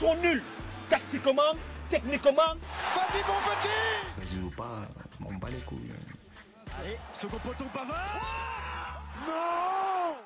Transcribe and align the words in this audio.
sont 0.00 0.14
nuls. 0.22 0.42
Tactiquement, 0.88 1.52
techniquement. 1.90 2.32
Vas-y, 2.32 3.20
mon 3.28 3.38
petit 3.50 4.16
Vas-y 4.16 4.42
ou 4.42 4.50
pas, 4.50 4.88
on 5.20 5.34
bat 5.34 5.48
les 5.50 5.62
couilles. 5.66 5.92
Allez, 6.80 6.96
second 7.12 7.36
poteau 7.36 7.66
Pavard 7.74 9.04
Non 9.26 10.16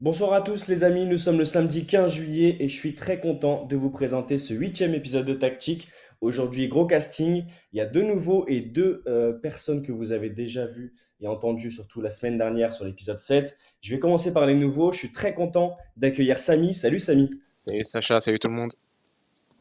Bonsoir 0.00 0.34
à 0.34 0.40
tous 0.40 0.68
les 0.68 0.84
amis, 0.84 1.06
nous 1.06 1.16
sommes 1.16 1.38
le 1.38 1.44
samedi 1.44 1.84
15 1.84 2.12
juillet 2.12 2.58
et 2.60 2.68
je 2.68 2.76
suis 2.76 2.94
très 2.94 3.18
content 3.18 3.64
de 3.64 3.74
vous 3.74 3.90
présenter 3.90 4.38
ce 4.38 4.54
huitième 4.54 4.94
épisode 4.94 5.24
de 5.24 5.34
Tactique. 5.34 5.88
Aujourd'hui, 6.20 6.68
gros 6.68 6.86
casting, 6.86 7.44
il 7.72 7.76
y 7.76 7.80
a 7.80 7.86
deux 7.86 8.02
nouveaux 8.02 8.46
et 8.46 8.60
deux 8.60 9.02
euh, 9.08 9.32
personnes 9.32 9.82
que 9.82 9.90
vous 9.90 10.12
avez 10.12 10.30
déjà 10.30 10.66
vues 10.66 10.94
et 11.20 11.26
entendues 11.26 11.72
surtout 11.72 12.00
la 12.00 12.10
semaine 12.10 12.38
dernière 12.38 12.72
sur 12.72 12.84
l'épisode 12.84 13.18
7. 13.18 13.56
Je 13.80 13.94
vais 13.94 13.98
commencer 13.98 14.32
par 14.32 14.46
les 14.46 14.54
nouveaux, 14.54 14.92
je 14.92 14.98
suis 14.98 15.12
très 15.12 15.34
content 15.34 15.76
d'accueillir 15.96 16.38
Samy. 16.38 16.72
Salut 16.72 17.00
Samy, 17.00 17.30
Salut 17.56 17.84
Sacha, 17.84 18.20
salut 18.20 18.38
tout 18.38 18.48
le 18.48 18.54
monde. 18.54 18.72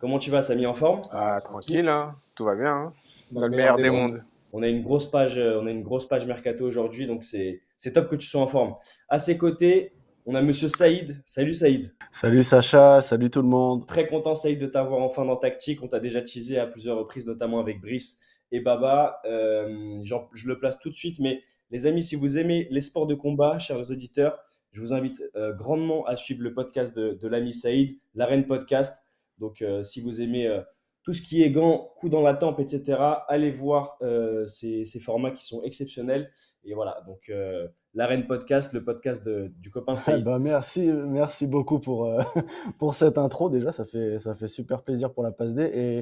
Comment 0.04 0.20
tu 0.20 0.32
vas 0.32 0.42
Samy 0.42 0.66
en 0.66 0.74
forme? 0.74 1.00
Ah, 1.14 1.40
tranquille, 1.42 1.88
hein. 1.88 2.18
tout 2.36 2.44
va 2.44 2.56
bien. 2.56 2.74
Hein. 2.74 2.94
Dans 3.32 3.40
Dans 3.40 3.48
le 3.48 3.56
meilleur 3.56 3.78
des 3.78 3.90
mondes. 3.90 4.22
On 4.52 4.62
a 4.62 4.68
une 4.68 4.84
grosse 4.84 5.10
page, 5.10 5.38
euh, 5.38 5.62
on 5.62 5.66
a 5.66 5.72
une 5.72 5.82
grosse 5.82 6.10
page 6.10 6.26
mercato 6.28 6.66
aujourd'hui, 6.66 7.08
donc 7.08 7.24
c'est 7.24 7.62
c'est 7.78 7.94
top 7.94 8.10
que 8.10 8.18
tu 8.18 8.28
sois 8.28 8.42
en 8.42 8.48
forme. 8.48 8.76
À 9.08 9.18
ses 9.18 9.38
côtés, 9.38 9.94
on 10.26 10.36
a 10.36 10.42
Monsieur 10.42 10.68
Saïd. 10.68 11.22
Salut 11.24 11.54
Saïd. 11.54 11.94
Salut 12.12 12.44
Sacha, 12.44 13.02
salut 13.02 13.30
tout 13.30 13.42
le 13.42 13.48
monde. 13.48 13.88
Très 13.88 14.06
content 14.06 14.36
Saïd 14.36 14.60
de 14.60 14.68
t'avoir 14.68 15.00
enfin 15.00 15.24
dans 15.24 15.38
Tactique. 15.38 15.82
On 15.82 15.88
t'a 15.88 16.02
déjà 16.02 16.22
teasé 16.22 16.60
à 16.60 16.68
plusieurs 16.68 16.98
reprises, 16.98 17.26
notamment 17.26 17.62
avec 17.62 17.80
Brice 17.80 18.20
et 18.52 18.60
Baba. 18.60 19.22
Euh, 19.24 19.96
je 20.04 20.48
le 20.50 20.60
place 20.60 20.80
tout 20.80 20.90
de 20.90 20.96
suite, 20.96 21.20
mais 21.20 21.42
les 21.72 21.86
amis, 21.86 22.04
si 22.04 22.18
vous 22.18 22.38
aimez 22.38 22.68
les 22.72 22.82
sports 22.82 23.08
de 23.08 23.16
combat, 23.16 23.58
chers 23.58 23.90
auditeurs, 23.90 24.38
je 24.74 24.82
vous 24.82 24.92
invite 24.92 25.24
euh, 25.38 25.54
grandement 25.54 26.06
à 26.06 26.18
suivre 26.18 26.44
le 26.44 26.54
podcast 26.54 26.94
de, 26.94 27.14
de 27.14 27.28
l'ami 27.30 27.54
Saïd, 27.54 27.98
l'Arène 28.16 28.46
Podcast. 28.46 29.00
Donc, 29.38 29.62
euh, 29.62 29.84
si 29.84 30.02
vous 30.02 30.22
aimez 30.22 30.48
euh, 30.48 30.62
tout 31.04 31.14
ce 31.14 31.22
qui 31.22 31.44
est 31.44 31.52
gants, 31.52 31.92
coup 31.98 32.10
dans 32.10 32.22
la 32.22 32.34
tempe, 32.34 32.60
etc., 32.60 32.98
allez 33.28 33.52
voir 33.52 33.98
euh, 34.02 34.46
ces, 34.48 34.86
ces 34.86 35.00
formats 35.00 35.32
qui 35.32 35.46
sont 35.46 35.64
exceptionnels. 35.64 36.32
Et 36.66 36.74
voilà, 36.74 37.02
donc 37.06 37.30
euh, 37.30 37.68
l'Arène 37.94 38.26
Podcast, 38.26 38.72
le 38.74 38.82
podcast 38.84 39.24
de- 39.26 39.52
du 39.60 39.70
copain 39.70 39.96
Saïd. 39.98 40.24
bah 40.24 40.40
merci, 40.40 40.82
merci 40.88 41.46
beaucoup 41.46 41.80
pour, 41.80 42.06
euh, 42.06 42.22
pour 42.80 42.94
cette 42.96 43.18
intro. 43.18 43.50
Déjà, 43.50 43.74
ça 43.74 43.84
fait, 43.86 44.18
ça 44.20 44.34
fait 44.34 44.48
super 44.48 44.82
plaisir 44.82 45.12
pour 45.12 45.24
la 45.24 45.32
passe 45.32 45.54
D 45.54 45.62
et, 45.64 45.98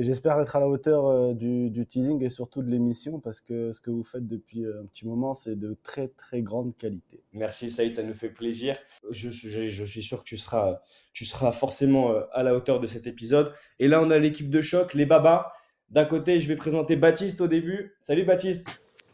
et 0.00 0.02
j'espère 0.02 0.40
être 0.40 0.56
à 0.56 0.60
la 0.60 0.68
hauteur 0.68 1.06
euh, 1.06 1.34
du, 1.34 1.68
du 1.68 1.86
teasing 1.86 2.22
et 2.24 2.30
surtout 2.30 2.62
de 2.62 2.70
l'émission 2.70 3.20
parce 3.20 3.42
que 3.42 3.72
ce 3.72 3.80
que 3.82 3.90
vous 3.90 4.04
faites 4.04 4.26
depuis 4.26 4.64
un 4.64 4.86
petit 4.86 5.06
moment, 5.06 5.34
c'est 5.34 5.54
de 5.54 5.76
très 5.82 6.08
très 6.08 6.40
grande 6.40 6.74
qualité. 6.78 7.22
Merci 7.34 7.68
Saïd, 7.68 7.94
ça 7.94 8.02
nous 8.02 8.14
fait 8.14 8.30
plaisir. 8.30 8.78
Je, 9.10 9.28
suis- 9.28 9.48
je, 9.48 9.68
je 9.68 9.84
suis 9.84 10.02
sûr 10.02 10.20
que 10.20 10.24
tu 10.28 10.38
seras, 10.38 10.80
tu 11.12 11.26
seras 11.26 11.52
forcément 11.52 12.14
à 12.32 12.42
la 12.42 12.54
hauteur 12.54 12.80
de 12.80 12.86
cet 12.86 13.06
épisode. 13.06 13.52
Et 13.78 13.86
là, 13.88 14.00
on 14.00 14.10
a 14.10 14.16
l'équipe 14.18 14.48
de 14.48 14.62
choc, 14.62 14.94
les 14.94 15.04
babas. 15.04 15.50
D'un 15.90 16.06
côté, 16.06 16.40
je 16.40 16.48
vais 16.48 16.56
présenter 16.56 16.96
Baptiste 16.96 17.40
au 17.42 17.48
début. 17.48 17.94
Salut 18.00 18.24
Baptiste. 18.24 18.66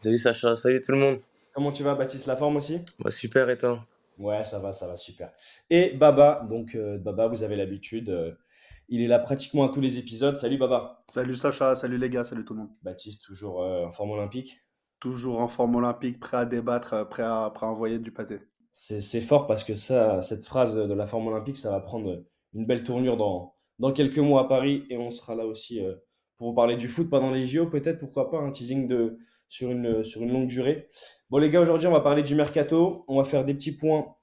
Salut 0.03 0.17
Sacha, 0.17 0.55
salut 0.57 0.81
tout 0.81 0.91
le 0.91 0.97
monde. 0.97 1.19
Comment 1.53 1.71
tu 1.71 1.81
vas 1.81 1.95
Baptiste 1.95 2.25
La 2.27 2.35
forme 2.35 2.57
aussi? 2.57 2.81
Moi 2.99 3.09
super 3.09 3.49
et 3.49 3.57
toi? 3.57 3.79
Ouais, 4.17 4.43
ça 4.43 4.59
va, 4.59 4.73
ça 4.73 4.85
va, 4.85 4.97
super. 4.97 5.31
Et 5.69 5.91
Baba, 5.91 6.45
donc 6.49 6.75
euh, 6.75 6.97
Baba, 6.97 7.27
vous 7.27 7.41
avez 7.43 7.55
l'habitude. 7.55 8.09
euh, 8.09 8.33
il 8.89 9.01
est 9.01 9.07
là 9.07 9.17
pratiquement 9.19 9.63
à 9.63 9.69
tous 9.69 9.79
les 9.79 9.97
épisodes. 9.97 10.35
Salut 10.35 10.57
Baba. 10.57 11.03
Salut 11.07 11.37
Sacha, 11.37 11.73
salut 11.75 11.97
les 11.97 12.09
gars, 12.09 12.25
salut 12.25 12.43
tout 12.43 12.53
le 12.53 12.59
monde. 12.59 12.69
Baptiste, 12.81 13.23
toujours 13.23 13.63
euh, 13.63 13.85
en 13.85 13.93
forme 13.93 14.11
olympique? 14.11 14.59
Toujours 14.99 15.39
en 15.39 15.47
forme 15.47 15.75
olympique, 15.75 16.19
prêt 16.19 16.35
à 16.37 16.45
débattre, 16.45 17.07
prêt 17.07 17.23
à, 17.23 17.49
prêt 17.55 17.65
à 17.65 17.69
envoyer 17.69 17.97
du 17.97 18.11
pâté. 18.11 18.39
C'est 18.73 18.99
c'est 18.99 19.21
fort 19.21 19.47
parce 19.47 19.63
que 19.63 19.73
ça, 19.73 20.21
cette 20.21 20.43
phrase 20.43 20.75
de 20.75 20.93
la 20.93 21.07
forme 21.07 21.27
olympique, 21.27 21.55
ça 21.55 21.71
va 21.71 21.79
prendre 21.79 22.25
une 22.53 22.65
belle 22.65 22.83
tournure 22.83 23.15
dans, 23.15 23.55
dans 23.79 23.93
quelques 23.93 24.19
mois 24.19 24.41
à 24.41 24.47
Paris 24.49 24.83
et 24.89 24.97
on 24.97 25.11
sera 25.11 25.33
là 25.33 25.45
aussi 25.45 25.81
euh, 25.81 25.95
pour 26.37 26.49
vous 26.49 26.55
parler 26.55 26.75
du 26.75 26.89
foot 26.89 27.09
pendant 27.09 27.31
les 27.31 27.45
JO, 27.45 27.67
peut-être, 27.67 27.99
pourquoi 27.99 28.29
pas, 28.29 28.39
un 28.39 28.51
teasing 28.51 28.87
de, 28.87 29.17
sur, 29.53 29.69
une, 29.69 30.31
longue 30.31 30.47
durée. 30.47 30.87
Bon 31.29 31.37
les 31.37 31.51
gars, 31.51 31.61
aujourd'hui 31.61 31.85
on 31.85 31.91
va 31.91 32.01
parler 32.01 32.23
du 32.23 32.33
mercato, 32.33 33.05
on 33.07 33.17
va 33.17 33.23
faire 33.23 33.45
des 33.45 33.53
petits 33.53 33.77
points 33.77 34.15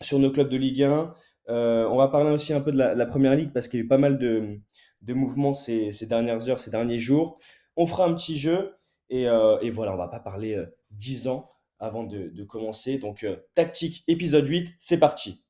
sur 0.00 0.18
nos 0.18 0.30
clubs 0.30 0.48
de 0.48 0.56
Ligue 0.56 0.82
1, 0.82 1.14
Euh, 1.50 1.86
on 1.88 1.96
va 1.96 2.08
parler 2.08 2.30
aussi 2.30 2.52
un 2.52 2.60
peu 2.60 2.72
de 2.72 2.78
la, 2.78 3.06
Première 3.06 3.34
Ligue 3.34 3.52
parce 3.52 3.68
qu'il 3.68 3.80
y 3.80 3.82
a 3.82 3.84
eu 3.84 3.88
pas 3.88 3.98
mal 3.98 4.18
de, 4.18 4.60
de 5.02 5.14
mouvements 5.14 5.54
ces, 5.54 5.92
dernières 6.06 6.48
heures, 6.48 6.58
ces 6.58 6.70
derniers 6.70 6.98
jours. 6.98 7.38
On 7.76 7.86
fera 7.86 8.04
un 8.06 8.14
petit 8.14 8.38
jeu 8.38 8.74
et, 9.10 9.28
euh, 9.28 9.58
voilà, 9.70 9.94
on 9.94 9.96
va 9.96 10.08
pas 10.08 10.20
parler 10.20 10.54
euh, 10.54 10.66
10 10.92 11.28
ans 11.28 11.50
avant 11.78 12.04
de, 12.04 12.44
commencer. 12.44 12.98
Donc, 12.98 13.24
euh, 13.24 13.36
tactique 13.54 14.04
épisode 14.08 14.46
8, 14.46 14.68
c'est 14.78 14.98
parti. 14.98 15.44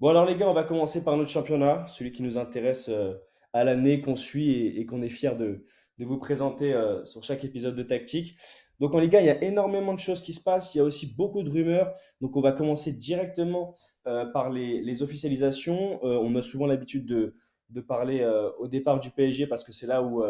Bon, 0.00 0.08
alors 0.08 0.24
les 0.24 0.36
gars, 0.36 0.48
on 0.48 0.54
va 0.54 0.64
commencer 0.64 1.04
par 1.04 1.16
notre 1.16 1.30
championnat, 1.30 1.84
celui 1.86 2.12
qui 2.12 2.22
nous 2.22 2.38
intéresse 2.38 2.90
à 3.52 3.64
l'année, 3.64 4.00
qu'on 4.00 4.16
suit 4.16 4.50
et, 4.50 4.80
et 4.80 4.86
qu'on 4.86 5.02
est 5.02 5.10
fier 5.10 5.36
de, 5.36 5.64
de 6.00 6.06
vous 6.06 6.18
présenter 6.18 6.72
euh, 6.72 7.04
sur 7.04 7.22
chaque 7.22 7.44
épisode 7.44 7.76
de 7.76 7.82
tactique. 7.82 8.36
Donc, 8.80 8.94
en 8.94 8.98
Liga, 8.98 9.20
il 9.20 9.26
y 9.26 9.30
a 9.30 9.44
énormément 9.44 9.92
de 9.92 9.98
choses 9.98 10.22
qui 10.22 10.32
se 10.32 10.42
passent. 10.42 10.74
Il 10.74 10.78
y 10.78 10.80
a 10.80 10.84
aussi 10.84 11.14
beaucoup 11.14 11.42
de 11.42 11.50
rumeurs. 11.50 11.92
Donc, 12.22 12.36
on 12.36 12.40
va 12.40 12.52
commencer 12.52 12.92
directement 12.92 13.74
euh, 14.06 14.24
par 14.24 14.48
les, 14.48 15.02
officialisations. 15.02 16.02
Euh, 16.02 16.18
on 16.18 16.34
a 16.36 16.42
souvent 16.42 16.66
l'habitude 16.66 17.04
de, 17.06 17.34
parler 17.86 18.28
au 18.58 18.66
départ 18.66 18.98
du 18.98 19.10
PSG 19.10 19.46
parce 19.46 19.62
que 19.62 19.70
c'est 19.70 19.86
là 19.86 20.02
où, 20.02 20.24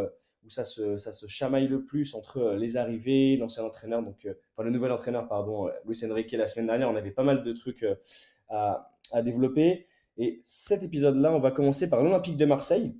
ça 0.47 0.64
se, 0.64 1.26
chamaille 1.26 1.69
le 1.69 1.84
plus 1.84 2.14
entre 2.14 2.53
les 2.53 2.76
arrivées, 2.76 3.38
l'ancien 3.38 3.64
entraîneur, 3.64 4.03
donc, 4.03 4.28
enfin 4.53 4.62
le 4.62 4.70
nouvel 4.70 4.92
entraîneur, 4.92 5.26
pardon, 5.26 5.70
Luis 5.86 5.98
Enrique, 6.04 6.32
la 6.32 6.47
semaine 6.47 6.66
dernière, 6.66 6.91
on 6.91 6.97
avait 6.97 7.12
pas 7.12 7.22
mal 7.22 7.42
de 7.42 7.53
trucs 7.54 7.86
à 8.50 9.22
développer. 9.25 9.86
Et 10.19 10.42
cet 10.44 10.82
épisode-là, 10.82 11.32
on 11.32 11.41
va 11.41 11.50
commencer 11.50 11.88
par 11.88 12.03
l'Olympique 12.03 12.36
de 12.36 12.44
Marseille, 12.44 12.94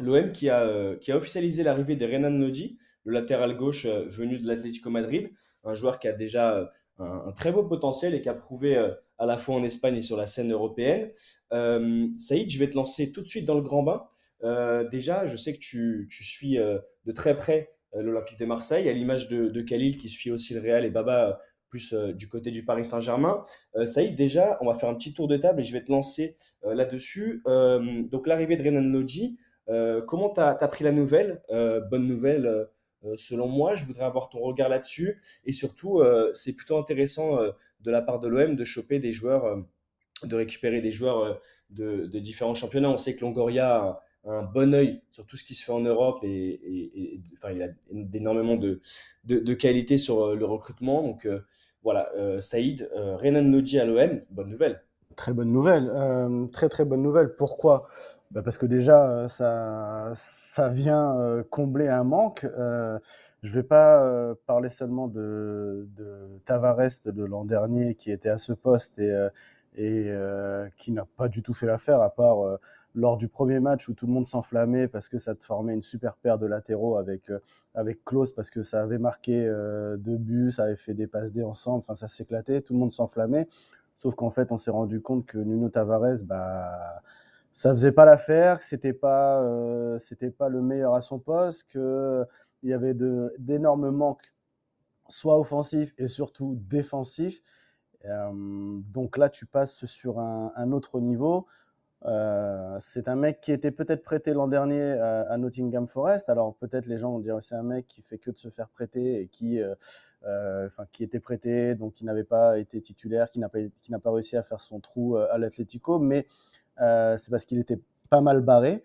l'OM 0.00 0.32
qui 0.32 0.48
a, 0.48 0.62
euh, 0.62 0.96
qui 0.96 1.12
a 1.12 1.16
officialisé 1.16 1.62
l'arrivée 1.62 1.96
de 1.96 2.06
Renan 2.06 2.30
Lodi, 2.30 2.78
le 3.04 3.12
latéral 3.12 3.56
gauche 3.56 3.86
euh, 3.86 4.04
venu 4.08 4.38
de 4.38 4.46
l'Atlético 4.46 4.90
Madrid, 4.90 5.30
un 5.64 5.74
joueur 5.74 5.98
qui 5.98 6.08
a 6.08 6.12
déjà 6.12 6.56
euh, 6.56 6.66
un, 6.98 7.32
très 7.32 7.52
beau 7.52 7.64
potentiel 7.64 8.14
et 8.14 8.22
qui 8.22 8.28
a 8.28 8.34
prouvé 8.34 8.76
à 9.18 9.26
la 9.26 9.38
fois 9.38 9.54
en 9.54 9.64
Espagne 9.64 9.96
et 9.96 10.02
sur 10.02 10.16
la 10.16 10.26
scène 10.26 10.52
européenne. 10.52 11.10
Euh, 11.52 12.06
Saïd, 12.16 12.50
je 12.50 12.58
vais 12.58 12.68
te 12.68 12.76
lancer 12.76 13.12
tout 13.12 13.22
de 13.22 13.26
suite 13.26 13.44
dans 13.44 13.54
le 13.54 13.62
grand 13.62 13.82
bain. 13.82 14.04
Déjà, 14.90 15.26
je 15.26 15.36
sais 15.36 15.54
que 15.54 15.60
tu, 15.60 16.08
tu 16.10 16.24
suis 16.24 16.56
de 16.56 17.12
très 17.14 17.36
près 17.36 17.70
l'Olympique 17.94 18.40
de 18.40 18.44
Marseille, 18.44 18.88
à 18.88 18.92
l'image 18.92 19.28
de, 19.28 19.62
Khalil 19.62 19.98
qui 19.98 20.08
suit 20.08 20.32
aussi 20.32 20.52
le 20.52 20.60
Real 20.60 20.84
et 20.84 20.90
Baba 20.90 21.40
plus 21.68 21.94
du 21.94 22.28
côté 22.28 22.50
du 22.50 22.64
Paris 22.64 22.84
Saint-Germain. 22.84 23.42
Saïd, 23.84 24.16
déjà, 24.16 24.58
on 24.60 24.66
va 24.66 24.74
faire 24.74 24.88
un 24.88 24.96
petit 24.96 25.14
tour 25.14 25.28
de 25.28 25.36
table 25.36 25.60
et 25.60 25.64
je 25.64 25.72
vais 25.72 25.84
te 25.84 25.92
lancer 25.92 26.36
là-dessus. 26.64 27.42
Donc, 27.46 28.26
l'arrivée 28.26 28.56
de 28.56 28.64
Renan 28.64 28.80
Lodji, 28.80 29.38
comment 30.06 30.30
tu 30.30 30.40
as, 30.40 30.68
pris 30.68 30.84
la 30.84 30.92
nouvelle? 30.92 31.42
Euh, 31.50 31.80
Bonne 31.80 32.06
nouvelle 32.06 32.46
euh, 32.46 32.64
euh, 33.04 33.14
selon 33.16 33.48
moi. 33.48 33.74
Je 33.74 33.84
voudrais 33.84 34.04
avoir 34.04 34.28
ton 34.28 34.40
regard 34.40 34.68
là-dessus. 34.68 35.20
Et 35.44 35.52
surtout, 35.52 36.00
euh, 36.00 36.30
c'est 36.34 36.54
plutôt 36.54 36.78
intéressant 36.78 37.38
euh, 37.38 37.50
de 37.80 37.90
la 37.90 38.02
part 38.02 38.20
de 38.20 38.28
l'OM 38.28 38.54
de 38.54 38.64
choper 38.64 38.98
des 38.98 39.12
joueurs, 39.12 39.44
euh, 39.44 39.56
de 40.24 40.36
récupérer 40.36 40.80
des 40.80 40.92
joueurs 40.92 41.18
euh, 41.20 41.34
de, 41.70 42.18
différents 42.18 42.54
championnats. 42.54 42.90
On 42.90 42.96
sait 42.96 43.16
que 43.16 43.22
Longoria 43.22 43.76
a 43.76 44.02
un, 44.24 44.42
bon 44.42 44.74
œil 44.74 45.02
sur 45.10 45.26
tout 45.26 45.36
ce 45.36 45.44
qui 45.44 45.54
se 45.54 45.64
fait 45.64 45.72
en 45.72 45.80
Europe 45.80 46.20
et, 46.22 47.20
enfin, 47.36 47.52
il 47.52 47.62
a 47.62 47.68
énormément 48.14 48.56
de, 48.56 48.80
de, 49.24 49.54
qualité 49.54 49.98
sur 49.98 50.22
euh, 50.24 50.36
le 50.36 50.44
recrutement. 50.44 51.02
Donc 51.02 51.26
euh, 51.26 51.40
voilà, 51.82 52.10
euh, 52.16 52.40
Saïd, 52.40 52.88
euh, 52.94 53.16
Renan 53.16 53.50
Lodji 53.50 53.80
à 53.80 53.84
l'OM, 53.84 54.22
bonne 54.30 54.50
nouvelle. 54.50 54.82
Très 55.16 55.32
bonne 55.32 55.50
nouvelle, 55.50 55.90
euh, 55.92 56.46
très 56.46 56.68
très 56.68 56.84
bonne 56.84 57.02
nouvelle. 57.02 57.34
Pourquoi? 57.36 57.88
Bah 58.30 58.42
Parce 58.42 58.56
que 58.56 58.66
déjà, 58.66 59.10
euh, 59.10 59.28
ça, 59.28 60.12
ça 60.14 60.68
vient 60.68 61.16
euh, 61.18 61.42
combler 61.48 61.88
un 61.88 62.04
manque. 62.04 62.46
Je 63.42 63.52
vais 63.54 63.64
pas 63.64 64.34
parler 64.46 64.68
seulement 64.68 65.08
de, 65.08 65.88
de 65.96 66.28
Tavares 66.44 66.78
de 67.06 67.24
l'an 67.24 67.44
dernier 67.44 67.96
qui 67.96 68.12
était 68.12 68.28
à 68.28 68.38
ce 68.38 68.52
poste 68.52 69.00
et, 69.00 69.12
et 69.76 70.12
qui 70.76 70.92
n'a 70.92 71.06
pas 71.16 71.26
du 71.28 71.42
tout 71.42 71.52
fait 71.52 71.66
l'affaire, 71.66 72.00
à 72.00 72.10
part 72.10 72.38
lors 72.94 73.16
du 73.16 73.26
premier 73.26 73.58
match 73.58 73.88
où 73.88 73.94
tout 73.94 74.06
le 74.06 74.12
monde 74.12 74.26
s'enflammait 74.26 74.86
parce 74.86 75.08
que 75.08 75.18
ça 75.18 75.34
te 75.34 75.42
formait 75.42 75.74
une 75.74 75.82
super 75.82 76.14
paire 76.14 76.38
de 76.38 76.46
latéraux 76.46 76.96
avec, 76.98 77.32
avec 77.74 78.04
Klaus 78.04 78.32
parce 78.32 78.50
que 78.50 78.62
ça 78.62 78.80
avait 78.80 78.98
marqué 78.98 79.44
deux 79.98 80.18
buts, 80.18 80.52
ça 80.52 80.64
avait 80.64 80.76
fait 80.76 80.94
des 80.94 81.08
passes 81.08 81.32
D 81.32 81.42
ensemble, 81.42 81.82
ça 81.96 82.06
s'éclatait, 82.06 82.60
tout 82.60 82.74
le 82.74 82.78
monde 82.78 82.92
s'enflammait. 82.92 83.48
Sauf 84.02 84.16
qu'en 84.16 84.30
fait, 84.30 84.50
on 84.50 84.56
s'est 84.56 84.72
rendu 84.72 85.00
compte 85.00 85.26
que 85.26 85.38
Nuno 85.38 85.68
Tavares, 85.68 86.24
bah, 86.24 87.02
ça 87.52 87.70
faisait 87.70 87.92
pas 87.92 88.04
l'affaire, 88.04 88.58
que 88.58 88.64
c'était 88.64 88.92
pas, 88.92 89.40
euh, 89.42 89.96
c'était 90.00 90.32
pas 90.32 90.48
le 90.48 90.60
meilleur 90.60 90.94
à 90.94 91.02
son 91.02 91.20
poste, 91.20 91.70
que 91.70 92.26
il 92.64 92.70
y 92.70 92.72
avait 92.72 92.94
d'énormes 93.38 93.90
manques, 93.92 94.34
soit 95.08 95.38
offensifs 95.38 95.94
et 95.98 96.08
surtout 96.08 96.58
défensifs. 96.68 97.42
Euh, 98.06 98.32
donc 98.92 99.16
là, 99.18 99.28
tu 99.28 99.46
passes 99.46 99.84
sur 99.86 100.18
un 100.18 100.72
autre 100.72 100.98
niveau. 100.98 101.46
Euh, 102.04 102.76
c'est 102.80 103.08
un 103.08 103.14
mec 103.14 103.40
qui 103.40 103.52
était 103.52 103.70
peut-être 103.70 104.02
prêté 104.02 104.32
l'an 104.32 104.48
dernier 104.48 104.92
à, 104.92 105.36
Nottingham 105.38 105.86
Forest. 105.86 106.28
Alors 106.28 106.54
peut-être 106.56 106.86
les 106.86 106.98
gens 106.98 107.12
vont 107.12 107.20
dire 107.20 107.38
c'est 107.42 107.54
un 107.54 107.62
mec 107.62 107.86
qui 107.86 108.02
fait 108.02 108.18
que 108.18 108.30
de 108.30 108.36
se 108.36 108.48
faire 108.48 108.68
prêter 108.68 109.20
et 109.20 109.28
qui, 109.28 109.60
euh, 109.60 109.74
euh, 110.24 110.68
qui 110.90 111.04
était 111.04 111.20
prêté, 111.20 111.74
donc 111.74 111.94
qui 111.94 112.04
n'avait 112.04 112.24
pas 112.24 112.58
été 112.58 112.80
titulaire, 112.80 113.30
qui 113.30 113.38
n'a 113.38 113.48
pas, 113.48 113.60
qui 113.80 113.92
n'a 113.92 113.98
pas 113.98 114.10
réussi 114.10 114.36
à 114.36 114.42
faire 114.42 114.60
son 114.60 114.80
trou 114.80 115.16
à 115.16 115.38
l'Atlético. 115.38 115.98
Mais 115.98 116.26
c'est 116.78 117.30
parce 117.30 117.44
qu'il 117.44 117.58
était 117.58 117.80
pas 118.10 118.20
mal 118.20 118.40
barré. 118.40 118.82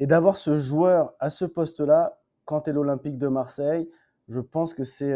Et 0.00 0.06
d'avoir 0.06 0.36
ce 0.36 0.56
joueur 0.56 1.14
à 1.20 1.30
ce 1.30 1.44
poste-là, 1.44 2.18
quand 2.44 2.62
tu 2.62 2.70
es 2.70 2.72
l'Olympique 2.72 3.18
de 3.18 3.28
Marseille, 3.28 3.88
je 4.28 4.40
pense 4.40 4.74
que 4.74 4.84
c'est, 4.84 5.14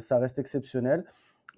ça 0.00 0.18
reste 0.18 0.38
exceptionnel. 0.38 1.04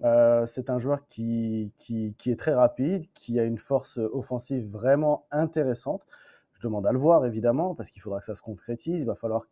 Euh, 0.03 0.45
c'est 0.45 0.69
un 0.69 0.77
joueur 0.77 1.05
qui, 1.07 1.73
qui, 1.77 2.15
qui, 2.17 2.31
est 2.31 2.39
très 2.39 2.53
rapide, 2.53 3.05
qui 3.13 3.39
a 3.39 3.43
une 3.43 3.57
force 3.57 3.97
offensive 3.97 4.69
vraiment 4.69 5.25
intéressante. 5.31 6.05
Je 6.53 6.61
demande 6.61 6.85
à 6.85 6.91
le 6.91 6.99
voir, 6.99 7.25
évidemment, 7.25 7.75
parce 7.75 7.89
qu'il 7.89 8.01
faudra 8.01 8.19
que 8.19 8.25
ça 8.25 8.35
se 8.35 8.41
concrétise. 8.41 9.01
Il 9.01 9.05
va 9.05 9.15
falloir 9.15 9.47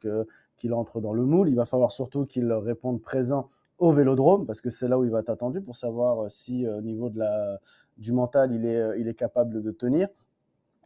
qu'il 0.57 0.73
entre 0.73 1.01
dans 1.01 1.13
le 1.13 1.25
moule. 1.25 1.49
Il 1.49 1.55
va 1.55 1.65
falloir 1.65 1.91
surtout 1.91 2.25
qu'il 2.25 2.51
réponde 2.51 3.01
présent 3.01 3.49
au 3.77 3.91
vélodrome, 3.91 4.45
parce 4.45 4.61
que 4.61 4.69
c'est 4.69 4.87
là 4.87 4.97
où 4.97 5.03
il 5.03 5.11
va 5.11 5.19
être 5.19 5.29
attendu 5.29 5.61
pour 5.61 5.75
savoir 5.75 6.31
si, 6.31 6.67
au 6.67 6.81
niveau 6.81 7.09
de 7.09 7.19
la, 7.19 7.59
du 7.97 8.11
mental, 8.11 8.51
il 8.51 8.65
est, 8.65 8.99
il 8.99 9.07
est 9.07 9.13
capable 9.13 9.61
de 9.61 9.71
tenir. 9.71 10.07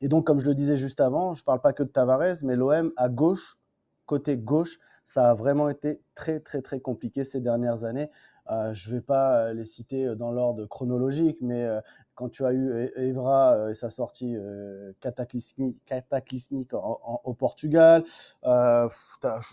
Et 0.01 0.07
donc, 0.07 0.25
comme 0.25 0.39
je 0.39 0.45
le 0.45 0.55
disais 0.55 0.77
juste 0.77 0.99
avant, 0.99 1.33
je 1.35 1.41
ne 1.43 1.45
parle 1.45 1.61
pas 1.61 1.73
que 1.73 1.83
de 1.83 1.89
Tavares, 1.89 2.37
mais 2.43 2.55
l'OM 2.55 2.91
à 2.97 3.07
gauche, 3.07 3.59
côté 4.07 4.35
gauche, 4.35 4.79
ça 5.05 5.29
a 5.29 5.33
vraiment 5.33 5.69
été 5.69 6.01
très, 6.15 6.39
très, 6.39 6.61
très 6.61 6.79
compliqué 6.79 7.23
ces 7.23 7.39
dernières 7.39 7.83
années. 7.83 8.09
Euh, 8.49 8.73
je 8.73 8.89
ne 8.89 8.95
vais 8.95 9.01
pas 9.01 9.53
les 9.53 9.65
citer 9.65 10.15
dans 10.15 10.31
l'ordre 10.31 10.65
chronologique, 10.65 11.37
mais 11.41 11.63
euh, 11.63 11.79
quand 12.21 12.29
tu 12.29 12.45
as 12.45 12.53
eu 12.53 12.91
Evra 12.95 13.53
euh, 13.53 13.69
et 13.69 13.73
sa 13.73 13.89
sortie 13.89 14.35
euh, 14.35 14.93
cataclysmique, 14.99 16.73
au 16.73 17.33
Portugal, 17.33 18.03
euh, 18.45 18.87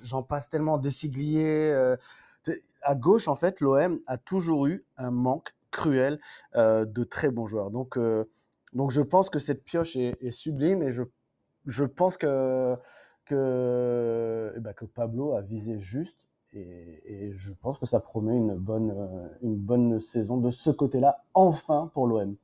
j'en 0.02 0.22
passe 0.22 0.50
tellement, 0.50 0.76
Dessiglier. 0.76 1.96
à 2.82 2.94
gauche, 2.94 3.26
en 3.26 3.34
fait, 3.34 3.60
l'OM 3.60 4.00
a 4.06 4.18
toujours 4.18 4.66
eu 4.66 4.84
un 4.96 5.10
manque 5.10 5.54
cruel 5.70 6.20
de 6.54 7.04
très 7.04 7.30
bons 7.30 7.46
joueurs. 7.46 7.70
Donc, 7.70 7.98
donc 8.72 8.90
je 8.90 9.00
pense 9.00 9.30
que 9.30 9.38
cette 9.38 9.64
pioche 9.64 9.96
est, 9.96 10.30
sublime 10.30 10.82
et 10.82 10.90
je, 10.90 11.04
je 11.66 11.84
pense 11.84 12.16
que, 12.16 12.76
que, 13.24 14.52
eh 14.56 14.60
ben, 14.60 14.72
que 14.74 14.84
Pablo 14.84 15.34
a 15.34 15.40
visé 15.40 15.78
juste 15.78 16.16
et, 16.54 17.32
je 17.34 17.52
pense 17.52 17.78
que 17.78 17.86
ça 17.86 18.00
promet 18.00 18.36
une 18.36 18.54
bonne, 18.54 18.94
une 19.42 19.56
bonne 19.56 20.00
saison 20.00 20.38
de 20.38 20.50
ce 20.50 20.70
côté-là, 20.70 21.24
enfin 21.34 21.90
pour 21.94 22.06
l'OM. 22.06 22.36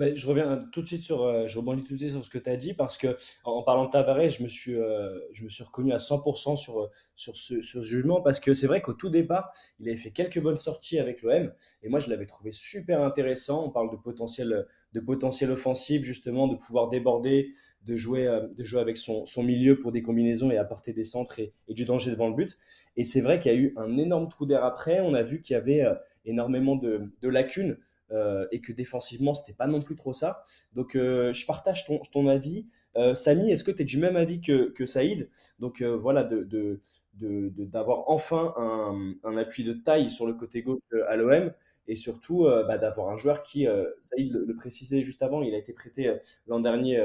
Ben, 0.00 0.16
je 0.16 0.26
reviens 0.26 0.66
tout 0.72 0.80
de 0.80 0.86
suite 0.86 1.04
sur, 1.04 1.24
euh, 1.24 1.46
je 1.46 1.58
rebondis 1.58 1.84
tout 1.84 1.92
de 1.92 1.98
suite 1.98 2.12
sur 2.12 2.24
ce 2.24 2.30
que 2.30 2.38
tu 2.38 2.48
as 2.48 2.56
dit 2.56 2.72
parce 2.72 2.96
que 2.96 3.18
en, 3.44 3.62
parlant 3.62 3.84
de 3.84 3.90
Tavares, 3.90 4.30
je 4.30 4.42
me 4.42 4.48
suis, 4.48 4.74
euh, 4.74 5.18
je 5.34 5.44
me 5.44 5.50
suis 5.50 5.62
reconnu 5.62 5.92
à 5.92 5.98
100% 5.98 6.56
sur, 6.56 6.88
sur, 7.16 7.36
ce, 7.36 7.60
sur 7.60 7.82
ce 7.82 7.86
jugement 7.86 8.22
parce 8.22 8.40
que 8.40 8.54
c'est 8.54 8.66
vrai 8.66 8.80
qu'au 8.80 8.94
tout 8.94 9.10
départ, 9.10 9.52
il 9.78 9.86
avait 9.90 9.98
fait 9.98 10.10
quelques 10.10 10.40
bonnes 10.40 10.56
sorties 10.56 10.98
avec 10.98 11.20
l'OM 11.20 11.52
et 11.82 11.90
moi 11.90 11.98
je 11.98 12.08
l'avais 12.08 12.24
trouvé 12.24 12.50
super 12.50 13.02
intéressant. 13.02 13.66
On 13.66 13.68
parle 13.68 13.90
de 13.90 13.96
potentiel, 13.96 14.66
de 14.94 15.00
potentiel 15.00 15.50
offensif 15.50 16.02
justement, 16.02 16.48
de 16.48 16.56
pouvoir 16.56 16.88
déborder, 16.88 17.52
de 17.86 17.94
jouer, 17.94 18.26
euh, 18.26 18.48
de 18.56 18.64
jouer 18.64 18.80
avec 18.80 18.96
son, 18.96 19.26
son, 19.26 19.42
milieu 19.42 19.78
pour 19.78 19.92
des 19.92 20.00
combinaisons 20.00 20.50
et 20.50 20.56
apporter 20.56 20.94
des 20.94 21.04
centres 21.04 21.40
et, 21.40 21.52
et 21.68 21.74
du 21.74 21.84
danger 21.84 22.10
devant 22.10 22.28
le 22.28 22.34
but. 22.34 22.56
Et 22.96 23.04
c'est 23.04 23.20
vrai 23.20 23.38
qu'il 23.38 23.52
y 23.52 23.54
a 23.54 23.58
eu 23.58 23.74
un 23.76 23.98
énorme 23.98 24.30
trou 24.30 24.46
d'air 24.46 24.64
après. 24.64 25.02
On 25.02 25.12
a 25.12 25.22
vu 25.22 25.42
qu'il 25.42 25.52
y 25.52 25.56
avait 25.58 25.84
énormément 26.24 26.76
de, 26.76 27.12
de 27.20 27.28
lacunes. 27.28 27.76
Euh, 28.12 28.46
et 28.50 28.60
que 28.60 28.72
défensivement, 28.72 29.34
c'était 29.34 29.52
pas 29.52 29.66
non 29.66 29.80
plus 29.80 29.94
trop 29.94 30.12
ça. 30.12 30.42
Donc, 30.74 30.96
euh, 30.96 31.32
je 31.32 31.46
partage 31.46 31.86
ton, 31.86 32.00
ton 32.12 32.26
avis. 32.26 32.66
Euh, 32.96 33.14
Samy, 33.14 33.50
est-ce 33.52 33.62
que 33.62 33.70
tu 33.70 33.82
es 33.82 33.84
du 33.84 33.98
même 33.98 34.16
avis 34.16 34.40
que, 34.40 34.70
que 34.70 34.84
Saïd? 34.84 35.30
Donc, 35.60 35.82
voilà, 35.82 36.24
d'avoir 36.24 36.46
de, 36.46 36.80
de, 37.20 37.68
enfin 38.06 38.52
un, 38.56 39.14
un, 39.24 39.36
appui 39.36 39.62
de 39.64 39.74
taille 39.74 40.10
sur 40.10 40.26
le 40.26 40.34
côté 40.34 40.62
gauche 40.62 40.80
à 41.08 41.16
l'OM 41.16 41.52
et 41.86 41.96
surtout 41.96 42.44
bah, 42.44 42.78
d'avoir 42.78 43.10
un 43.10 43.16
joueur 43.16 43.42
qui, 43.42 43.66
Saïd 44.00 44.32
le, 44.32 44.44
le, 44.44 44.56
précisait 44.56 45.04
juste 45.04 45.22
avant, 45.22 45.42
il 45.42 45.54
a 45.54 45.58
été 45.58 45.72
prêté 45.72 46.12
l'an 46.46 46.60
dernier 46.60 47.00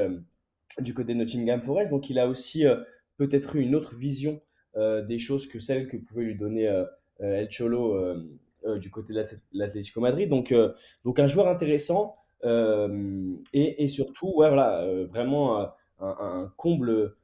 du 0.80 0.94
côté 0.94 1.14
de 1.14 1.18
Nottingham 1.18 1.62
Forest, 1.62 1.90
donc 1.90 2.10
il 2.10 2.18
a 2.18 2.28
aussi 2.28 2.64
peut-être 3.16 3.56
eu 3.56 3.60
une 3.60 3.74
autre 3.74 3.96
vision 3.96 4.40
des 4.76 5.18
choses 5.18 5.48
que 5.48 5.60
celle 5.60 5.88
que 5.88 5.96
pouvait 5.96 6.24
lui 6.24 6.36
donner 6.36 6.84
El 7.18 7.48
Cholo 7.50 8.16
du 8.78 8.90
côté 8.90 9.12
de 9.12 9.24
l'Atlético 9.52 10.00
Madrid. 10.00 10.28
Donc, 10.28 10.52
euh, 10.52 10.72
donc 11.04 11.18
un 11.18 11.26
joueur 11.26 11.48
intéressant 11.48 12.16
euh, 12.44 13.32
et, 13.52 13.84
et, 13.84 13.88
surtout, 13.88 14.32
voilà, 14.34 14.84
vraiment 15.10 15.68
un, 16.00 16.50
comble. 16.56 17.14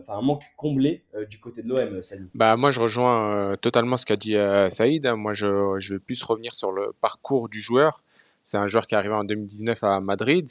Enfin, 0.00 0.18
un 0.18 0.20
manque 0.20 0.44
comblé 0.58 1.04
du 1.30 1.40
côté 1.40 1.62
de 1.62 1.68
l'OM, 1.68 2.02
salut. 2.02 2.28
Bah, 2.34 2.56
moi, 2.56 2.70
je 2.70 2.80
rejoins 2.80 3.56
totalement 3.62 3.96
ce 3.96 4.04
qu'a 4.04 4.16
dit 4.16 4.36
Saïd. 4.68 5.06
Moi, 5.16 5.32
je, 5.32 5.76
je 5.78 5.94
vais 5.94 6.00
plus 6.00 6.22
revenir 6.22 6.54
sur 6.54 6.70
le 6.70 6.92
parcours 7.00 7.48
du 7.48 7.62
joueur. 7.62 8.02
C'est 8.42 8.58
un 8.58 8.66
joueur 8.66 8.86
qui 8.86 8.94
est 8.94 8.98
arrivé 8.98 9.14
en 9.14 9.24
2019 9.24 9.82
à 9.82 10.00
Madrid 10.00 10.50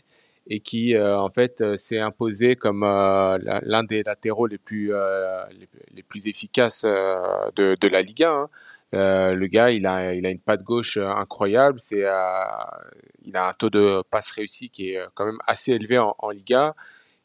et 0.50 0.60
qui 0.60 0.96
euh, 0.96 1.20
en 1.20 1.30
fait 1.30 1.64
s'est 1.78 2.00
imposé 2.00 2.56
comme 2.56 2.84
euh, 2.84 3.38
l'un 3.64 3.84
des 3.84 4.04
latéraux 4.04 4.48
les 4.48 4.58
plus 4.58 4.94
euh, 4.94 5.44
les, 5.94 6.04
plus 6.04 6.28
efficaces 6.28 6.86
de, 6.86 7.76
de, 7.80 7.88
la 7.88 8.02
Liga. 8.02 8.32
Hein. 8.32 8.50
Euh, 8.96 9.36
le 9.36 9.48
gars, 9.48 9.72
il 9.72 9.86
a, 9.86 10.14
une 10.14 10.40
patte 10.40 10.64
gauche 10.64 10.98
incroyable. 10.98 11.80
C'est, 11.80 12.06
euh, 12.06 12.44
il 13.24 13.36
a 13.36 13.48
un 13.48 13.54
taux 13.54 13.70
de 13.70 14.04
passe 14.10 14.32
réussi 14.32 14.70
qui 14.70 14.92
est 14.92 15.02
quand 15.14 15.26
même 15.26 15.40
assez 15.46 15.74
élevé 15.74 16.00
en, 16.00 16.30
Liga, 16.32 16.76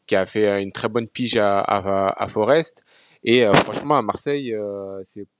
qui 0.06 0.16
a 0.16 0.26
fait 0.26 0.62
une 0.62 0.72
très 0.72 0.88
bonne 0.88 1.08
pige 1.08 1.36
à, 1.36 2.26
Forest. 2.28 2.84
Et 3.22 3.46
euh, 3.46 3.54
franchement, 3.54 3.96
à 3.96 4.02
Marseille, 4.02 4.54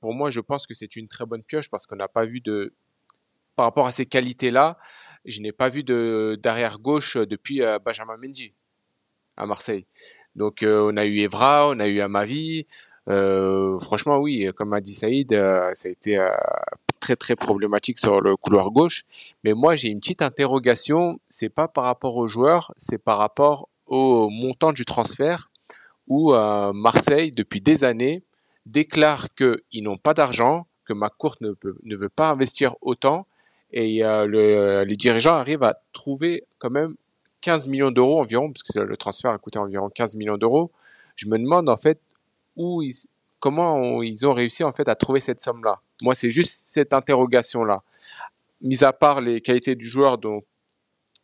pour 0.00 0.14
moi, 0.14 0.30
je 0.30 0.40
pense 0.40 0.66
que 0.66 0.74
c'est 0.74 0.96
une 0.96 1.08
très 1.08 1.26
bonne 1.26 1.42
pioche 1.42 1.70
parce 1.70 1.86
qu'on 1.86 1.96
n'a 1.96 2.08
pas 2.08 2.24
vu 2.24 2.40
de, 2.40 2.72
par 3.56 3.66
rapport 3.66 3.86
à 3.86 3.92
ces 3.92 4.06
qualités-là, 4.06 4.78
je 5.26 5.40
n'ai 5.40 5.52
pas 5.52 5.68
vu 5.68 5.84
d'arrière 5.84 6.78
gauche 6.78 7.16
depuis 7.16 7.60
Benjamin 7.84 8.16
Mendy 8.16 8.54
à 9.36 9.46
Marseille. 9.46 9.86
Donc 10.34 10.58
on 10.62 10.96
a 10.96 11.04
eu 11.04 11.18
Evra, 11.18 11.68
on 11.68 11.78
a 11.78 11.86
eu 11.86 12.00
Amavi. 12.00 12.66
Euh, 13.08 13.78
franchement, 13.80 14.18
oui, 14.18 14.48
comme 14.56 14.72
a 14.72 14.80
dit 14.80 14.94
Saïd, 14.94 15.32
euh, 15.32 15.70
ça 15.74 15.88
a 15.88 15.92
été 15.92 16.18
euh, 16.18 16.28
très 17.00 17.16
très 17.16 17.36
problématique 17.36 17.98
sur 17.98 18.20
le 18.20 18.36
couloir 18.36 18.70
gauche. 18.70 19.04
Mais 19.44 19.52
moi, 19.52 19.76
j'ai 19.76 19.88
une 19.88 20.00
petite 20.00 20.22
interrogation. 20.22 21.20
C'est 21.28 21.50
pas 21.50 21.68
par 21.68 21.84
rapport 21.84 22.16
aux 22.16 22.28
joueurs, 22.28 22.72
c'est 22.76 22.98
par 22.98 23.18
rapport 23.18 23.68
au 23.86 24.30
montant 24.30 24.72
du 24.72 24.84
transfert 24.84 25.50
où 26.06 26.34
Marseille, 26.74 27.30
depuis 27.30 27.62
des 27.62 27.82
années, 27.82 28.22
déclare 28.66 29.28
qu'ils 29.34 29.82
n'ont 29.82 29.96
pas 29.96 30.12
d'argent, 30.12 30.66
que 30.84 30.92
McCourt 30.92 31.36
ne, 31.40 31.54
ne 31.82 31.96
veut 31.96 32.10
pas 32.10 32.28
investir 32.28 32.76
autant, 32.82 33.26
et 33.72 34.00
le, 34.02 34.84
les 34.84 34.96
dirigeants 34.96 35.32
arrivent 35.32 35.62
à 35.62 35.80
trouver 35.94 36.44
quand 36.58 36.68
même 36.68 36.94
15 37.40 37.68
millions 37.68 37.90
d'euros 37.90 38.20
environ, 38.20 38.52
parce 38.52 38.62
que 38.62 38.80
le 38.80 38.96
transfert 38.98 39.30
a 39.30 39.38
coûté 39.38 39.58
environ 39.58 39.88
15 39.88 40.16
millions 40.16 40.36
d'euros. 40.36 40.70
Je 41.16 41.26
me 41.26 41.38
demande 41.38 41.70
en 41.70 41.76
fait 41.78 41.98
où 42.56 42.82
ils, 42.82 42.94
comment 43.40 44.02
ils 44.02 44.26
ont 44.26 44.34
réussi 44.34 44.64
en 44.64 44.72
fait 44.72 44.88
à 44.88 44.94
trouver 44.94 45.20
cette 45.20 45.40
somme-là? 45.40 45.80
Moi, 46.02 46.14
c'est 46.14 46.30
juste 46.30 46.52
cette 46.68 46.92
interrogation-là. 46.92 47.82
Mis 48.60 48.82
à 48.84 48.92
part 48.92 49.20
les 49.20 49.40
qualités 49.40 49.74
du 49.74 49.84
joueur, 49.84 50.18
donc 50.18 50.44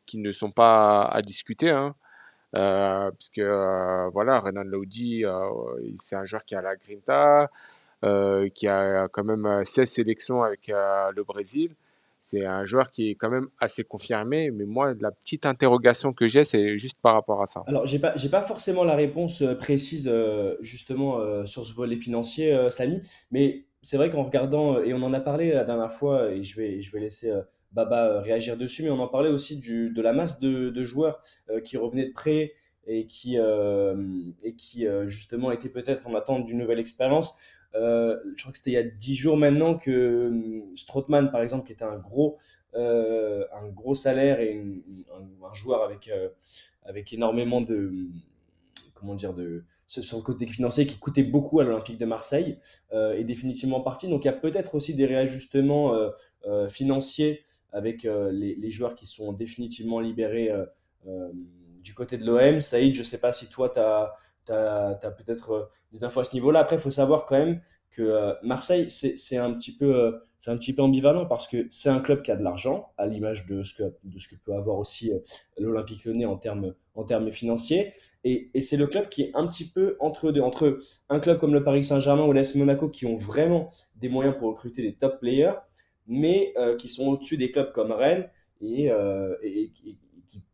qui 0.06 0.18
ne 0.18 0.32
sont 0.32 0.50
pas 0.50 1.02
à 1.04 1.22
discuter, 1.22 1.70
hein, 1.70 1.94
euh, 2.56 3.10
parce 3.10 3.30
que 3.30 3.40
euh, 3.40 4.08
voilà, 4.10 4.40
Renan 4.40 4.64
Lodi, 4.64 5.24
euh, 5.24 5.48
c'est 6.02 6.16
un 6.16 6.24
joueur 6.24 6.44
qui 6.44 6.54
a 6.54 6.62
la 6.62 6.74
grinta, 6.76 7.48
euh, 8.04 8.48
qui 8.48 8.66
a 8.66 9.08
quand 9.08 9.24
même 9.24 9.64
16 9.64 9.88
sélections 9.88 10.42
avec 10.42 10.68
le 10.68 11.22
Brésil 11.22 11.74
c'est 12.20 12.44
un 12.44 12.64
joueur 12.64 12.90
qui 12.90 13.10
est 13.10 13.14
quand 13.14 13.30
même 13.30 13.48
assez 13.58 13.82
confirmé, 13.82 14.50
mais 14.50 14.64
moi, 14.64 14.94
la 15.00 15.10
petite 15.10 15.46
interrogation 15.46 16.12
que 16.12 16.28
j'ai, 16.28 16.44
c'est 16.44 16.76
juste 16.76 16.98
par 17.00 17.14
rapport 17.14 17.40
à 17.40 17.46
ça. 17.46 17.62
Alors, 17.66 17.86
j'ai 17.86 17.98
pas, 17.98 18.14
pas 18.30 18.42
forcément 18.42 18.84
la 18.84 18.94
réponse 18.94 19.42
euh, 19.42 19.54
précise 19.54 20.08
euh, 20.10 20.56
justement 20.60 21.18
euh, 21.18 21.44
sur 21.44 21.64
ce 21.64 21.74
volet 21.74 21.96
financier, 21.96 22.54
Samy, 22.68 23.00
mais 23.30 23.64
c'est 23.82 23.96
vrai 23.96 24.10
qu'en 24.10 24.22
regardant, 24.22 24.82
et 24.82 24.92
on 24.92 25.02
en 25.02 25.12
a 25.14 25.20
parlé 25.20 25.52
la 25.52 25.64
dernière 25.64 25.92
fois, 25.92 26.30
et 26.30 26.42
je 26.42 26.60
vais, 26.60 26.82
je 26.82 26.92
vais 26.92 27.00
laisser 27.00 27.32
Baba 27.72 28.20
réagir 28.20 28.58
dessus, 28.58 28.82
mais 28.82 28.90
on 28.90 29.00
en 29.00 29.08
parlait 29.08 29.30
aussi 29.30 29.58
de 29.60 30.02
la 30.02 30.12
masse 30.12 30.40
de, 30.40 30.68
de 30.68 30.84
joueurs 30.84 31.22
qui 31.64 31.78
revenaient 31.78 32.08
de 32.08 32.12
près 32.12 32.52
et 32.86 33.06
qui, 33.06 33.38
et 33.38 34.54
qui 34.54 34.86
justement 35.06 35.50
étaient 35.50 35.70
peut-être 35.70 36.06
en 36.06 36.14
attente 36.14 36.44
d'une 36.44 36.58
nouvelle 36.58 36.78
expérience. 36.78 37.38
Euh, 37.74 38.18
je 38.36 38.42
crois 38.42 38.52
que 38.52 38.58
c'était 38.58 38.70
il 38.70 38.74
y 38.74 38.76
a 38.76 38.82
10 38.82 39.14
jours 39.14 39.36
maintenant 39.36 39.76
que 39.76 40.28
hum, 40.28 40.76
Strootman, 40.76 41.30
par 41.30 41.42
exemple, 41.42 41.66
qui 41.66 41.72
était 41.72 41.84
un 41.84 41.98
gros, 41.98 42.38
euh, 42.74 43.44
un 43.52 43.68
gros 43.68 43.94
salaire 43.94 44.40
et 44.40 44.60
un, 45.12 45.54
joueur 45.54 45.82
avec, 45.82 46.08
euh, 46.08 46.28
avec 46.84 47.12
énormément 47.12 47.60
de. 47.60 47.88
Hum, 47.88 48.12
comment 48.94 49.14
dire 49.14 49.32
de, 49.32 49.64
Sur 49.86 50.18
le 50.18 50.22
côté 50.22 50.46
financier 50.46 50.86
qui 50.86 50.98
coûtait 50.98 51.22
beaucoup 51.22 51.60
à 51.60 51.64
l'Olympique 51.64 51.96
de 51.96 52.04
Marseille, 52.04 52.58
est 52.92 53.24
définitivement 53.24 53.80
parti. 53.80 54.08
Donc 54.08 54.24
il 54.24 54.26
y 54.26 54.30
a 54.30 54.34
peut-être 54.34 54.74
aussi 54.74 54.94
des 54.94 55.06
réajustements 55.06 55.98
financiers 56.68 57.42
avec 57.72 58.02
les, 58.02 58.56
les, 58.56 58.70
joueurs 58.70 58.94
qui 58.94 59.06
sont 59.06 59.32
définitivement 59.32 60.00
libérés 60.00 60.50
du 61.82 61.94
côté 61.94 62.18
de 62.18 62.26
l'OM. 62.26 62.60
Saïd, 62.60 62.94
je 62.94 63.00
ne 63.00 63.04
sais 63.04 63.20
pas 63.20 63.32
si 63.32 63.48
toi, 63.48 63.70
tu 63.70 63.78
as 63.78 64.12
tu 64.50 65.06
as, 65.06 65.10
peut-être 65.10 65.68
des 65.92 66.04
infos 66.04 66.20
à 66.20 66.24
ce 66.24 66.34
niveau-là. 66.34 66.60
Après, 66.60 66.76
il 66.76 66.82
faut 66.82 66.90
savoir 66.90 67.26
quand 67.26 67.38
même 67.38 67.60
que 67.90 68.02
euh, 68.02 68.34
Marseille, 68.42 68.88
c'est 68.88 69.36
un, 69.36 69.52
petit 69.52 69.76
peu, 69.76 69.96
euh, 69.96 70.12
un 70.46 70.56
petit 70.56 70.72
peu 70.72 70.82
ambivalent 70.82 71.26
parce 71.26 71.48
que 71.48 71.66
c'est 71.70 71.88
un 71.88 72.00
club 72.00 72.22
qui 72.22 72.30
a 72.30 72.36
de 72.36 72.42
l'argent, 72.42 72.92
à 72.98 73.06
l'image 73.06 73.46
de, 73.46 73.62
ce 73.62 73.74
que, 73.74 73.94
de 74.04 74.18
ce 74.18 74.28
que 74.28 74.36
peut 74.36 74.54
avoir 74.54 74.78
aussi 74.78 75.12
euh, 75.12 75.18
l'Olympique 75.58 76.04
Lyonnais 76.04 76.24
en 76.24 76.36
termes, 76.36 76.74
en 76.94 77.04
termes 77.04 77.30
financiers. 77.32 77.92
Et, 78.22 78.50
et 78.54 78.60
c'est 78.60 78.76
le 78.76 78.86
club 78.86 79.08
qui 79.08 79.22
est 79.22 79.30
un 79.34 79.46
petit 79.46 79.68
peu 79.68 79.96
entre 79.98 80.30
deux, 80.30 80.40
entre 80.40 80.78
un 81.08 81.20
club 81.20 81.38
comme 81.38 81.52
le 81.52 81.64
Paris 81.64 81.84
Saint-Germain 81.84 82.24
ou 82.24 82.32
l'AS 82.32 82.54
Monaco 82.54 82.88
qui 82.88 83.06
ont 83.06 83.16
vraiment 83.16 83.68
des 83.96 84.08
moyens 84.08 84.36
pour 84.36 84.48
recruter 84.48 84.82
des 84.82 84.94
top 84.94 85.18
players, 85.20 85.54
mais 86.06 86.54
qui 86.78 86.88
sont 86.88 87.06
au-dessus 87.06 87.36
des 87.36 87.50
clubs 87.50 87.72
comme 87.72 87.92
Rennes 87.92 88.28
et, 88.60 88.90
et, 89.42 89.70
qui 89.70 89.96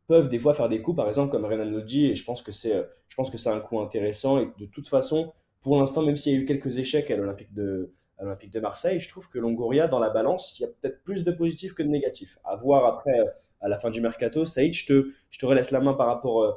peuvent 0.06 0.28
des 0.28 0.38
fois 0.38 0.54
faire 0.54 0.68
des 0.68 0.82
coups, 0.82 0.96
par 0.96 1.08
exemple 1.08 1.30
comme 1.30 1.44
Renan 1.44 1.64
Lodi, 1.64 2.06
et 2.06 2.14
je 2.14 2.24
pense 2.24 2.42
que 2.42 2.52
c'est, 2.52 2.86
je 3.08 3.30
que 3.30 3.38
c'est 3.38 3.50
un 3.50 3.60
coup 3.60 3.80
intéressant 3.80 4.38
et 4.38 4.48
de 4.58 4.66
toute 4.66 4.88
façon, 4.88 5.32
pour 5.62 5.78
l'instant, 5.78 6.02
même 6.02 6.16
s'il 6.16 6.32
y 6.32 6.36
a 6.36 6.38
eu 6.38 6.44
quelques 6.44 6.78
échecs 6.78 7.10
à 7.10 7.16
l'Olympique 7.16 7.52
de, 7.52 7.90
l'Olympique 8.20 8.52
de 8.52 8.60
Marseille, 8.60 9.00
je 9.00 9.08
trouve 9.08 9.28
que 9.28 9.38
Longoria, 9.38 9.88
dans 9.88 9.98
la 9.98 10.10
balance, 10.10 10.58
il 10.58 10.62
y 10.62 10.64
a 10.64 10.68
peut-être 10.68 11.02
plus 11.02 11.24
de 11.24 11.32
positifs 11.32 11.74
que 11.74 11.82
de 11.82 11.88
négatifs. 11.88 12.38
À 12.44 12.56
voir 12.56 12.86
après, 12.86 13.18
à 13.60 13.68
la 13.68 13.78
fin 13.78 13.90
du 13.90 14.00
mercato. 14.00 14.44
Saïd, 14.44 14.72
je 14.72 14.86
te, 14.86 15.08
je 15.30 15.38
te 15.38 15.46
relaisse 15.46 15.70
la 15.70 15.80
main 15.80 15.94
par 15.94 16.06
rapport 16.06 16.42
euh, 16.42 16.52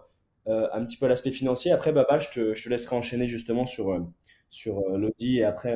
euh, 0.48 0.68
un 0.74 0.86
petit 0.86 0.98
peu 0.98 1.06
à 1.06 1.10
l'aspect 1.10 1.32
financier. 1.32 1.72
Après, 1.72 1.92
Baba, 1.92 2.20
je 2.20 2.30
te, 2.30 2.54
je 2.54 2.64
te 2.64 2.70
laisserai 2.70 2.96
enchaîner 2.96 3.28
justement 3.28 3.66
sur, 3.66 3.92
euh, 3.92 4.00
sur 4.50 4.90
Lodi 4.98 5.40
et 5.40 5.44
après 5.44 5.76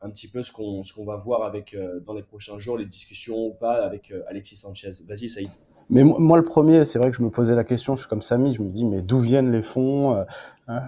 un 0.00 0.10
petit 0.10 0.28
peu 0.28 0.42
ce 0.42 0.52
qu'on 0.52 0.82
qu'on 0.82 1.04
va 1.04 1.16
voir 1.16 1.42
avec, 1.42 1.76
dans 2.06 2.14
les 2.14 2.22
prochains 2.22 2.58
jours, 2.58 2.76
les 2.78 2.86
discussions 2.86 3.46
ou 3.46 3.54
pas 3.54 3.84
avec 3.84 4.12
Alexis 4.28 4.56
Sanchez. 4.56 4.90
Vas-y, 5.08 5.28
Saïd. 5.28 5.50
Mais 5.90 6.04
moi, 6.04 6.38
le 6.38 6.44
premier, 6.44 6.84
c'est 6.84 6.98
vrai 6.98 7.10
que 7.10 7.16
je 7.16 7.22
me 7.22 7.30
posais 7.30 7.54
la 7.54 7.64
question, 7.64 7.96
je 7.96 8.02
suis 8.02 8.08
comme 8.08 8.22
Samy, 8.22 8.54
je 8.54 8.62
me 8.62 8.70
dis, 8.70 8.84
mais 8.84 9.02
d'où 9.02 9.18
viennent 9.18 9.50
les 9.50 9.62
fonds 9.62 10.14
euh, 10.14 10.24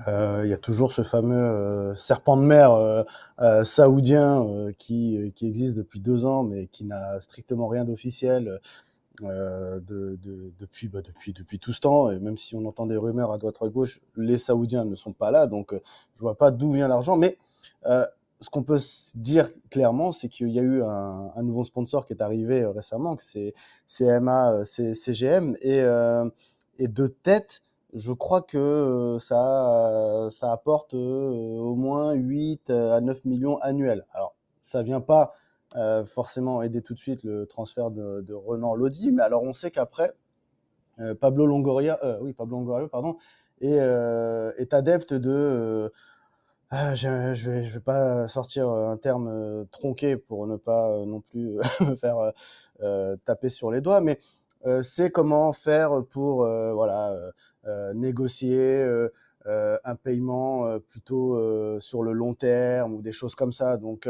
euh, 0.09 0.43
Il 0.45 0.51
y 0.51 0.53
a 0.53 0.59
toujours 0.59 0.93
ce 0.93 1.03
fameux 1.03 1.37
euh, 1.37 1.95
serpent 1.95 2.37
de 2.37 2.43
mer 2.43 3.05
saoudien 3.65 4.47
qui, 4.79 5.33
qui 5.35 5.47
existe 5.47 5.75
depuis 5.75 6.01
deux 6.01 6.25
ans, 6.27 6.43
mais 6.43 6.67
qui 6.67 6.85
n'a 6.85 7.21
strictement 7.21 7.69
rien 7.69 7.85
d'officiel. 7.85 8.61
de, 9.21 9.81
de, 9.81 10.53
depuis, 10.59 10.89
bah, 10.89 11.01
depuis, 11.01 11.33
depuis 11.33 11.59
tout 11.59 11.73
ce 11.73 11.81
temps, 11.81 12.11
et 12.11 12.19
même 12.19 12.37
si 12.37 12.57
on 12.57 12.65
entend 12.67 12.87
des 12.87 12.97
rumeurs 12.97 13.31
à 13.31 13.39
droite 13.39 13.57
à 13.61 13.69
gauche, 13.69 14.01
les 14.17 14.39
Saoudiens 14.39 14.85
ne 14.85 14.97
sont 14.97 15.13
pas 15.13 15.31
là, 15.31 15.47
donc 15.47 15.73
je 15.73 16.21
vois 16.21 16.37
pas 16.37 16.51
d'où 16.51 16.73
vient 16.73 16.89
l'argent. 16.89 17.17
Mais 17.17 17.39
ce 18.45 18.51
qu'on 18.51 18.63
peut 18.63 18.79
dire 19.15 19.49
clairement, 19.71 20.13
c'est 20.13 20.29
qu'il 20.29 20.51
y 20.51 20.59
a 20.59 20.63
eu 20.63 20.83
un, 20.83 21.43
nouveau 21.43 21.65
sponsor 21.65 22.05
qui 22.05 22.13
est 22.13 22.21
arrivé 22.21 22.61
euh, 22.61 22.73
récemment, 22.73 23.17
que 23.17 23.23
c'est 23.23 23.55
CMA, 23.87 24.53
euh, 24.53 24.65
CGM, 24.65 25.57
et, 25.63 25.81
euh, 25.81 26.29
et, 26.79 26.87
de 26.87 27.07
tête, 27.07 27.63
je 27.95 28.13
crois 28.13 28.43
que 28.43 29.17
ça, 29.19 30.29
apporte 30.43 30.93
au 30.93 31.75
moins 31.75 32.13
8 32.13 32.69
à 32.69 33.01
9 33.01 33.25
millions 33.25 33.57
annuels. 33.59 34.05
Alors, 34.13 34.35
ça 34.61 34.83
vient 34.83 35.01
pas 35.01 35.33
forcément 36.07 36.63
aider 36.63 36.83
tout 36.83 36.95
de 36.95 36.99
suite 36.99 37.25
le 37.25 37.47
transfert 37.47 37.91
de, 37.91 38.35
Renan 38.35 38.75
Lodi, 38.75 39.11
mais 39.11 39.23
alors 39.23 39.43
on 39.43 39.53
sait 39.53 39.71
qu'après, 39.71 40.13
Pablo 41.21 41.47
Longoria, 41.47 41.99
oui, 42.21 42.33
Pablo 42.33 42.59
Longoria, 42.59 42.89
pardon, 42.89 43.17
est 43.61 44.75
adepte 44.75 45.15
de 45.15 45.93
ah, 46.77 46.97
je 46.97 47.35
je 47.35 47.51
vais 47.51 47.79
pas 47.79 48.27
sortir 48.27 48.69
euh, 48.69 48.91
un 48.91 48.97
terme 48.97 49.29
euh, 49.29 49.65
tronqué 49.71 50.17
pour 50.17 50.49
ne 50.49 50.57
pas 50.57 50.91
euh, 50.91 51.07
non 51.07 51.21
plus 51.21 51.57
me 51.81 51.95
faire 52.01 52.33
taper 53.25 53.49
sur 53.49 53.71
les 53.71 53.81
doigts, 53.81 54.01
mais 54.01 54.19
c'est 54.83 55.11
comment 55.11 55.53
faire 55.53 56.03
pour 56.11 56.39
voilà, 56.47 57.15
négocier 57.95 58.83
un 59.47 59.95
paiement 59.95 60.81
plutôt 60.89 61.39
sur 61.81 62.03
le 62.03 62.13
long 62.13 62.35
terme 62.35 62.95
ou 62.95 63.03
des 63.03 63.13
choses 63.13 63.35
comme 63.35 63.53
ça. 63.53 63.77
Donc, 63.77 64.09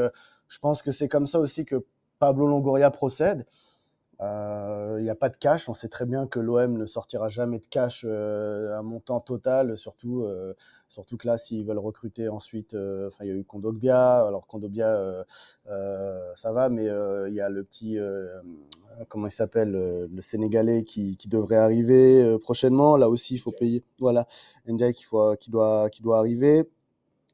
je 0.48 0.58
pense 0.60 0.80
que 0.80 0.92
c'est 0.92 1.08
comme 1.08 1.26
ça 1.26 1.40
aussi 1.40 1.64
que 1.64 1.84
Pablo 2.18 2.46
Longoria 2.46 2.90
procède. 2.90 3.46
Il 4.98 5.02
n'y 5.02 5.10
a 5.10 5.14
pas 5.14 5.28
de 5.28 5.36
cash. 5.36 5.68
On 5.68 5.74
sait 5.74 5.88
très 5.88 6.06
bien 6.06 6.26
que 6.26 6.38
l'OM 6.40 6.78
ne 6.78 6.86
sortira 6.86 7.28
jamais 7.28 7.58
de 7.58 7.66
cash 7.66 8.04
un 8.04 8.82
montant 8.82 9.20
total, 9.20 9.76
surtout, 9.76 10.26
surtout 10.88 11.16
que 11.16 11.26
là, 11.26 11.36
s'ils 11.38 11.66
veulent 11.66 11.78
recruter 11.78 12.28
ensuite, 12.28 12.74
enfin, 12.74 13.24
il 13.24 13.28
y 13.28 13.30
a 13.30 13.34
eu 13.34 13.44
Kondogbia. 13.44 14.26
Alors, 14.26 14.46
Kondogbia, 14.46 15.24
ça 16.34 16.52
va, 16.52 16.68
mais 16.68 16.84
il 16.84 17.34
y 17.34 17.40
a 17.40 17.48
le 17.48 17.64
petit, 17.64 17.98
comment 19.08 19.26
il 19.26 19.32
s'appelle, 19.32 19.72
le 19.72 20.22
Sénégalais 20.22 20.84
qui, 20.84 21.16
qui 21.16 21.28
devrait 21.28 21.56
arriver 21.56 22.38
prochainement. 22.38 22.96
Là 22.96 23.08
aussi, 23.08 23.34
il 23.34 23.38
faut 23.38 23.52
payer. 23.52 23.84
Voilà, 23.98 24.26
Ndiaye 24.66 24.94
qui, 24.94 25.04
faut, 25.04 25.36
qui, 25.36 25.50
doit, 25.50 25.90
qui 25.90 26.02
doit 26.02 26.18
arriver. 26.18 26.70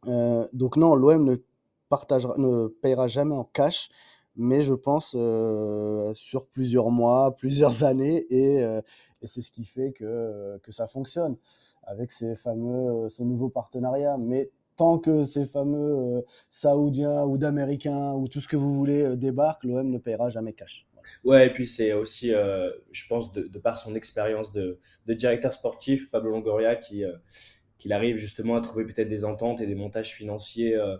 donc, 0.06 0.76
non, 0.76 0.94
l'OM 0.94 1.24
ne, 1.24 1.36
partagera, 1.88 2.34
ne 2.38 2.68
payera 2.68 3.08
jamais 3.08 3.34
en 3.34 3.44
cash 3.44 3.90
mais 4.36 4.62
je 4.62 4.74
pense 4.74 5.10
sur 6.16 6.46
plusieurs 6.46 6.90
mois, 6.90 7.34
plusieurs 7.38 7.84
années, 7.84 8.26
et, 8.30 8.56
et 8.58 9.26
c'est 9.26 9.42
ce 9.42 9.50
qui 9.50 9.64
fait 9.64 9.92
que, 9.92 10.58
que 10.62 10.72
ça 10.72 10.86
fonctionne 10.86 11.36
avec 11.84 12.12
ces 12.12 12.36
fameux, 12.36 13.08
ce 13.08 13.22
nouveau 13.22 13.48
partenariat. 13.48 14.16
Mais 14.18 14.50
tant 14.76 14.98
que 14.98 15.24
ces 15.24 15.46
fameux 15.46 16.24
Saoudiens 16.50 17.24
ou 17.24 17.38
d'Américains 17.38 18.12
ou 18.12 18.28
tout 18.28 18.40
ce 18.40 18.48
que 18.48 18.56
vous 18.56 18.74
voulez 18.74 19.16
débarquent, 19.16 19.64
l'OM 19.64 19.90
ne 19.90 19.98
paiera 19.98 20.30
jamais 20.30 20.52
cash. 20.52 20.86
Ouais, 21.24 21.46
et 21.46 21.50
puis 21.50 21.66
c'est 21.66 21.92
aussi, 21.92 22.30
je 22.30 23.08
pense, 23.08 23.32
de, 23.32 23.58
par 23.58 23.76
son 23.76 23.94
expérience 23.94 24.52
de, 24.52 24.78
de, 25.06 25.14
directeur 25.14 25.52
sportif, 25.52 26.10
Pablo 26.10 26.30
Longoria, 26.30 26.76
qui, 26.76 27.04
qu'il 27.80 27.92
arrive 27.92 28.16
justement 28.16 28.56
à 28.56 28.60
trouver 28.60 28.84
peut-être 28.84 29.08
des 29.08 29.24
ententes 29.24 29.60
et 29.60 29.66
des 29.66 29.74
montages 29.74 30.12
financiers 30.12 30.76
euh, 30.76 30.96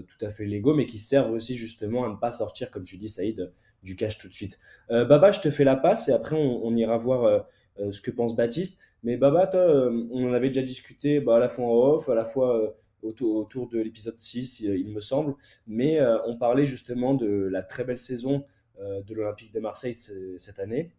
tout 0.00 0.24
à 0.24 0.30
fait 0.30 0.44
légaux, 0.44 0.74
mais 0.74 0.86
qui 0.86 0.98
servent 0.98 1.32
aussi 1.32 1.56
justement 1.56 2.04
à 2.04 2.08
ne 2.08 2.16
pas 2.16 2.30
sortir, 2.30 2.70
comme 2.70 2.84
tu 2.84 2.96
dis, 2.96 3.08
Saïd, 3.08 3.52
du 3.82 3.96
cash 3.96 4.18
tout 4.18 4.28
de 4.28 4.32
suite. 4.32 4.58
Euh, 4.90 5.04
Baba, 5.04 5.30
je 5.30 5.40
te 5.40 5.50
fais 5.50 5.64
la 5.64 5.76
passe 5.76 6.08
et 6.08 6.12
après 6.12 6.36
on, 6.36 6.74
ira 6.76 6.96
voir 6.96 7.24
euh, 7.24 7.90
ce 7.90 8.00
que 8.00 8.10
pense 8.10 8.34
Baptiste. 8.34 8.80
Mais 9.02 9.16
Baba, 9.16 9.50
on 9.54 10.28
en 10.28 10.32
avait 10.32 10.48
déjà 10.48 10.62
discuté 10.62 11.20
bah, 11.20 11.36
à 11.36 11.38
la 11.38 11.48
fois 11.48 11.66
en 11.66 11.94
off, 11.94 12.08
à 12.08 12.14
la 12.14 12.24
fois 12.24 12.74
autour, 13.02 13.68
de 13.68 13.80
l'épisode 13.80 14.18
6, 14.18 14.60
il 14.60 14.88
me 14.88 15.00
semble. 15.00 15.34
Mais 15.66 16.00
on 16.26 16.36
parlait 16.36 16.66
justement 16.66 17.14
de 17.14 17.48
la 17.50 17.62
très 17.62 17.82
belle 17.82 17.98
saison 17.98 18.44
de 18.78 19.14
l'Olympique 19.14 19.52
de 19.52 19.58
Marseille 19.58 19.94
cette 20.36 20.60
année. 20.60 20.92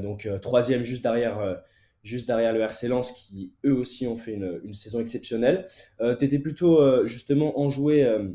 donc 0.00 0.26
troisième 0.40 0.84
juste 0.84 1.02
derrière 1.02 1.60
juste 2.08 2.26
derrière 2.26 2.52
le 2.52 2.60
RC 2.60 2.88
Lens 2.88 3.12
qui 3.12 3.52
eux 3.64 3.74
aussi 3.74 4.06
ont 4.06 4.16
fait 4.16 4.32
une, 4.32 4.72
saison 4.72 5.00
exceptionnelle. 5.00 5.66
Euh, 6.00 6.16
tu 6.16 6.24
étais 6.24 6.38
plutôt 6.38 6.80
euh, 6.80 7.06
justement 7.06 7.60
enjoué 7.60 8.04
euh, 8.04 8.28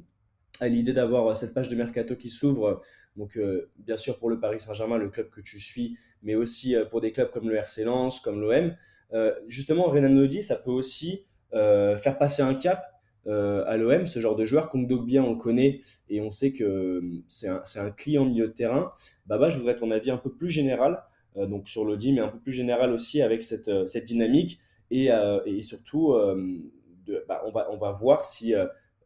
à 0.59 0.67
l'idée 0.67 0.93
d'avoir 0.93 1.35
cette 1.35 1.53
page 1.53 1.69
de 1.69 1.75
mercato 1.75 2.15
qui 2.15 2.29
s'ouvre. 2.29 2.81
Donc 3.17 3.37
bien 3.77 3.97
sûr 3.97 4.17
pour 4.17 4.29
le 4.29 4.39
Paris 4.39 4.59
Saint-Germain, 4.59 4.97
le 4.97 5.09
club 5.09 5.29
que 5.29 5.41
tu 5.41 5.59
suis, 5.59 5.97
mais 6.23 6.33
aussi 6.33 6.75
pour 6.89 6.99
des 6.99 7.11
clubs 7.11 7.29
comme 7.29 7.47
le 7.47 7.55
RC 7.55 7.83
Lens, 7.83 8.19
comme 8.19 8.41
l'OM. 8.41 8.75
justement, 9.47 9.83
Renan 9.83 10.13
Lodi, 10.13 10.41
ça 10.41 10.55
peut 10.55 10.71
aussi 10.71 11.25
faire 11.51 12.17
passer 12.17 12.41
un 12.41 12.55
cap 12.55 12.85
à 13.27 13.77
l'OM, 13.77 14.07
ce 14.07 14.19
genre 14.19 14.35
de 14.35 14.45
joueur. 14.45 14.69
Kong 14.69 14.87
bien 15.05 15.23
on 15.23 15.33
le 15.33 15.37
connaît 15.37 15.81
et 16.09 16.21
on 16.21 16.31
sait 16.31 16.53
que 16.53 17.01
c'est 17.27 17.49
un, 17.49 17.61
un, 17.75 17.91
client 17.91 18.25
milieu 18.25 18.47
de 18.47 18.53
terrain. 18.53 18.91
Baba, 19.27 19.49
je 19.49 19.59
voudrais 19.59 19.75
ton 19.75 19.91
avis 19.91 20.09
un 20.09 20.17
peu 20.17 20.31
plus 20.31 20.49
général 20.49 21.03
euh, 21.03 21.12
donc 21.35 21.67
sur 21.67 21.85
l'audi, 21.85 22.13
mais 22.13 22.21
un 22.21 22.27
peu 22.27 22.39
plus 22.39 22.51
général 22.51 22.91
aussi 22.91 23.21
avec 23.21 23.41
cette, 23.41 23.67
euh, 23.67 23.85
cette 23.85 24.05
dynamique. 24.05 24.59
Et, 24.91 25.11
euh, 25.11 25.41
et 25.45 25.61
surtout, 25.61 26.13
bah, 27.27 27.41
on, 27.45 27.51
va, 27.51 27.67
on 27.71 27.77
va 27.77 27.91
voir 27.91 28.25
si 28.25 28.53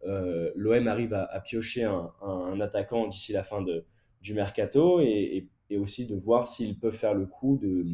l'OM 0.03 0.87
arrive 0.87 1.13
à, 1.13 1.39
piocher 1.39 1.83
un, 1.83 2.59
attaquant 2.59 3.07
d'ici 3.07 3.31
la 3.31 3.43
fin 3.43 3.61
de, 3.61 3.85
du 4.21 4.33
mercato 4.33 4.99
et, 4.99 5.47
et, 5.69 5.77
aussi 5.77 6.05
de 6.05 6.15
voir 6.15 6.45
s'ils 6.45 6.77
peuvent 6.77 6.95
faire 6.95 7.13
le 7.13 7.25
coup 7.25 7.57
de, 7.61 7.85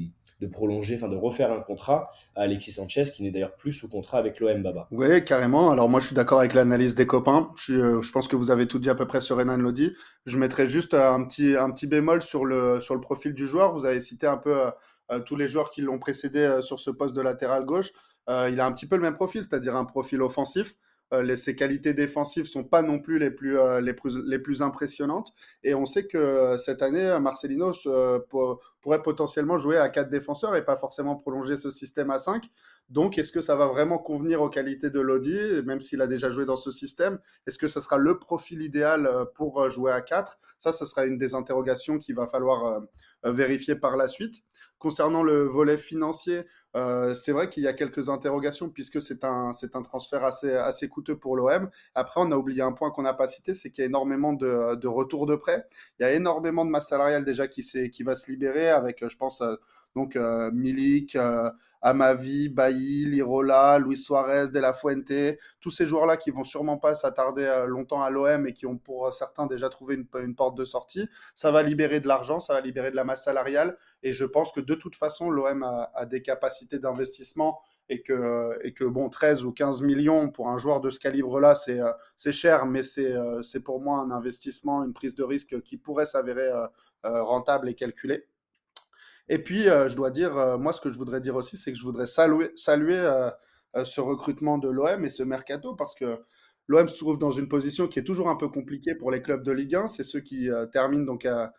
de 0.43 0.51
prolonger, 0.51 0.95
enfin 0.95 1.07
de 1.07 1.15
refaire 1.15 1.51
un 1.51 1.61
contrat 1.61 2.09
à 2.35 2.41
Alexis 2.41 2.71
Sanchez, 2.71 3.05
qui 3.13 3.23
n'est 3.23 3.31
d'ailleurs 3.31 3.55
plus 3.55 3.71
sous 3.71 3.89
contrat 3.89 4.17
avec 4.17 4.39
l'OM 4.39 4.61
Baba. 4.61 4.87
Oui, 4.91 5.23
carrément. 5.23 5.71
Alors 5.71 5.89
moi, 5.89 5.99
je 5.99 6.07
suis 6.07 6.15
d'accord 6.15 6.39
avec 6.39 6.53
l'analyse 6.53 6.95
des 6.95 7.07
copains. 7.07 7.51
Je, 7.55 8.01
je, 8.01 8.11
pense 8.11 8.27
que 8.27 8.35
vous 8.35 8.51
avez 8.51 8.67
tout 8.67 8.79
dit 8.79 8.89
à 8.89 8.95
peu 8.95 9.05
près 9.05 9.21
sur 9.21 9.37
Renan 9.37 9.57
Lodi. 9.57 9.93
Je 10.25 10.37
mettrai 10.37 10.67
juste 10.67 10.93
un 10.93 11.23
petit, 11.23 11.55
un 11.55 11.69
petit 11.71 11.87
bémol 11.87 12.21
sur 12.21 12.45
le, 12.45 12.81
sur 12.81 12.95
le 12.95 13.01
profil 13.01 13.33
du 13.33 13.45
joueur. 13.45 13.73
Vous 13.73 13.85
avez 13.85 14.01
cité 14.01 14.27
un 14.27 14.37
peu 14.37 14.55
euh, 15.11 15.19
tous 15.19 15.35
les 15.35 15.47
joueurs 15.47 15.69
qui 15.69 15.81
l'ont 15.81 15.99
précédé 15.99 16.39
euh, 16.39 16.61
sur 16.61 16.79
ce 16.79 16.89
poste 16.89 17.13
de 17.13 17.21
latéral 17.21 17.65
gauche. 17.65 17.91
Euh, 18.29 18.49
il 18.51 18.59
a 18.59 18.65
un 18.65 18.71
petit 18.71 18.85
peu 18.85 18.95
le 18.95 19.01
même 19.01 19.15
profil, 19.15 19.43
c'est-à-dire 19.43 19.75
un 19.75 19.85
profil 19.85 20.21
offensif. 20.21 20.75
Euh, 21.13 21.35
ses 21.35 21.55
qualités 21.55 21.93
défensives 21.93 22.45
sont 22.45 22.63
pas 22.63 22.81
non 22.81 22.99
plus 22.99 23.19
les 23.19 23.31
plus, 23.31 23.57
euh, 23.57 23.79
les 23.81 23.93
plus, 23.93 24.17
les 24.25 24.39
plus 24.39 24.61
impressionnantes. 24.61 25.33
Et 25.63 25.75
on 25.75 25.85
sait 25.85 26.07
que 26.07 26.17
euh, 26.17 26.57
cette 26.57 26.81
année, 26.81 27.17
Marcelino 27.21 27.71
pourrait 28.29 29.01
potentiellement 29.03 29.57
jouer 29.57 29.77
à 29.77 29.89
quatre 29.89 30.09
défenseurs 30.09 30.55
et 30.55 30.65
pas 30.65 30.75
forcément 30.75 31.15
prolonger 31.15 31.55
ce 31.55 31.69
système 31.69 32.09
à 32.09 32.17
5. 32.17 32.49
Donc, 32.89 33.17
est-ce 33.17 33.31
que 33.31 33.41
ça 33.41 33.55
va 33.55 33.67
vraiment 33.67 33.97
convenir 33.97 34.41
aux 34.41 34.49
qualités 34.49 34.89
de 34.89 34.99
Lodi, 34.99 35.37
même 35.65 35.79
s'il 35.79 36.01
a 36.01 36.07
déjà 36.07 36.31
joué 36.31 36.45
dans 36.45 36.57
ce 36.57 36.71
système? 36.71 37.19
Est-ce 37.47 37.57
que 37.57 37.67
ce 37.67 37.79
sera 37.79 37.97
le 37.97 38.19
profil 38.19 38.61
idéal 38.61 39.09
pour 39.35 39.69
jouer 39.69 39.91
à 39.91 40.01
4 40.01 40.37
Ça, 40.57 40.71
ce 40.71 40.85
sera 40.85 41.05
une 41.05 41.17
des 41.17 41.33
interrogations 41.33 41.97
qu'il 41.97 42.15
va 42.15 42.27
falloir 42.27 42.81
vérifier 43.23 43.75
par 43.75 43.95
la 43.95 44.07
suite. 44.07 44.43
Concernant 44.83 45.23
le 45.23 45.43
volet 45.43 45.77
financier, 45.77 46.41
euh, 46.75 47.13
c'est 47.13 47.31
vrai 47.31 47.47
qu'il 47.47 47.63
y 47.63 47.67
a 47.67 47.73
quelques 47.73 48.09
interrogations 48.09 48.69
puisque 48.69 49.01
c'est 49.01 49.23
un, 49.23 49.53
transfert 49.81 50.25
assez, 50.25 50.89
coûteux 50.89 51.15
pour 51.15 51.37
l'OM. 51.37 51.69
Après, 51.95 52.19
on 52.19 52.29
a 52.33 52.35
oublié 52.35 52.61
un 52.63 52.73
point 52.73 52.91
qu'on 52.91 53.03
n'a 53.03 53.13
pas 53.13 53.27
cité, 53.27 53.53
c'est 53.53 53.69
qu'il 53.69 53.81
y 53.81 53.85
a 53.85 53.87
énormément 53.87 54.33
de, 54.33 54.85
retours 54.85 55.25
de 55.25 55.37
prêt. 55.37 55.65
Il 55.99 56.03
y 56.03 56.05
a 56.05 56.11
énormément 56.11 56.65
de 56.65 56.69
masse 56.69 56.89
salariale 56.89 57.23
déjà 57.23 57.47
qui, 57.47 57.63
qui 57.91 58.03
va 58.03 58.17
se 58.17 58.29
libérer 58.29 58.69
avec, 58.69 59.07
je 59.07 59.15
pense, 59.15 59.39
euh, 59.39 59.55
donc 59.95 60.15
euh, 60.15 60.49
Milik, 60.51 61.15
euh, 61.15 61.49
Amavi, 61.81 62.49
Bailly, 62.49 63.05
Lirola, 63.05 63.77
Luis 63.77 63.97
Suarez, 63.97 64.49
De 64.49 64.59
La 64.59 64.73
Fuente, 64.73 65.37
tous 65.59 65.69
ces 65.69 65.85
joueurs-là 65.85 66.17
qui 66.17 66.31
vont 66.31 66.43
sûrement 66.43 66.77
pas 66.77 66.95
s'attarder 66.95 67.43
euh, 67.43 67.65
longtemps 67.65 68.01
à 68.01 68.09
l'OM 68.09 68.47
et 68.47 68.53
qui 68.53 68.65
ont 68.65 68.77
pour 68.77 69.13
certains 69.13 69.45
déjà 69.45 69.69
trouvé 69.69 69.95
une, 69.95 70.35
porte 70.35 70.57
de 70.57 70.65
sortie. 70.65 71.07
Ça 71.35 71.51
va 71.51 71.61
libérer 71.61 71.99
de 71.99 72.07
l'argent, 72.07 72.39
ça 72.39 72.53
va 72.53 72.61
libérer 72.61 72.89
de 72.89 72.95
la 72.95 73.03
masse 73.03 73.23
salariale 73.23 73.77
et 74.01 74.13
je 74.13 74.25
pense 74.25 74.51
que 74.51 74.61
de 74.61 74.73
toute 74.73 74.95
façon 74.95 75.29
l'OM 75.29 75.63
a, 75.63 76.05
des 76.05 76.21
capacités 76.21 76.79
d'investissement 76.79 77.59
et 77.89 78.01
que, 78.01 78.57
et 78.65 78.73
que 78.73 78.85
bon 78.85 79.09
13 79.09 79.45
ou 79.45 79.51
15 79.51 79.81
millions 79.81 80.29
pour 80.29 80.49
un 80.49 80.57
joueur 80.57 80.79
de 80.79 80.89
ce 80.89 80.99
calibre-là, 80.99 81.53
c'est 81.53 81.79
c'est 82.15 82.31
cher, 82.31 82.65
mais 82.65 82.81
c'est 82.81 83.13
c'est 83.43 83.59
pour 83.59 83.81
moi 83.81 83.99
un 83.99 84.09
investissement, 84.09 84.83
une 84.83 84.93
prise 84.93 85.15
de 85.15 85.23
risque 85.23 85.61
qui 85.61 85.77
pourrait 85.77 86.05
s'avérer 86.05 86.49
rentable 87.03 87.67
et 87.67 87.73
calculée. 87.75 88.25
Et 89.29 89.39
puis, 89.39 89.69
euh, 89.69 89.89
je 89.89 89.95
dois 89.95 90.11
dire, 90.11 90.37
euh, 90.37 90.57
moi, 90.57 90.73
ce 90.73 90.81
que 90.81 90.91
je 90.91 90.97
voudrais 90.97 91.21
dire 91.21 91.35
aussi, 91.35 91.57
c'est 91.57 91.71
que 91.71 91.77
je 91.77 91.83
voudrais 91.83 92.07
saluer, 92.07 92.49
euh, 92.99 93.29
ce 93.85 94.01
recrutement 94.01 94.57
de 94.59 94.69
l'OM 94.69 95.03
et 95.03 95.09
ce 95.09 95.23
mercato 95.23 95.73
parce 95.73 95.95
que 95.95 96.19
l'OM 96.67 96.87
se 96.87 96.95
trouve 96.97 97.17
dans 97.17 97.31
une 97.31 97.47
position 97.47 97.87
qui 97.87 97.97
est 97.97 98.03
toujours 98.03 98.29
un 98.29 98.35
peu 98.35 98.47
compliquée 98.47 98.93
pour 98.93 99.09
les 99.09 99.21
clubs 99.21 99.43
de 99.43 99.51
Ligue 99.51 99.75
1. 99.75 99.87
C'est 99.87 100.03
ceux 100.03 100.19
qui 100.19 100.47
terminent 100.71 101.05
donc 101.05 101.25
à, 101.25 101.51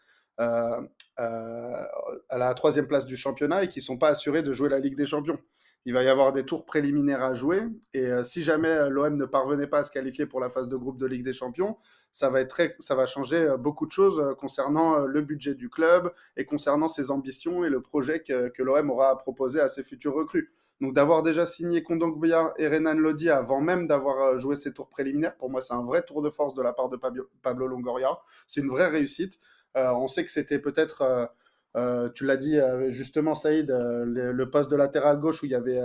la 1.18 2.54
troisième 2.54 2.86
place 2.86 3.04
du 3.04 3.16
championnat 3.16 3.64
et 3.64 3.68
qui 3.68 3.80
ne 3.80 3.84
sont 3.84 3.98
pas 3.98 4.10
assurés 4.10 4.44
de 4.44 4.52
jouer 4.52 4.68
la 4.68 4.78
Ligue 4.78 4.96
des 4.96 5.06
Champions. 5.06 5.40
Il 5.86 5.92
va 5.92 6.02
y 6.02 6.08
avoir 6.08 6.32
des 6.32 6.44
tours 6.44 6.64
préliminaires 6.64 7.22
à 7.22 7.34
jouer 7.34 7.62
et 7.92 8.08
si 8.24 8.42
jamais 8.42 8.88
l'OM 8.88 9.16
ne 9.16 9.26
parvenait 9.26 9.66
pas 9.66 9.80
à 9.80 9.84
se 9.84 9.90
qualifier 9.90 10.24
pour 10.24 10.40
la 10.40 10.48
phase 10.48 10.68
de 10.68 10.76
groupe 10.76 10.98
de 10.98 11.06
Ligue 11.06 11.24
des 11.24 11.34
Champions, 11.34 11.76
ça 12.14 12.30
va, 12.30 12.40
être 12.40 12.48
très, 12.48 12.76
ça 12.78 12.94
va 12.94 13.06
changer 13.06 13.36
euh, 13.36 13.56
beaucoup 13.56 13.86
de 13.86 13.92
choses 13.92 14.20
euh, 14.20 14.34
concernant 14.34 14.94
euh, 14.94 15.06
le 15.06 15.20
budget 15.20 15.56
du 15.56 15.68
club 15.68 16.12
et 16.36 16.44
concernant 16.44 16.86
ses 16.86 17.10
ambitions 17.10 17.64
et 17.64 17.68
le 17.68 17.82
projet 17.82 18.20
que, 18.20 18.62
l'OM 18.62 18.88
aura 18.90 19.10
à 19.10 19.16
proposer 19.16 19.60
à 19.60 19.66
ses 19.66 19.82
futurs 19.82 20.14
recrues. 20.14 20.54
Donc 20.80 20.94
d'avoir 20.94 21.24
déjà 21.24 21.44
signé 21.44 21.82
Kondogbia 21.82 22.54
et 22.56 22.68
Renan 22.68 22.94
Lodi 22.94 23.30
avant 23.30 23.60
même 23.60 23.88
d'avoir 23.88 24.38
joué 24.38 24.54
ces 24.54 24.72
tours 24.72 24.88
préliminaires, 24.88 25.36
pour 25.36 25.50
moi 25.50 25.60
c'est 25.60 25.74
un 25.74 25.82
vrai 25.82 26.02
tour 26.02 26.22
de 26.22 26.30
force 26.30 26.54
de 26.54 26.62
la 26.62 26.72
part 26.72 26.88
de 26.88 26.96
Pablo 27.42 27.66
Longoria. 27.66 28.16
C'est 28.46 28.60
une 28.60 28.68
vraie 28.68 28.88
réussite. 28.88 29.40
Euh, 29.76 29.92
on 29.92 30.06
sait 30.06 30.24
que 30.24 30.30
c'était 30.30 30.60
peut-être, 30.60 31.28
euh, 31.76 32.06
euh, 32.06 32.08
tu 32.10 32.24
l'as 32.24 32.36
dit 32.36 32.58
justement 32.88 33.34
Saïd, 33.34 33.68
le, 33.70 34.32
le, 34.32 34.50
poste 34.50 34.70
de 34.70 34.76
latéral 34.76 35.18
gauche 35.18 35.42
où 35.42 35.46
il 35.46 35.52
y 35.52 35.56
avait 35.56 35.80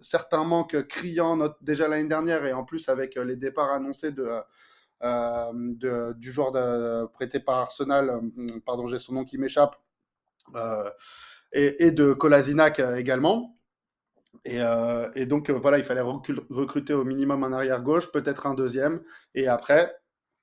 certains 0.00 0.44
manques 0.44 0.86
criants 0.86 1.38
déjà 1.60 1.88
l'année 1.88 2.08
dernière 2.08 2.44
et 2.44 2.52
en 2.52 2.64
plus 2.64 2.88
avec 2.88 3.16
les 3.16 3.36
départs 3.36 3.72
annoncés 3.72 4.12
de 4.12 4.28
euh, 5.04 6.12
du 6.14 6.32
joueur 6.32 6.52
prêté 7.10 7.40
par 7.40 7.56
Arsenal, 7.58 8.10
euh, 8.10 8.60
pardon, 8.64 8.86
j'ai 8.86 8.98
son 8.98 9.14
nom 9.14 9.24
qui 9.24 9.38
m'échappe, 9.38 9.76
euh, 10.54 10.90
et, 11.52 11.90
de 11.90 12.12
Kolasinac 12.12 12.80
également. 12.96 13.58
Et, 14.44 14.60
euh, 14.62 15.10
et, 15.14 15.26
donc 15.26 15.50
voilà, 15.50 15.78
il 15.78 15.84
fallait 15.84 16.00
recruter 16.00 16.94
au 16.94 17.04
minimum 17.04 17.44
un 17.44 17.52
arrière 17.52 17.82
gauche, 17.82 18.10
peut-être 18.12 18.46
un 18.46 18.54
deuxième. 18.54 19.02
Et 19.34 19.48
après, 19.48 19.94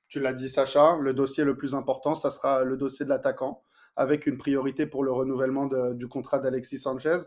tu 0.08 0.20
l'as 0.20 0.34
dit 0.34 0.50
Sacha, 0.50 0.98
le 1.02 1.14
dossier 1.14 1.44
le 1.44 1.56
plus 1.56 1.74
important, 1.76 2.16
ça 2.16 2.30
sera 2.30 2.64
le 2.64 2.78
dossier 2.78 3.06
de 3.06 3.10
l'attaquant, 3.10 3.64
avec 4.00 4.26
une 4.26 4.38
priorité 4.38 4.86
pour 4.86 5.04
le 5.04 5.12
renouvellement 5.12 5.68
du 5.94 6.08
contrat 6.08 6.40
d'Alexis 6.40 6.80
Sanchez. 6.80 7.18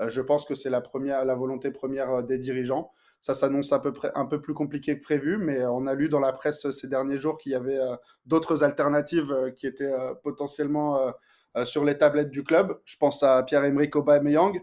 Euh, 0.00 0.10
je 0.10 0.20
pense 0.20 0.44
que 0.44 0.54
c'est 0.54 0.70
la 0.70 0.82
la 1.24 1.34
volonté 1.34 1.70
première 1.70 2.22
des 2.22 2.38
dirigeants. 2.38 2.90
Ça 3.20 3.34
s'annonce 3.34 3.72
à 3.72 3.78
peu 3.78 3.92
près 3.92 4.12
un 4.14 4.26
peu 4.26 4.40
plus 4.40 4.54
compliqué 4.54 4.98
que 4.98 5.02
prévu, 5.02 5.36
mais 5.38 5.64
on 5.66 5.86
a 5.86 5.94
lu 5.94 6.08
dans 6.08 6.20
la 6.20 6.32
presse 6.32 6.68
ces 6.70 6.86
derniers 6.86 7.18
jours 7.18 7.38
qu'il 7.38 7.52
y 7.52 7.54
avait 7.54 7.78
euh, 7.78 7.96
d'autres 8.26 8.62
alternatives 8.62 9.32
euh, 9.32 9.50
qui 9.50 9.66
étaient 9.66 9.84
euh, 9.84 10.14
potentiellement 10.14 11.12
sur 11.64 11.84
les 11.84 11.96
tablettes 11.96 12.30
du 12.30 12.44
club. 12.44 12.78
Je 12.84 12.96
pense 12.98 13.22
à 13.22 13.42
Pierre-Emerick 13.42 13.96
Aubameyang. 13.96 14.60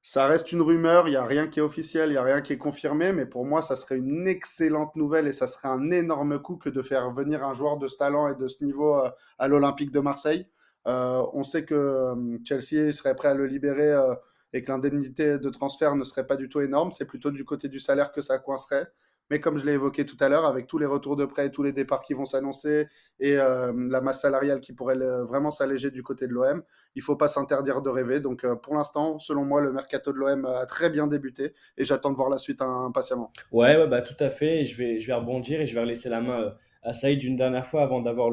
Ça 0.00 0.26
reste 0.26 0.52
une 0.52 0.62
rumeur, 0.62 1.08
il 1.08 1.10
n'y 1.10 1.16
a 1.16 1.24
rien 1.24 1.48
qui 1.48 1.58
est 1.58 1.62
officiel, 1.62 2.10
il 2.10 2.12
n'y 2.12 2.18
a 2.18 2.22
rien 2.22 2.40
qui 2.40 2.52
est 2.52 2.58
confirmé, 2.58 3.12
mais 3.12 3.26
pour 3.26 3.44
moi, 3.44 3.62
ça 3.62 3.74
serait 3.74 3.96
une 3.96 4.28
excellente 4.28 4.94
nouvelle 4.96 5.26
et 5.26 5.32
ça 5.32 5.46
serait 5.46 5.68
un 5.68 5.90
énorme 5.90 6.38
coup 6.38 6.56
que 6.56 6.68
de 6.68 6.82
faire 6.82 7.10
venir 7.10 7.42
un 7.42 7.52
joueur 7.52 7.78
de 7.78 7.88
ce 7.88 7.96
talent 7.96 8.28
et 8.28 8.36
de 8.36 8.46
ce 8.46 8.62
niveau 8.64 8.94
à 9.38 9.48
l'Olympique 9.48 9.90
de 9.90 10.00
Marseille. 10.00 10.46
Euh, 10.86 11.24
on 11.32 11.44
sait 11.44 11.64
que 11.64 12.14
Chelsea 12.44 12.92
serait 12.92 13.14
prêt 13.14 13.28
à 13.28 13.34
le 13.34 13.46
libérer 13.46 13.92
euh, 13.92 14.14
et 14.52 14.62
que 14.62 14.70
l'indemnité 14.70 15.38
de 15.38 15.50
transfert 15.50 15.96
ne 15.96 16.04
serait 16.04 16.26
pas 16.26 16.36
du 16.36 16.48
tout 16.48 16.60
énorme. 16.60 16.92
C'est 16.92 17.06
plutôt 17.06 17.30
du 17.30 17.44
côté 17.44 17.68
du 17.68 17.80
salaire 17.80 18.12
que 18.12 18.20
ça 18.20 18.38
coincerait. 18.38 18.88
Mais 19.30 19.40
comme 19.40 19.56
je 19.56 19.64
l'ai 19.64 19.72
évoqué 19.72 20.04
tout 20.04 20.16
à 20.20 20.28
l'heure, 20.28 20.44
avec 20.44 20.66
tous 20.66 20.78
les 20.78 20.86
retours 20.86 21.16
de 21.16 21.24
prêt, 21.24 21.50
tous 21.50 21.62
les 21.62 21.72
départs 21.72 22.02
qui 22.02 22.12
vont 22.12 22.26
s'annoncer 22.26 22.88
et 23.20 23.38
euh, 23.38 23.72
la 23.88 24.00
masse 24.02 24.20
salariale 24.20 24.60
qui 24.60 24.74
pourrait 24.74 24.96
vraiment 25.24 25.50
s'alléger 25.50 25.90
du 25.90 26.02
côté 26.02 26.26
de 26.26 26.32
l'OM, 26.32 26.62
il 26.94 26.98
ne 26.98 27.02
faut 27.02 27.16
pas 27.16 27.28
s'interdire 27.28 27.80
de 27.80 27.88
rêver. 27.88 28.20
Donc 28.20 28.44
euh, 28.44 28.54
pour 28.54 28.74
l'instant, 28.74 29.18
selon 29.18 29.44
moi, 29.44 29.62
le 29.62 29.72
mercato 29.72 30.12
de 30.12 30.18
l'OM 30.18 30.44
a 30.44 30.66
très 30.66 30.90
bien 30.90 31.06
débuté 31.06 31.54
et 31.78 31.84
j'attends 31.84 32.10
de 32.10 32.16
voir 32.16 32.28
la 32.28 32.38
suite 32.38 32.60
impatiemment. 32.60 33.32
Ouais, 33.50 33.86
bah, 33.86 34.02
tout 34.02 34.22
à 34.22 34.28
fait. 34.28 34.64
Je 34.64 34.76
vais, 34.76 35.14
rebondir 35.14 35.60
et 35.60 35.66
je 35.66 35.74
vais 35.74 35.84
laisser 35.86 36.10
la 36.10 36.20
main 36.20 36.42
euh, 36.42 36.50
à 36.82 36.92
Saïd 36.92 37.22
une 37.22 37.36
dernière 37.36 37.66
fois 37.66 37.82
avant 37.82 38.02
d'avoir 38.02 38.30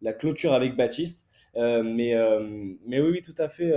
la 0.00 0.12
clôture 0.14 0.54
avec 0.54 0.74
Baptiste. 0.74 1.26
Euh, 1.56 1.82
mais, 1.82 2.14
mais 2.86 3.00
oui, 3.00 3.10
oui, 3.10 3.22
tout 3.22 3.34
à 3.38 3.48
fait. 3.48 3.72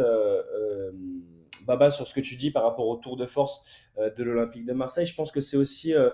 Baba, 1.65 1.89
sur 1.89 2.07
ce 2.07 2.13
que 2.13 2.21
tu 2.21 2.35
dis 2.35 2.51
par 2.51 2.63
rapport 2.63 2.87
au 2.87 2.97
tour 2.97 3.17
de 3.17 3.25
force 3.25 3.63
euh, 3.97 4.09
de 4.09 4.23
l'Olympique 4.23 4.65
de 4.65 4.73
Marseille. 4.73 5.05
Je 5.05 5.15
pense 5.15 5.31
que 5.31 5.41
c'est 5.41 5.57
aussi, 5.57 5.93
euh, 5.93 6.09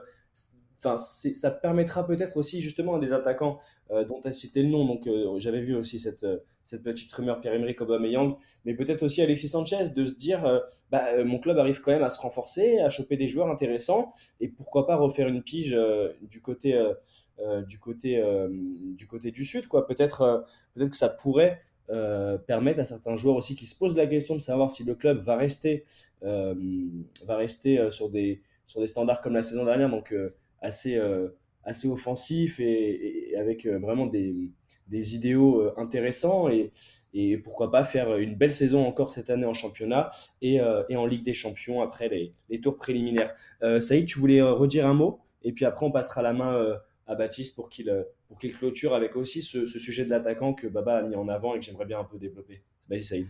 enfin, 0.78 0.98
ça 0.98 1.52
permettra 1.52 2.06
peut-être 2.06 2.38
aussi 2.38 2.62
justement 2.62 2.95
à 2.95 3.00
des 3.00 3.13
attaquants 3.13 3.60
euh, 3.91 4.04
dont 4.06 4.22
tu 4.22 4.28
as 4.28 4.32
cité 4.32 4.62
le 4.62 4.69
nom. 4.69 4.86
Donc, 4.86 5.08
euh, 5.08 5.39
j'avais 5.39 5.62
vu 5.62 5.76
aussi 5.76 6.00
cette, 6.00 6.26
cette 6.63 6.84
petite 6.84 7.12
rumeur 7.12 7.41
Pierre-Emerick 7.41 7.82
Aubameyang, 7.82 8.38
mais 8.65 8.76
peut-être 8.76 9.04
aussi 9.04 9.22
Alexis 9.22 9.50
Sanchez 9.50 9.89
de 9.95 10.06
se 10.06 10.15
dire, 10.15 10.62
bah, 10.91 11.24
mon 11.24 11.39
club 11.39 11.58
arrive 11.58 11.82
quand 11.82 11.91
même 11.91 12.04
à 12.04 12.10
se 12.10 12.19
renforcer, 12.19 12.80
à 12.80 12.89
choper 12.89 13.17
des 13.17 13.28
joueurs 13.28 13.50
intéressants, 13.50 14.12
et 14.39 14.50
pourquoi 14.50 14.86
pas 14.86 14.95
refaire 14.95 15.28
une 15.28 15.41
pige 15.41 15.76
du 16.22 16.41
côté. 16.41 16.80
Du 17.67 17.80
côté 17.80 18.21
du 18.97 19.08
côté 19.08 19.32
du 19.32 19.45
sud 19.45 19.67
peut-être 19.69 20.43
peut-être 20.73 20.89
que 20.89 20.97
ça 20.97 21.10
pourrait 21.10 21.60
euh, 21.89 22.38
permettre 22.38 22.80
à 22.80 22.86
certains 22.86 23.15
joueurs 23.15 23.36
aussi 23.36 23.56
qui 23.56 23.65
se 23.65 23.75
posent 23.75 23.97
la 23.97 24.06
question 24.06 24.36
de 24.36 24.41
savoir 24.41 24.69
si 24.69 24.84
le 24.84 24.95
club 24.95 25.19
va 25.21 25.36
rester, 25.36 25.86
euh, 26.23 26.54
va 27.25 27.36
rester 27.36 27.80
euh, 27.80 27.89
sur, 27.89 28.10
des, 28.10 28.41
sur 28.65 28.80
des 28.80 28.88
standards 28.88 29.21
comme 29.21 29.34
la 29.34 29.41
saison 29.41 29.65
dernière, 29.65 29.89
donc 29.89 30.12
euh, 30.12 30.36
assez, 30.62 30.97
euh, 30.97 31.30
assez 31.63 31.88
offensif 31.88 32.60
et, 32.60 33.32
et 33.32 33.38
avec 33.38 33.65
vraiment 33.65 34.06
des, 34.06 34.36
des 34.88 35.15
idéaux 35.15 35.71
intéressants 35.78 36.49
et, 36.49 36.71
et 37.13 37.38
pourquoi 37.38 37.71
pas 37.71 37.84
faire 37.84 38.17
une 38.17 38.36
belle 38.36 38.54
saison 38.54 38.86
encore 38.86 39.10
cette 39.10 39.32
année 39.32 39.45
en 39.45 39.54
championnat 39.54 40.12
et, 40.41 40.60
et 40.89 40.95
en 40.95 41.06
Ligue 41.06 41.23
des 41.23 41.34
Champions 41.34 41.82
après 41.82 42.08
les, 42.08 42.34
les 42.49 42.62
tours 42.62 42.78
préliminaires. 42.78 43.34
Saïd, 43.80 44.06
tu 44.06 44.19
voulais 44.19 44.41
redire 44.41 44.86
un 44.86 44.93
mot? 44.93 45.19
Et 45.43 45.54
puis 45.54 45.65
après 45.65 45.86
on 45.86 45.91
passera 45.91 46.21
la 46.21 46.34
main 46.34 46.80
à 47.10 47.15
Baptiste 47.15 47.56
pour 47.56 47.69
qu'il 47.69 48.06
pour 48.28 48.39
qu'il 48.39 48.56
clôture 48.56 48.93
avec 48.93 49.15
aussi 49.17 49.41
ce, 49.41 49.65
sujet 49.65 50.06
de 50.06 50.10
l'attaquant 50.10 50.54
que 50.54 50.67
Baba 50.67 50.98
a 50.98 51.02
mis 51.02 51.15
en 51.15 51.28
avant 51.28 51.56
et 51.56 51.60
que 51.60 51.65
j'aimerais 51.65 51.86
bien 51.86 52.00
un 52.00 52.06
peu 52.06 52.17
développer. 52.17 52.63
Vas-y 52.89 53.04
Saïd. 53.04 53.28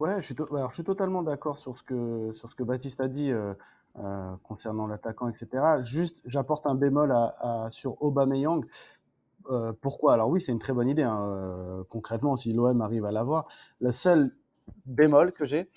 Ouais, 0.00 0.16
je 0.18 0.26
suis, 0.26 0.84
totalement 0.84 1.22
d'accord 1.22 1.58
sur, 1.58 1.78
ce 1.78 1.84
que, 1.84 2.32
sur 2.34 2.50
ce 2.50 2.56
que 2.56 2.64
Baptiste 2.64 3.00
a 3.00 3.06
dit 3.06 3.30
euh, 3.30 3.54
euh, 4.00 4.34
concernant 4.42 4.88
l'attaquant, 4.88 5.28
etc. 5.28 5.64
Juste, 5.84 6.20
j'apporte 6.26 6.66
un 6.66 6.74
bémol 6.74 7.14
sur 7.70 8.02
Aubameyang. 8.02 8.66
Euh, 9.50 9.72
pourquoi? 9.80 10.14
Alors 10.14 10.28
oui, 10.28 10.40
c'est 10.40 10.52
une 10.52 10.58
très 10.58 10.72
bonne 10.72 10.88
idée. 10.88 11.02
Hein, 11.02 11.28
euh, 11.28 11.84
concrètement, 11.88 12.36
si 12.36 12.52
l'OM 12.52 12.80
arrive 12.80 13.04
à 13.04 13.12
l'avoir, 13.12 13.46
le 13.80 13.92
seul 13.92 14.34
bémol 14.86 15.32
que 15.32 15.44
j'ai, 15.44 15.70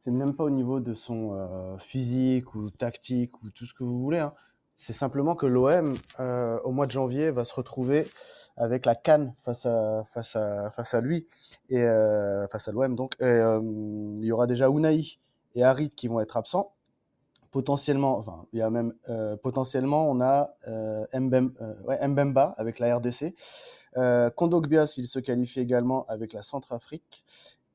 c'est 0.00 0.10
même 0.10 0.34
pas 0.34 0.44
au 0.44 0.50
niveau 0.50 0.80
de 0.80 0.94
son 0.94 1.34
euh, 1.34 1.78
physique 1.78 2.54
ou 2.54 2.70
tactique 2.70 3.42
ou 3.42 3.50
tout 3.50 3.66
ce 3.66 3.74
que 3.74 3.84
vous 3.84 3.98
voulez. 3.98 4.18
Hein. 4.18 4.34
C'est 4.82 4.94
simplement 4.94 5.36
que 5.36 5.44
l'OM, 5.44 5.94
euh, 6.20 6.58
au 6.64 6.70
mois 6.70 6.86
de 6.86 6.90
janvier, 6.90 7.30
va 7.30 7.44
se 7.44 7.52
retrouver 7.54 8.08
avec 8.56 8.86
la 8.86 8.94
canne 8.94 9.34
face 9.36 9.66
à, 9.66 11.00
lui, 11.02 11.28
et 11.68 11.82
euh, 11.82 12.48
face 12.48 12.66
à 12.66 12.72
l'OM. 12.72 12.96
Donc, 12.96 13.14
euh, 13.20 13.60
il 14.20 14.24
y 14.24 14.32
aura 14.32 14.46
déjà 14.46 14.70
Unai 14.70 15.18
et 15.54 15.62
Harit 15.62 15.90
qui 15.90 16.08
vont 16.08 16.18
être 16.20 16.38
absents. 16.38 16.72
Potentiellement, 17.50 18.16
enfin, 18.16 18.46
il 18.54 18.60
y 18.60 18.62
a 18.62 18.70
même 18.70 18.94
potentiellement, 19.42 20.10
on 20.10 20.18
a 20.22 20.54
Mbemba 21.12 22.54
avec 22.56 22.78
la 22.78 22.96
RDC. 22.96 23.34
Kondogbia, 24.34 24.86
s'il 24.86 25.06
se 25.06 25.18
qualifie 25.18 25.60
également 25.60 26.06
avec 26.06 26.32
la 26.32 26.42
Centrafrique. 26.42 27.22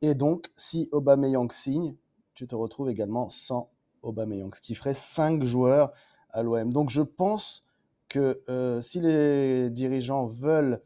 Et 0.01 0.15
donc, 0.15 0.51
si 0.57 0.89
Aubameyang 0.91 1.51
signe, 1.51 1.93
tu 2.33 2.47
te 2.47 2.55
retrouves 2.55 2.89
également 2.89 3.29
sans 3.29 3.69
Aubameyang, 4.01 4.55
ce 4.55 4.61
qui 4.61 4.73
ferait 4.73 4.95
cinq 4.95 5.43
joueurs 5.43 5.93
à 6.35 6.43
l'OM. 6.43 6.71
Donc 6.71 6.89
je 6.89 7.01
pense 7.01 7.63
que 8.09 8.41
euh, 8.49 8.81
si 8.81 9.01
les 9.01 9.69
dirigeants 9.69 10.27
veulent 10.27 10.81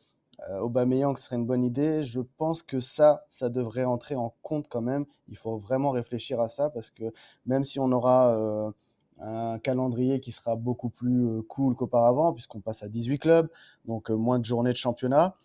euh, 0.47 0.59
Aubameyang 0.59 1.17
serait 1.17 1.35
une 1.35 1.45
bonne 1.45 1.63
idée. 1.63 2.03
Je 2.03 2.21
pense 2.37 2.63
que 2.63 2.79
ça, 2.79 3.25
ça 3.29 3.49
devrait 3.49 3.83
entrer 3.83 4.15
en 4.15 4.33
compte 4.41 4.67
quand 4.69 4.81
même. 4.81 5.05
Il 5.27 5.37
faut 5.37 5.57
vraiment 5.57 5.91
réfléchir 5.91 6.39
à 6.39 6.49
ça 6.49 6.69
parce 6.69 6.89
que 6.89 7.05
même 7.45 7.63
si 7.63 7.79
on 7.79 7.91
aura 7.91 8.35
euh, 8.35 8.71
un 9.19 9.59
calendrier 9.59 10.19
qui 10.19 10.31
sera 10.31 10.55
beaucoup 10.55 10.89
plus 10.89 11.27
euh, 11.27 11.41
cool 11.47 11.75
qu'auparavant, 11.75 12.33
puisqu'on 12.33 12.61
passe 12.61 12.83
à 12.83 12.89
18 12.89 13.19
clubs, 13.19 13.49
donc 13.85 14.09
moins 14.09 14.39
de 14.39 14.45
journées 14.45 14.71
de 14.71 14.77
championnat, 14.77 15.35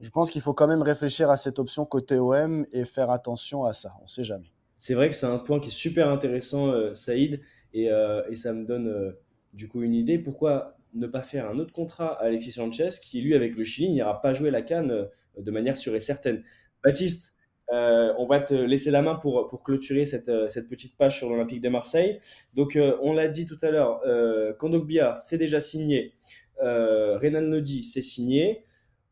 je 0.00 0.08
pense 0.08 0.30
qu'il 0.30 0.40
faut 0.40 0.54
quand 0.54 0.66
même 0.66 0.82
réfléchir 0.82 1.30
à 1.30 1.36
cette 1.36 1.58
option 1.58 1.84
côté 1.84 2.18
OM 2.18 2.66
et 2.72 2.86
faire 2.86 3.10
attention 3.10 3.64
à 3.64 3.74
ça. 3.74 3.92
On 4.00 4.04
ne 4.04 4.08
sait 4.08 4.24
jamais. 4.24 4.50
C'est 4.78 4.94
vrai 4.94 5.10
que 5.10 5.14
c'est 5.14 5.26
un 5.26 5.38
point 5.38 5.60
qui 5.60 5.68
est 5.68 5.72
super 5.72 6.08
intéressant, 6.08 6.72
Saïd, 6.94 7.42
et, 7.74 7.90
ça 8.34 8.54
me 8.54 8.64
donne 8.64 9.14
du 9.52 9.68
coup 9.68 9.82
une 9.82 9.94
idée. 9.94 10.18
Pourquoi 10.18 10.76
ne 10.94 11.06
pas 11.06 11.22
faire 11.22 11.48
un 11.48 11.58
autre 11.58 11.72
contrat 11.72 12.20
à 12.20 12.24
Alexis 12.24 12.52
Sanchez 12.52 12.88
qui, 13.02 13.20
lui, 13.20 13.34
avec 13.34 13.56
le 13.56 13.64
Chili, 13.64 13.90
n'ira 13.90 14.20
pas 14.20 14.32
jouer 14.32 14.50
la 14.50 14.62
canne 14.62 14.90
euh, 14.90 15.04
de 15.38 15.50
manière 15.50 15.76
sûre 15.76 15.94
et 15.94 16.00
certaine. 16.00 16.42
Baptiste, 16.82 17.34
euh, 17.72 18.12
on 18.18 18.26
va 18.26 18.40
te 18.40 18.54
laisser 18.54 18.90
la 18.90 19.00
main 19.02 19.14
pour, 19.14 19.62
clôturer 19.62 20.04
cette, 20.04 20.28
euh, 20.28 20.48
cette 20.48 20.68
petite 20.68 20.96
page 20.96 21.18
sur 21.18 21.30
l'Olympique 21.30 21.60
de 21.60 21.68
Marseille. 21.68 22.18
Donc, 22.54 22.78
on 23.02 23.12
l'a 23.12 23.28
dit 23.28 23.46
tout 23.46 23.58
à 23.62 23.70
l'heure, 23.70 24.00
euh, 24.06 24.52
Kondogbia, 24.54 25.14
c'est 25.14 25.38
déjà 25.38 25.60
signé. 25.60 26.14
Renan 26.62 27.40
Lodi, 27.40 27.82
c'est 27.82 28.02
signé. 28.02 28.62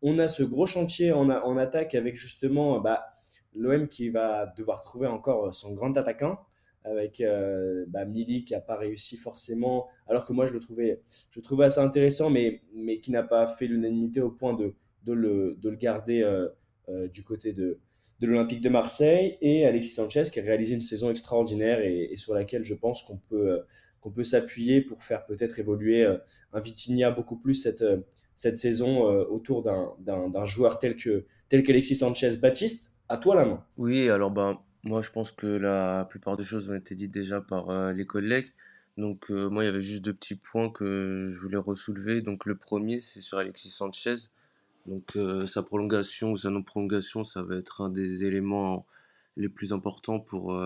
On 0.02 0.18
a 0.18 0.28
ce 0.28 0.42
gros 0.42 0.66
chantier 0.66 1.12
en, 1.12 1.30
en 1.30 1.56
attaque 1.56 1.94
avec 1.94 2.14
justement 2.14 2.78
bah, 2.78 3.06
l'OM 3.54 3.88
qui 3.88 4.10
va 4.10 4.52
devoir 4.56 4.82
trouver 4.82 5.06
encore 5.06 5.54
son 5.54 5.72
grand 5.72 5.96
attaquant 5.96 6.38
avec 6.90 7.20
euh, 7.20 7.84
bah, 7.88 8.04
Mili 8.04 8.44
qui 8.44 8.54
n'a 8.54 8.60
pas 8.60 8.76
réussi 8.76 9.16
forcément, 9.16 9.88
alors 10.06 10.24
que 10.24 10.32
moi 10.32 10.46
je 10.46 10.54
le 10.54 10.60
trouvais, 10.60 11.64
assez 11.64 11.80
intéressant, 11.80 12.30
mais, 12.30 12.62
qui 13.02 13.10
n'a 13.10 13.22
pas 13.22 13.46
fait 13.46 13.66
l'unanimité 13.66 14.20
au 14.20 14.30
point 14.30 14.54
de, 14.54 14.74
le, 15.06 15.56
de 15.60 15.68
le 15.68 15.76
garder 15.76 16.22
euh, 16.22 16.48
euh, 16.88 17.08
du 17.08 17.22
côté 17.22 17.52
de, 17.52 17.78
l'Olympique 18.20 18.60
de 18.60 18.68
Marseille, 18.68 19.38
et 19.40 19.64
Alexis 19.64 19.94
Sanchez 19.94 20.24
qui 20.32 20.40
a 20.40 20.42
réalisé 20.42 20.74
une 20.74 20.80
saison 20.80 21.10
extraordinaire 21.10 21.80
et, 21.80 22.16
sur 22.16 22.34
laquelle 22.34 22.64
je 22.64 22.74
pense 22.74 23.02
qu'on 23.02 23.16
peut, 23.16 23.60
qu'on 24.00 24.10
peut 24.10 24.24
s'appuyer 24.24 24.80
pour 24.80 25.04
faire 25.04 25.24
peut-être 25.24 25.60
évoluer 25.60 26.04
un 26.52 26.60
Vitinha 26.60 27.12
beaucoup 27.12 27.36
plus 27.36 27.54
cette, 27.54 28.56
saison 28.56 29.04
autour 29.04 29.62
d'un 29.62 30.44
joueur 30.46 30.80
tel 30.80 30.96
qu'Alexis 31.62 31.94
Sanchez. 31.94 32.38
Baptiste, 32.42 32.92
à 33.08 33.18
toi 33.18 33.36
la 33.36 33.44
main. 33.44 33.64
Oui, 33.76 34.08
alors 34.08 34.32
ben, 34.32 34.58
moi, 34.88 35.02
je 35.02 35.10
pense 35.10 35.32
que 35.32 35.46
la 35.46 36.06
plupart 36.08 36.36
des 36.36 36.44
choses 36.44 36.70
ont 36.70 36.74
été 36.74 36.94
dites 36.94 37.12
déjà 37.12 37.40
par 37.40 37.68
euh, 37.68 37.92
les 37.92 38.06
collègues. 38.06 38.48
Donc, 38.96 39.30
euh, 39.30 39.48
moi, 39.50 39.62
il 39.62 39.66
y 39.66 39.68
avait 39.68 39.82
juste 39.82 40.02
deux 40.02 40.14
petits 40.14 40.34
points 40.34 40.70
que 40.70 41.24
je 41.26 41.38
voulais 41.40 41.58
ressoulever. 41.58 42.22
Donc, 42.22 42.46
le 42.46 42.56
premier, 42.56 43.00
c'est 43.00 43.20
sur 43.20 43.38
Alexis 43.38 43.68
Sanchez. 43.68 44.14
Donc, 44.86 45.16
euh, 45.16 45.46
sa 45.46 45.62
prolongation 45.62 46.32
ou 46.32 46.38
sa 46.38 46.50
non-prolongation, 46.50 47.22
ça 47.22 47.42
va 47.42 47.56
être 47.56 47.82
un 47.82 47.90
des 47.90 48.24
éléments 48.24 48.86
les 49.36 49.50
plus 49.50 49.72
importants 49.72 50.18
pour 50.18 50.58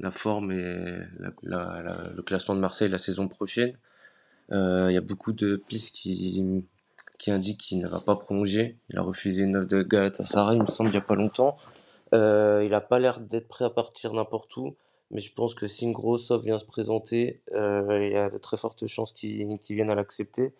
la 0.00 0.10
forme 0.10 0.52
et 0.52 0.98
le 1.42 2.20
classement 2.20 2.54
de 2.54 2.60
Marseille 2.60 2.90
la 2.90 2.98
saison 2.98 3.28
prochaine. 3.28 3.78
Il 4.50 4.90
y 4.90 4.96
a 4.96 5.00
beaucoup 5.00 5.32
de 5.32 5.56
pistes 5.56 5.94
qui, 5.94 6.66
qui 7.18 7.30
indiquent 7.30 7.60
qu'il 7.60 7.78
ne 7.78 7.88
va 7.88 8.00
pas 8.00 8.16
prolonger. 8.16 8.76
Il 8.90 8.98
a 8.98 9.02
refusé 9.02 9.44
une 9.44 9.56
offre 9.56 9.68
de 9.68 9.82
Galatasaray, 9.82 10.56
il 10.56 10.62
me 10.62 10.66
semble, 10.66 10.90
il 10.90 10.92
n'y 10.92 10.98
a 10.98 11.00
pas 11.00 11.14
longtemps. 11.14 11.56
Euh, 12.14 12.62
il 12.64 12.74
a 12.74 12.80
pas 12.80 12.98
l'air 12.98 13.20
d'être 13.20 13.48
prêt 13.48 13.64
à 13.64 13.70
partir 13.70 14.12
n'importe 14.12 14.56
où, 14.56 14.76
mais 15.10 15.20
je 15.20 15.32
pense 15.34 15.54
que 15.54 15.66
si 15.66 15.84
une 15.84 15.92
grosse 15.92 16.30
offre 16.30 16.44
vient 16.44 16.58
se 16.58 16.64
présenter, 16.64 17.42
euh, 17.52 18.06
il 18.06 18.12
y 18.12 18.16
a 18.16 18.30
de 18.30 18.38
très 18.38 18.56
fortes 18.56 18.86
chances 18.86 19.12
qu'il 19.12 19.58
vienne 19.70 19.90
à 19.90 19.94
l'accepter. 19.96 20.54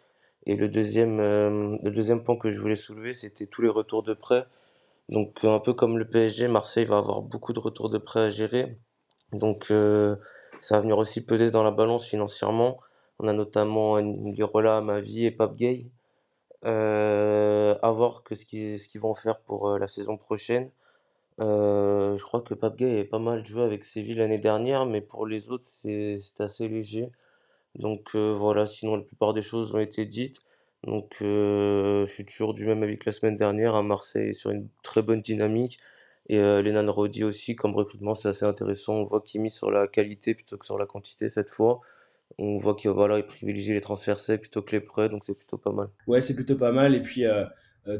Et 0.46 0.56
le 0.56 0.68
deuxième, 0.68 1.20
euh, 1.20 1.78
le 1.82 2.22
point 2.22 2.36
que 2.36 2.50
je 2.50 2.60
voulais 2.60 2.74
soulever, 2.74 3.14
c'était 3.14 3.46
tous 3.46 3.62
les 3.62 3.68
retours 3.68 4.02
de 4.02 4.14
prêt. 4.14 4.46
Donc 5.10 5.44
un 5.44 5.60
peu 5.60 5.74
comme 5.74 5.98
le 5.98 6.08
PSG, 6.08 6.48
Marseille 6.48 6.86
va 6.86 6.98
avoir 6.98 7.22
beaucoup 7.22 7.52
de 7.52 7.60
retours 7.60 7.90
de 7.90 7.98
prêt 7.98 8.20
à 8.20 8.30
gérer. 8.30 8.72
Donc 9.32 9.66
ça 10.62 10.76
va 10.76 10.80
venir 10.80 10.98
aussi 10.98 11.24
peser 11.24 11.50
dans 11.50 11.62
la 11.64 11.70
balance 11.72 12.06
financièrement. 12.06 12.76
On 13.20 13.28
a 13.28 13.32
notamment 13.32 13.98
Lirola, 13.98 14.80
Mavi 14.82 15.26
et 15.26 15.30
Pape 15.32 15.56
Gay. 15.56 15.88
à 16.62 17.90
voir 17.92 18.22
que 18.24 18.34
ce 18.34 18.44
qu'ils 18.46 19.00
vont 19.00 19.14
faire 19.14 19.40
pour 19.40 19.78
la 19.78 19.88
saison 19.88 20.16
prochaine. 20.18 20.70
Euh, 21.40 22.16
je 22.16 22.22
crois 22.22 22.42
que 22.42 22.54
Pape 22.54 22.76
Gay 22.76 22.92
avait 22.92 23.04
pas 23.04 23.18
mal 23.18 23.44
joué 23.44 23.62
avec 23.62 23.84
Séville 23.84 24.16
l'année 24.16 24.38
dernière, 24.38 24.86
mais 24.86 25.00
pour 25.00 25.26
les 25.26 25.50
autres, 25.50 25.66
c'est 25.66 26.20
assez 26.38 26.68
léger. 26.68 27.10
Donc 27.74 28.10
euh, 28.14 28.32
voilà, 28.32 28.66
sinon 28.66 28.96
la 28.96 29.02
plupart 29.02 29.34
des 29.34 29.42
choses 29.42 29.74
ont 29.74 29.80
été 29.80 30.06
dites. 30.06 30.38
Donc 30.84 31.16
euh, 31.22 32.06
je 32.06 32.12
suis 32.12 32.24
toujours 32.24 32.54
du 32.54 32.66
même 32.66 32.82
avis 32.82 32.98
que 32.98 33.06
la 33.06 33.12
semaine 33.12 33.36
dernière. 33.36 33.74
À 33.74 33.82
Marseille, 33.82 34.34
sur 34.34 34.50
une 34.50 34.68
très 34.82 35.02
bonne 35.02 35.22
dynamique. 35.22 35.78
Et 36.28 36.38
euh, 36.38 36.62
Lenan 36.62 36.90
Rodi 36.90 37.24
aussi, 37.24 37.56
comme 37.56 37.74
recrutement, 37.74 38.14
c'est 38.14 38.28
assez 38.28 38.46
intéressant. 38.46 38.94
On 38.94 39.04
voit 39.04 39.20
qu'il 39.20 39.40
mise 39.40 39.54
sur 39.54 39.70
la 39.70 39.88
qualité 39.88 40.34
plutôt 40.34 40.56
que 40.56 40.64
sur 40.64 40.78
la 40.78 40.86
quantité 40.86 41.28
cette 41.28 41.50
fois. 41.50 41.80
On 42.38 42.58
voit 42.58 42.74
qu'il 42.74 42.90
voilà, 42.90 43.18
il 43.18 43.26
privilégie 43.26 43.74
les 43.74 43.80
transferts 43.80 44.18
plutôt 44.40 44.62
que 44.62 44.72
les 44.72 44.80
prêts, 44.80 45.08
donc 45.08 45.24
c'est 45.24 45.34
plutôt 45.34 45.58
pas 45.58 45.72
mal. 45.72 45.88
Ouais, 46.06 46.22
c'est 46.22 46.34
plutôt 46.34 46.56
pas 46.56 46.72
mal. 46.72 46.94
Et 46.94 47.02
puis 47.02 47.24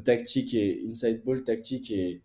tactique 0.05 0.55
et 0.55 0.83
inside 0.89 1.23
ball, 1.25 1.45
tactique 1.45 1.91
et 1.91 2.23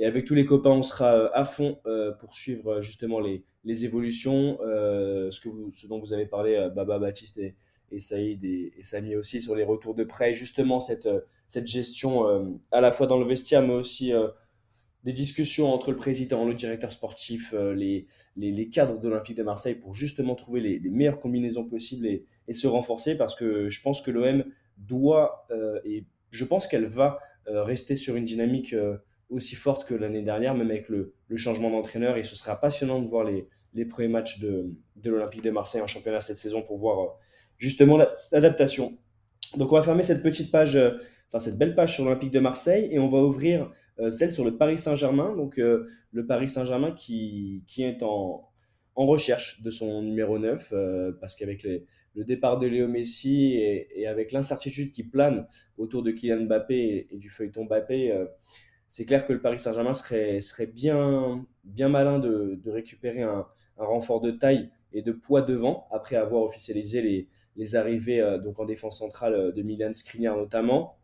et 0.00 0.06
avec 0.06 0.24
tous 0.24 0.34
les 0.34 0.46
copains, 0.46 0.70
on 0.70 0.82
sera 0.82 1.12
euh, 1.12 1.28
à 1.34 1.44
fond 1.44 1.78
euh, 1.84 2.10
pour 2.12 2.32
suivre 2.32 2.72
euh, 2.72 2.80
justement 2.80 3.20
les, 3.20 3.44
les 3.64 3.84
évolutions, 3.84 4.56
ce, 4.62 5.40
que 5.40 5.50
ce 5.74 5.86
dont 5.86 6.00
vous 6.00 6.14
avez 6.14 6.24
parlé, 6.24 6.70
Baba, 6.74 6.98
Baptiste 6.98 7.36
et, 7.36 7.54
et 7.92 8.00
Saïd 8.00 8.42
et, 8.42 8.72
Samy 8.80 9.14
aussi, 9.14 9.42
sur 9.42 9.54
les 9.54 9.62
retours 9.62 9.94
de 9.94 10.04
prêt, 10.04 10.32
justement 10.32 10.80
cette, 10.80 11.08
cette 11.46 11.66
gestion 11.66 12.58
à 12.72 12.80
la 12.80 12.90
fois 12.90 13.06
dans 13.06 13.18
le 13.18 13.26
vestiaire, 13.26 13.60
mais 13.60 13.74
aussi 13.74 14.12
des 15.04 15.12
discussions 15.12 15.74
entre 15.74 15.90
le 15.90 15.98
président, 15.98 16.46
le 16.46 16.54
directeur 16.54 16.90
sportif, 16.90 17.52
les, 17.52 18.06
les, 18.38 18.50
les, 18.50 18.68
cadres 18.70 18.98
de 18.98 19.08
l'Olympique 19.10 19.36
de 19.36 19.42
Marseille 19.42 19.74
pour 19.74 19.92
justement 19.92 20.34
trouver 20.34 20.62
les, 20.62 20.80
meilleures 20.88 21.20
combinaisons 21.20 21.66
possibles 21.66 22.06
et, 22.06 22.24
et, 22.48 22.54
se 22.54 22.66
renforcer 22.66 23.18
parce 23.18 23.34
que 23.34 23.68
je 23.68 23.82
pense 23.82 24.00
que 24.00 24.10
l'OM 24.10 24.42
doit 24.78 25.46
et 25.84 26.06
je 26.30 26.46
pense 26.46 26.66
qu'elle 26.66 26.86
va 26.86 27.18
rester 27.44 27.94
sur 27.94 28.16
une 28.16 28.24
dynamique 28.24 28.74
aussi 29.30 29.54
forte 29.54 29.86
que 29.86 29.94
l'année 29.94 30.22
dernière, 30.22 30.54
même 30.54 30.70
avec 30.70 30.88
le, 30.88 31.14
changement 31.36 31.70
d'entraîneur. 31.70 32.16
Et 32.16 32.22
ce 32.22 32.34
sera 32.36 32.60
passionnant 32.60 33.00
de 33.00 33.06
voir 33.06 33.24
les, 33.24 33.84
premiers 33.86 34.08
matchs 34.08 34.40
de, 34.40 34.74
l'Olympique 35.04 35.42
de 35.42 35.50
Marseille 35.50 35.80
en 35.80 35.86
championnat 35.86 36.20
cette 36.20 36.38
saison 36.38 36.62
pour 36.62 36.78
voir 36.78 37.00
euh, 37.00 37.08
justement 37.56 37.98
l'adaptation. 38.32 38.98
Donc 39.56 39.72
on 39.72 39.76
va 39.76 39.82
fermer 39.82 40.02
cette 40.02 40.22
petite 40.22 40.50
page, 40.50 40.76
euh, 40.76 40.92
enfin 41.28 41.38
cette 41.38 41.56
belle 41.56 41.74
page 41.74 41.94
sur 41.94 42.04
l'Olympique 42.04 42.30
de 42.30 42.40
Marseille 42.40 42.88
et 42.90 42.98
on 42.98 43.08
va 43.08 43.18
ouvrir 43.18 43.70
euh, 43.98 44.10
celle 44.10 44.30
sur 44.30 44.44
le 44.44 44.56
Paris 44.56 44.78
Saint-Germain. 44.78 45.34
Donc 45.36 45.56
le 45.56 46.26
Paris 46.26 46.48
Saint-Germain 46.48 46.92
qui, 46.92 47.62
est 47.78 48.02
en, 48.02 48.46
recherche 48.96 49.62
de 49.62 49.70
son 49.70 50.02
numéro 50.02 50.38
9 50.38 50.74
parce 51.20 51.34
qu'avec 51.34 51.62
le 51.62 52.24
départ 52.24 52.58
de 52.58 52.66
Léo 52.66 52.86
Messi 52.86 53.54
et, 53.54 54.06
avec 54.06 54.30
l'incertitude 54.32 54.92
qui 54.92 55.04
plane 55.04 55.46
autour 55.78 56.02
de 56.02 56.10
Kylian 56.10 56.42
Mbappé 56.42 57.08
et 57.10 57.16
du 57.16 57.30
feuilleton 57.30 57.64
Mbappé, 57.64 58.12
c'est 58.90 59.04
clair 59.04 59.24
que 59.24 59.32
le 59.32 59.40
Paris 59.40 59.60
Saint-Germain 59.60 59.92
serait, 59.92 60.40
serait 60.40 60.66
bien, 60.66 61.46
bien 61.62 61.88
malin 61.88 62.18
de, 62.18 62.58
de 62.60 62.70
récupérer 62.72 63.22
un, 63.22 63.46
un, 63.78 63.84
renfort 63.84 64.20
de 64.20 64.32
taille 64.32 64.68
et 64.92 65.00
de 65.00 65.12
poids 65.12 65.42
devant, 65.42 65.86
après 65.92 66.16
avoir 66.16 66.42
officialisé 66.42 67.00
les, 67.00 67.28
les 67.54 67.76
arrivées 67.76 68.20
euh, 68.20 68.38
donc 68.38 68.58
en 68.58 68.64
défense 68.64 68.98
centrale 68.98 69.34
euh, 69.34 69.52
de 69.52 69.62
Milan 69.62 69.92
Skriniar 69.92 70.36
notamment. 70.36 70.98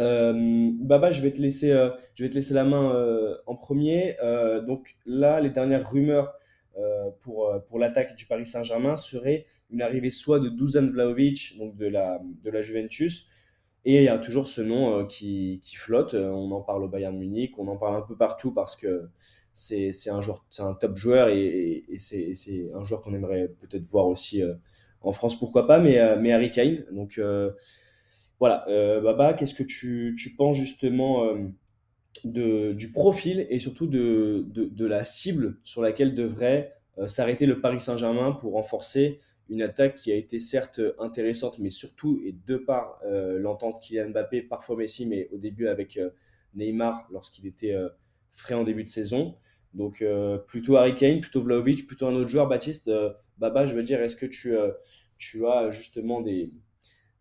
Euh, 0.00 0.72
Baba, 0.74 1.12
je 1.12 1.22
vais 1.22 1.30
te 1.30 1.40
laisser, 1.40 1.68
je 2.14 2.24
vais 2.24 2.30
te 2.30 2.34
laisser 2.34 2.54
la 2.54 2.64
main 2.64 3.36
en 3.46 3.54
premier. 3.54 4.16
Donc 4.66 4.96
là, 5.04 5.40
les 5.40 5.50
dernières 5.50 5.90
rumeurs 5.90 6.32
pour, 7.20 7.52
pour 7.66 7.78
l'attaque 7.78 8.14
du 8.16 8.24
Paris 8.26 8.46
Saint-Germain 8.46 8.96
seraient 8.96 9.46
une 9.68 9.82
arrivée 9.82 10.10
soit 10.10 10.38
de 10.38 10.48
Dusan 10.48 10.86
Vlaovic, 10.86 11.56
donc 11.58 11.76
de 11.76 11.86
la, 11.86 12.20
de 12.42 12.50
la 12.50 12.62
Juventus, 12.62 13.29
et 13.84 13.96
il 13.96 14.04
y 14.04 14.08
a 14.08 14.18
toujours 14.18 14.46
ce 14.46 14.60
nom 14.60 15.00
euh, 15.00 15.04
qui, 15.04 15.60
qui, 15.62 15.76
flotte. 15.76 16.14
Euh, 16.14 16.30
on 16.30 16.50
en 16.50 16.60
parle 16.60 16.84
au 16.84 16.88
Bayern 16.88 17.16
Munich, 17.16 17.58
on 17.58 17.66
en 17.68 17.76
parle 17.76 17.96
un 17.96 18.02
peu 18.02 18.16
partout 18.16 18.52
parce 18.52 18.76
que 18.76 19.08
c'est 19.52 19.90
un, 20.10 20.20
un 20.58 20.74
top 20.74 20.96
joueur 20.96 21.28
et, 21.28 21.84
et, 21.88 21.98
c'est 21.98 22.70
un 22.74 22.82
joueur 22.82 23.02
qu'on 23.02 23.14
aimerait 23.14 23.48
peut-être 23.60 23.84
voir 23.84 24.06
aussi 24.06 24.42
euh, 24.42 24.54
en 25.00 25.12
France, 25.12 25.38
pourquoi 25.38 25.66
pas, 25.66 25.78
mais, 25.78 25.98
mais 26.18 26.30
Harry 26.32 26.50
Kane. 26.50 26.84
Donc 26.92 27.18
voilà, 28.38 28.66
Baba, 29.00 29.32
qu'est-ce 29.32 29.54
que 29.54 29.62
tu, 29.62 30.14
tu, 30.18 30.36
penses 30.36 30.56
justement 30.56 31.24
de, 32.24 32.74
du 32.74 32.92
profil 32.92 33.46
et 33.48 33.58
surtout 33.58 33.86
de, 33.86 34.44
de, 34.48 34.66
de, 34.66 34.86
la 34.86 35.02
cible 35.04 35.58
sur 35.64 35.80
laquelle 35.80 36.14
devrait 36.14 36.74
s'arrêter 37.06 37.46
le 37.46 37.62
Paris 37.62 37.80
Saint-Germain 37.80 38.32
pour 38.32 38.52
renforcer 38.52 39.16
une 39.50 39.62
attaque 39.62 39.96
qui 39.96 40.12
a 40.12 40.14
été 40.14 40.38
certes 40.38 40.80
intéressante, 40.98 41.58
mais 41.58 41.70
surtout, 41.70 42.22
et 42.24 42.34
de 42.46 42.56
par 42.56 43.00
euh, 43.04 43.38
l'entente 43.38 43.82
Kylian 43.82 44.10
Mbappé, 44.10 44.42
parfois 44.42 44.76
Messi, 44.76 45.06
mais 45.06 45.28
au 45.32 45.38
début 45.38 45.66
avec 45.66 45.96
euh, 45.96 46.10
Neymar 46.54 47.08
lorsqu'il 47.10 47.48
était 47.48 47.74
euh, 47.74 47.88
frais 48.30 48.54
en 48.54 48.62
début 48.62 48.84
de 48.84 48.88
saison. 48.88 49.36
Donc 49.74 50.02
plutôt 50.48 50.74
Harry 50.74 50.96
Kane, 50.96 51.20
plutôt 51.20 51.42
Vlaovic, 51.42 51.86
plutôt 51.86 52.08
un 52.08 52.14
autre 52.16 52.28
joueur. 52.28 52.48
Baptiste, 52.48 52.90
Baba, 53.38 53.66
je 53.66 53.74
veux 53.74 53.84
dire, 53.84 54.02
est-ce 54.02 54.16
que 54.16 54.26
tu, 54.26 54.52
tu 55.16 55.46
as 55.46 55.70
justement 55.70 56.20
des, 56.20 56.52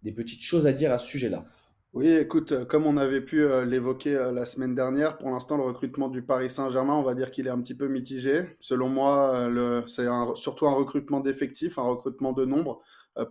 des 0.01 0.11
petites 0.11 0.41
choses 0.41 0.65
à 0.65 0.73
dire 0.73 0.91
à 0.91 0.97
ce 0.97 1.05
sujet-là? 1.05 1.45
Oui, 1.93 2.07
écoute, 2.07 2.51
euh, 2.51 2.65
comme 2.65 2.85
on 2.85 2.97
avait 2.97 3.19
pu 3.21 3.41
euh, 3.43 3.65
l'évoquer 3.65 4.15
euh, 4.15 4.31
la 4.31 4.45
semaine 4.45 4.75
dernière, 4.75 5.17
pour 5.17 5.29
l'instant, 5.31 5.57
le 5.57 5.63
recrutement 5.63 6.07
du 6.07 6.21
Paris 6.21 6.47
Saint-Germain, 6.49 6.93
on 6.93 7.01
va 7.01 7.15
dire 7.15 7.31
qu'il 7.31 7.47
est 7.47 7.49
un 7.49 7.59
petit 7.59 7.73
peu 7.73 7.87
mitigé. 7.87 8.55
Selon 8.59 8.89
moi, 8.89 9.49
c'est 9.87 10.05
surtout 10.35 10.67
un 10.67 10.73
recrutement 10.73 11.19
d'effectifs, 11.19 11.79
un 11.79 11.83
recrutement 11.83 12.31
de 12.31 12.45
nombre. 12.45 12.79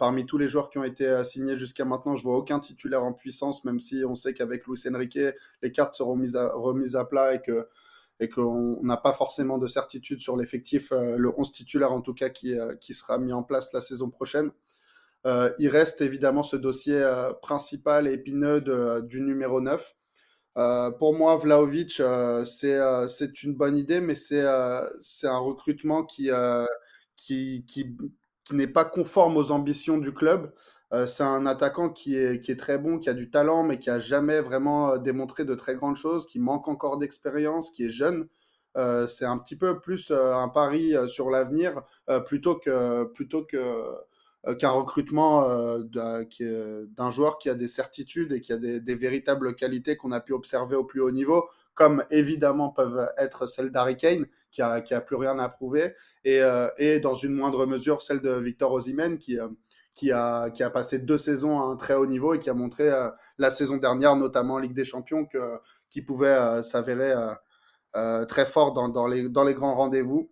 Parmi 0.01 0.27
tous 0.27 0.39
les 0.39 0.49
joueurs 0.49 0.71
qui 0.71 0.79
ont 0.79 0.85
été 0.85 1.23
signés 1.23 1.57
jusqu'à 1.57 1.85
maintenant, 1.85 2.17
je 2.17 2.25
vois 2.25 2.37
aucun 2.37 2.59
titulaire 2.59 3.05
en 3.05 3.13
puissance, 3.13 3.65
même 3.65 3.79
si 3.79 4.03
on 4.05 4.17
sait 4.17 4.35
qu'avec 4.35 4.67
Luis 4.67 4.83
Enrique, 4.93 5.21
les 5.63 5.73
cartes 5.73 5.95
seront 5.95 6.15
remises 6.15 6.97
à 6.97 7.05
plat 7.05 7.35
et 7.35 7.41
que 7.41 7.69
et 8.21 8.29
qu'on 8.29 8.83
n'a 8.83 8.97
pas 8.97 9.13
forcément 9.13 9.59
de 9.59 9.69
certitude 9.69 10.21
sur 10.21 10.37
l'effectif, 10.37 10.91
le 10.91 11.33
11 11.37 11.53
titulaire 11.53 11.93
en 11.93 12.01
tout 12.01 12.15
cas, 12.15 12.29
qui 12.29 12.93
sera 12.93 13.19
mis 13.19 13.33
en 13.33 13.45
place 13.45 13.73
la 13.73 13.81
saison 13.81 14.11
prochaine. 14.11 14.51
Euh, 15.27 15.53
il 15.59 15.69
reste 15.69 16.01
évidemment 16.01 16.43
ce 16.43 16.57
dossier 16.57 16.95
euh, 16.95 17.33
principal 17.35 18.07
et 18.09 18.13
épineux 18.13 18.61
de- 18.61 19.01
du 19.03 19.21
numéro 19.21 19.61
9. 19.61 19.95
Euh, 20.57 20.91
pour 20.93 21.15
moi, 21.15 21.37
Vlahovic, 21.37 22.01
euh, 22.01 22.45
c'est 22.45 22.75
euh, 22.79 23.07
une 23.45 23.55
bonne 23.55 23.77
idée, 23.77 24.01
mais 24.01 24.15
c'est 24.17 24.43
euh, 24.43 24.81
un 25.25 25.39
recrutement 25.39 26.05
qui, 26.05 26.31
euh, 26.31 26.65
qui, 27.17 27.65
qui, 27.67 27.97
n'est 28.53 28.67
pas 28.67 28.85
conforme 28.85 29.37
aux 29.37 29.51
ambitions 29.51 29.99
du 29.99 30.13
club. 30.15 30.53
Euh, 30.93 31.07
c'est 31.07 31.23
un 31.23 31.45
attaquant 31.47 31.91
qui 31.91 32.17
est, 32.17 32.41
qui 32.41 32.51
est 32.51 32.57
très 32.57 32.79
bon, 32.79 32.99
qui 32.99 33.11
a 33.11 33.15
du 33.15 33.31
talent, 33.31 33.63
mais 33.63 33.79
qui 33.79 33.91
a 33.91 33.99
jamais 33.99 34.41
vraiment 34.41 34.93
euh, 34.93 34.99
démontré 34.99 35.45
de 35.45 35.55
très 35.55 35.75
grandes 35.75 35.97
choses, 35.97 36.27
qui 36.27 36.39
manque 36.41 36.67
encore 36.69 36.97
d'expérience, 36.99 37.71
qui 37.71 37.85
est 37.87 37.91
jeune. 37.91 38.27
Euh, 38.77 39.07
c'est 39.07 39.25
un 39.27 39.39
petit 39.39 39.57
peu 39.57 39.81
plus 39.81 40.11
euh, 40.11 40.35
un 40.35 40.49
pari 40.49 40.97
euh, 40.97 41.07
sur 41.07 41.31
l'avenir 41.31 41.83
euh, 42.11 42.21
plutôt 42.21 42.57
que, 42.57 43.05
plutôt 43.05 43.45
que, 43.45 43.57
euh, 43.57 43.93
qu'un 44.55 44.71
recrutement 44.71 45.49
euh, 45.49 45.83
d'un 45.83 47.11
joueur 47.11 47.39
qui 47.39 47.49
a 47.51 47.55
des 47.55 47.69
certitudes 47.69 48.33
et 48.33 48.41
qui 48.41 48.53
a 48.53 48.57
des, 48.57 48.95
véritables 48.95 49.55
qualités 49.55 49.97
qu'on 49.97 50.13
a 50.13 50.21
pu 50.21 50.33
observer 50.33 50.77
au 50.77 50.85
plus 50.85 51.01
haut 51.01 51.11
niveau, 51.11 51.49
comme 51.75 52.05
évidemment 52.11 52.71
peuvent 52.71 53.09
être 53.17 53.47
celles 53.47 53.71
d'Harry 53.71 53.97
Kane, 53.97 54.27
qui 54.51 54.63
a, 54.63 54.81
qui 54.81 54.95
a 54.95 55.01
plus 55.01 55.17
rien 55.17 55.39
à 55.39 55.49
prouver, 55.49 55.95
et, 56.25 56.41
euh, 56.41 56.69
et 56.79 57.01
dans 57.01 57.15
une 57.15 57.35
moindre 57.35 57.67
mesure 57.67 58.03
celle 58.03 58.21
de 58.21 58.31
Victor 58.31 58.73
Osimhen, 58.73 59.19
qui, 59.19 59.39
euh, 59.39 59.49
qui, 59.95 60.13
a, 60.13 60.51
qui 60.51 60.63
a 60.63 60.71
passé 60.71 61.01
deux 61.01 61.19
saisons 61.19 61.59
à 61.61 61.65
un 61.65 61.77
très 61.77 61.95
haut 61.95 62.07
niveau 62.07 62.33
et 62.33 62.39
qui 62.39 62.49
a 62.49 62.55
montré 62.55 62.89
euh, 62.89 63.11
la 63.37 63.51
saison 63.51 63.77
dernière, 63.77 64.17
notamment 64.17 64.55
en 64.55 64.59
Ligue 64.59 64.75
des 64.75 64.85
Champions, 64.85 65.27
que, 65.27 65.59
qui 65.91 66.03
pouvait 66.03 66.29
euh, 66.29 66.63
s'avérer 66.63 67.13
euh, 67.13 67.35
euh, 67.97 68.25
très 68.27 68.47
fort 68.47 68.73
dans, 68.73 68.89
dans 68.89 69.07
les, 69.07 69.29
dans 69.29 69.45
les 69.45 69.55
grands 69.55 69.75
rendez-vous. 69.75 70.31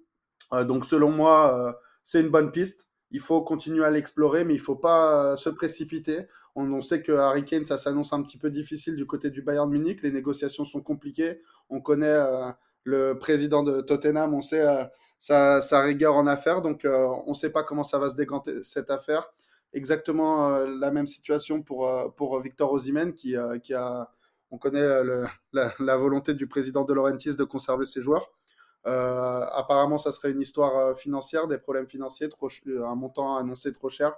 Euh, 0.52 0.64
donc 0.64 0.84
selon 0.84 1.10
moi, 1.10 1.68
euh, 1.68 1.72
c'est 2.02 2.20
une 2.20 2.28
bonne 2.28 2.52
piste. 2.52 2.88
Il 3.10 3.20
faut 3.20 3.40
continuer 3.42 3.84
à 3.84 3.90
l'explorer, 3.90 4.44
mais 4.44 4.54
il 4.54 4.58
ne 4.58 4.62
faut 4.62 4.76
pas 4.76 5.32
euh, 5.32 5.36
se 5.36 5.48
précipiter. 5.48 6.26
On, 6.54 6.80
sait 6.80 7.02
que 7.02 7.12
Harry 7.12 7.44
Kane, 7.44 7.66
ça 7.66 7.76
s'annonce 7.76 8.14
un 8.14 8.22
petit 8.22 8.38
peu 8.38 8.50
difficile 8.50 8.96
du 8.96 9.06
côté 9.06 9.30
du 9.30 9.42
Bayern 9.42 9.68
Munich. 9.70 10.02
Les 10.02 10.10
négociations 10.10 10.64
sont 10.64 10.80
compliquées. 10.80 11.42
On 11.68 11.82
connaît 11.82 12.06
euh, 12.06 12.50
le 12.82 13.12
président 13.18 13.62
de 13.62 13.82
Tottenham, 13.82 14.32
on 14.32 14.40
sait 14.40 14.66
euh, 14.66 14.84
sa, 15.18 15.82
rigueur 15.82 16.14
en 16.14 16.26
affaires. 16.26 16.62
Donc 16.62 16.86
on 16.86 17.28
ne 17.28 17.34
sait 17.34 17.50
pas 17.50 17.62
comment 17.62 17.82
ça 17.82 17.98
va 17.98 18.08
se 18.08 18.16
décanter 18.16 18.62
cette 18.62 18.90
affaire. 18.90 19.30
Exactement 19.74 20.58
la 20.60 20.90
même 20.90 21.06
situation 21.06 21.62
pour, 21.62 22.14
pour 22.16 22.40
Victor 22.40 22.72
Osimhen, 22.72 23.12
qui, 23.12 23.34
qui 23.62 23.74
a, 23.74 24.10
on 24.50 24.56
connaît 24.56 25.04
la, 25.52 25.72
la 25.78 25.96
volonté 25.98 26.32
du 26.32 26.46
président 26.46 26.84
de 26.84 26.94
Laurentiis 26.94 27.36
de 27.36 27.44
conserver 27.44 27.84
ses 27.84 28.00
joueurs. 28.00 28.30
Euh, 28.86 29.44
apparemment, 29.52 29.98
ça 29.98 30.12
serait 30.12 30.30
une 30.32 30.40
histoire 30.40 30.76
euh, 30.76 30.94
financière, 30.94 31.48
des 31.48 31.58
problèmes 31.58 31.88
financiers, 31.88 32.28
trop, 32.28 32.48
ch- 32.48 32.62
un 32.66 32.94
montant 32.94 33.36
annoncé 33.36 33.72
trop 33.72 33.88
cher. 33.88 34.14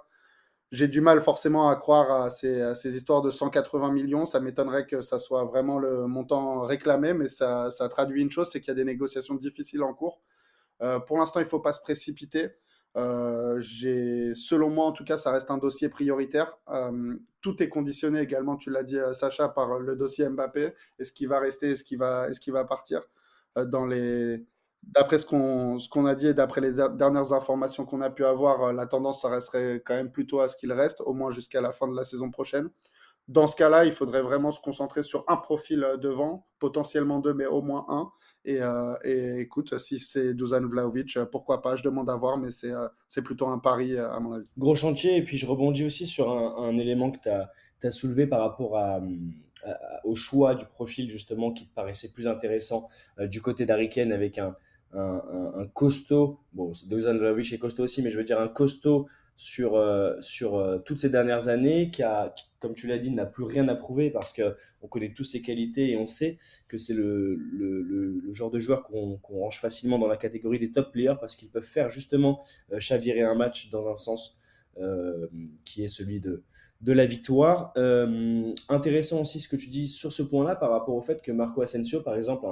J'ai 0.71 0.87
du 0.87 1.01
mal 1.01 1.21
forcément 1.21 1.69
à 1.69 1.75
croire 1.75 2.11
à 2.11 2.29
ces, 2.29 2.75
ces 2.75 2.95
histoires 2.95 3.21
de 3.23 3.31
180 3.31 3.91
millions. 3.91 4.25
Ça 4.27 4.39
m'étonnerait 4.39 4.85
que 4.85 5.01
ça 5.01 5.17
soit 5.19 5.43
vraiment 5.45 5.79
le 5.79 6.05
montant 6.07 6.61
réclamé, 6.61 7.13
mais 7.13 7.27
ça, 7.27 7.71
ça 7.71 7.89
traduit 7.89 8.21
une 8.21 8.31
chose, 8.31 8.49
c'est 8.51 8.59
qu'il 8.61 8.69
y 8.69 8.71
a 8.71 8.75
des 8.75 8.85
négociations 8.85 9.35
difficiles 9.35 9.81
en 9.83 9.93
cours. 9.95 10.21
Euh, 10.81 10.99
pour 10.99 11.17
l'instant, 11.17 11.39
il 11.39 11.43
ne 11.43 11.49
faut 11.49 11.59
pas 11.59 11.73
se 11.73 11.81
précipiter. 11.81 12.51
Euh, 12.97 13.59
selon 14.33 14.69
moi, 14.69 14.85
en 14.85 14.91
tout 14.91 15.03
cas, 15.03 15.17
ça 15.17 15.31
reste 15.31 15.51
un 15.51 15.57
dossier 15.57 15.89
prioritaire. 15.89 16.57
Euh, 16.69 17.15
tout 17.41 17.61
est 17.63 17.69
conditionné 17.69 18.19
également, 18.21 18.57
tu 18.57 18.69
l'as 18.69 18.83
dit, 18.83 18.97
euh, 18.97 19.13
Sacha, 19.13 19.49
par 19.49 19.79
le 19.79 19.95
dossier 19.95 20.27
Mbappé. 20.29 20.73
Est-ce 20.99 21.11
qu'il 21.11 21.27
va 21.27 21.39
rester, 21.39 21.71
est-ce 21.71 21.83
qu'il 21.83 21.97
va, 21.99 22.29
est-ce 22.29 22.39
qu'il 22.39 22.53
va 22.53 22.65
partir 22.65 23.01
Euh, 23.57 23.65
dans 23.65 23.85
les... 23.85 24.45
D'après 24.83 25.19
ce 25.19 25.25
qu'on 25.25 26.05
a 26.05 26.15
dit 26.15 26.27
et 26.27 26.33
d'après 26.33 26.61
les 26.61 26.71
der- 26.71 26.89
dernières 26.89 27.31
informations 27.33 27.85
qu'on 27.85 28.01
a 28.01 28.09
pu 28.09 28.25
avoir, 28.25 28.63
euh, 28.63 28.73
la 28.73 28.87
tendance, 28.87 29.21
ça 29.21 29.29
resterait 29.29 29.81
quand 29.85 29.93
même 29.93 30.11
plutôt 30.11 30.39
à 30.39 30.47
ce 30.47 30.57
qu'il 30.57 30.71
reste, 30.71 31.01
au 31.01 31.13
moins 31.13 31.31
jusqu'à 31.31 31.61
la 31.61 31.71
fin 31.71 31.87
de 31.87 31.95
la 31.95 32.03
saison 32.03 32.31
prochaine. 32.31 32.69
Dans 33.29 33.45
ce 33.45 33.55
cas-là, 33.55 33.85
il 33.85 33.91
faudrait 33.91 34.23
vraiment 34.23 34.51
se 34.51 34.59
concentrer 34.59 35.03
sur 35.03 35.23
un 35.27 35.37
profil 35.37 35.83
euh, 35.83 35.97
devant, 35.97 36.47
potentiellement 36.57 37.19
deux, 37.19 37.35
mais 37.35 37.45
au 37.45 37.61
moins 37.61 37.85
un. 37.87 38.09
Et, 38.43 38.59
euh, 38.59 38.95
écoute, 39.37 39.77
si 39.77 39.99
c'est 39.99 40.33
Dusan 40.33 40.65
Vlahovic, 40.67 41.15
euh, 41.15 41.25
pourquoi 41.25 41.61
pas, 41.61 41.75
je 41.75 41.83
demande 41.83 42.09
à 42.09 42.15
voir, 42.15 42.39
mais 42.39 42.49
c'est 42.49 43.21
plutôt 43.21 43.47
un 43.47 43.59
pari, 43.59 43.95
à 43.95 44.19
mon 44.19 44.31
avis. 44.31 44.47
Gros 44.57 44.73
chantier, 44.73 45.17
et 45.17 45.23
puis 45.23 45.37
je 45.37 45.45
rebondis 45.45 45.85
aussi 45.85 46.07
sur 46.07 46.31
un, 46.31 46.75
élément 46.79 47.11
que 47.11 47.19
tu 47.21 47.29
as, 47.29 47.91
soulevé 47.91 48.25
par 48.25 48.39
rapport 48.39 48.81
au 50.03 50.15
choix 50.15 50.55
du 50.55 50.65
profil 50.65 51.09
justement 51.09 51.51
qui 51.51 51.67
te 51.67 51.73
paraissait 51.75 52.11
plus 52.11 52.27
intéressant 52.27 52.87
du 53.19 53.41
côté 53.41 53.65
d'Harry 53.65 53.89
Kane 53.89 54.11
avec 54.11 54.37
un, 54.37 54.55
un, 54.93 55.21
un- 55.55 55.67
costaud, 55.67 56.39
bon, 56.53 56.71
Dusan 56.87 57.17
Vlahovic 57.17 57.51
est 57.53 57.57
costaud 57.59 57.83
aussi, 57.83 58.01
mais 58.01 58.09
je 58.11 58.17
veux 58.17 58.23
dire 58.23 58.39
un 58.39 58.47
costaud 58.47 59.07
sur, 59.37 59.75
euh, 59.75 60.15
sur 60.21 60.55
euh, 60.55 60.79
toutes 60.79 60.99
ces 60.99 61.09
dernières 61.09 61.47
années, 61.47 61.91
qui 61.91 62.03
a, 62.03 62.33
comme 62.59 62.75
tu 62.75 62.87
l'as 62.87 62.97
dit, 62.97 63.11
n'a 63.11 63.25
plus 63.25 63.43
rien 63.45 63.67
à 63.69 63.75
prouver 63.75 64.09
parce 64.09 64.33
que 64.33 64.55
on 64.81 64.87
connaît 64.87 65.13
tous 65.13 65.23
ses 65.23 65.41
qualités 65.41 65.91
et 65.91 65.97
on 65.97 66.05
sait 66.05 66.37
que 66.67 66.77
c'est 66.77 66.93
le, 66.93 67.35
le, 67.35 67.81
le- 67.83 68.33
genre 68.33 68.51
de 68.51 68.59
joueur 68.59 68.83
qu'on 68.83 69.17
qu'on 69.17 69.39
range 69.39 69.59
facilement 69.59 69.97
dans 69.97 70.07
la 70.07 70.17
catégorie 70.17 70.59
des 70.59 70.71
top 70.71 70.91
players 70.91 71.15
parce 71.19 71.35
qu'ils 71.35 71.49
peuvent 71.49 71.63
faire 71.63 71.89
justement 71.89 72.39
euh, 72.73 72.79
chavirer 72.79 73.21
un 73.21 73.35
match 73.35 73.69
dans 73.71 73.87
un 73.89 73.95
sens 73.95 74.35
qui 75.65 75.83
est 75.83 75.87
celui 75.87 76.19
de, 76.19 76.43
de 76.81 76.93
la 76.93 77.05
victoire. 77.05 77.73
Intéressant 78.69 79.21
aussi 79.21 79.39
ce 79.39 79.47
que 79.47 79.55
tu 79.55 79.67
dis 79.67 79.87
sur 79.87 80.11
ce 80.11 80.23
point-là 80.23 80.55
par 80.55 80.69
rapport 80.71 80.95
au 80.95 81.01
fait 81.01 81.21
que 81.21 81.31
Marco 81.31 81.61
Asensio, 81.61 82.01
par 82.01 82.15
exemple, 82.15 82.45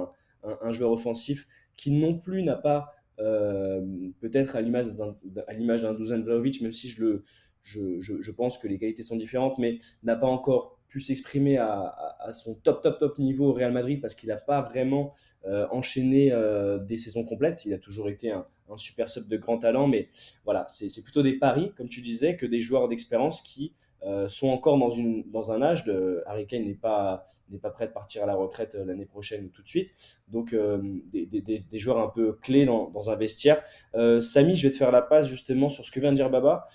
un, 0.44 0.58
un 0.60 0.72
joueur 0.72 0.92
offensif 0.92 1.46
qui 1.78 1.92
non 1.92 2.18
plus 2.18 2.42
n'a 2.42 2.56
pas, 2.56 2.92
euh, 3.20 3.80
peut-être 4.20 4.56
à 4.56 4.60
l'image 4.60 4.92
d'un 4.94 5.94
Dusan 5.94 6.20
Vlahovic, 6.20 6.60
même 6.60 6.72
si 6.72 6.88
je, 6.88 7.02
le, 7.02 7.22
je, 7.62 8.00
je, 8.00 8.30
pense 8.32 8.58
que 8.58 8.68
les 8.68 8.78
qualités 8.78 9.02
sont 9.02 9.16
différentes, 9.16 9.56
mais 9.58 9.78
n'a 10.02 10.16
pas 10.16 10.26
encore 10.26 10.78
pu 10.88 11.00
s'exprimer 11.00 11.56
à, 11.56 11.94
à, 12.18 12.32
son 12.32 12.54
top, 12.54 12.82
top, 12.82 12.98
top 12.98 13.18
niveau 13.18 13.50
au 13.50 13.52
Real 13.52 13.72
Madrid 13.72 14.00
parce 14.00 14.14
qu'il 14.14 14.28
n'a 14.28 14.36
pas 14.36 14.62
vraiment 14.62 15.12
euh, 15.46 15.66
enchaîné 15.70 16.32
euh, 16.32 16.78
des 16.78 16.96
saisons 16.96 17.24
complètes. 17.24 17.64
Il 17.64 17.74
a 17.74 17.78
toujours 17.78 18.08
été 18.08 18.32
un, 18.32 18.46
un 18.70 18.76
super 18.76 19.08
sub 19.08 19.28
de 19.28 19.36
grand 19.36 19.58
talent, 19.58 19.86
mais 19.86 20.08
voilà, 20.44 20.66
c'est 20.68 21.02
plutôt 21.02 21.22
des 21.22 21.34
paris, 21.34 21.72
comme 21.76 21.88
tu 21.88 22.00
disais, 22.00 22.36
que 22.36 22.46
des 22.46 22.60
joueurs 22.60 22.88
d'expérience 22.88 23.42
qui 23.42 23.72
euh, 24.04 24.28
sont 24.28 24.48
encore 24.50 24.78
dans, 24.78 24.90
une, 24.90 25.28
dans 25.30 25.50
un 25.50 25.60
âge. 25.60 25.84
De, 25.84 26.22
Harry 26.26 26.46
Kane 26.46 26.64
n'est 26.64 26.74
pas, 26.74 27.26
n'est 27.50 27.58
pas 27.58 27.70
prêt 27.70 27.88
de 27.88 27.92
partir 27.92 28.22
à 28.22 28.26
la 28.26 28.36
retraite 28.36 28.76
euh, 28.76 28.84
l'année 28.84 29.06
prochaine 29.06 29.46
ou 29.46 29.48
tout 29.48 29.62
de 29.62 29.66
suite. 29.66 29.92
Donc, 30.28 30.52
euh, 30.52 30.80
des, 31.12 31.26
des, 31.26 31.40
des, 31.40 31.78
joueurs 31.78 31.98
un 31.98 32.08
peu 32.08 32.34
clés 32.34 32.64
dans, 32.64 32.90
dans 32.90 33.10
un 33.10 33.16
vestiaire. 33.16 33.62
Samy, 34.20 34.54
je 34.54 34.68
vais 34.68 34.72
te 34.72 34.76
faire 34.76 34.92
la 34.92 35.02
passe 35.02 35.28
justement 35.28 35.68
sur 35.68 35.84
ce 35.84 35.90
que 35.90 35.98
vient 35.98 36.10
de 36.10 36.16
dire 36.16 36.30
Baba 36.30 36.66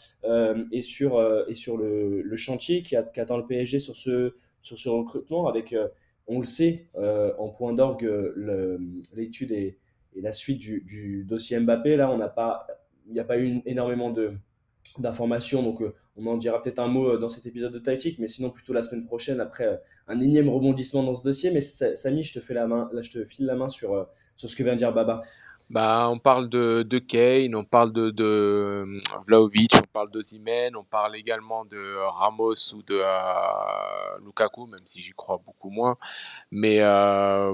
et 0.71 0.81
sur, 0.81 1.21
et 1.47 1.53
sur 1.53 1.77
le, 1.77 2.21
le 2.21 2.35
chantier 2.35 2.83
qui, 2.83 2.95
le 2.95 3.47
PSG 3.47 3.79
sur 3.79 3.95
ce, 3.95 4.33
sur 4.61 4.77
ce 4.77 4.89
recrutement 4.89 5.47
avec, 5.47 5.75
on 6.27 6.39
le 6.39 6.45
sait, 6.45 6.87
en 7.37 7.49
point 7.49 7.73
d'orgue, 7.73 8.09
l'étude 9.13 9.51
et, 9.51 9.77
et, 10.15 10.21
la 10.21 10.31
suite 10.31 10.59
du, 10.59 10.81
du, 10.81 11.23
dossier 11.23 11.59
Mbappé. 11.59 11.95
Là, 11.95 12.09
il 13.07 13.13
n'y 13.13 13.19
a 13.19 13.23
pas 13.23 13.37
eu 13.37 13.61
énormément 13.65 14.11
de 14.11 14.33
d'informations. 14.99 15.63
Donc, 15.63 15.81
euh, 15.81 15.93
on 16.15 16.27
en 16.27 16.37
dira 16.37 16.61
peut-être 16.61 16.79
un 16.79 16.87
mot 16.87 17.09
euh, 17.09 17.17
dans 17.17 17.29
cet 17.29 17.45
épisode 17.45 17.73
de 17.73 17.79
Tactique, 17.79 18.19
mais 18.19 18.27
sinon 18.27 18.49
plutôt 18.49 18.73
la 18.73 18.83
semaine 18.83 19.05
prochaine 19.05 19.39
après 19.39 19.65
euh, 19.65 19.77
un 20.07 20.19
énième 20.19 20.49
rebondissement 20.49 21.03
dans 21.03 21.15
ce 21.15 21.23
dossier. 21.23 21.51
Mais 21.51 21.61
Samy, 21.61 22.23
je 22.23 22.33
te 22.33 22.39
fais 22.39 22.53
la 22.53 22.67
main, 22.67 22.89
là, 22.93 23.01
je 23.01 23.11
te 23.11 23.25
file 23.25 23.45
la 23.45 23.55
main 23.55 23.69
sur, 23.69 24.07
sur 24.37 24.49
ce 24.49 24.55
que 24.55 24.63
vient 24.63 24.73
de 24.73 24.79
dire 24.79 24.93
Baba. 24.93 25.23
Bah, 25.69 26.07
on 26.11 26.19
parle 26.19 26.49
de, 26.49 26.83
de 26.83 26.99
Kane, 26.99 27.55
on 27.55 27.63
parle 27.63 27.93
de, 27.93 28.11
de 28.11 28.85
Vlaovic, 29.25 29.71
on 29.75 29.87
parle 29.91 30.11
de 30.11 30.21
Zimen, 30.21 30.75
on 30.75 30.83
parle 30.83 31.15
également 31.15 31.65
de 31.65 31.95
Ramos 32.19 32.75
ou 32.75 32.83
de 32.83 33.01
Lukaku, 34.23 34.67
même 34.67 34.85
si 34.85 35.01
j'y 35.01 35.13
crois 35.13 35.41
beaucoup 35.43 35.71
moins. 35.71 35.95
Mais 36.51 36.81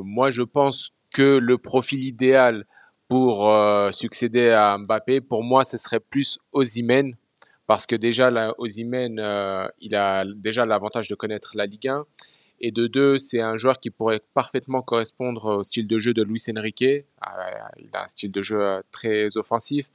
moi, 0.03 0.31
je 0.31 0.41
pense 0.41 0.91
que 1.13 1.37
le 1.37 1.57
profil 1.59 2.03
idéal 2.03 2.65
pour 3.07 3.53
succéder 3.91 4.49
à 4.49 4.77
Mbappé, 4.77 5.21
pour 5.21 5.43
moi, 5.43 5.63
ce 5.63 5.77
serait 5.77 6.01
plus 6.01 6.39
Osimhen, 6.51 7.15
parce 7.69 7.85
que 7.85 7.95
déjà, 7.95 8.31
là, 8.31 8.55
Osimhen, 8.57 9.19
euh, 9.19 9.67
il 9.79 9.93
a 9.93 10.25
déjà 10.25 10.65
l'avantage 10.65 11.07
de 11.07 11.13
connaître 11.13 11.51
la 11.53 11.67
Ligue 11.67 11.87
1. 11.87 12.03
Et 12.61 12.71
de 12.71 12.87
deux, 12.87 13.19
c'est 13.19 13.41
un 13.41 13.57
joueur 13.57 13.79
qui 13.79 13.91
pourrait 13.91 14.21
parfaitement 14.33 14.81
correspondre 14.81 15.57
au 15.57 15.61
style 15.61 15.85
de 15.85 15.99
jeu 15.99 16.15
de 16.15 16.23
Luis 16.23 16.43
Enrique. 16.49 16.81
Euh, 16.81 17.03
il 17.77 17.91
a 17.93 18.05
un 18.05 18.07
style 18.07 18.31
de 18.31 18.41
jeu 18.41 18.81
très 18.91 19.37
offensif. 19.37 19.85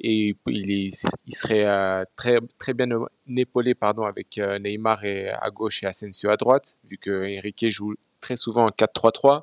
et 0.00 0.36
il, 0.46 0.90
serait 1.28 1.66
euh, 1.66 2.04
très, 2.16 2.38
très 2.58 2.72
bien 2.72 2.88
épaulé 3.36 3.74
pardon, 3.74 4.04
avec 4.04 4.38
euh, 4.38 4.58
Neymar 4.58 5.02
à 5.38 5.50
gauche 5.50 5.82
et 5.82 5.86
Asensio 5.86 6.30
à 6.30 6.38
droite, 6.38 6.76
vu 6.88 6.96
que 6.96 7.38
Enrique 7.38 7.66
joue 7.70 7.94
très 8.22 8.38
souvent 8.38 8.64
en 8.68 8.70
4-3-3. 8.70 9.42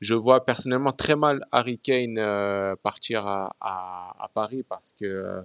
Je 0.00 0.14
vois 0.14 0.46
personnellement 0.46 0.92
très 0.92 1.14
mal 1.16 1.44
Harry 1.52 1.78
Kane 1.78 2.16
euh, 2.18 2.74
partir 2.82 3.26
à, 3.26 4.30
Paris 4.32 4.64
parce 4.66 4.92
que 4.92 5.42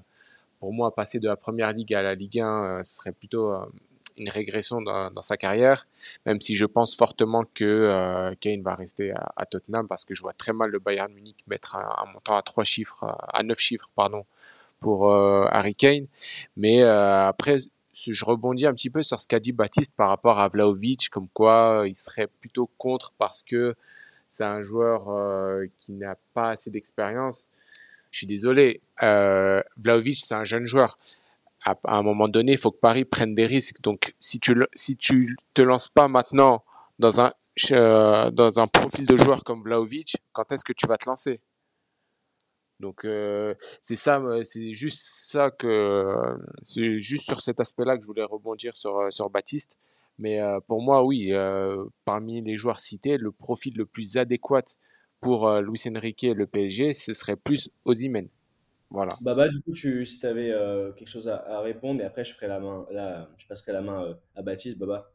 pour 0.66 0.74
moi, 0.74 0.96
passer 0.96 1.20
de 1.20 1.28
la 1.28 1.36
première 1.36 1.72
ligue 1.74 1.94
à 1.94 2.02
la 2.02 2.16
Ligue 2.16 2.40
1, 2.40 2.84
ce 2.84 2.96
serait 2.96 3.12
plutôt 3.12 3.54
une 4.18 4.30
régression 4.30 4.82
dans, 4.82 5.22
sa 5.22 5.38
carrière, 5.38 5.86
même 6.26 6.42
si 6.42 6.56
je 6.56 6.66
pense 6.66 6.96
fortement 6.96 7.44
que 7.54 8.34
Kane 8.40 8.64
va 8.64 8.74
rester 8.74 9.14
à, 9.36 9.46
Tottenham 9.46 9.88
parce 9.88 10.06
que 10.06 10.16
je 10.16 10.24
vois 10.24 10.34
très 10.34 10.54
mal 10.54 10.72
le 10.72 10.80
Bayern 10.80 11.14
Munich 11.14 11.38
mettre 11.46 11.76
un, 11.76 12.12
montant 12.12 12.36
à 12.36 12.42
trois 12.42 12.64
chiffres, 12.64 13.06
à 13.32 13.44
neuf 13.44 13.60
chiffres, 13.60 13.92
pardon, 13.96 14.26
pour 14.80 15.12
euh, 15.12 15.46
Harry 15.52 15.76
Kane. 15.76 16.08
Mais 16.58 16.82
euh, 16.82 17.28
après, 17.28 17.60
je 17.94 18.26
rebondis 18.26 18.66
un 18.66 18.74
petit 18.74 18.90
peu 18.90 19.04
sur 19.04 19.22
ce 19.22 19.28
qu'a 19.28 19.40
dit 19.40 19.52
Baptiste 19.52 19.94
par 19.96 20.10
rapport 20.10 20.40
à 20.40 20.48
Vlaovic, 20.48 21.10
comme 21.10 21.30
quoi 21.30 21.84
il 21.86 21.96
serait 21.96 22.26
plutôt 22.26 22.72
contre 22.80 23.14
parce 23.20 23.44
que 23.44 23.76
c'est 24.30 24.46
un 24.46 24.64
joueur 24.64 25.10
euh, 25.10 25.68
qui 25.80 25.92
n'a 25.92 26.16
pas 26.34 26.50
assez 26.50 26.72
d'expérience. 26.72 27.52
Je 28.16 28.20
suis 28.20 28.28
désolé, 28.28 28.80
euh, 29.04 29.62
Vlaovic, 29.76 30.18
c'est 30.18 30.36
un 30.36 30.46
jeune 30.46 30.66
joueur. 30.66 30.98
À, 31.66 31.76
un 31.84 32.02
moment 32.02 32.30
donné, 32.30 32.54
il 32.54 32.58
faut 32.58 32.72
que 32.72 32.80
Paris 32.80 33.04
prenne 33.04 33.36
des 33.36 33.46
risques. 33.46 33.82
Donc, 33.82 34.16
si 34.22 34.40
tu 34.40 34.56
si 34.74 34.96
tu 34.96 35.36
te 35.54 35.62
lances 35.62 35.90
pas 35.90 36.08
maintenant 36.08 36.64
dans 36.98 37.20
un 37.20 37.34
dans 38.32 38.60
un 38.60 38.68
profil 38.68 39.06
de 39.06 39.18
joueur 39.18 39.44
comme 39.44 39.64
Vlaovic, 39.64 40.16
quand 40.32 40.50
est-ce 40.54 40.64
que 40.64 40.72
tu 40.72 40.88
vas 40.88 40.98
te 40.98 41.10
lancer? 41.10 41.42
Donc 42.80 43.06
c'est 43.84 43.96
ça, 43.98 44.24
c'est 44.46 44.74
juste 44.74 45.02
ça 45.04 45.52
que 45.52 46.38
c'est 46.62 47.02
juste 47.02 47.26
sur 47.26 47.42
cet 47.42 47.60
aspect-là 47.60 47.98
que 47.98 48.04
je 48.04 48.08
voulais 48.08 48.24
rebondir 48.24 48.78
sur 48.78 49.12
sur 49.12 49.30
Baptiste. 49.30 49.78
Mais 50.20 50.40
pour 50.68 50.82
moi, 50.82 51.04
oui, 51.04 51.34
parmi 52.06 52.42
les 52.42 52.56
joueurs 52.56 52.80
cités, 52.80 53.18
le 53.18 53.34
profil 53.34 53.76
le 53.76 53.86
plus 53.86 54.16
adéquat 54.16 54.64
pour 55.26 55.50
Luis 55.60 55.82
Enrique 55.90 56.24
et 56.24 56.36
le 56.36 56.46
PSG, 56.46 56.94
ce 56.94 57.14
serait 57.14 57.36
plus 57.36 57.70
Osimhen. 57.84 58.30
Voilà. 58.92 59.12
Baba, 59.22 59.50
du 59.50 59.60
coup, 59.62 59.72
tu, 59.72 60.06
si 60.06 60.20
tu 60.20 60.28
avais 60.28 60.54
quelque 60.96 61.10
chose 61.10 61.28
à, 61.28 61.38
à, 61.38 61.62
répondre, 61.62 62.00
et 62.02 62.06
après 62.06 62.24
je 62.24 62.36
ferai 62.36 62.48
la 62.48 62.60
main, 62.60 62.86
là, 62.92 63.28
je 63.38 63.48
passerai 63.48 63.74
la 63.74 63.82
main 63.82 64.16
à 64.36 64.44
Baptiste, 64.44 64.78
Baba. 64.78 65.12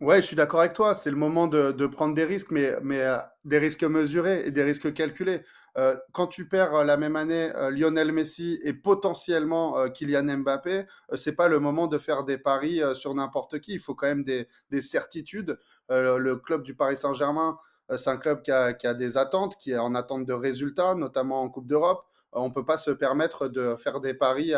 Ouais, 0.00 0.20
je 0.20 0.26
suis 0.26 0.36
d'accord 0.36 0.60
avec 0.60 0.74
toi. 0.74 0.94
C'est 0.94 1.10
le 1.10 1.16
moment 1.16 1.46
de, 1.46 1.72
de, 1.72 1.86
prendre 1.86 2.14
des 2.14 2.24
risques, 2.24 2.50
mais, 2.50 2.74
mais 2.82 3.00
euh, 3.00 3.16
des 3.46 3.58
risques 3.58 3.82
mesurés 3.82 4.46
et 4.46 4.50
des 4.50 4.62
risques 4.62 4.92
calculés. 4.92 5.40
Euh, 5.78 5.96
quand 6.12 6.26
tu 6.26 6.48
perds 6.48 6.74
euh, 6.74 6.84
la 6.84 6.98
même 6.98 7.16
année 7.16 7.50
euh, 7.54 7.70
Lionel 7.70 8.12
Messi 8.12 8.58
et 8.62 8.74
potentiellement 8.74 9.78
euh, 9.78 9.88
Kylian 9.88 10.38
Mbappé, 10.38 10.84
c'est 11.14 11.34
pas 11.34 11.48
le 11.48 11.60
moment 11.60 11.86
de 11.86 11.96
faire 11.96 12.24
des 12.24 12.36
paris 12.36 12.82
sur 12.94 13.14
n'importe 13.14 13.58
qui. 13.60 13.72
Il 13.72 13.78
faut 13.78 13.94
quand 13.94 14.06
même 14.06 14.24
des, 14.24 14.48
des 14.70 14.82
certitudes. 14.82 15.58
le 15.88 16.34
club 16.36 16.62
du 16.62 16.74
Paris 16.74 16.96
Saint-Germain, 16.96 17.58
c'est 17.96 18.10
un 18.10 18.16
club 18.16 18.42
qui 18.42 18.50
a, 18.50 18.94
des 18.94 19.16
attentes, 19.16 19.56
qui 19.56 19.72
est 19.72 19.78
en 19.78 19.94
attente 19.94 20.26
de 20.26 20.32
résultats, 20.32 20.94
notamment 20.94 21.42
en 21.42 21.48
Coupe 21.48 21.66
d'Europe. 21.66 22.04
on 22.32 22.50
peut 22.50 22.64
pas 22.64 22.78
se 22.78 22.90
permettre 22.90 23.48
de 23.48 23.76
faire 23.76 24.00
des 24.00 24.14
paris 24.14 24.52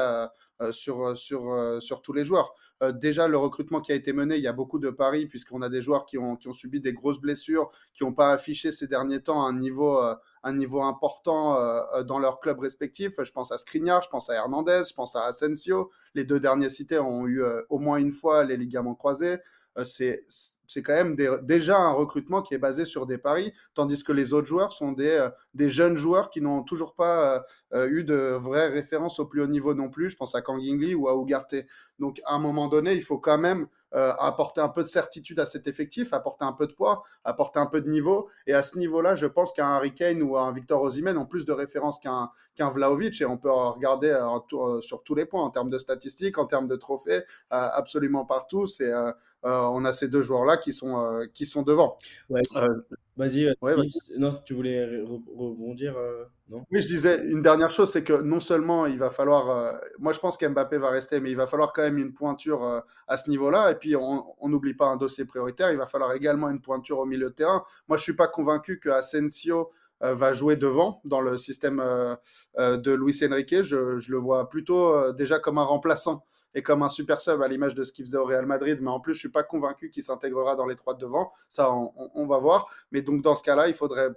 sur, 0.71 1.17
sur, 1.17 2.03
tous 2.03 2.13
les 2.13 2.25
joueurs. 2.25 2.55
Euh, 2.83 2.93
déjà, 2.93 3.27
le 3.27 3.37
recrutement 3.39 3.81
qui 3.81 3.93
a 3.93 3.95
été 3.95 4.13
mené, 4.13 4.37
il 4.37 4.43
y 4.43 4.47
a 4.47 4.53
beaucoup 4.53 4.79
de 4.79 4.91
paris, 4.91 5.27
puisqu'on 5.27 5.63
a 5.63 5.69
des 5.69 5.83
joueurs 5.83 6.05
qui 6.05 6.19
ont, 6.19 6.39
subi 6.53 6.81
des 6.81 6.93
grosses 6.93 7.21
blessures, 7.21 7.71
qui 7.93 8.05
n'ont 8.05 8.13
pas 8.13 8.33
affiché 8.33 8.71
ces 8.71 8.87
derniers 8.87 9.21
temps 9.21 9.45
un 9.45 9.53
niveau, 9.53 9.99
euh, 9.99 10.15
important 10.45 11.57
euh, 11.57 12.03
dans 12.05 12.19
leur 12.19 12.41
club 12.41 12.61
respectif. 12.61 13.15
Je 13.23 13.33
pense 13.33 13.53
à 13.53 13.59
Skriniar, 13.59 14.03
je 14.03 14.09
pense 14.09 14.31
à 14.31 14.35
Hernandez, 14.35 14.83
je 14.89 14.95
pense 14.95 15.17
à 15.17 15.25
Asensio. 15.25 15.91
Les 16.15 16.25
deux 16.25 16.41
derniers 16.41 16.69
cités 16.69 16.99
ont 16.99 17.27
eu 17.27 17.43
au 17.69 17.79
moins 17.79 17.97
une 17.99 18.13
fois 18.13 18.45
les 18.45 18.57
ligaments 18.57 18.95
croisés. 18.95 19.39
C'est 19.85 20.25
c'est 20.69 20.83
quand 20.83 20.93
même 20.93 21.17
déjà 21.43 21.79
un 21.79 21.93
recrutement 21.93 22.43
qui 22.43 22.55
est 22.55 22.59
basé 22.59 22.85
sur 22.85 23.07
des 23.07 23.17
paris, 23.17 23.55
tandis 23.75 24.05
que 24.05 24.13
les 24.13 24.35
autres 24.35 24.47
joueurs 24.47 24.73
sont 24.75 24.93
des, 24.93 25.09
euh, 25.09 25.31
des 25.55 25.71
jeunes 25.71 25.97
joueurs 25.97 26.29
qui 26.29 26.43
n'ont 26.43 26.63
toujours 26.63 26.95
pas 26.95 27.37
euh, 27.37 27.41
euh, 27.75 27.89
eu 27.89 28.05
de 28.05 28.37
vraies 28.39 28.69
références 28.69 29.19
au 29.19 29.25
plus 29.25 29.43
haut 29.43 29.47
niveau 29.47 29.73
non 29.75 29.89
plus. 29.89 30.11
Je 30.11 30.17
pense 30.17 30.35
à 30.35 30.43
Kang 30.43 30.61
Lee 30.61 30.95
ou 30.95 31.09
à 31.09 31.15
Ugarte. 31.15 31.55
Donc 31.99 32.21
à 32.27 32.35
un 32.35 32.39
moment 32.39 32.69
donné, 32.69 32.93
il 32.93 33.03
faut 33.03 33.19
quand 33.19 33.39
même 33.39 33.67
apporter 33.91 34.61
un 34.61 34.69
peu 34.69 34.83
de 34.83 34.89
certitude 34.89 35.41
à 35.41 35.47
cet 35.47 35.67
effectif, 35.67 36.13
apporter 36.13 36.45
un 36.45 36.53
peu 36.53 36.67
de 36.67 36.73
poids, 36.73 37.03
apporter 37.25 37.59
un 37.59 37.65
peu 37.65 37.81
de 37.81 37.89
niveau. 37.89 38.29
Et 38.47 38.53
à 38.53 38.63
ce 38.63 38.77
niveau-là, 38.77 39.15
je 39.15 39.25
pense 39.25 39.51
qu'un 39.51 39.65
Harry 39.65 39.95
Kane 39.95 40.21
ou 40.23 40.37
un 40.37 40.53
Victor 40.53 40.83
Osimhen 40.83 41.17
ont 41.17 41.25
plus 41.25 41.47
de 41.47 41.53
références 41.53 41.99
qu'un 41.99 42.31
qu'un 42.55 42.69
Vlaovic. 42.69 43.19
Et 43.23 43.25
on 43.25 43.39
peut 43.39 43.51
regarder 43.51 44.15
sur 44.83 45.03
tous 45.05 45.15
les 45.15 45.25
points, 45.25 45.43
en 45.43 45.49
termes 45.49 45.71
de 45.71 45.79
statistiques, 45.79 46.37
en 46.37 46.45
termes 46.45 46.69
de 46.69 46.77
trophées, 46.77 47.23
absolument 47.49 48.27
partout. 48.27 48.67
C'est 48.67 48.93
on 49.43 49.85
a 49.85 49.93
ces 49.93 50.09
deux 50.09 50.23
joueurs-là 50.23 50.57
qui 50.57 50.73
sont, 50.73 50.99
euh, 50.99 51.27
qui 51.33 51.47
sont 51.47 51.63
devant. 51.63 51.97
Ouais, 52.29 52.43
euh, 52.57 52.81
vas-y, 53.17 53.53
non, 54.17 54.31
tu 54.45 54.55
voulais 54.55 54.85
rebondir 54.85 55.97
euh, 55.97 56.25
non? 56.49 56.65
Oui, 56.71 56.83
je 56.83 56.87
disais 56.87 57.21
une 57.25 57.43
dernière 57.43 57.71
chose, 57.71 57.93
c'est 57.93 58.05
que 58.05 58.23
non 58.23 58.41
seulement 58.41 58.87
il 58.87 58.99
va 58.99 59.11
falloir, 59.11 59.81
moi 59.99 60.13
je 60.13 60.19
pense 60.19 60.37
qu'Mbappé 60.37 60.79
va 60.79 60.91
rester, 60.91 61.21
mais 61.21 61.31
il 61.31 61.37
va 61.37 61.47
falloir 61.47 61.73
quand 61.73 61.83
même 61.83 61.99
une 61.99 62.15
pointure 62.15 62.83
à 63.07 63.17
ce 63.17 63.29
niveau-là. 63.31 63.73
Et 63.73 63.75
puis 63.75 63.97
on 63.97 64.49
n'oublie 64.49 64.75
pas 64.75 64.87
un 64.87 64.97
dossier 64.97 65.25
prioritaire, 65.25 65.71
il 65.71 65.79
va 65.79 65.87
falloir 65.87 66.13
également 66.13 66.49
une 66.49 66.61
pointure 66.61 66.99
au 66.99 67.07
milieu 67.07 67.29
de 67.29 67.35
terrain. 67.35 67.63
Moi 67.89 67.99
je 67.99 68.03
suis 68.03 68.17
pas 68.17 68.29
convaincu 68.29 68.79
que 68.79 68.89
Asensio 68.89 69.71
va 70.01 70.33
jouer 70.33 70.57
devant 70.57 71.01
dans 71.05 71.21
le 71.21 71.37
système 71.37 71.83
de 72.57 72.93
Luis 72.95 73.21
Enrique. 73.29 73.63
Je, 73.63 73.99
je, 73.99 74.13
le 74.13 74.19
vois 74.19 74.49
plutôt 74.49 75.13
déjà 75.13 75.39
comme 75.39 75.59
un 75.59 75.65
remplaçant 75.65 76.25
comme 76.63 76.83
un 76.83 76.89
super 76.89 77.21
sub 77.21 77.43
à 77.43 77.49
l'image 77.49 77.75
de 77.75 77.83
ce 77.83 77.93
qu'il 77.93 78.05
faisait 78.05 78.19
au 78.19 78.25
Real 78.25 78.47
Madrid. 78.47 78.79
Mais 78.81 78.91
en 78.91 79.01
plus, 79.01 79.15
je 79.15 79.21
suis 79.21 79.31
pas 79.31 79.43
convaincu 79.43 79.91
qu'il 79.91 80.03
s'intégrera 80.03 80.57
dans 80.57 80.67
les 80.67 80.77
trois 80.77 80.95
de 80.95 80.99
devant. 80.99 81.33
Ça, 81.49 81.73
on, 81.73 82.27
va 82.27 82.39
voir. 82.39 82.67
Mais 82.93 83.03
donc, 83.03 83.23
dans 83.23 83.35
ce 83.35 83.43
cas-là, 83.43 83.69
il 83.69 83.75
faudrait 83.75 84.11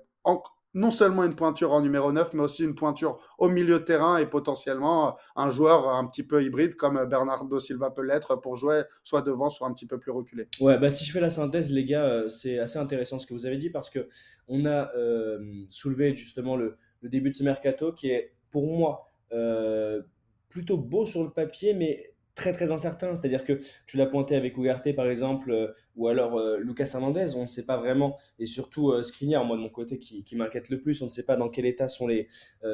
non 0.74 0.92
seulement 0.92 1.24
une 1.24 1.36
pointure 1.36 1.74
en 1.74 1.82
numéro 1.82 2.12
9, 2.12 2.34
mais 2.34 2.44
aussi 2.44 2.64
une 2.64 2.76
pointure 2.76 3.20
au 3.38 3.50
milieu 3.50 3.80
de 3.80 3.84
terrain 3.84 4.18
et 4.18 4.26
potentiellement 4.26 5.18
un 5.36 5.50
joueur 5.50 5.90
un 5.90 6.06
petit 6.08 6.24
peu 6.24 6.44
hybride 6.44 6.76
comme 6.76 7.04
Bernardo 7.06 7.60
Silva 7.60 7.92
peut 7.92 8.04
l'être 8.04 8.38
pour 8.38 8.56
jouer 8.56 8.84
soit 9.04 9.22
devant, 9.22 9.50
soit 9.50 9.68
un 9.68 9.74
petit 9.74 9.86
peu 9.86 10.00
plus 10.00 10.12
reculé. 10.12 10.48
Ouais, 10.62 10.78
bah 10.78 10.90
si 10.90 11.04
je 11.04 11.12
fais 11.12 11.20
la 11.20 11.30
synthèse, 11.30 11.72
les 11.72 11.84
gars, 11.84 12.06
euh, 12.06 12.30
c'est 12.30 12.60
assez 12.60 12.80
intéressant 12.80 13.20
ce 13.20 13.28
que 13.28 13.34
vous 13.34 13.46
avez 13.46 13.58
dit 13.58 13.70
parce 13.70 13.90
que 13.90 14.08
on 14.48 14.66
a 14.66 14.94
euh, 14.96 15.40
soulevé 15.70 16.16
justement 16.16 16.56
le, 16.56 16.78
début 17.04 17.32
de 17.32 17.36
ce 17.36 17.44
mercato 17.44 17.92
qui 17.92 18.10
est 18.10 18.34
pour 18.50 18.68
moi 18.68 19.08
euh, 19.34 20.02
plutôt 20.50 20.78
beau 20.78 21.06
sur 21.06 21.24
le 21.24 21.32
papier, 21.32 21.74
mais 21.74 22.11
très 22.36 22.54
très 22.54 22.72
incertain. 22.72 23.14
C'est-à-dire 23.16 23.44
que 23.44 23.60
tu 23.86 23.98
l'as 23.98 24.06
pointé 24.06 24.36
avec 24.36 24.58
Ugarte 24.58 24.94
par 24.96 25.08
exemple, 25.08 25.52
euh, 25.52 25.68
ou 25.96 26.08
alors 26.08 26.38
euh, 26.38 26.58
Lucas 26.58 26.90
Hernandez, 26.94 27.36
on 27.36 27.44
ne 27.44 27.48
sait 27.48 27.66
pas 27.66 27.78
vraiment, 27.78 28.18
et 28.40 28.46
surtout 28.46 28.92
euh, 28.92 29.04
Skriniar, 29.04 29.46
moi 29.46 29.58
de 29.58 29.62
mon 29.62 29.70
côté 29.70 30.00
qui, 30.00 30.24
qui 30.24 30.36
m'inquiète 30.36 30.70
le 30.70 30.80
plus, 30.80 31.02
on 31.02 31.06
ne 31.06 31.10
sait 31.10 31.26
pas 31.26 31.36
dans 31.36 31.50
quel 31.50 31.66
état 31.66 31.88
sont 31.88 32.08
les, 32.08 32.28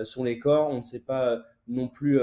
sont 0.04 0.24
les 0.24 0.40
corps, 0.40 0.70
on 0.70 0.78
ne 0.78 0.82
sait 0.82 1.04
pas 1.04 1.44
non 1.68 1.88
plus 1.88 2.20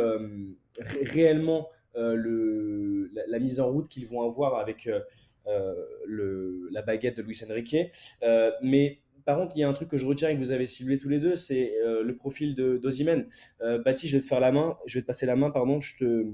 réellement 1.03 1.69
le, 1.95 3.11
la, 3.27 3.39
mise 3.39 3.61
en 3.61 3.71
route 3.71 3.89
qu'ils 3.89 4.07
vont 4.07 4.23
avoir 4.23 4.57
avec 4.57 4.89
le, 6.07 6.69
la 6.71 6.83
baguette 6.83 7.17
de 7.17 7.23
Luis 7.23 7.41
Enrique. 7.49 7.77
mais 8.63 9.01
par 9.25 9.39
contre, 9.39 9.57
il 9.57 9.61
y 9.61 9.63
a 9.63 9.69
un 9.69 9.73
truc 9.73 9.89
que 9.89 9.97
je 9.97 10.07
retiens 10.07 10.29
et 10.29 10.35
que 10.35 10.39
vous 10.39 10.53
avez 10.53 10.67
ciblé 10.67 10.99
tous 10.99 11.09
les 11.09 11.19
deux, 11.19 11.37
c'est 11.37 11.75
le 11.83 12.17
profil 12.17 12.55
de 12.55 12.77
d'Ozimène. 12.77 13.27
Baptiste, 13.61 14.13
je 14.13 14.19
vais 14.19 14.23
te 14.23 14.27
faire 14.27 14.41
la 14.41 14.53
main, 14.53 14.77
je 14.87 14.99
vais 14.99 15.03
te 15.03 15.07
passer 15.07 15.27
la 15.27 15.37
main, 15.37 15.51
pardon, 15.51 15.81
je 15.81 15.97
te 15.97 16.27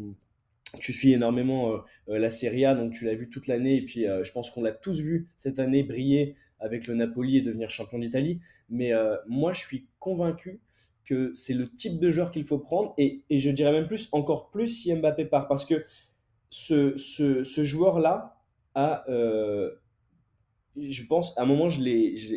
tu 0.78 0.92
suis 0.92 1.12
énormément 1.12 1.72
euh, 1.72 1.78
euh, 2.08 2.18
la 2.18 2.30
Serie 2.30 2.64
A, 2.64 2.74
donc 2.74 2.92
tu 2.92 3.04
l'as 3.04 3.14
vu 3.14 3.28
toute 3.28 3.46
l'année, 3.46 3.76
et 3.76 3.84
puis 3.84 4.06
euh, 4.06 4.24
je 4.24 4.32
pense 4.32 4.50
qu'on 4.50 4.62
l'a 4.62 4.72
tous 4.72 5.00
vu 5.00 5.28
cette 5.36 5.58
année 5.58 5.82
briller 5.82 6.34
avec 6.58 6.86
le 6.86 6.94
Napoli 6.94 7.38
et 7.38 7.40
devenir 7.40 7.70
champion 7.70 7.98
d'Italie. 7.98 8.40
Mais 8.68 8.92
moi, 9.26 9.52
je 9.52 9.60
suis 9.60 9.86
convaincu 9.98 10.60
que 11.06 11.32
c'est 11.32 11.54
le 11.54 11.66
type 11.66 11.98
de 11.98 12.10
joueur 12.10 12.30
qu'il 12.30 12.44
faut 12.44 12.58
prendre, 12.58 12.92
et, 12.98 13.22
je 13.30 13.50
dirais 13.50 13.72
même 13.72 13.86
plus, 13.86 14.10
encore 14.12 14.50
plus 14.50 14.68
si 14.68 14.94
Mbappé 14.94 15.24
part, 15.24 15.48
parce 15.48 15.64
que 15.64 15.82
ce 16.50 17.64
joueur-là 17.64 18.36
a, 18.74 19.06
je 20.76 21.06
pense, 21.06 21.36
à 21.38 21.42
un 21.42 21.46
moment, 21.46 21.68
je 21.68 21.80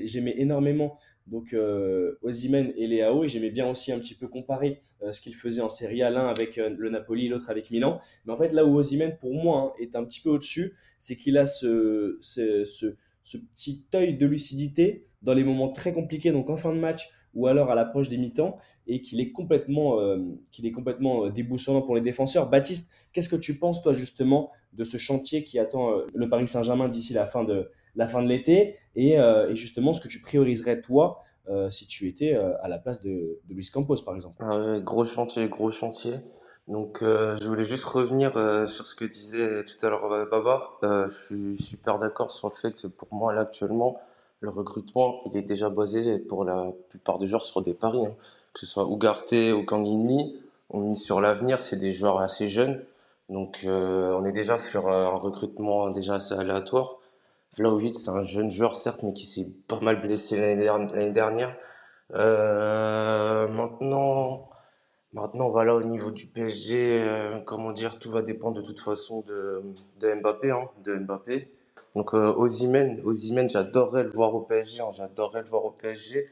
j'aimais 0.06 0.36
énormément 0.38 0.98
donc 1.28 1.54
euh, 1.54 2.15
et 2.24 2.88
Léao, 2.88 3.24
et 3.24 3.28
j'aimais 3.28 3.50
bien 3.50 3.69
aussi 3.69 3.91
un 3.91 4.00
petit 4.00 4.15
peu 4.15 4.28
comparer 4.28 4.80
euh, 5.02 5.12
ce 5.12 5.22
qu'il 5.22 5.36
faisait 5.36 5.62
en 5.62 5.69
Serie 5.69 6.04
A, 6.04 6.10
l'un 6.10 6.28
avec 6.28 6.58
euh, 6.58 6.74
le 6.78 6.89
Napoli, 6.89 7.30
l'autre 7.30 7.50
avec 7.50 7.72
Milan. 7.72 8.00
Mais 8.26 8.34
en 8.34 8.38
fait, 8.38 8.52
là 8.52 8.65
où 8.65 8.78
Ozymen, 8.78 9.17
pour 9.19 9.34
moi, 9.34 9.74
hein, 9.78 9.82
est 9.82 9.96
un 9.96 10.04
petit 10.04 10.22
peu 10.22 10.30
au-dessus, 10.30 10.74
c'est 10.98 11.15
qu'il 11.15 11.38
a 11.38 11.46
ce, 11.46 12.17
ce, 12.19 12.65
ce, 12.65 12.96
ce, 13.24 13.38
petit 13.38 13.86
œil 13.96 14.17
de 14.17 14.26
lucidité 14.26 15.04
dans 15.22 15.34
les 15.34 15.43
moments 15.43 15.72
très 15.72 15.93
compliqués, 15.93 16.32
donc 16.32 16.50
en 16.50 16.58
fin 16.58 16.74
de 16.74 16.80
match 16.80 17.10
ou 17.34 17.48
alors 17.48 17.72
à 17.72 17.76
l'approche 17.76 18.10
des 18.10 18.18
mi-temps, 18.18 18.57
et 18.86 19.01
qu'il 19.01 19.20
est 19.20 19.32
complètement, 19.32 19.99
euh, 19.99 20.20
qu'il 20.51 20.68
est 20.68 20.72
complètement 20.72 21.30
déboussolant 21.32 21.82
pour 21.82 21.95
les 21.95 22.01
défenseurs. 22.01 22.47
Baptiste, 22.47 22.91
qu'est-ce 23.12 23.30
que 23.30 23.36
tu 23.36 23.57
penses, 23.57 23.82
toi, 23.82 23.91
justement, 23.91 24.51
de 24.74 24.84
ce 24.84 24.97
chantier 24.97 25.43
qui 25.43 25.57
attend 25.57 25.93
le 26.14 26.30
Paris 26.30 26.47
Saint-Germain 26.47 26.89
d'ici 26.89 27.14
la 27.14 27.26
fin 27.26 27.43
de, 27.43 27.72
la 27.96 28.08
fin 28.08 28.22
de 28.22 28.28
l'été 28.28 28.78
et, 28.96 29.20
euh, 29.20 29.50
et, 29.50 29.56
justement 29.56 29.94
ce 29.94 30.02
que 30.02 30.08
tu 30.08 30.22
prioriserais 30.22 30.82
toi 30.82 31.20
euh, 31.50 31.70
si 31.70 31.88
tu 31.88 32.08
étais 32.08 32.34
euh, 32.34 32.54
à 32.62 32.68
la 32.68 32.78
place 32.78 33.02
de, 33.02 33.39
Luis 33.50 33.70
Campos, 33.72 33.98
par 34.06 34.16
exemple? 34.16 34.38
Ah 34.39 34.80
gros 34.80 35.06
chantier, 35.06 35.48
gros 35.50 35.72
chantier. 35.72 36.14
Donc, 36.70 37.00
je 37.02 37.46
voulais 37.46 37.66
juste 37.66 37.84
revenir 37.84 38.32
sur 38.70 38.88
ce 38.88 38.96
que 38.96 39.04
disait 39.04 39.66
tout 39.66 39.86
à 39.86 39.89
l'heure 39.89 40.30
Baba. 40.32 40.70
Je 40.82 41.10
suis 41.10 41.58
super 41.62 42.00
d'accord 42.00 42.32
sur 42.32 42.48
le 42.48 42.56
fait 42.56 42.72
que 42.72 42.88
pour 42.88 43.10
moi, 43.12 43.34
là, 43.34 43.41
actuellement, 43.41 44.00
le 44.39 44.50
recrutement, 44.50 45.20
il 45.26 45.36
est 45.36 45.41
déjà 45.41 45.68
basé 45.68 46.20
pour 46.20 46.46
la 46.46 46.72
plupart 46.88 47.20
des 47.20 47.28
joueurs 47.28 47.44
sur 47.44 47.62
des 47.62 47.74
paris. 47.74 48.06
hein. 48.06 48.16
Que 48.54 48.62
ce 48.62 48.66
soit 48.66 48.88
Ugarte 48.89 49.34
ou 49.54 49.66
Kangini, 49.66 50.39
on 50.70 50.80
mise 50.80 51.02
sur 51.02 51.20
l'avenir, 51.20 51.62
c'est 51.62 51.76
des 51.76 51.91
joueurs 51.91 52.22
assez 52.22 52.48
jeunes. 52.48 52.82
Donc, 53.28 53.66
on 53.68 54.24
est 54.24 54.32
déjà 54.32 54.58
sur 54.58 54.88
un 54.88 55.10
recrutement 55.10 55.89
déjà 55.89 56.16
assez 56.16 56.34
aléatoire. 56.34 57.00
Vlahovic, 57.58 57.95
c'est 57.95 58.10
un 58.10 58.24
jeune 58.24 58.49
joueur, 58.51 58.76
certes, 58.76 59.04
mais 59.04 59.14
qui 59.14 59.26
s'est 59.26 59.47
pas 59.68 59.80
mal 59.80 60.01
blessé 60.01 60.38
l'année 60.39 60.64
derni- 60.64 60.91
l'année 60.93 61.12
dernière. 61.12 61.56
Euh, 62.16 63.47
maintenant, 63.49 64.49
maintenant, 65.14 65.49
voilà, 65.51 65.76
au 65.76 65.84
niveau 65.84 66.12
du 66.12 66.28
PSG, 66.28 67.01
euh, 67.04 67.39
comment 67.41 67.72
dire, 67.72 67.99
tout 67.99 68.12
va 68.12 68.22
dépendre 68.24 68.58
de 68.62 68.66
toute 68.66 68.80
façon 68.82 69.22
de, 69.28 69.64
Mbappé, 70.16 70.51
hein, 70.51 70.70
de 70.86 70.95
Mbappé. 70.97 71.51
Donc, 71.95 72.14
euh, 72.16 72.34
Osimhen, 72.36 73.49
j'adorerais 73.49 74.04
le 74.04 74.12
voir 74.12 74.36
au 74.36 74.41
PSG, 74.41 74.82
hein, 74.82 74.91
j'adorerais 74.93 75.43
le 75.43 75.49
voir 75.49 75.66
au 75.66 75.72
PSG. 75.72 76.28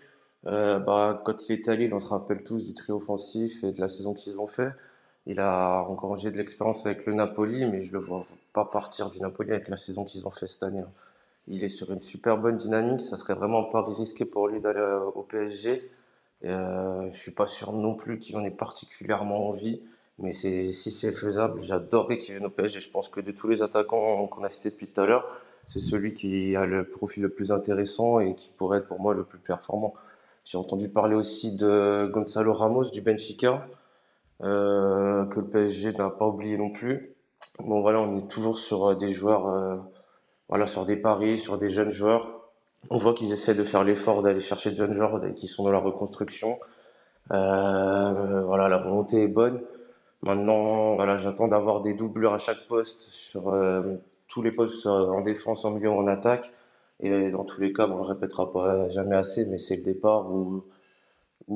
Euh, 0.47 0.79
bah, 0.79 1.21
quand 1.25 1.49
il 1.49 1.53
est 1.53 1.69
allé, 1.69 1.91
on 1.93 1.99
se 1.99 2.09
rappelle 2.09 2.43
tous 2.43 2.63
du 2.65 2.73
trio 2.73 2.97
offensif 2.97 3.63
et 3.63 3.71
de 3.73 3.81
la 3.81 3.89
saison 3.89 4.13
qu'ils 4.13 4.39
ont 4.39 4.47
fait. 4.47 4.71
Il 5.27 5.39
a 5.39 5.83
engrangé 5.87 6.31
de 6.31 6.37
l'expérience 6.37 6.85
avec 6.85 7.05
le 7.05 7.13
Napoli, 7.13 7.65
mais 7.67 7.81
je 7.83 7.93
le 7.93 7.99
vois 7.99 8.25
pas 8.53 8.65
partir 8.65 9.09
du 9.11 9.19
Napoli 9.21 9.51
avec 9.51 9.67
la 9.69 9.77
saison 9.77 10.05
qu'ils 10.05 10.27
ont 10.27 10.31
fait 10.31 10.47
cette 10.47 10.63
année. 10.63 10.79
hein. 10.79 10.91
Il 11.47 11.63
est 11.63 11.69
sur 11.69 11.91
une 11.91 12.01
super 12.01 12.37
bonne 12.37 12.57
dynamique, 12.57 13.01
ça 13.01 13.17
serait 13.17 13.33
vraiment 13.33 13.63
pari 13.63 13.93
risqué 13.93 14.25
pour 14.25 14.47
lui 14.47 14.61
d'aller 14.61 14.79
euh, 14.79 15.03
au 15.15 15.23
PSG. 15.23 15.91
Et, 16.43 16.49
euh, 16.49 17.09
je 17.11 17.17
suis 17.17 17.31
pas 17.31 17.47
sûr 17.47 17.73
non 17.73 17.95
plus 17.95 18.17
qu'il 18.17 18.35
en 18.37 18.43
ait 18.43 18.51
particulièrement 18.51 19.49
envie, 19.49 19.81
mais 20.19 20.33
si 20.33 20.73
c'est 20.73 21.11
faisable, 21.11 21.63
j'adorerais 21.63 22.17
qu'il 22.17 22.35
vienne 22.35 22.45
au 22.45 22.49
PSG. 22.49 22.79
Je 22.79 22.89
pense 22.91 23.09
que 23.09 23.21
de 23.21 23.31
tous 23.31 23.47
les 23.47 23.61
attaquants 23.61 24.27
qu'on 24.27 24.43
a 24.43 24.49
cités 24.49 24.69
depuis 24.71 24.87
tout 24.87 25.01
à 25.01 25.05
l'heure, 25.05 25.25
c'est 25.67 25.79
celui 25.79 26.13
qui 26.13 26.55
a 26.55 26.65
le 26.65 26.89
profil 26.89 27.23
le 27.23 27.29
plus 27.29 27.51
intéressant 27.51 28.19
et 28.19 28.35
qui 28.35 28.51
pourrait 28.51 28.79
être 28.79 28.87
pour 28.87 28.99
moi 28.99 29.13
le 29.13 29.23
plus 29.23 29.39
performant. 29.39 29.93
J'ai 30.43 30.57
entendu 30.57 30.89
parler 30.89 31.15
aussi 31.15 31.55
de 31.55 32.09
Gonzalo 32.11 32.51
Ramos 32.51 32.89
du 32.89 33.01
Benfica, 33.01 33.67
euh, 34.41 35.25
que 35.25 35.39
le 35.39 35.47
PSG 35.47 35.93
n'a 35.93 36.09
pas 36.09 36.27
oublié 36.27 36.57
non 36.57 36.71
plus. 36.71 37.15
Bon 37.59 37.81
voilà, 37.81 38.01
on 38.01 38.15
est 38.17 38.27
toujours 38.27 38.57
sur 38.57 38.87
euh, 38.87 38.95
des 38.95 39.09
joueurs, 39.09 39.47
voilà, 40.51 40.67
sur 40.67 40.85
des 40.85 40.97
paris, 40.97 41.37
sur 41.37 41.57
des 41.57 41.69
jeunes 41.69 41.89
joueurs. 41.89 42.29
On 42.89 42.97
voit 42.97 43.13
qu'ils 43.13 43.31
essaient 43.31 43.55
de 43.55 43.63
faire 43.63 43.83
l'effort 43.85 44.21
d'aller 44.21 44.41
chercher 44.41 44.71
de 44.71 44.75
jeunes 44.75 44.91
joueurs 44.91 45.21
qui 45.33 45.47
sont 45.47 45.63
dans 45.63 45.71
la 45.71 45.79
reconstruction. 45.79 46.59
Euh, 47.31 48.41
voilà, 48.41 48.67
la 48.67 48.77
volonté 48.77 49.23
est 49.23 49.27
bonne. 49.27 49.63
Maintenant, 50.23 50.95
voilà, 50.95 51.17
j'attends 51.17 51.47
d'avoir 51.47 51.81
des 51.81 51.93
doublures 51.93 52.33
à 52.33 52.37
chaque 52.37 52.67
poste 52.67 53.01
sur 53.01 53.49
euh, 53.53 53.95
tous 54.27 54.41
les 54.41 54.51
postes 54.51 54.85
euh, 54.87 54.89
en 54.89 55.21
défense, 55.21 55.63
en 55.63 55.71
milieu, 55.71 55.89
en 55.89 56.05
attaque. 56.05 56.51
Et 56.99 57.31
dans 57.31 57.45
tous 57.45 57.61
les 57.61 57.71
cas, 57.71 57.87
on 57.87 57.95
le 57.95 58.03
répétera 58.03 58.89
jamais 58.89 59.15
assez, 59.15 59.45
mais 59.45 59.57
c'est 59.57 59.77
le 59.77 59.83
départ 59.83 60.29
ou, 60.31 60.63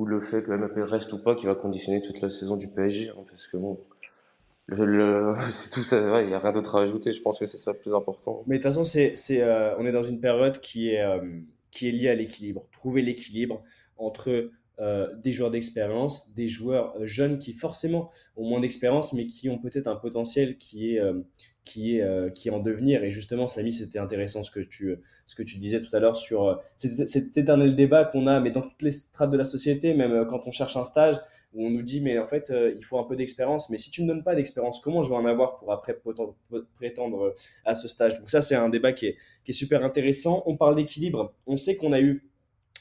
le 0.06 0.20
fait 0.20 0.44
que 0.44 0.52
Mbappé 0.52 0.84
reste 0.84 1.14
ou 1.14 1.20
pas 1.20 1.36
qui 1.36 1.46
va 1.46 1.56
conditionner 1.56 2.02
toute 2.02 2.22
la 2.22 2.30
saison 2.30 2.56
du 2.56 2.68
PSG. 2.68 3.10
hein, 3.10 3.24
parce 3.30 3.48
que 3.48 3.58
bon, 3.58 3.78
c'est 4.70 5.70
tout 5.70 5.84
ça, 5.84 6.22
il 6.22 6.28
n'y 6.28 6.34
a 6.34 6.40
rien 6.40 6.52
d'autre 6.52 6.76
à 6.76 6.82
ajouter. 6.82 7.12
Je 7.12 7.22
pense 7.22 7.40
que 7.40 7.46
c'est 7.46 7.58
ça 7.58 7.74
le 7.74 7.78
plus 7.78 7.94
important. 7.94 8.44
Mais 8.48 8.58
de 8.58 8.64
toute 8.64 8.74
façon, 8.74 9.00
euh, 9.00 9.76
on 9.78 9.86
est 9.86 9.92
dans 9.92 10.02
une 10.02 10.20
période 10.20 10.58
euh, 10.58 11.40
qui 11.72 11.88
est 11.88 11.92
liée 11.92 12.10
à 12.10 12.16
l'équilibre. 12.16 12.66
Trouver 12.72 13.02
l'équilibre 13.02 13.64
entre 13.98 14.50
euh, 14.82 15.16
des 15.16 15.32
joueurs 15.32 15.52
d'expérience, 15.52 16.34
des 16.34 16.50
joueurs 16.50 16.94
euh, 16.98 17.06
jeunes 17.06 17.40
qui 17.40 17.54
forcément 17.54 18.10
ont 18.36 18.46
moins 18.46 18.60
d'expérience, 18.60 19.14
mais 19.14 19.26
qui 19.26 19.48
ont 19.50 19.58
peut-être 19.58 19.88
un 19.88 19.96
potentiel 19.96 20.58
qui 20.58 20.92
est, 20.92 21.00
euh, 21.00 21.22
qui 21.64 21.98
est, 21.98 22.34
qui 22.36 22.50
est 22.50 22.52
en 22.52 22.60
devenir. 22.60 23.04
Et 23.04 23.10
justement, 23.10 23.48
Samy, 23.48 23.72
c'était 23.72 23.98
intéressant 23.98 24.44
ce 24.44 24.52
que 24.52 24.60
tu, 24.60 24.98
ce 25.26 25.34
que 25.34 25.42
tu 25.42 25.58
disais 25.58 25.82
tout 25.82 25.96
à 25.96 26.00
l'heure 26.00 26.16
sur 26.16 26.62
cet, 26.78 27.38
éternel 27.38 27.76
débat 27.76 28.06
qu'on 28.06 28.28
a, 28.28 28.40
mais 28.40 28.52
dans 28.52 28.62
toutes 28.62 28.84
les 28.84 28.92
strates 28.92 29.32
de 29.32 29.38
la 29.38 29.46
société, 29.46 29.96
même 29.96 30.28
quand 30.30 30.46
on 30.46 30.52
cherche 30.52 30.78
un 30.78 30.84
stage, 30.84 31.20
où 31.56 31.66
on 31.66 31.72
nous 31.72 31.82
dit, 31.82 32.02
mais 32.02 32.20
en 32.20 32.28
fait, 32.28 32.54
il 32.78 32.84
faut 32.84 33.00
un 33.00 33.04
peu 33.04 33.16
d'expérience. 33.16 33.72
Mais 33.72 33.80
si 33.80 33.90
tu 33.90 34.04
ne 34.04 34.08
me 34.08 34.14
donnes 34.14 34.24
pas 34.24 34.36
d'expérience, 34.36 34.80
comment 34.80 35.02
je 35.02 35.10
vais 35.10 35.16
en 35.16 35.26
avoir 35.26 35.56
pour 35.56 35.72
après 35.72 36.00
prétendre 36.76 37.34
à 37.64 37.74
ce 37.74 37.88
stage? 37.88 38.20
Donc 38.20 38.30
ça, 38.30 38.42
c'est 38.42 38.56
un 38.56 38.70
débat 38.70 38.94
qui 38.94 39.08
est, 39.08 39.18
qui 39.44 39.50
est 39.50 39.56
super 39.56 39.84
intéressant. 39.84 40.44
On 40.46 40.58
parle 40.58 40.76
d'équilibre. 40.76 41.34
On 41.48 41.58
sait 41.58 41.78
qu'on 41.78 41.94
a 41.94 42.00
eu 42.00 42.30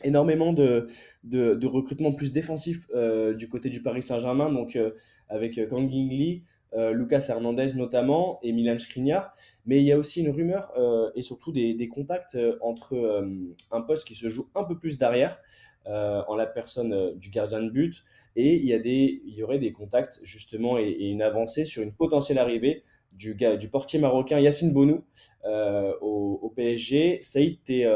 énormément 0.03 0.53
de, 0.53 0.87
de, 1.23 1.67
recrutement 1.67 2.13
plus 2.13 2.33
défensif 2.33 2.87
euh, 2.95 3.35
du 3.35 3.49
côté 3.49 3.71
du 3.71 3.81
Paris 3.81 4.03
Saint-Germain, 4.03 4.51
donc 4.51 4.77
euh, 4.77 4.91
avec 5.29 5.59
euh, 5.59 5.67
Kang 5.67 5.89
Lee, 5.89 6.43
euh, 6.75 6.93
Lucas 6.93 7.27
Hernandez 7.29 7.75
notamment 7.77 8.41
et 8.43 8.53
Milan 8.53 8.79
Skriniar. 8.79 9.33
Mais 9.67 9.79
il 9.81 9.85
y 9.85 9.93
a 9.93 9.99
aussi 9.99 10.23
une 10.23 10.31
rumeur 10.31 10.73
et 11.15 11.23
surtout 11.23 11.53
des, 11.53 11.89
contacts 11.89 12.37
entre 12.61 13.25
un 13.71 13.81
poste 13.81 14.09
qui 14.09 14.15
se 14.15 14.29
joue 14.29 14.49
un 14.55 14.65
peu 14.65 14.77
plus 14.77 14.99
derrière, 14.99 15.39
en 15.87 16.35
la 16.35 16.47
personne 16.47 17.17
du 17.17 17.31
gardien 17.31 17.63
de 17.63 17.71
but, 17.71 18.03
et 18.37 18.55
il 18.55 18.65
y, 18.65 18.73
a 18.73 18.79
des, 18.79 19.23
il 19.27 19.35
y 19.35 19.43
aurait 19.43 19.59
des 19.59 19.71
contacts 19.71 20.19
justement 20.23 20.79
et, 20.79 20.91
une 20.91 21.23
avancée 21.23 21.65
sur 21.65 21.83
une 21.83 21.93
potentielle 21.93 22.39
arrivée 22.39 22.83
du, 23.13 23.37
portier 23.71 24.01
marocain 24.01 24.41
Yacine 24.41 24.73
Bonou 24.73 25.05
au, 25.45 26.41
au 26.43 26.51
PSG. 26.51 27.19
Saïd, 27.21 27.59
tu 27.65 27.81
es 27.81 27.87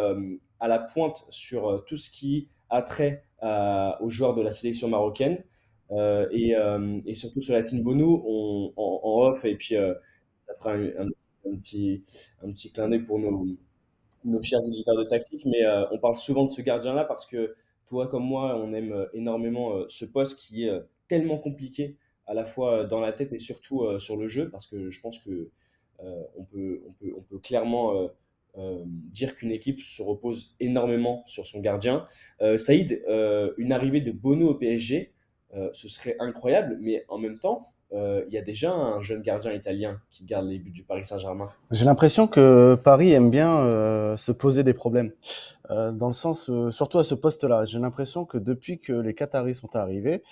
à 0.61 0.69
la 0.69 0.79
pointe 0.79 1.25
sur 1.31 1.69
euh, 1.69 1.79
tout 1.87 1.97
ce 1.97 2.11
qui 2.11 2.49
a 2.71 2.83
trait 2.83 3.25
à- 3.41 3.99
aux 4.03 4.11
joueurs 4.11 4.35
de 4.35 4.43
la 4.43 4.51
sélection 4.51 4.89
marocaine. 4.89 5.43
Euh, 5.91 6.29
et, 6.33 6.55
euh, 6.57 7.01
surtout 7.15 7.41
sur 7.43 7.55
Yacine 7.55 7.83
Bonou, 7.83 8.23
on, 8.27 8.73
en, 8.77 9.01
en 9.05 9.35
et 9.45 9.55
puis 9.57 9.77
euh, 9.77 9.95
ça 10.41 10.55
fera 10.55 10.73
un, 10.75 11.09
petit, 11.57 12.05
un 12.43 12.51
petit 12.53 12.71
clin 12.73 12.89
d'œil 12.91 13.05
pour 13.05 13.19
nos, 13.19 13.47
nos 14.25 14.43
chers 14.43 14.61
éditeurs 14.69 14.97
de 14.97 15.05
tactique, 15.05 15.45
mais 15.47 15.65
euh, 15.65 15.85
on 15.91 15.99
parle 15.99 16.17
souvent 16.17 16.45
de 16.45 16.51
ce 16.51 16.63
gardien-là 16.63 17.05
parce 17.05 17.27
que 17.27 17.55
toi 17.89 18.09
comme 18.09 18.25
moi, 18.25 18.57
on 18.57 18.73
aime 18.75 18.93
euh, 18.93 19.07
énormément 19.15 19.77
euh, 19.77 19.85
ce 19.89 20.05
poste 20.05 20.39
qui 20.39 20.65
est 20.65 20.71
euh, 20.71 20.81
tellement 21.09 21.39
compliqué 21.39 21.97
à 22.27 22.35
la 22.35 22.45
fois 22.45 22.81
euh, 22.81 22.87
dans 22.87 23.01
la 23.01 23.13
tête 23.13 23.33
et 23.33 23.39
surtout 23.39 23.83
euh, 23.85 23.99
sur 23.99 24.17
le 24.17 24.29
jeu, 24.29 24.51
parce 24.51 24.67
que 24.67 24.91
je 24.91 25.01
pense 25.01 25.19
que 25.21 25.51
euh, 26.05 26.23
on 26.37 26.45
peut, 26.45 26.83
on 26.89 26.93
peut, 26.93 27.13
on 27.17 27.23
peut 27.23 27.39
clairement 27.39 28.09
euh, 28.59 28.83
dire 28.87 29.37
qu'une 29.37 29.53
équipe 29.53 29.79
se 29.79 30.03
repose 30.03 30.57
énormément 30.59 31.23
sur 31.27 31.47
son 31.47 31.61
gardien. 31.61 32.05
Euh, 32.41 32.57
Saïd, 32.57 33.05
euh, 33.09 33.53
une 33.57 33.73
arrivée 33.73 34.01
de 34.01 34.11
Bono 34.11 34.49
au 34.49 34.55
PSG, 34.55 35.13
ce 35.73 35.89
serait 35.89 36.15
incroyable, 36.21 36.77
mais 36.79 37.07
en 37.09 37.17
même 37.17 37.39
temps, 37.39 37.61
il 37.93 38.29
y 38.31 38.37
a 38.37 38.43
déjà 38.43 38.71
un 38.71 39.01
jeune 39.01 39.23
gardien 39.23 39.53
italien 39.55 39.99
qui 40.11 40.27
garde 40.27 40.47
les 40.47 40.59
buts 40.59 40.71
du 40.71 40.85
Paris 40.85 41.05
Saint-Germain. 41.05 41.49
J'ai 41.71 41.87
l'impression 41.87 42.29
que 42.29 42.75
Paris 42.85 43.13
aime 43.13 43.31
bien 43.31 44.15
se 44.19 44.31
poser 44.31 44.63
des 44.63 44.75
problèmes, 44.75 45.11
dans 45.71 46.07
le 46.07 46.13
sens, 46.13 46.51
surtout 46.71 46.99
à 46.99 47.05
ce 47.05 47.15
poste-là. 47.15 47.65
J'ai 47.65 47.79
l'impression 47.79 48.27
que 48.27 48.37
depuis 48.37 48.79
que 48.79 48.93
les 48.93 49.15
Qataris 49.15 49.55
sont 49.55 49.75
arrivés, 49.75 50.23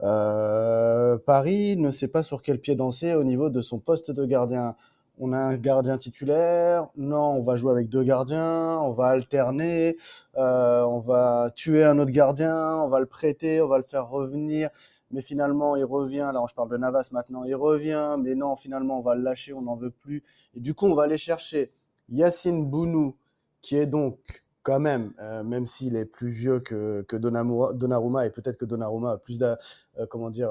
Paris 0.00 1.76
ne 1.76 1.90
sait 1.90 2.08
pas 2.08 2.22
sur 2.22 2.40
quel 2.40 2.58
pied 2.58 2.74
danser 2.74 3.14
au 3.14 3.24
niveau 3.24 3.50
de 3.50 3.60
son 3.60 3.78
poste 3.78 4.10
de 4.10 4.24
gardien. 4.24 4.74
On 5.18 5.32
a 5.32 5.38
un 5.38 5.56
gardien 5.56 5.98
titulaire, 5.98 6.88
non, 6.96 7.36
on 7.36 7.42
va 7.42 7.56
jouer 7.56 7.70
avec 7.70 7.88
deux 7.88 8.02
gardiens, 8.02 8.78
on 8.80 8.92
va 8.92 9.08
alterner, 9.08 9.96
euh, 10.36 10.82
on 10.82 11.00
va 11.00 11.52
tuer 11.54 11.84
un 11.84 11.98
autre 11.98 12.10
gardien, 12.10 12.76
on 12.78 12.88
va 12.88 12.98
le 12.98 13.06
prêter, 13.06 13.60
on 13.60 13.68
va 13.68 13.76
le 13.76 13.84
faire 13.84 14.08
revenir, 14.08 14.70
mais 15.10 15.20
finalement 15.20 15.76
il 15.76 15.84
revient, 15.84 16.30
là 16.32 16.42
je 16.48 16.54
parle 16.54 16.70
de 16.70 16.78
Navas 16.78 17.10
maintenant, 17.12 17.44
il 17.44 17.54
revient, 17.54 18.16
mais 18.18 18.34
non, 18.34 18.56
finalement 18.56 18.98
on 18.98 19.02
va 19.02 19.14
le 19.14 19.22
lâcher, 19.22 19.52
on 19.52 19.62
n'en 19.62 19.76
veut 19.76 19.90
plus. 19.90 20.24
Et 20.54 20.60
du 20.60 20.74
coup 20.74 20.86
on 20.86 20.94
va 20.94 21.02
aller 21.04 21.18
chercher 21.18 21.72
Yacine 22.08 22.64
Bounou, 22.64 23.14
qui 23.60 23.76
est 23.76 23.86
donc 23.86 24.42
quand 24.62 24.80
même, 24.80 25.12
euh, 25.20 25.42
même 25.42 25.66
s'il 25.66 25.94
est 25.94 26.06
plus 26.06 26.30
vieux 26.30 26.60
que, 26.60 27.02
que 27.02 27.16
Donnarumma, 27.16 28.26
et 28.26 28.30
peut-être 28.30 28.56
que 28.56 28.64
Donnarumma 28.64 29.12
a 29.12 29.18
plus 29.18 29.38
de, 29.38 29.56
euh, 29.98 30.06
comment 30.08 30.30
dire, 30.30 30.50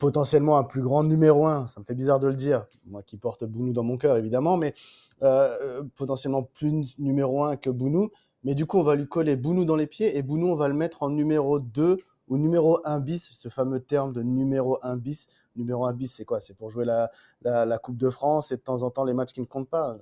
potentiellement 0.00 0.56
un 0.56 0.64
plus 0.64 0.80
grand 0.80 1.04
numéro 1.04 1.46
un, 1.46 1.66
ça 1.68 1.78
me 1.78 1.84
fait 1.84 1.94
bizarre 1.94 2.18
de 2.18 2.26
le 2.26 2.34
dire, 2.34 2.66
moi 2.86 3.02
qui 3.02 3.18
porte 3.18 3.44
Bounou 3.44 3.72
dans 3.72 3.84
mon 3.84 3.98
cœur 3.98 4.16
évidemment, 4.16 4.56
mais 4.56 4.74
euh, 5.22 5.56
euh, 5.60 5.82
potentiellement 5.94 6.42
plus 6.42 6.98
numéro 6.98 7.44
un 7.44 7.56
que 7.56 7.68
Bounou, 7.68 8.10
mais 8.42 8.54
du 8.54 8.64
coup 8.66 8.78
on 8.78 8.82
va 8.82 8.96
lui 8.96 9.06
coller 9.06 9.36
Bounou 9.36 9.66
dans 9.66 9.76
les 9.76 9.86
pieds 9.86 10.16
et 10.16 10.22
Bounou 10.22 10.48
on 10.48 10.56
va 10.56 10.68
le 10.68 10.74
mettre 10.74 11.02
en 11.02 11.10
numéro 11.10 11.60
2 11.60 11.98
ou 12.28 12.38
numéro 12.38 12.80
1 12.84 13.00
bis, 13.00 13.30
ce 13.34 13.48
fameux 13.48 13.80
terme 13.80 14.12
de 14.12 14.22
numéro 14.22 14.78
1 14.82 14.96
bis. 14.96 15.28
Numéro 15.56 15.84
1 15.84 15.92
bis, 15.94 16.14
c'est 16.14 16.24
quoi? 16.24 16.40
C'est 16.40 16.54
pour 16.54 16.70
jouer 16.70 16.84
la, 16.84 17.10
la, 17.42 17.66
la 17.66 17.78
Coupe 17.78 17.96
de 17.96 18.08
France 18.08 18.52
et 18.52 18.56
de 18.56 18.62
temps 18.62 18.84
en 18.84 18.90
temps 18.90 19.04
les 19.04 19.14
matchs 19.14 19.32
qui 19.32 19.40
ne 19.40 19.46
comptent 19.46 19.68
pas. 19.68 19.98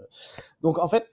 Donc 0.61 0.78
en 0.78 0.88
fait, 0.88 1.11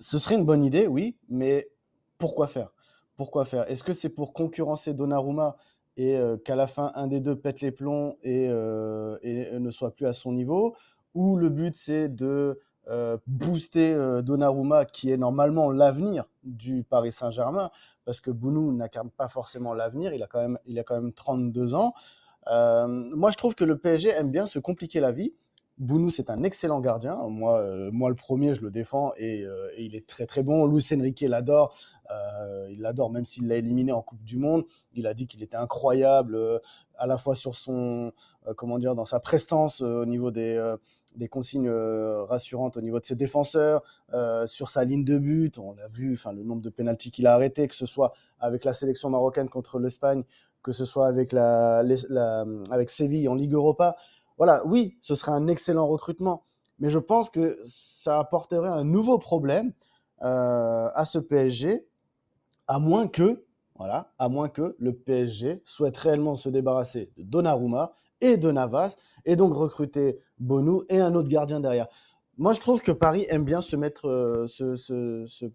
ce 0.00 0.18
serait 0.18 0.36
une 0.36 0.46
bonne 0.46 0.64
idée, 0.64 0.86
oui, 0.86 1.18
mais 1.28 1.68
pourquoi 2.16 2.46
faire? 2.46 2.72
Pourquoi 3.16 3.44
faire? 3.44 3.70
Est-ce 3.70 3.84
que 3.84 3.92
c'est 3.92 4.08
pour 4.08 4.32
concurrencer 4.32 4.94
Donnarumma 4.94 5.56
et 5.96 6.16
euh, 6.16 6.36
qu'à 6.36 6.56
la 6.56 6.66
fin 6.66 6.92
un 6.94 7.06
des 7.06 7.20
deux 7.20 7.36
pète 7.36 7.60
les 7.60 7.70
plombs 7.70 8.16
et, 8.22 8.48
euh, 8.48 9.16
et 9.22 9.58
ne 9.58 9.70
soit 9.70 9.94
plus 9.94 10.06
à 10.06 10.12
son 10.12 10.32
niveau 10.32 10.74
Ou 11.14 11.36
le 11.36 11.48
but 11.48 11.74
c'est 11.74 12.08
de 12.08 12.60
euh, 12.88 13.16
booster 13.26 13.96
Donnarumma, 14.22 14.84
qui 14.84 15.10
est 15.10 15.16
normalement 15.16 15.70
l'avenir 15.70 16.24
du 16.42 16.84
Paris 16.84 17.12
Saint-Germain, 17.12 17.70
parce 18.04 18.20
que 18.20 18.30
Bounou 18.30 18.72
n'incarne 18.72 19.10
pas 19.10 19.28
forcément 19.28 19.72
l'avenir, 19.72 20.12
il, 20.12 20.22
a 20.22 20.26
quand 20.26 20.40
même, 20.40 20.58
il 20.66 20.78
a 20.78 20.84
quand 20.84 21.00
même 21.00 21.12
32 21.12 21.74
ans. 21.74 21.94
Moi, 22.46 23.30
je 23.30 23.36
trouve 23.38 23.54
que 23.54 23.64
le 23.64 23.78
PSG 23.78 24.10
aime 24.10 24.30
bien 24.30 24.44
se 24.44 24.58
compliquer 24.58 25.00
la 25.00 25.12
vie. 25.12 25.32
Bounou, 25.78 26.08
c'est 26.08 26.30
un 26.30 26.44
excellent 26.44 26.80
gardien. 26.80 27.16
Moi, 27.28 27.58
euh, 27.58 27.90
moi, 27.90 28.08
le 28.08 28.14
premier, 28.14 28.54
je 28.54 28.60
le 28.62 28.70
défends 28.70 29.12
et, 29.16 29.42
euh, 29.42 29.70
et 29.76 29.84
il 29.84 29.96
est 29.96 30.06
très 30.06 30.24
très 30.24 30.44
bon. 30.44 30.66
Luis 30.66 30.86
Enrique 30.96 31.22
l'adore. 31.22 31.76
Euh, 32.12 32.68
il 32.70 32.80
l'adore, 32.80 33.10
même 33.10 33.24
s'il 33.24 33.48
l'a 33.48 33.56
éliminé 33.56 33.90
en 33.90 34.00
Coupe 34.00 34.22
du 34.22 34.36
Monde. 34.38 34.64
Il 34.92 35.08
a 35.08 35.14
dit 35.14 35.26
qu'il 35.26 35.42
était 35.42 35.56
incroyable, 35.56 36.38
à 36.96 37.06
la 37.08 37.16
fois 37.16 37.34
sur 37.34 37.56
son, 37.56 38.12
comment 38.56 38.78
dire, 38.78 38.94
dans 38.94 39.04
sa 39.04 39.18
prestance 39.18 39.80
au 39.80 40.04
niveau 40.04 40.30
des, 40.30 40.74
des 41.16 41.28
consignes 41.28 41.70
rassurantes 41.70 42.76
au 42.76 42.82
niveau 42.82 43.00
de 43.00 43.06
ses 43.06 43.16
défenseurs, 43.16 43.82
sur 44.46 44.68
sa 44.68 44.84
ligne 44.84 45.02
de 45.02 45.18
but. 45.18 45.58
On 45.58 45.72
l'a 45.72 45.88
vu, 45.88 46.16
le 46.32 46.44
nombre 46.44 46.62
de 46.62 46.70
pénalties 46.70 47.10
qu'il 47.10 47.26
a 47.26 47.34
arrêté, 47.34 47.66
que 47.66 47.74
ce 47.74 47.86
soit 47.86 48.12
avec 48.38 48.64
la 48.64 48.74
sélection 48.74 49.08
marocaine 49.08 49.48
contre 49.48 49.78
l'Espagne, 49.78 50.22
que 50.62 50.72
ce 50.72 50.84
soit 50.84 51.06
avec 51.06 51.34
avec 51.34 52.90
Séville 52.90 53.28
en 53.28 53.34
Ligue 53.34 53.54
Europa. 53.54 53.96
Voilà, 54.36 54.66
oui, 54.66 54.96
ce 55.00 55.14
serait 55.14 55.32
un 55.32 55.46
excellent 55.46 55.86
recrutement, 55.86 56.44
mais 56.78 56.90
je 56.90 56.98
pense 56.98 57.30
que 57.30 57.58
ça 57.64 58.18
apporterait 58.18 58.68
un 58.68 58.84
nouveau 58.84 59.18
problème 59.18 59.72
euh, 60.22 60.88
à 60.94 61.04
ce 61.04 61.18
PSG, 61.18 61.86
à 62.66 62.78
moins 62.78 63.06
que, 63.06 63.44
voilà, 63.76 64.12
à 64.18 64.28
moins 64.28 64.48
que 64.48 64.74
le 64.78 64.94
PSG 64.94 65.62
souhaite 65.64 65.96
réellement 65.96 66.34
se 66.34 66.48
débarrasser 66.48 67.10
de 67.16 67.22
Donnarumma 67.22 67.92
et 68.20 68.36
de 68.36 68.50
Navas, 68.50 68.96
et 69.24 69.36
donc 69.36 69.54
recruter 69.54 70.18
Bonou 70.38 70.84
et 70.88 71.00
un 71.00 71.14
autre 71.14 71.28
gardien 71.28 71.60
derrière. 71.60 71.88
Moi, 72.36 72.52
je 72.52 72.60
trouve 72.60 72.80
que 72.80 72.90
Paris 72.90 73.26
aime 73.28 73.44
bien 73.44 73.60
se 73.60 73.76
mettre, 73.76 74.08
euh, 74.08 74.46
se, 74.46 75.50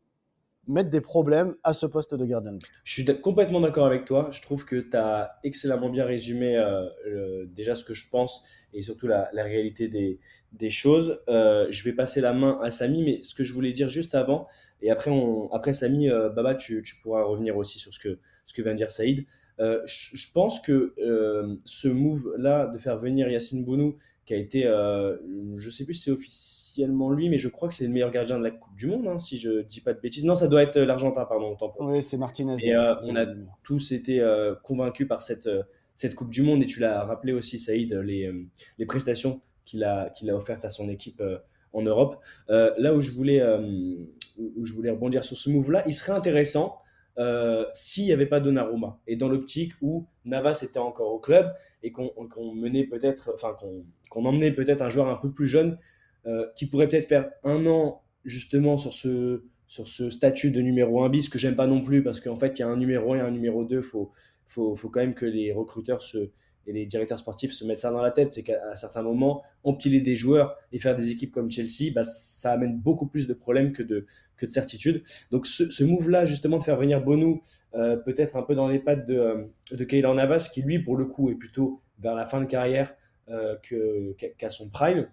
mettre 0.69 0.89
des 0.91 1.01
problèmes 1.01 1.55
à 1.63 1.73
ce 1.73 1.85
poste 1.87 2.13
de 2.13 2.25
gardien 2.25 2.53
de 2.53 2.57
but. 2.59 2.69
Je 2.83 2.93
suis 2.93 3.21
complètement 3.21 3.59
d'accord 3.59 3.87
avec 3.87 4.05
toi. 4.05 4.29
Je 4.31 4.41
trouve 4.41 4.65
que 4.65 4.75
tu 4.75 4.95
as 4.95 5.39
excellemment 5.43 5.89
bien 5.89 6.05
résumé 6.05 6.55
euh, 6.55 7.45
déjà 7.47 7.73
ce 7.75 7.83
que 7.83 7.95
je 7.95 8.07
pense 8.09 8.45
et 8.73 8.83
surtout 8.83 9.07
la, 9.07 9.29
réalité 9.33 9.87
des, 9.87 10.69
choses. 10.69 11.21
Euh, 11.27 11.65
je 11.71 11.83
vais 11.83 11.93
passer 11.93 12.21
la 12.21 12.33
main 12.33 12.59
à 12.61 12.69
Samy, 12.69 13.03
mais 13.03 13.23
ce 13.23 13.33
que 13.33 13.43
je 13.43 13.51
voulais 13.51 13.73
dire 13.73 13.87
juste 13.87 14.13
avant, 14.13 14.47
et 14.81 14.91
après, 14.91 15.09
on, 15.09 15.51
après 15.51 15.73
Samy, 15.73 16.07
euh, 16.07 16.29
Baba, 16.29 16.53
tu, 16.53 16.83
tu 16.83 16.95
pourras 17.01 17.23
revenir 17.23 17.57
aussi 17.57 17.79
sur 17.79 17.91
ce 17.91 17.99
que, 17.99 18.19
ce 18.45 18.53
que 18.53 18.61
vient 18.61 18.73
de 18.73 18.77
dire 18.77 18.91
Saïd. 18.91 19.25
Je, 19.57 20.31
pense 20.33 20.61
que 20.61 20.93
ce 21.65 21.87
move-là 21.89 22.67
de 22.67 22.77
faire 22.77 22.95
venir 22.95 23.27
Yacine 23.27 23.65
Bounou, 23.65 23.97
qui 24.29 24.35
a 24.35 24.37
été, 24.37 24.67
euh, 24.67 25.17
je 25.57 25.71
sais 25.71 25.85
plus 25.85 25.95
si 25.95 26.03
c'est 26.03 26.11
officiellement 26.11 27.09
lui, 27.09 27.29
mais 27.29 27.39
je 27.39 27.47
crois 27.47 27.67
que 27.67 27.73
c'est 27.73 27.87
le 27.87 27.89
meilleur 27.89 28.11
gardien 28.11 28.37
de 28.37 28.43
la 28.43 28.51
Coupe 28.51 28.75
du 28.75 28.85
Monde, 28.85 29.07
hein, 29.07 29.17
si 29.17 29.39
je 29.39 29.63
dis 29.63 29.81
pas 29.81 29.91
de 29.91 29.99
bêtises. 29.99 30.23
Non, 30.23 30.35
ça 30.35 30.47
doit 30.47 30.61
être 30.61 30.79
l'Argentin, 30.79 31.25
pardon, 31.25 31.53
autant 31.53 31.69
pour. 31.69 31.81
Oui, 31.81 32.03
c'est 32.03 32.15
Martinez. 32.15 32.57
Et 32.61 32.75
euh, 32.75 32.93
on 33.01 33.15
a 33.15 33.25
tous 33.63 33.91
été 33.91 34.19
euh, 34.19 34.53
convaincus 34.61 35.07
par 35.07 35.23
cette, 35.23 35.47
euh, 35.47 35.63
cette 35.95 36.13
Coupe 36.13 36.29
du 36.29 36.43
Monde, 36.43 36.61
et 36.61 36.67
tu 36.67 36.79
l'as 36.79 37.05
rappelé 37.05 37.33
aussi, 37.33 37.57
Saïd, 37.57 37.91
les, 37.91 38.27
euh, 38.27 38.45
les 38.77 38.85
prestations 38.85 39.41
qu'il 39.65 39.83
a, 39.83 40.11
qu'il 40.11 40.29
a 40.29 40.35
offertes 40.35 40.63
à 40.63 40.69
son 40.69 40.89
équipe 40.89 41.21
euh, 41.21 41.39
en 41.73 41.81
Europe. 41.81 42.17
Euh, 42.51 42.71
là 42.77 42.93
où 42.93 43.01
je, 43.01 43.11
voulais, 43.11 43.41
euh, 43.41 43.59
où 44.37 44.53
où 44.57 44.63
je 44.63 44.73
voulais 44.73 44.91
rebondir 44.91 45.23
sur 45.23 45.37
ce 45.37 45.49
move-là, 45.49 45.83
il 45.87 45.93
serait 45.95 46.13
intéressant 46.13 46.77
euh, 47.19 47.65
s'il 47.73 48.05
n'y 48.05 48.13
avait 48.13 48.25
pas 48.25 48.39
Donnarumma, 48.39 48.99
et 49.05 49.15
dans 49.15 49.27
l'optique 49.27 49.73
où 49.81 50.07
Navas 50.25 50.61
était 50.63 50.79
encore 50.79 51.13
au 51.13 51.19
club, 51.19 51.53
et 51.83 51.91
qu'on 51.91 52.11
menait 52.55 52.85
peut-être, 52.85 53.31
enfin 53.33 53.55
qu'on 53.59 53.85
qu'on 54.09 54.25
emmenait 54.25 54.51
peut-être 54.51 54.81
un 54.81 54.89
joueur 54.89 55.07
un 55.07 55.17
peu 55.17 55.31
plus 55.31 55.47
jeune, 55.47 55.77
euh, 56.25 56.47
qui 56.55 56.65
pourrait 56.65 56.87
peut-être 56.87 57.07
faire 57.07 57.29
un 57.43 57.65
an 57.65 58.01
justement 58.25 58.77
sur 58.77 58.93
ce, 58.93 59.43
sur 59.67 59.87
ce 59.87 60.09
statut 60.09 60.51
de 60.51 60.61
numéro 60.61 61.03
1 61.03 61.09
bis 61.09 61.29
que 61.29 61.37
j'aime 61.39 61.55
pas 61.55 61.67
non 61.67 61.81
plus 61.81 62.03
parce 62.03 62.19
qu'en 62.19 62.35
fait 62.35 62.57
il 62.59 62.61
y 62.61 62.65
a 62.65 62.67
un 62.67 62.75
numéro 62.75 63.13
1 63.13 63.17
et 63.17 63.21
un 63.21 63.31
numéro 63.31 63.63
2 63.63 63.81
faut, 63.81 64.11
faut, 64.45 64.75
faut 64.75 64.89
quand 64.89 64.99
même 64.99 65.13
que 65.13 65.25
les 65.25 65.53
recruteurs 65.53 66.01
se, 66.01 66.31
et 66.67 66.73
les 66.73 66.85
directeurs 66.85 67.19
sportifs 67.19 67.51
se 67.51 67.65
mettent 67.65 67.79
ça 67.79 67.91
dans 67.91 68.01
la 68.01 68.11
tête 68.11 68.31
c'est 68.31 68.43
qu'à 68.43 68.75
certains 68.75 69.01
moments 69.01 69.43
empiler 69.63 70.01
des 70.01 70.15
joueurs 70.15 70.55
et 70.71 70.79
faire 70.79 70.95
des 70.95 71.11
équipes 71.11 71.31
comme 71.31 71.49
Chelsea 71.49 71.91
bah, 71.93 72.03
ça 72.03 72.51
amène 72.51 72.77
beaucoup 72.77 73.07
plus 73.07 73.27
de 73.27 73.33
problèmes 73.33 73.71
que 73.73 73.83
de, 73.83 74.05
que 74.37 74.45
de 74.45 74.51
certitude 74.51 75.03
donc 75.31 75.47
ce, 75.47 75.69
ce 75.69 75.83
move 75.83 76.09
là 76.09 76.25
justement 76.25 76.57
de 76.57 76.63
faire 76.63 76.77
venir 76.77 77.01
Bonou 77.01 77.41
euh, 77.75 77.97
peut-être 77.97 78.37
un 78.37 78.43
peu 78.43 78.55
dans 78.55 78.67
les 78.67 78.79
pattes 78.79 79.05
de, 79.05 79.17
euh, 79.17 79.43
de 79.71 79.83
Keylor 79.83 80.13
Navas 80.15 80.49
qui 80.53 80.61
lui 80.61 80.79
pour 80.79 80.97
le 80.97 81.05
coup 81.05 81.29
est 81.29 81.35
plutôt 81.35 81.81
vers 81.99 82.15
la 82.15 82.25
fin 82.25 82.41
de 82.41 82.45
carrière 82.45 82.93
euh, 83.29 83.55
qu'à 84.37 84.49
son 84.49 84.69
prime 84.69 85.07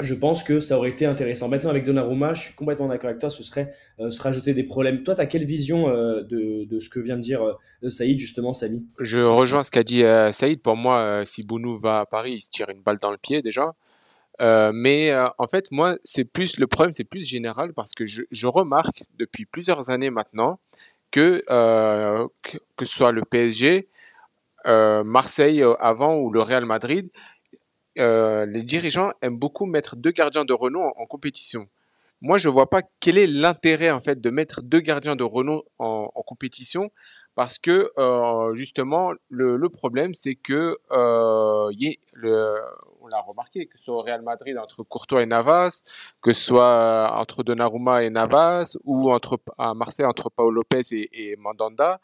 je 0.00 0.14
pense 0.14 0.44
que 0.44 0.60
ça 0.60 0.78
aurait 0.78 0.90
été 0.90 1.06
intéressant. 1.06 1.48
Maintenant, 1.48 1.70
avec 1.70 1.84
Donnarumma, 1.84 2.34
je 2.34 2.42
suis 2.42 2.54
complètement 2.54 2.86
d'accord 2.86 3.08
avec 3.08 3.20
toi, 3.20 3.30
ce 3.30 3.42
serait 3.42 3.70
euh, 3.98 4.10
se 4.10 4.22
rajouter 4.22 4.54
des 4.54 4.62
problèmes. 4.62 5.02
Toi, 5.02 5.16
tu 5.16 5.20
as 5.20 5.26
quelle 5.26 5.44
vision 5.44 5.88
euh, 5.88 6.22
de, 6.22 6.78
ce 6.78 6.88
que 6.88 7.00
vient 7.00 7.16
de 7.16 7.20
dire 7.20 7.42
euh, 7.42 7.90
Saïd, 7.90 8.18
justement, 8.18 8.54
Samy? 8.54 8.86
Je 9.00 9.18
rejoins 9.18 9.64
ce 9.64 9.70
qu'a 9.70 9.82
dit 9.82 10.04
Saïd. 10.32 10.60
Pour 10.62 10.76
moi, 10.76 11.22
si 11.24 11.42
Bounou 11.42 11.78
va 11.78 12.00
à 12.00 12.06
Paris, 12.06 12.34
il 12.34 12.40
se 12.40 12.50
tire 12.50 12.68
une 12.68 12.82
balle 12.82 12.98
dans 12.98 13.10
le 13.10 13.18
pied 13.18 13.42
déjà. 13.42 13.74
Mais 14.40 15.12
en 15.38 15.46
fait, 15.48 15.70
moi, 15.72 15.96
c'est 16.04 16.24
plus 16.24 16.58
le 16.58 16.66
problème, 16.66 16.94
c'est 16.94 17.04
plus 17.04 17.26
général 17.26 17.72
parce 17.72 17.92
que 17.94 18.04
je, 18.06 18.46
remarque 18.46 19.02
depuis 19.18 19.46
plusieurs 19.46 19.90
années 19.90 20.10
maintenant 20.10 20.60
que 21.10 21.42
que, 22.42 22.58
que 22.76 22.84
ce 22.84 22.96
soit 22.96 23.12
le 23.12 23.22
PSG, 23.22 23.88
Marseille 24.64 25.64
avant 25.80 26.16
ou 26.16 26.30
le 26.30 26.40
Real 26.40 26.64
Madrid, 26.64 27.10
euh, 27.98 28.46
les 28.46 28.62
dirigeants 28.62 29.12
aiment 29.22 29.38
beaucoup 29.38 29.66
mettre 29.66 29.96
deux 29.96 30.10
gardiens 30.10 30.44
de 30.44 30.52
renom 30.52 30.92
en, 30.96 31.06
compétition. 31.06 31.68
Moi, 32.20 32.38
je 32.38 32.48
vois 32.48 32.68
pas 32.68 32.82
quel 33.00 33.18
est 33.18 33.26
l'intérêt 33.26 33.90
en 33.90 34.00
fait 34.00 34.20
de 34.20 34.30
mettre 34.30 34.62
deux 34.62 34.80
gardiens 34.80 35.16
de 35.16 35.24
renom 35.24 35.62
en, 35.78 36.08
compétition 36.26 36.90
parce 37.34 37.58
que 37.58 37.92
euh, 37.98 38.54
justement 38.56 39.12
le, 39.28 39.68
problème 39.68 40.12
c'est 40.12 40.34
que 40.34 40.76
euh, 40.90 41.70
on 43.00 43.06
l'a 43.06 43.20
remarqué 43.20 43.66
que 43.66 43.78
ce 43.78 43.84
soit 43.84 43.94
au 43.94 44.02
Real 44.02 44.22
Madrid 44.22 44.58
entre 44.58 44.82
Courtois 44.82 45.22
et 45.22 45.26
Navas, 45.26 45.84
que 46.20 46.32
ce 46.32 46.46
soit 46.46 47.12
entre 47.16 47.44
Donnarumma 47.44 48.02
et 48.02 48.10
Navas 48.10 48.76
ou 48.84 49.12
à 49.12 49.74
Marseille 49.74 50.06
entre 50.06 50.30
Paul 50.30 50.52
Lopez 50.52 50.82
et, 50.90 51.36
Mandanda, 51.36 52.00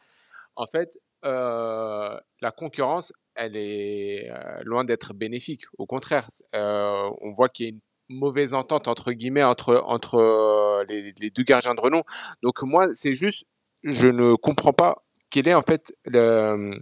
en 0.54 0.66
fait 0.66 0.98
la 1.24 2.50
concurrence 2.56 3.12
elle 3.34 3.56
est 3.56 4.30
euh, 4.30 4.62
loin 4.64 4.84
d'être 4.84 5.14
bénéfique. 5.14 5.64
Au 5.78 5.86
contraire, 5.86 6.28
euh, 6.54 7.10
on 7.20 7.32
voit 7.32 7.48
qu'il 7.48 7.66
y 7.66 7.68
a 7.68 7.72
une 7.72 7.80
mauvaise 8.18 8.54
entente 8.54 8.88
entre 8.88 9.12
guillemets 9.12 9.42
entre 9.42 9.82
entre 9.86 10.16
euh, 10.16 10.84
les, 10.88 11.30
deux 11.30 11.42
gardiens 11.42 11.74
de 11.74 11.80
renom. 11.80 12.02
Donc 12.42 12.62
moi, 12.62 12.88
c'est 12.94 13.12
juste, 13.12 13.46
je 13.82 14.06
ne 14.08 14.34
comprends 14.34 14.72
pas 14.72 15.04
quelle 15.30 15.48
est 15.48 15.54
en 15.54 15.62
fait 15.62 15.94
le- 16.04 16.80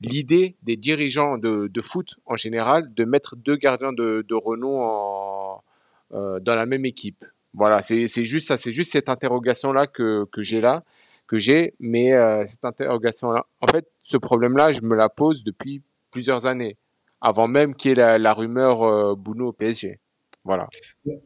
l'idée 0.00 0.56
des 0.62 0.76
dirigeants 0.76 1.38
de, 1.38 1.70
foot 1.80 2.16
en 2.26 2.36
général 2.36 2.92
de 2.94 3.04
mettre 3.04 3.36
deux 3.36 3.56
gardiens 3.56 3.92
de, 3.92 4.34
renom 4.34 4.82
en, 4.82 5.62
dans 6.10 6.56
la 6.56 6.66
même 6.66 6.84
équipe. 6.84 7.24
Voilà, 7.54 7.82
c'est 7.82 8.08
juste 8.24 8.48
ça, 8.48 8.56
c'est 8.56 8.72
juste 8.72 8.92
cette 8.92 9.08
interrogation 9.08 9.72
là 9.72 9.86
que 9.86 10.24
que 10.32 10.42
j'ai 10.42 10.60
là, 10.60 10.84
que 11.28 11.38
j'ai, 11.38 11.74
mais 11.78 12.10
cette 12.46 12.64
interrogation 12.64 13.30
là, 13.30 13.46
en 13.60 13.68
fait, 13.68 13.86
ce 14.02 14.16
problème 14.16 14.56
là, 14.56 14.72
je 14.72 14.80
me 14.82 14.96
la 14.96 15.08
pose 15.08 15.44
depuis 15.44 15.82
plusieurs 16.12 16.46
années, 16.46 16.76
avant 17.20 17.48
même 17.48 17.74
qu'il 17.74 17.90
y 17.90 17.92
ait 18.00 18.18
la, 18.18 18.34
rumeur 18.34 18.82
euh, 18.82 19.14
au 19.14 19.52
PSG. 19.52 19.98
Voilà. 20.44 20.68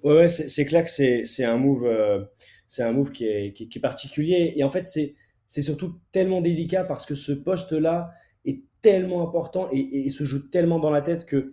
Ouais, 0.03 0.29
c'est 0.29 0.65
clair 0.65 0.85
que 0.85 0.91
c'est 0.91 1.45
un 1.45 1.57
move, 1.57 1.85
euh, 1.85 2.25
c'est 2.67 2.83
un 2.83 2.93
move 2.93 3.13
qui 3.13 3.27
est, 3.27 3.53
qui, 3.53 3.65
est 3.65 3.81
particulier. 3.81 4.55
Et 4.57 4.65
en 4.65 4.71
fait, 4.71 4.87
c'est 4.87 5.63
surtout 5.63 5.99
tellement 6.13 6.41
délicat 6.41 6.85
parce 6.85 7.05
que 7.05 7.15
ce 7.15 7.33
poste-là 7.33 8.11
est 8.45 8.63
tellement 8.81 9.27
important 9.27 9.69
et, 9.73 10.09
se 10.09 10.25
joue 10.25 10.49
tellement 10.49 10.79
dans 10.79 10.91
la 10.91 11.03
tête 11.03 11.27
que 11.27 11.53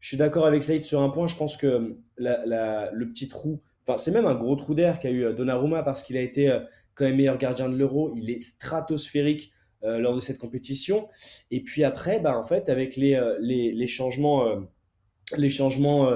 je 0.00 0.08
suis 0.08 0.16
d'accord 0.16 0.46
avec 0.46 0.62
Saïd 0.62 0.84
sur 0.84 1.02
un 1.02 1.10
point. 1.10 1.26
Je 1.26 1.36
pense 1.36 1.56
que 1.56 1.96
le 2.18 3.04
petit 3.06 3.28
trou, 3.28 3.60
c'est 3.96 4.10
même 4.10 4.26
un 4.26 4.34
gros 4.34 4.56
trou 4.56 4.74
d'air 4.74 5.00
qu'a 5.00 5.10
eu 5.10 5.24
euh, 5.24 5.32
Donnarumma 5.32 5.82
parce 5.82 6.02
qu'il 6.02 6.16
a 6.16 6.20
été 6.20 6.50
euh, 6.50 6.60
quand 6.94 7.04
même 7.04 7.16
meilleur 7.16 7.38
gardien 7.38 7.68
de 7.68 7.76
l'Euro. 7.76 8.12
Il 8.16 8.30
est 8.30 8.42
stratosphérique 8.42 9.52
euh, 9.84 9.98
lors 9.98 10.16
de 10.16 10.20
cette 10.20 10.38
compétition. 10.38 11.08
Et 11.52 11.62
puis 11.62 11.84
après, 11.84 12.18
bah, 12.18 12.36
en 12.36 12.42
fait, 12.42 12.68
avec 12.68 12.96
les, 12.96 13.14
euh, 13.14 13.36
les, 13.38 13.86
changements. 13.86 14.44
euh, 14.44 14.56
les 15.36 15.50
changements 15.50 16.10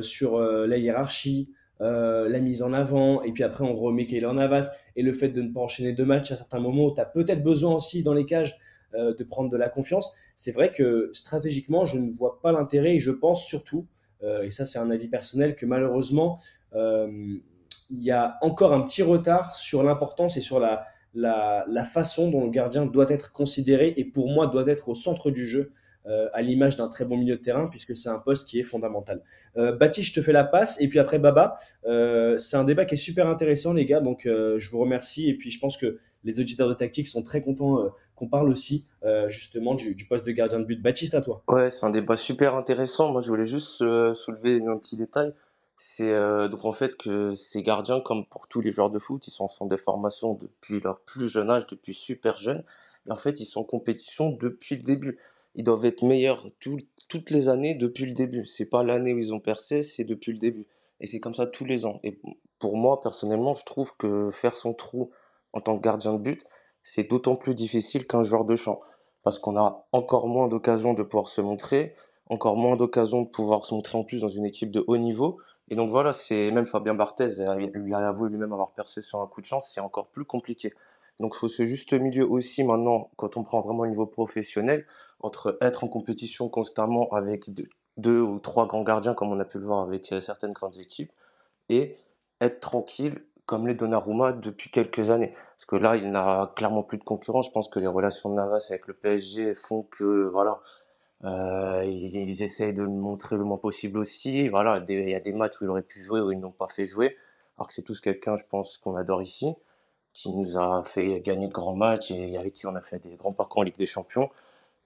sur 0.00 0.38
la 0.38 0.78
hiérarchie, 0.78 1.50
la 1.80 2.38
mise 2.38 2.62
en 2.62 2.72
avant, 2.72 3.20
et 3.22 3.32
puis 3.32 3.42
après 3.42 3.64
on 3.64 3.74
remet 3.74 4.06
Keylor 4.06 4.32
Navas, 4.32 4.70
et 4.94 5.02
le 5.02 5.12
fait 5.12 5.28
de 5.28 5.42
ne 5.42 5.52
pas 5.52 5.60
enchaîner 5.60 5.92
deux 5.92 6.04
matchs 6.04 6.30
à 6.30 6.36
certains 6.36 6.60
moments 6.60 6.86
où 6.86 6.94
tu 6.94 7.00
as 7.00 7.04
peut-être 7.04 7.42
besoin 7.42 7.74
aussi 7.74 8.04
dans 8.04 8.14
les 8.14 8.26
cages 8.26 8.56
de 8.96 9.24
prendre 9.24 9.50
de 9.50 9.56
la 9.56 9.68
confiance, 9.68 10.14
c'est 10.36 10.52
vrai 10.52 10.70
que 10.70 11.10
stratégiquement, 11.12 11.84
je 11.84 11.98
ne 11.98 12.12
vois 12.12 12.40
pas 12.40 12.52
l'intérêt, 12.52 12.94
et 12.94 13.00
je 13.00 13.10
pense 13.10 13.44
surtout, 13.44 13.88
et 14.22 14.52
ça 14.52 14.64
c'est 14.64 14.78
un 14.78 14.90
avis 14.92 15.08
personnel, 15.08 15.56
que 15.56 15.66
malheureusement, 15.66 16.38
il 16.72 17.42
y 17.90 18.12
a 18.12 18.38
encore 18.40 18.72
un 18.72 18.82
petit 18.82 19.02
retard 19.02 19.56
sur 19.56 19.82
l'importance 19.82 20.36
et 20.36 20.40
sur 20.40 20.60
la, 20.60 20.86
la, 21.14 21.84
façon 21.84 22.30
dont 22.30 22.44
le 22.44 22.50
gardien 22.50 22.86
doit 22.86 23.10
être 23.10 23.32
considéré, 23.32 23.94
et 23.96 24.04
pour 24.04 24.28
moi 24.28 24.46
doit 24.46 24.66
être 24.66 24.88
au 24.88 24.94
centre 24.94 25.30
du 25.30 25.46
jeu 25.46 25.70
euh, 26.06 26.28
à 26.34 26.42
l'image 26.42 26.76
d'un 26.76 26.88
très 26.88 27.04
bon 27.04 27.16
milieu 27.16 27.36
de 27.36 27.40
terrain, 27.40 27.66
puisque 27.68 27.96
c'est 27.96 28.10
un 28.10 28.18
poste 28.18 28.48
qui 28.48 28.58
est 28.60 28.64
fondamental. 28.64 29.22
Euh, 29.56 29.72
Baptiste, 29.72 30.08
je 30.08 30.14
te 30.14 30.22
fais 30.22 30.32
la 30.32 30.44
passe, 30.44 30.80
et 30.80 30.88
puis 30.88 30.98
après 30.98 31.18
Baba, 31.18 31.56
euh, 31.86 32.36
c'est 32.36 32.56
un 32.56 32.64
débat 32.64 32.84
qui 32.84 32.94
est 32.94 32.98
super 32.98 33.26
intéressant, 33.26 33.72
les 33.72 33.86
gars, 33.86 34.00
donc 34.00 34.26
euh, 34.26 34.58
je 34.58 34.70
vous 34.70 34.80
remercie, 34.80 35.30
et 35.30 35.34
puis 35.34 35.50
je 35.50 35.58
pense 35.58 35.76
que 35.76 35.98
les 36.24 36.40
auditeurs 36.40 36.68
de 36.68 36.74
tactique 36.74 37.06
sont 37.06 37.22
très 37.22 37.42
contents 37.42 37.86
qu'on 38.14 38.28
parle 38.28 38.48
aussi 38.48 38.86
justement 39.28 39.74
du, 39.74 39.94
du 39.94 40.06
poste 40.06 40.24
de 40.24 40.32
gardien 40.32 40.58
de 40.58 40.64
but. 40.64 40.80
Baptiste, 40.80 41.14
à 41.14 41.20
toi. 41.20 41.42
Ouais, 41.48 41.68
c'est 41.68 41.84
un 41.84 41.90
débat 41.90 42.16
super 42.16 42.54
intéressant. 42.54 43.12
Moi, 43.12 43.20
je 43.20 43.28
voulais 43.28 43.44
juste 43.44 43.84
soulever 44.14 44.62
un 44.66 44.78
petit 44.78 44.96
détail. 44.96 45.34
C'est 45.76 46.48
donc 46.48 46.64
en 46.64 46.72
fait 46.72 46.96
que 46.96 47.34
ces 47.34 47.62
gardiens, 47.62 48.00
comme 48.00 48.26
pour 48.26 48.46
tous 48.48 48.60
les 48.60 48.70
joueurs 48.70 48.90
de 48.90 48.98
foot, 48.98 49.26
ils 49.26 49.30
sont 49.30 49.44
en 49.44 49.48
centre 49.48 49.70
de 49.70 49.76
formation 49.76 50.34
depuis 50.34 50.80
leur 50.80 51.00
plus 51.00 51.28
jeune 51.28 51.50
âge, 51.50 51.66
depuis 51.66 51.94
super 51.94 52.36
jeune. 52.36 52.64
Et 53.06 53.10
en 53.10 53.16
fait, 53.16 53.40
ils 53.40 53.44
sont 53.44 53.60
en 53.60 53.64
compétition 53.64 54.30
depuis 54.30 54.76
le 54.76 54.82
début. 54.82 55.18
Ils 55.56 55.64
doivent 55.64 55.84
être 55.84 56.02
meilleurs 56.04 56.46
tout- 56.60 56.78
toutes 57.08 57.30
les 57.30 57.48
années 57.48 57.74
depuis 57.74 58.06
le 58.06 58.12
début. 58.12 58.46
C'est 58.46 58.64
pas 58.66 58.82
l'année 58.82 59.12
où 59.12 59.18
ils 59.18 59.34
ont 59.34 59.40
percé, 59.40 59.82
c'est 59.82 60.04
depuis 60.04 60.32
le 60.32 60.38
début. 60.38 60.66
Et 61.00 61.06
c'est 61.06 61.20
comme 61.20 61.34
ça 61.34 61.46
tous 61.46 61.64
les 61.64 61.86
ans. 61.86 62.00
Et 62.04 62.18
pour 62.58 62.76
moi, 62.76 63.00
personnellement, 63.00 63.54
je 63.54 63.64
trouve 63.64 63.96
que 63.96 64.30
faire 64.30 64.56
son 64.56 64.74
trou 64.74 65.10
en 65.52 65.60
tant 65.60 65.76
que 65.76 65.82
gardien 65.82 66.14
de 66.14 66.18
but, 66.18 66.42
c'est 66.82 67.08
d'autant 67.10 67.36
plus 67.36 67.54
difficile 67.54 68.06
qu'un 68.06 68.22
joueur 68.22 68.44
de 68.44 68.56
champ. 68.56 68.80
Parce 69.22 69.38
qu'on 69.38 69.56
a 69.56 69.86
encore 69.92 70.28
moins 70.28 70.48
d'occasions 70.48 70.94
de 70.94 71.02
pouvoir 71.02 71.28
se 71.28 71.40
montrer, 71.40 71.94
encore 72.28 72.56
moins 72.56 72.76
d'occasions 72.76 73.22
de 73.22 73.28
pouvoir 73.28 73.64
se 73.64 73.74
montrer 73.74 73.98
en 73.98 74.04
plus 74.04 74.20
dans 74.20 74.28
une 74.28 74.44
équipe 74.44 74.70
de 74.70 74.84
haut 74.86 74.96
niveau. 74.98 75.38
Et 75.68 75.76
donc 75.76 75.90
voilà, 75.90 76.12
c'est 76.12 76.50
même 76.50 76.66
Fabien 76.66 76.94
Barthez 76.94 77.40
euh, 77.40 77.54
lui 77.56 77.94
a 77.94 78.08
avoué 78.08 78.28
lui-même 78.28 78.52
avoir 78.52 78.72
percé 78.72 79.00
sur 79.02 79.20
un 79.20 79.26
coup 79.26 79.40
de 79.40 79.46
chance, 79.46 79.70
c'est 79.72 79.80
encore 79.80 80.08
plus 80.08 80.24
compliqué. 80.24 80.74
Donc 81.20 81.34
il 81.36 81.38
faut 81.38 81.48
ce 81.48 81.64
juste 81.64 81.92
milieu 81.92 82.28
aussi 82.28 82.64
maintenant, 82.64 83.10
quand 83.16 83.36
on 83.36 83.44
prend 83.44 83.60
vraiment 83.60 83.84
le 83.84 83.90
niveau 83.90 84.06
professionnel, 84.06 84.86
entre 85.20 85.56
être 85.60 85.84
en 85.84 85.88
compétition 85.88 86.48
constamment 86.48 87.08
avec 87.10 87.52
deux, 87.54 87.68
deux 87.96 88.20
ou 88.20 88.40
trois 88.40 88.66
grands 88.66 88.82
gardiens, 88.82 89.14
comme 89.14 89.28
on 89.30 89.38
a 89.38 89.44
pu 89.44 89.58
le 89.58 89.64
voir 89.66 89.80
avec 89.80 90.12
euh, 90.12 90.20
certaines 90.20 90.52
grandes 90.52 90.78
équipes, 90.78 91.12
et 91.68 91.96
être 92.40 92.60
tranquille 92.60 93.24
comme 93.46 93.66
les 93.66 93.74
Donnarumma 93.74 94.32
depuis 94.32 94.70
quelques 94.70 95.10
années. 95.10 95.34
Parce 95.56 95.66
que 95.66 95.76
là, 95.76 95.96
il 95.96 96.10
n'a 96.10 96.52
clairement 96.56 96.82
plus 96.82 96.98
de 96.98 97.04
concurrence. 97.04 97.46
Je 97.46 97.50
pense 97.52 97.68
que 97.68 97.78
les 97.78 97.86
relations 97.86 98.30
de 98.30 98.34
Navas 98.34 98.66
avec 98.70 98.86
le 98.86 98.94
PSG 98.94 99.54
font 99.54 99.82
que, 99.82 100.28
voilà, 100.28 100.60
euh, 101.24 101.84
ils, 101.84 102.42
essayent 102.42 102.74
de 102.74 102.82
le 102.82 102.88
montrer 102.88 103.36
le 103.36 103.44
moins 103.44 103.58
possible 103.58 103.98
aussi. 103.98 104.48
Voilà, 104.48 104.84
il 104.88 105.08
y 105.08 105.14
a 105.14 105.20
des 105.20 105.32
matchs 105.32 105.60
où 105.60 105.64
il 105.64 105.70
aurait 105.70 105.82
pu 105.82 106.00
jouer, 106.00 106.20
où 106.20 106.32
ils 106.32 106.40
n'ont 106.40 106.52
pas 106.52 106.68
fait 106.68 106.86
jouer. 106.86 107.16
Alors 107.56 107.68
que 107.68 107.74
c'est 107.74 107.82
tous 107.82 108.00
quelqu'un, 108.00 108.36
je 108.36 108.44
pense, 108.48 108.78
qu'on 108.78 108.96
adore 108.96 109.22
ici, 109.22 109.54
qui 110.12 110.32
nous 110.32 110.58
a 110.58 110.84
fait 110.84 111.20
gagner 111.20 111.48
de 111.48 111.52
grands 111.52 111.76
matchs 111.76 112.10
et 112.10 112.36
avec 112.36 112.54
qui 112.54 112.66
on 112.66 112.74
a 112.74 112.82
fait 112.82 112.98
des 112.98 113.16
grands 113.16 113.32
parcours 113.32 113.60
en 113.62 113.64
Ligue 113.64 113.78
des 113.78 113.86
Champions. 113.86 114.30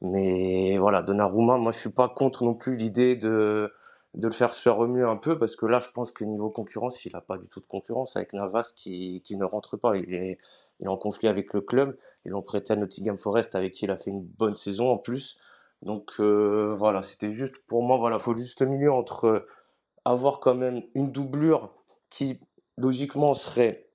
Mais 0.01 0.79
voilà, 0.79 1.03
Donnarumma, 1.03 1.59
moi 1.59 1.73
je 1.73 1.79
suis 1.79 1.91
pas 1.91 2.09
contre 2.09 2.45
non 2.45 2.55
plus 2.55 2.77
l'idée 2.77 3.17
de, 3.17 3.73
de 4.15 4.27
le 4.29 4.33
faire 4.33 4.55
se 4.55 4.69
remuer 4.69 5.03
un 5.03 5.17
peu 5.17 5.39
parce 5.39 5.57
que 5.57 5.67
là 5.67 5.81
je 5.81 5.89
pense 5.91 6.13
que 6.13 6.25
niveau 6.25 6.51
concurrence, 6.51 7.05
il 7.05 7.17
a 7.17 7.21
pas 7.21 7.37
du 7.39 7.49
tout 7.49 7.61
de 7.61 7.67
concurrence 7.67 8.17
avec 8.17 8.33
Navas 8.33 8.73
qui, 8.77 9.23
qui 9.23 9.37
ne 9.37 9.45
rentre 9.45 9.77
pas. 9.77 9.97
Il 9.97 10.15
est, 10.15 10.39
il 10.81 10.87
est 10.87 10.89
en 10.89 10.97
conflit 10.97 11.29
avec 11.29 11.53
le 11.53 11.61
club. 11.63 11.97
Ils 12.25 12.31
l'ont 12.31 12.43
prêté 12.43 12.73
à 12.73 12.77
Nottingham 12.77 13.17
Forest 13.17 13.55
avec 13.57 13.73
qui 13.73 13.87
il 13.87 13.91
a 13.91 13.97
fait 13.97 14.11
une 14.11 14.23
bonne 14.23 14.57
saison 14.57 14.89
en 14.91 14.99
plus. 14.99 15.37
Donc 15.83 16.13
euh, 16.19 16.75
voilà, 16.77 17.03
c'était 17.03 17.31
juste 17.31 17.59
pour 17.67 17.83
moi, 17.83 17.97
voilà, 17.99 18.19
faut 18.19 18.35
juste 18.35 18.63
milieu 18.63 18.93
entre 18.93 19.25
euh, 19.27 19.47
avoir 20.05 20.41
quand 20.41 20.55
même 20.55 20.83
une 20.95 21.13
doublure 21.13 21.73
qui 22.11 22.41
logiquement 22.77 23.35
serait 23.35 23.87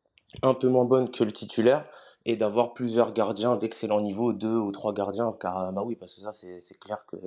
un 0.42 0.54
peu 0.54 0.70
moins 0.70 0.86
bonne 0.86 1.10
que 1.10 1.24
le 1.24 1.32
titulaire 1.32 1.84
et 2.26 2.38
d'avoir 2.38 2.74
plusieurs 2.74 3.12
gardiens 3.12 3.58
d'excellent 3.58 4.00
niveau, 4.00 4.32
deux 4.32 4.56
ou 4.56 4.72
trois 4.72 4.94
gardiens, 4.94 5.34
car 5.40 5.68
euh, 5.68 5.72
bah 5.72 5.84
oui, 5.86 5.96
parce 5.96 6.14
que 6.14 6.22
ça 6.22 6.32
c'est 6.32 6.80
clair 6.80 7.06
que 7.06 7.18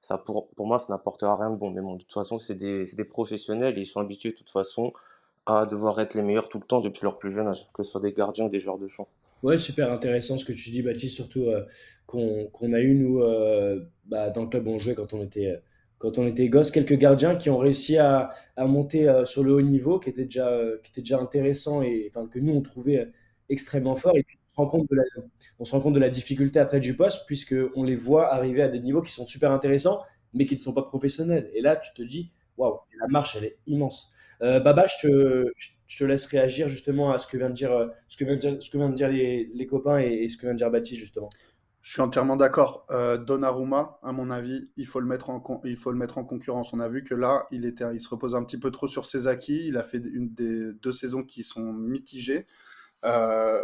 ça 0.00 0.18
pour, 0.18 0.48
pour 0.50 0.66
moi 0.66 0.78
ça 0.78 0.86
n'apportera 0.90 1.36
rien 1.36 1.50
de 1.50 1.56
bon. 1.56 1.70
Mais 1.70 1.80
bon, 1.80 1.94
de 1.94 2.00
toute 2.00 2.12
façon, 2.12 2.36
c'est 2.36 2.54
des, 2.54 2.84
des 2.84 3.04
professionnels 3.04 3.78
et 3.78 3.82
ils 3.82 3.86
sont 3.86 4.00
habitués 4.00 4.32
de 4.32 4.36
toute 4.36 4.50
façon 4.50 4.92
à 5.46 5.64
devoir 5.66 5.98
être 6.00 6.14
les 6.14 6.22
meilleurs 6.22 6.48
tout 6.48 6.58
le 6.58 6.66
temps 6.66 6.80
depuis 6.80 7.04
leur 7.04 7.18
plus 7.18 7.30
jeune 7.30 7.46
âge, 7.46 7.68
que 7.72 7.82
ce 7.82 7.90
soit 7.90 8.00
des 8.00 8.12
gardiens 8.12 8.46
ou 8.46 8.48
des 8.50 8.60
joueurs 8.60 8.78
de 8.78 8.88
champ. 8.88 9.08
Ouais, 9.42 9.58
super 9.58 9.92
intéressant 9.92 10.38
ce 10.38 10.44
que 10.44 10.52
tu 10.52 10.70
dis, 10.70 10.82
Baptiste, 10.82 11.16
surtout 11.16 11.50
qu'on 12.06 12.72
a 12.72 12.80
eu, 12.80 12.94
nous, 12.94 13.20
euh, 13.22 13.80
bah, 14.06 14.30
dans 14.30 14.42
le 14.42 14.48
club 14.48 14.66
où 14.66 14.70
on 14.70 14.78
jouait 14.78 14.94
quand 14.94 15.12
on 15.14 15.22
était, 15.22 15.60
quand 15.98 16.18
on 16.18 16.26
était 16.26 16.48
gosse, 16.48 16.70
quelques 16.70 16.98
gardiens 16.98 17.36
qui 17.36 17.50
ont 17.50 17.58
réussi 17.58 17.98
à, 17.98 18.30
monter 18.58 19.08
euh, 19.08 19.24
sur 19.24 19.42
le 19.42 19.52
haut 19.52 19.62
niveau, 19.62 19.98
qui 19.98 20.10
étaient 20.10 20.24
déjà, 20.24 20.48
euh, 20.48 20.78
qui 20.82 20.90
étaient 20.90 21.00
déjà 21.00 21.18
intéressants 21.18 21.82
et 21.82 22.10
enfin, 22.14 22.28
que 22.28 22.38
nous, 22.38 22.52
on 22.52 22.60
trouvait 22.62 23.10
extrêmement 23.48 23.96
forts. 23.96 24.16
Et 24.16 24.22
puis, 24.22 24.38
on 24.46 24.50
se 24.50 24.56
rend 24.56 24.66
compte 24.66 24.90
de 24.90 24.96
la, 24.96 25.02
on 25.58 25.64
se 25.64 25.72
rend 25.72 25.80
compte 25.80 25.94
de 25.94 26.00
la 26.00 26.10
difficulté 26.10 26.58
après 26.58 26.80
du 26.80 26.96
poste, 26.96 27.26
puisqu'on 27.26 27.82
les 27.82 27.96
voit 27.96 28.32
arriver 28.32 28.62
à 28.62 28.68
des 28.68 28.80
niveaux 28.80 29.02
qui 29.02 29.12
sont 29.12 29.26
super 29.26 29.50
intéressants, 29.50 30.02
mais 30.34 30.46
qui 30.46 30.54
ne 30.54 30.60
sont 30.60 30.74
pas 30.74 30.82
professionnels. 30.82 31.50
Et 31.54 31.60
là, 31.62 31.76
tu 31.76 31.92
te 31.94 32.02
dis, 32.02 32.32
waouh, 32.56 32.80
la 33.00 33.08
marche, 33.08 33.36
elle 33.36 33.44
est 33.44 33.56
immense. 33.66 34.12
Euh, 34.42 34.60
Baba, 34.60 34.84
je 34.86 35.08
te, 35.08 35.52
je 35.86 35.98
te 35.98 36.04
laisse 36.04 36.26
réagir 36.26 36.68
justement 36.68 37.12
à 37.12 37.18
ce 37.18 37.26
que 37.26 37.36
vient 37.36 37.48
de 37.48 37.54
dire, 37.54 37.90
ce 38.08 38.16
que 38.16 38.24
vient 38.24 38.34
de 38.34 38.40
dire, 38.40 38.56
ce 38.60 38.70
que 38.70 38.76
vient 38.76 38.88
de 38.88 38.94
dire 38.94 39.08
les, 39.08 39.50
les 39.54 39.66
copains 39.66 40.00
et, 40.00 40.24
et 40.24 40.28
ce 40.28 40.36
que 40.36 40.42
vient 40.42 40.52
de 40.52 40.58
dire 40.58 40.70
Baptiste 40.70 41.00
justement. 41.00 41.30
Je 41.84 41.92
suis 41.92 42.00
entièrement 42.00 42.36
d'accord. 42.36 42.86
Euh, 42.90 43.18
Donnarumma, 43.18 43.98
à 44.02 44.12
mon 44.12 44.30
avis, 44.30 44.70
il 44.78 44.86
faut 44.86 45.00
le 45.00 45.06
mettre 45.06 45.28
en 45.28 45.60
il 45.64 45.76
faut 45.76 45.92
le 45.92 45.98
mettre 45.98 46.16
en 46.16 46.24
concurrence. 46.24 46.72
On 46.72 46.80
a 46.80 46.88
vu 46.88 47.04
que 47.04 47.14
là, 47.14 47.46
il 47.50 47.66
était, 47.66 47.84
il 47.94 48.00
se 48.00 48.08
repose 48.08 48.34
un 48.34 48.42
petit 48.42 48.56
peu 48.56 48.70
trop 48.70 48.86
sur 48.86 49.04
ses 49.04 49.26
acquis. 49.26 49.66
Il 49.66 49.76
a 49.76 49.82
fait 49.82 49.98
une 49.98 50.32
des 50.32 50.72
deux 50.72 50.92
saisons 50.92 51.22
qui 51.22 51.44
sont 51.44 51.74
mitigées. 51.74 52.46
Euh, 53.04 53.62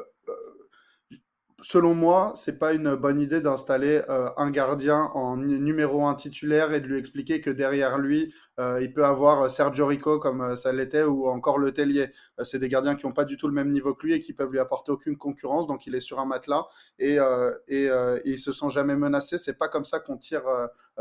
selon 1.63 1.95
moi, 1.95 2.33
c'est 2.35 2.59
pas 2.59 2.73
une 2.73 2.95
bonne 2.95 3.21
idée 3.21 3.41
d'installer 3.41 4.03
euh, 4.09 4.29
un 4.37 4.51
gardien 4.51 5.11
en 5.15 5.37
nu- 5.37 5.59
numéro 5.59 6.07
un 6.07 6.15
titulaire 6.15 6.73
et 6.73 6.81
de 6.81 6.87
lui 6.87 6.99
expliquer 6.99 7.41
que 7.41 7.51
derrière 7.51 7.99
lui, 7.99 8.35
euh, 8.59 8.81
il 8.83 8.93
peut 8.93 9.05
avoir 9.05 9.43
euh, 9.43 9.49
Sergio 9.49 9.87
Rico 9.87 10.19
comme 10.19 10.57
ça 10.57 10.73
l'était 10.73 11.03
ou 11.05 11.29
encore 11.29 11.59
Le 11.59 11.73
Tellier. 11.73 12.13
C'est 12.43 12.59
des 12.59 12.69
gardiens 12.69 12.95
qui 12.97 13.07
n'ont 13.07 13.13
pas 13.13 13.25
du 13.25 13.37
tout 13.37 13.49
le 13.49 13.55
même 13.55 13.71
niveau 13.71 13.95
que 13.95 14.07
lui 14.07 14.15
et 14.15 14.21
qui 14.21 14.33
peuvent 14.33 14.51
lui 14.53 14.59
apporter 14.59 14.93
aucune 14.93 15.17
concurrence. 15.17 15.67
Donc 15.67 15.87
il 15.87 15.95
est 15.95 16.01
sur 16.01 16.19
un 16.21 16.27
matelas 16.27 16.67
et, 16.99 17.19
et, 17.69 17.85
et 17.85 18.21
il 18.25 18.39
se 18.39 18.53
sent 18.53 18.71
jamais 18.71 18.97
menacé. 18.97 19.39
C'est 19.39 19.59
pas 19.59 19.69
comme 19.69 19.85
ça 19.85 20.01
qu'on 20.01 20.17
tire 20.17 20.45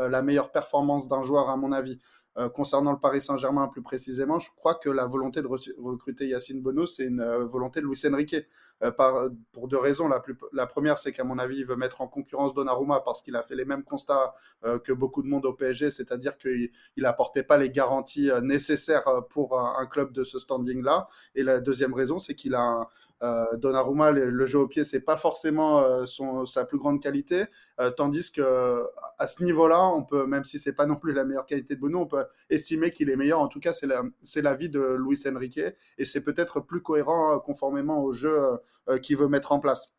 la 0.08 0.22
meilleure 0.22 0.50
performance 0.52 1.08
d'un 1.08 1.22
joueur, 1.22 1.48
à 1.48 1.56
mon 1.56 1.72
avis. 1.72 1.98
Euh, 2.38 2.48
concernant 2.48 2.92
le 2.92 2.98
Paris 2.98 3.20
Saint-Germain 3.20 3.66
plus 3.66 3.82
précisément, 3.82 4.38
je 4.38 4.50
crois 4.54 4.76
que 4.76 4.88
la 4.88 5.04
volonté 5.04 5.42
de 5.42 5.48
re- 5.48 5.74
recruter 5.82 6.28
Yacine 6.28 6.62
Bono, 6.62 6.86
c'est 6.86 7.06
une 7.06 7.20
euh, 7.20 7.44
volonté 7.44 7.80
de 7.80 7.86
Luis 7.86 8.00
Enrique, 8.06 8.36
euh, 8.84 8.92
par, 8.92 9.28
pour 9.52 9.66
deux 9.66 9.76
raisons. 9.76 10.06
La, 10.06 10.20
plus, 10.20 10.36
la 10.52 10.66
première, 10.66 10.96
c'est 10.98 11.10
qu'à 11.10 11.24
mon 11.24 11.38
avis, 11.40 11.58
il 11.58 11.66
veut 11.66 11.74
mettre 11.74 12.00
en 12.02 12.06
concurrence 12.06 12.54
Donnarumma 12.54 13.00
parce 13.00 13.20
qu'il 13.20 13.34
a 13.34 13.42
fait 13.42 13.56
les 13.56 13.64
mêmes 13.64 13.82
constats 13.82 14.32
euh, 14.64 14.78
que 14.78 14.92
beaucoup 14.92 15.22
de 15.22 15.28
monde 15.28 15.44
au 15.44 15.52
PSG, 15.54 15.90
c'est-à-dire 15.90 16.38
qu'il 16.38 16.70
n'apportait 16.96 17.42
pas 17.42 17.58
les 17.58 17.68
garanties 17.68 18.30
euh, 18.30 18.40
nécessaires 18.40 19.06
euh, 19.08 19.20
pour 19.22 19.58
un, 19.58 19.74
un 19.80 19.86
club 19.86 20.12
de 20.12 20.22
ce 20.22 20.38
standing-là. 20.38 21.08
Et 21.34 21.42
la 21.42 21.58
deuxième 21.60 21.94
raison, 21.94 22.20
c'est 22.20 22.36
qu'il 22.36 22.54
a 22.54 22.60
un, 22.60 22.80
euh, 22.82 22.84
Donnarumma, 23.20 24.10
le, 24.12 24.30
le, 24.30 24.46
jeu 24.46 24.58
au 24.60 24.66
pied, 24.66 24.82
c'est 24.82 25.00
pas 25.00 25.16
forcément 25.16 25.80
euh, 25.80 26.06
son, 26.06 26.46
sa 26.46 26.64
plus 26.64 26.78
grande 26.78 27.02
qualité, 27.02 27.44
euh, 27.78 27.90
tandis 27.90 28.32
que 28.32 28.82
à 29.18 29.26
ce 29.26 29.44
niveau-là, 29.44 29.84
on 29.88 30.02
peut, 30.02 30.26
même 30.26 30.44
si 30.44 30.58
c'est 30.58 30.72
pas 30.72 30.86
non 30.86 30.96
plus 30.96 31.12
la 31.12 31.24
meilleure 31.24 31.46
qualité 31.46 31.74
de 31.76 31.80
Bono, 31.80 32.00
on 32.00 32.06
peut 32.06 32.24
estimer 32.48 32.92
qu'il 32.92 33.10
est 33.10 33.16
meilleur. 33.16 33.40
En 33.40 33.48
tout 33.48 33.60
cas, 33.60 33.72
c'est 33.72 33.86
la, 33.86 34.02
c'est 34.22 34.42
l'avis 34.42 34.68
de 34.70 34.80
Luis 34.80 35.22
Enrique, 35.26 35.60
et 35.98 36.04
c'est 36.04 36.22
peut-être 36.22 36.60
plus 36.60 36.82
cohérent 36.82 37.34
euh, 37.34 37.38
conformément 37.38 38.02
au 38.02 38.12
jeu 38.12 38.58
euh, 38.88 38.98
qu'il 38.98 39.16
veut 39.16 39.28
mettre 39.28 39.52
en 39.52 39.60
place. 39.60 39.94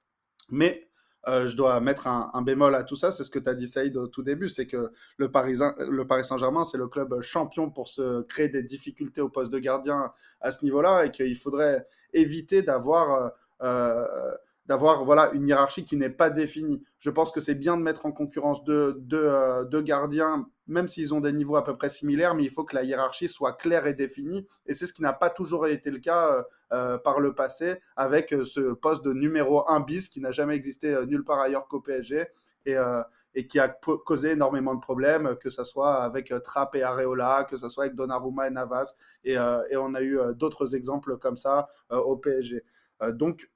Mais 0.49 0.90
euh, 1.27 1.47
je 1.47 1.55
dois 1.55 1.79
mettre 1.81 2.07
un, 2.07 2.41
bémol 2.41 2.73
à 2.75 2.83
tout 2.83 2.95
ça, 2.95 3.11
c'est 3.11 3.23
ce 3.23 3.29
que 3.29 3.39
tu 3.39 3.49
as 3.49 3.53
dit 3.53 3.67
Saïd 3.67 3.95
au 3.97 4.07
tout 4.07 4.23
début, 4.23 4.49
c'est 4.49 4.65
que 4.67 4.91
le 5.17 5.31
Paris, 5.31 5.57
le 5.77 6.05
Paris 6.05 6.25
Saint-Germain, 6.25 6.63
c'est 6.63 6.77
le 6.77 6.87
club 6.87 7.21
champion 7.21 7.69
pour 7.69 7.87
se 7.87 8.21
créer 8.23 8.49
des 8.49 8.63
difficultés 8.63 9.21
au 9.21 9.29
poste 9.29 9.51
de 9.51 9.59
gardien 9.59 10.11
à 10.41 10.51
ce 10.51 10.63
niveau-là, 10.63 11.05
et 11.05 11.11
qu'il 11.11 11.35
faudrait 11.37 11.87
éviter 12.13 12.61
d'avoir 12.61 13.31
euh, 13.61 14.31
d'avoir 14.67 15.03
voilà 15.03 15.31
une 15.33 15.47
hiérarchie 15.47 15.83
qui 15.83 15.97
n'est 15.97 16.09
pas 16.09 16.29
définie. 16.29 16.81
Je 16.99 17.09
pense 17.09 17.31
que 17.31 17.39
c'est 17.39 17.55
bien 17.55 17.75
de 17.77 17.81
mettre 17.81 18.05
en 18.05 18.11
concurrence 18.11 18.63
deux, 18.63 18.95
euh, 19.13 19.65
deux 19.65 19.81
gardiens, 19.81 20.47
même 20.71 20.87
s'ils 20.87 21.13
ont 21.13 21.21
des 21.21 21.33
niveaux 21.33 21.55
à 21.55 21.63
peu 21.63 21.75
près 21.75 21.89
similaires, 21.89 22.35
mais 22.35 22.43
il 22.43 22.49
faut 22.49 22.63
que 22.63 22.75
la 22.75 22.83
hiérarchie 22.83 23.27
soit 23.27 23.53
claire 23.53 23.87
et 23.87 23.93
définie. 23.93 24.47
Et 24.65 24.73
c'est 24.73 24.87
ce 24.87 24.93
qui 24.93 25.01
n'a 25.01 25.13
pas 25.13 25.29
toujours 25.29 25.67
été 25.67 25.91
le 25.91 25.99
cas 25.99 26.45
euh, 26.73 26.97
par 26.97 27.19
le 27.19 27.33
passé 27.35 27.75
avec 27.95 28.33
ce 28.43 28.73
poste 28.73 29.03
de 29.03 29.13
numéro 29.13 29.69
1 29.69 29.81
bis 29.81 30.09
qui 30.09 30.21
n'a 30.21 30.31
jamais 30.31 30.55
existé 30.55 30.93
euh, 30.93 31.05
nulle 31.05 31.23
part 31.23 31.39
ailleurs 31.39 31.67
qu'au 31.67 31.81
PSG 31.81 32.27
et, 32.65 32.77
euh, 32.77 33.01
qui 33.47 33.59
a 33.59 33.69
causé 33.69 34.31
énormément 34.31 34.75
de 34.75 34.81
problèmes, 34.81 35.35
que 35.37 35.49
ce 35.49 35.63
soit 35.63 36.03
avec 36.03 36.33
Trapp 36.43 36.75
et 36.75 36.83
Areola, 36.83 37.45
que 37.49 37.57
ce 37.57 37.69
soit 37.69 37.85
avec 37.85 37.95
Donnarumma 37.95 38.47
et 38.47 38.49
Navas. 38.49 38.95
Et, 39.23 39.37
euh, 39.37 39.61
on 39.79 39.93
a 39.95 40.01
eu 40.01 40.19
d'autres 40.35 40.75
exemples 40.75 41.17
comme 41.17 41.37
ça 41.37 41.67
euh, 41.91 41.97
au 41.97 42.17
PSG. 42.17 42.63
donc, 43.13 43.49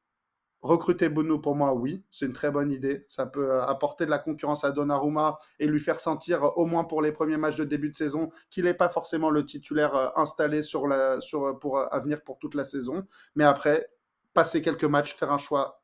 Recruter 0.66 1.10
Bono, 1.10 1.38
pour 1.38 1.56
moi, 1.56 1.76
oui, 1.76 2.04
c'est 2.10 2.26
une 2.26 2.34
très 2.34 2.50
bonne 2.50 2.72
idée. 2.72 3.06
Ça 3.08 3.28
peut 3.28 3.52
euh, 3.52 3.64
apporter 3.66 4.06
de 4.06 4.10
la 4.10 4.18
concurrence 4.18 4.64
à 4.64 4.72
Donnarumma 4.72 5.38
et 5.60 5.68
lui 5.68 5.80
faire 5.80 6.00
sentir, 6.00 6.44
euh, 6.44 6.50
au 6.56 6.66
moins 6.66 6.86
pour 6.86 7.04
les 7.04 7.12
premiers 7.12 7.38
matchs 7.38 7.56
de 7.56 7.66
début 7.66 7.92
de 7.92 7.96
saison, 7.96 8.32
qu'il 8.50 8.64
n'est 8.64 8.74
pas 8.74 8.90
forcément 8.90 9.30
le 9.30 9.46
titulaire 9.46 9.94
euh, 9.96 10.08
installé 10.16 10.62
pour, 11.62 11.78
à 11.78 12.00
venir 12.00 12.24
pour 12.24 12.40
toute 12.40 12.56
la 12.56 12.66
saison. 12.66 13.06
Mais 13.36 13.44
après, 13.44 13.92
passer 14.34 14.64
quelques 14.64 14.86
matchs, 14.86 15.14
faire 15.16 15.32
un 15.32 15.38
choix 15.38 15.84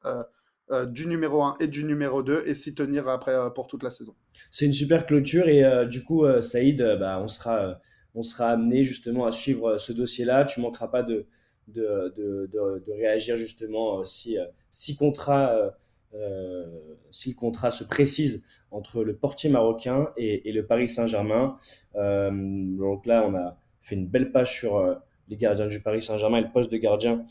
du 0.88 1.06
numéro 1.06 1.44
1 1.44 1.58
et 1.60 1.68
du 1.68 1.84
numéro 1.84 2.24
2 2.24 2.44
et 2.46 2.56
s'y 2.56 2.74
tenir 2.74 3.08
après 3.08 3.36
pour 3.54 3.68
toute 3.68 3.84
la 3.84 3.90
saison. 3.90 4.16
C'est 4.50 4.66
une 4.66 4.74
super 4.74 5.06
clôture 5.06 5.48
et 5.48 5.86
du 5.88 6.04
coup, 6.04 6.26
Saïd, 6.42 6.82
bah, 7.00 7.20
on, 7.22 7.28
sera, 7.28 7.78
on 8.16 8.24
sera 8.24 8.48
amené 8.48 8.84
justement 8.84 9.26
à 9.26 9.32
suivre 9.32 9.78
ce 9.78 9.94
dossier-là. 9.94 10.46
Tu 10.46 10.62
manqueras 10.62 10.88
pas 10.88 11.04
de, 11.04 11.28
de, 11.74 12.92
réagir 12.94 13.38
justement 13.38 14.04
si, 14.04 14.38
si 14.70 14.96
contrat 14.96 15.74
euh, 16.14 16.66
si 17.10 17.30
le 17.30 17.36
contrat 17.36 17.72
se 17.72 17.84
précise 17.86 18.44
entre 18.70 19.04
le 19.04 19.16
portier 19.16 19.50
marocain 19.50 20.10
et, 20.18 20.52
le 20.52 20.66
Paris 20.66 20.90
Saint-Germain. 20.90 21.56
Euh, 21.96 22.32
donc 22.32 23.06
là, 23.06 23.26
on 23.28 23.36
a 23.36 23.58
fait 23.82 23.96
une 23.96 24.08
belle 24.08 24.32
page 24.32 24.54
sur 24.54 24.78
euh, 24.78 24.96
les 25.30 25.38
gardiens 25.38 25.68
du 25.68 25.80
Paris 25.82 26.04
Saint-Germain 26.04 26.40
et 26.40 26.42
le 26.42 26.52
poste 26.52 26.72
de 26.72 26.78
gardien 26.78 27.26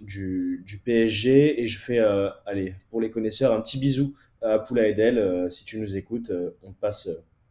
du, 0.00 0.82
PSG. 0.84 1.62
Et 1.62 1.66
je 1.66 1.78
fais, 1.78 1.98
allez, 2.46 2.74
pour 2.90 3.00
les 3.00 3.10
connaisseurs, 3.10 3.52
un 3.52 3.60
petit 3.60 3.78
bisou 3.78 4.14
à 4.42 4.58
Poula 4.60 4.86
Edel. 4.86 5.50
si 5.50 5.64
tu 5.64 5.80
nous 5.80 5.96
écoutes, 5.96 6.32
on 6.62 6.72
passe 6.72 7.08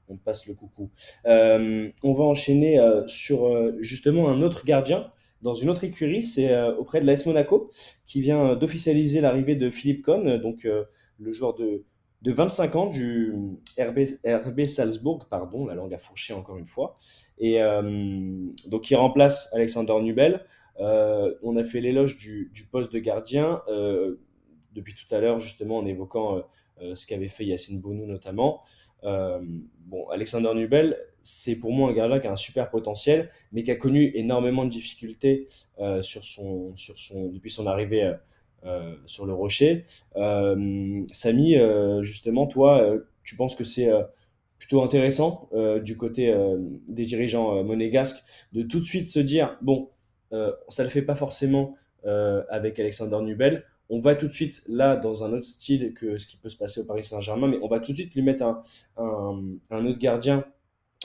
on 0.10 0.18
passe 0.18 0.48
le 0.48 0.54
coucou. 0.54 0.89
on 1.26 2.14
va 2.14 2.24
enchaîner 2.24 2.80
sur 3.08 3.74
justement 3.82 4.30
un 4.30 4.41
autre 4.41 4.64
gardien 4.64 5.12
dans 5.44 5.54
une 5.54 5.70
autre 5.70 5.84
écurie, 5.84 6.24
c'est 6.24 6.52
euh, 6.52 6.74
auprès 6.76 7.02
de 7.02 7.06
l'AS 7.06 7.26
Monaco, 7.26 7.70
qui 8.06 8.22
vient 8.22 8.56
d'officialiser 8.56 9.20
l'arrivée 9.22 9.56
de 9.56 9.70
Philippe 9.70 10.02
Cohn, 10.02 10.38
donc 10.38 10.66
euh, 10.66 10.86
le 11.20 11.32
joueur 11.34 11.54
de, 11.54 11.84
de 12.22 12.32
25 12.32 12.76
ans 12.78 12.86
du 12.88 13.34
RB, 13.78 14.00
RB 14.26 14.66
Salzbourg, 14.66 15.28
pardon, 15.30 15.66
la 15.66 15.76
langue 15.76 15.94
a 15.94 16.00
fourché 16.00 16.34
encore 16.34 16.58
une 16.58 16.68
fois, 16.68 16.96
et 17.38 17.62
euh, 17.62 17.82
donc 18.68 18.89
il 18.89 18.96
remplace 18.96 19.54
Alexander 19.54 19.96
Nubel. 20.02 20.46
on 20.80 21.58
a 21.58 21.64
fait 21.66 21.82
l'éloge 21.82 22.18
du, 22.18 22.50
du, 22.54 22.66
poste 22.66 22.94
de 22.94 23.00
gardien 23.00 23.62
depuis 24.74 24.96
tout 24.96 25.14
à 25.14 25.20
l'heure, 25.20 25.39
justement 25.41 25.78
en 25.78 25.86
évoquant 25.86 26.41
ce 26.94 27.06
qu'avait 27.06 27.28
fait 27.28 27.46
Yacine 27.46 27.82
Bounou 27.82 28.06
notamment. 28.06 28.62
bon, 29.04 30.08
Alexander 30.10 30.54
Nubel, 30.56 30.98
c'est 31.24 31.56
pour 31.56 31.72
moi 31.72 31.90
un 31.90 31.94
gardien 31.94 32.20
qui 32.20 32.28
a 32.28 32.32
un 32.32 32.36
super 32.36 32.70
potentiel, 32.70 33.30
mais 33.54 33.64
qui 33.64 33.72
a 33.72 33.76
connu 33.76 34.12
énormément 34.14 34.66
de 34.66 34.70
difficultés 34.70 35.48
euh, 35.80 36.02
sur 36.02 36.24
son, 36.24 36.76
sur 36.76 36.98
son, 36.98 37.30
depuis 37.30 37.50
son 37.50 37.66
arrivée 37.66 38.04
euh, 38.04 38.14
euh, 38.66 38.96
sur 39.06 39.26
le 39.26 39.34
rocher. 39.34 39.84
Samy, 40.16 41.58
justement, 42.02 42.46
toi, 42.46 42.96
tu 43.24 43.36
penses 43.36 43.56
que 43.56 43.64
c'est 43.64 43.90
plutôt 44.58 44.82
intéressant 44.84 45.50
du 45.82 45.98
côté 45.98 46.34
des 46.88 47.04
dirigeants 47.06 47.64
monégasques 47.64 48.24
de 48.54 48.62
tout 48.62 48.80
de 48.80 48.86
suite 48.86 49.08
se 49.08 49.20
dire, 49.20 49.58
bon, 49.62 49.90
ça 50.32 50.84
ne 50.84 50.88
le 50.88 50.90
fait 50.90 51.02
pas 51.02 51.16
forcément 51.16 51.76
avec 52.50 52.80
Alexander 52.80 53.20
Nubel, 53.22 53.66
on 53.90 54.00
va 54.00 54.16
tout 54.16 54.28
de 54.28 54.32
suite 54.32 54.64
là 54.68 54.96
dans 54.96 55.26
un 55.26 55.34
autre 55.34 55.46
style 55.46 55.94
que 55.94 56.18
ce 56.18 56.26
qui 56.26 56.38
peut 56.38 56.48
se 56.48 56.58
passer 56.58 56.80
au 56.80 56.86
Paris 56.86 57.04
Saint-Germain, 57.04 57.50
mais 57.50 57.60
on 57.62 57.68
va 57.68 57.82
tout 57.82 57.92
de 57.92 57.98
suite 57.98 58.16
lui 58.16 58.22
mettre 58.22 58.44
un, 58.44 58.62
un 58.98 59.86
autre 59.86 60.00
gardien 60.00 60.46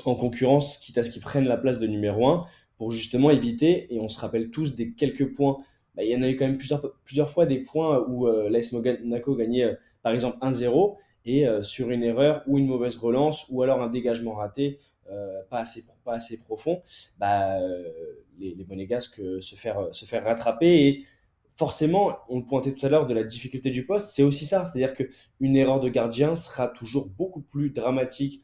en 0.07 0.15
concurrence, 0.15 0.79
quitte 0.79 0.99
à 0.99 1.05
ce 1.05 1.11
qu'ils 1.11 1.23
prennent 1.23 1.49
la 1.49 1.57
place 1.57 1.79
de 1.79 1.87
numéro 1.87 2.29
1, 2.29 2.47
pour 2.79 2.93
justement 2.93 3.31
éviter, 3.31 3.93
et 3.93 4.01
on 4.01 4.09
se 4.09 4.19
rappelle 4.21 4.51
tous 4.51 4.75
des 4.75 4.93
quelques 4.93 5.35
points, 5.35 5.59
bah, 5.97 6.05
il 6.05 6.11
y 6.11 6.17
en 6.17 6.23
a 6.23 6.29
eu 6.29 6.37
quand 6.37 6.47
même 6.47 6.57
plusieurs, 6.57 6.95
plusieurs 7.05 7.29
fois 7.29 7.45
des 7.45 7.59
points 7.59 8.05
où 8.09 8.29
euh, 8.29 8.49
l'AS 8.49 8.73
gagnait 8.73 9.65
euh, 9.65 9.75
par 10.03 10.13
exemple 10.13 10.39
1-0, 10.41 10.97
et 11.25 11.47
euh, 11.47 11.61
sur 11.61 11.91
une 11.91 12.05
erreur 12.05 12.43
ou 12.47 12.57
une 12.57 12.67
mauvaise 12.67 12.97
relance, 12.97 13.47
ou 13.51 13.63
alors 13.63 13.83
un 13.83 13.89
dégagement 13.89 14.35
raté, 14.35 14.79
pas, 15.49 15.61
assez, 15.61 15.85
pas 16.05 16.13
assez 16.13 16.39
profond, 16.39 16.83
bah, 17.19 17.59
les, 18.39 18.55
les 18.55 18.65
Monégasques 18.67 19.23
se 19.41 19.57
faire, 19.57 19.89
se 19.91 20.05
faire 20.05 20.23
rattraper, 20.23 20.87
et 20.87 21.05
forcément, 21.57 22.19
on 22.29 22.39
le 22.39 22.45
pointait 22.45 22.73
tout 22.73 22.85
à 22.85 22.91
l'heure 22.91 23.07
de 23.07 23.15
la 23.15 23.25
difficulté 23.25 23.71
du 23.71 23.87
poste, 23.87 24.11
c'est 24.11 24.23
aussi 24.23 24.45
ça, 24.45 24.67
c'est-à-dire 24.67 24.93
qu'une 24.93 25.57
erreur 25.57 25.81
de 25.81 25.89
gardien 25.89 26.35
sera 26.35 26.69
toujours 26.69 27.09
beaucoup 27.09 27.41
plus 27.41 27.71
dramatique 27.71 28.43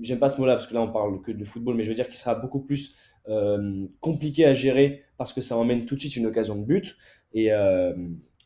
j'aime 0.00 0.18
pas 0.18 0.28
ce 0.28 0.40
mot-là 0.40 0.54
parce 0.54 0.66
que 0.66 0.74
là 0.74 0.82
on 0.82 0.92
parle 0.92 1.20
que 1.22 1.32
de 1.32 1.44
football, 1.44 1.74
mais 1.74 1.84
je 1.84 1.88
veux 1.88 1.94
dire 1.94 2.08
qu'il 2.08 2.16
sera 2.16 2.34
beaucoup 2.34 2.60
plus 2.60 2.96
euh, 3.28 3.86
compliqué 4.00 4.44
à 4.44 4.52
gérer 4.52 5.02
parce 5.16 5.32
que 5.32 5.40
ça 5.40 5.56
emmène 5.56 5.86
tout 5.86 5.94
de 5.94 6.00
suite 6.00 6.16
une 6.16 6.26
occasion 6.26 6.56
de 6.56 6.64
but. 6.64 6.96
Et, 7.32 7.52
euh, 7.52 7.94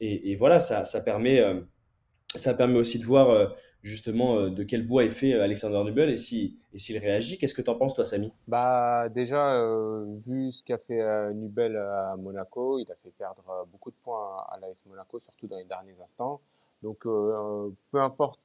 et, 0.00 0.36
voilà, 0.36 0.60
ça, 0.60 0.84
ça 0.84 1.00
permet, 1.00 1.40
euh, 1.40 1.60
ça 2.28 2.54
permet 2.54 2.78
aussi 2.78 2.98
de 2.98 3.04
voir 3.04 3.54
justement 3.82 4.48
de 4.48 4.62
quel 4.62 4.86
bois 4.86 5.04
est 5.04 5.10
fait 5.10 5.34
Alexander 5.34 5.82
Nubel 5.84 6.10
et 6.10 6.16
s'il 6.16 6.54
et 6.72 6.78
s'il 6.78 6.96
réagit. 6.98 7.38
Qu'est-ce 7.38 7.54
que 7.54 7.62
tu 7.62 7.70
en 7.70 7.74
penses, 7.74 7.94
toi, 7.94 8.04
Samy? 8.04 8.32
Bah, 8.46 9.08
Déjà, 9.08 9.60
vu 10.26 10.52
ce 10.52 10.62
qu'a 10.62 10.78
fait 10.78 11.34
Nubel 11.34 11.76
à 11.76 12.14
Monaco, 12.16 12.78
il 12.78 12.90
a 12.92 12.94
fait 13.02 13.10
perdre 13.18 13.66
beaucoup 13.72 13.90
de 13.90 13.96
points 14.04 14.36
à 14.50 14.58
l'AS 14.60 14.84
Monaco, 14.86 15.18
surtout 15.18 15.48
dans 15.48 15.58
les 15.58 15.64
derniers 15.64 15.96
instants. 16.04 16.40
Donc, 16.82 17.00
peu 17.02 18.00
importe 18.00 18.40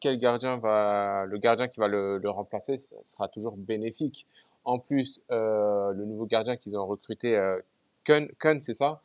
quel 0.00 0.18
gardien 0.18 0.56
va, 0.56 1.24
le 1.26 1.38
gardien 1.38 1.68
qui 1.68 1.78
va 1.78 1.88
le, 1.88 2.18
le 2.18 2.30
remplacer 2.30 2.78
sera 2.78 3.28
toujours 3.28 3.56
bénéfique. 3.56 4.26
En 4.64 4.78
plus, 4.78 5.22
euh, 5.30 5.92
le 5.92 6.04
nouveau 6.04 6.26
gardien 6.26 6.56
qu'ils 6.56 6.76
ont 6.76 6.86
recruté, 6.86 7.36
euh, 7.36 7.58
Kun, 8.04 8.26
c'est 8.60 8.74
ça? 8.74 9.02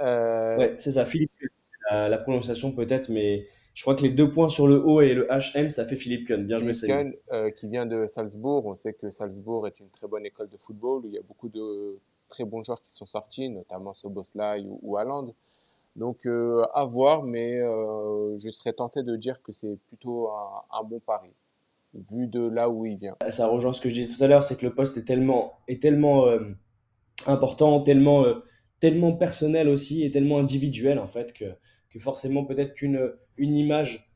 Euh... 0.00 0.56
Ouais, 0.56 0.74
c'est 0.78 0.92
ça, 0.92 1.04
Philippe 1.04 1.30
la, 1.90 2.08
la, 2.08 2.18
prononciation 2.18 2.72
peut-être, 2.72 3.08
mais 3.08 3.46
je 3.74 3.82
crois 3.82 3.94
que 3.94 4.02
les 4.02 4.10
deux 4.10 4.30
points 4.30 4.48
sur 4.48 4.66
le 4.66 4.76
O 4.76 5.00
et 5.00 5.14
le 5.14 5.28
HN, 5.28 5.68
ça 5.68 5.84
fait 5.84 5.96
Philippe 5.96 6.28
Kun. 6.28 6.38
Bien 6.38 6.58
joué, 6.58 6.72
Kun, 6.72 7.12
euh, 7.32 7.50
qui 7.50 7.68
vient 7.68 7.86
de 7.86 8.06
Salzbourg. 8.06 8.66
On 8.66 8.74
sait 8.74 8.92
que 8.92 9.10
Salzbourg 9.10 9.66
est 9.66 9.80
une 9.80 9.88
très 9.90 10.06
bonne 10.06 10.26
école 10.26 10.48
de 10.48 10.56
football 10.56 11.04
où 11.04 11.08
il 11.08 11.14
y 11.14 11.18
a 11.18 11.22
beaucoup 11.22 11.48
de 11.48 11.98
très 12.28 12.44
bons 12.44 12.64
joueurs 12.64 12.82
qui 12.84 12.94
sont 12.94 13.06
sortis, 13.06 13.48
notamment 13.48 13.92
Soboslai 13.92 14.60
ou, 14.64 14.78
ou 14.82 14.96
Haaland. 14.96 15.34
Donc 15.96 16.24
euh, 16.26 16.64
à 16.74 16.84
voir, 16.84 17.24
mais 17.24 17.58
euh, 17.58 18.38
je 18.42 18.50
serais 18.50 18.72
tenté 18.72 19.02
de 19.02 19.16
dire 19.16 19.42
que 19.42 19.52
c'est 19.52 19.76
plutôt 19.88 20.30
un, 20.30 20.84
bon 20.84 21.00
pari, 21.00 21.30
vu 22.10 22.28
de 22.28 22.40
là 22.40 22.70
où 22.70 22.86
il 22.86 22.96
vient. 22.96 23.16
Ça 23.28 23.48
rejoint 23.48 23.72
ce 23.72 23.80
que 23.80 23.88
je 23.88 23.94
disais 23.94 24.16
tout 24.16 24.22
à 24.22 24.28
l'heure, 24.28 24.42
c'est 24.42 24.56
que 24.56 24.64
le 24.64 24.74
poste 24.74 24.96
est 24.96 25.04
tellement, 25.04 25.58
est 25.66 25.82
tellement 25.82 26.26
euh, 26.26 26.38
important, 27.26 27.80
tellement, 27.80 28.24
tellement 28.78 29.12
personnel 29.12 29.68
aussi, 29.68 30.04
et 30.04 30.10
tellement 30.10 30.38
individuel 30.38 30.98
en 30.98 31.08
fait, 31.08 31.32
que, 31.32 31.46
que 31.90 31.98
forcément 31.98 32.44
peut-être 32.44 32.74
qu'une 32.74 33.12
une 33.36 33.56
image 33.56 34.06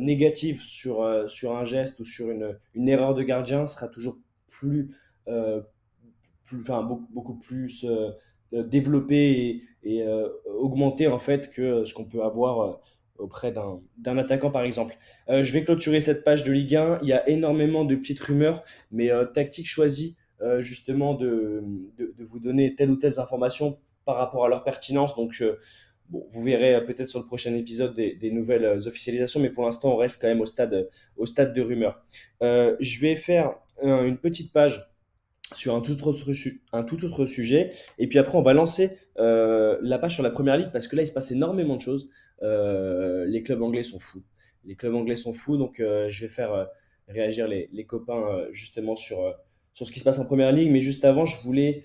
négative 0.00 0.62
sur, 0.62 1.06
sur 1.28 1.54
un 1.54 1.64
geste 1.64 2.00
ou 2.00 2.04
sur 2.04 2.30
une, 2.30 2.56
une 2.74 2.88
erreur 2.88 3.14
de 3.14 3.22
gardien 3.22 3.66
sera 3.66 3.88
toujours 3.88 4.16
plus, 4.48 4.96
plus 5.26 6.60
enfin, 6.62 6.82
beaucoup, 6.82 7.06
beaucoup 7.10 7.38
plus 7.38 7.84
développée 8.52 9.62
et, 9.84 9.98
et 9.98 10.04
augmenter 10.60 11.06
en 11.06 11.18
fait 11.18 11.50
que 11.50 11.84
ce 11.84 11.94
qu'on 11.94 12.04
peut 12.04 12.22
avoir 12.22 12.60
euh, 12.60 12.72
auprès 13.18 13.52
d'un 13.52 14.18
attaquant 14.18 14.50
par 14.50 14.62
exemple. 14.62 14.96
Euh, 15.28 15.44
je 15.44 15.52
vais 15.52 15.64
clôturer 15.64 16.00
cette 16.00 16.24
page 16.24 16.44
de 16.44 16.52
Ligue 16.52 16.76
1. 16.76 17.00
Il 17.02 17.08
y 17.08 17.12
a 17.12 17.28
énormément 17.28 17.84
de 17.84 17.94
petites 17.94 18.20
rumeurs, 18.20 18.62
mais 18.90 19.10
euh, 19.10 19.24
Tactique 19.24 19.68
choisit 19.68 20.16
justement 20.60 21.12
de, 21.12 21.62
de, 21.98 22.14
vous 22.24 22.40
donner 22.40 22.74
telle 22.74 22.90
ou 22.90 22.96
telle 22.96 23.20
information 23.20 23.78
par 24.06 24.16
rapport 24.16 24.46
à 24.46 24.48
leur 24.48 24.64
pertinence. 24.64 25.14
Donc 25.14 25.34
bon, 26.08 26.26
vous 26.30 26.42
verrez 26.42 26.82
peut-être 26.86 27.08
sur 27.08 27.18
le 27.18 27.26
prochain 27.26 27.54
épisode 27.54 27.92
des, 27.92 28.14
des 28.14 28.30
nouvelles 28.30 28.64
officialisations, 28.88 29.38
mais 29.38 29.50
pour 29.50 29.66
l'instant 29.66 29.92
on 29.92 29.96
reste 29.96 30.18
quand 30.18 30.28
même 30.28 30.40
au 30.40 30.46
stade, 30.46 30.88
au 31.18 31.26
stade 31.26 31.52
de 31.52 31.60
rumeurs. 31.60 32.02
je 32.40 33.00
vais 33.00 33.16
faire 33.16 33.52
une 33.82 34.16
petite 34.16 34.50
page 34.50 34.89
sur 35.54 35.74
un 35.74 35.80
tout, 35.80 36.06
autre, 36.06 36.30
un 36.72 36.82
tout 36.82 37.04
autre 37.04 37.26
sujet. 37.26 37.70
Et 37.98 38.06
puis 38.06 38.18
après, 38.18 38.36
on 38.36 38.42
va 38.42 38.52
lancer 38.52 38.90
euh, 39.18 39.78
la 39.82 39.98
page 39.98 40.14
sur 40.14 40.22
la 40.22 40.30
première 40.30 40.56
ligue 40.56 40.70
parce 40.72 40.88
que 40.88 40.96
là, 40.96 41.02
il 41.02 41.06
se 41.06 41.12
passe 41.12 41.30
énormément 41.30 41.76
de 41.76 41.80
choses. 41.80 42.10
Euh, 42.42 43.24
les 43.26 43.42
clubs 43.42 43.62
anglais 43.62 43.82
sont 43.82 43.98
fous. 43.98 44.22
Les 44.64 44.76
clubs 44.76 44.94
anglais 44.94 45.16
sont 45.16 45.32
fous, 45.32 45.56
donc 45.56 45.80
euh, 45.80 46.08
je 46.10 46.22
vais 46.22 46.28
faire 46.28 46.68
réagir 47.08 47.48
les, 47.48 47.68
les 47.72 47.84
copains 47.84 48.46
justement 48.52 48.94
sur, 48.94 49.34
sur 49.72 49.86
ce 49.86 49.92
qui 49.92 49.98
se 49.98 50.04
passe 50.04 50.18
en 50.18 50.24
première 50.24 50.52
ligue. 50.52 50.70
Mais 50.70 50.80
juste 50.80 51.04
avant, 51.04 51.24
je 51.24 51.40
voulais 51.42 51.82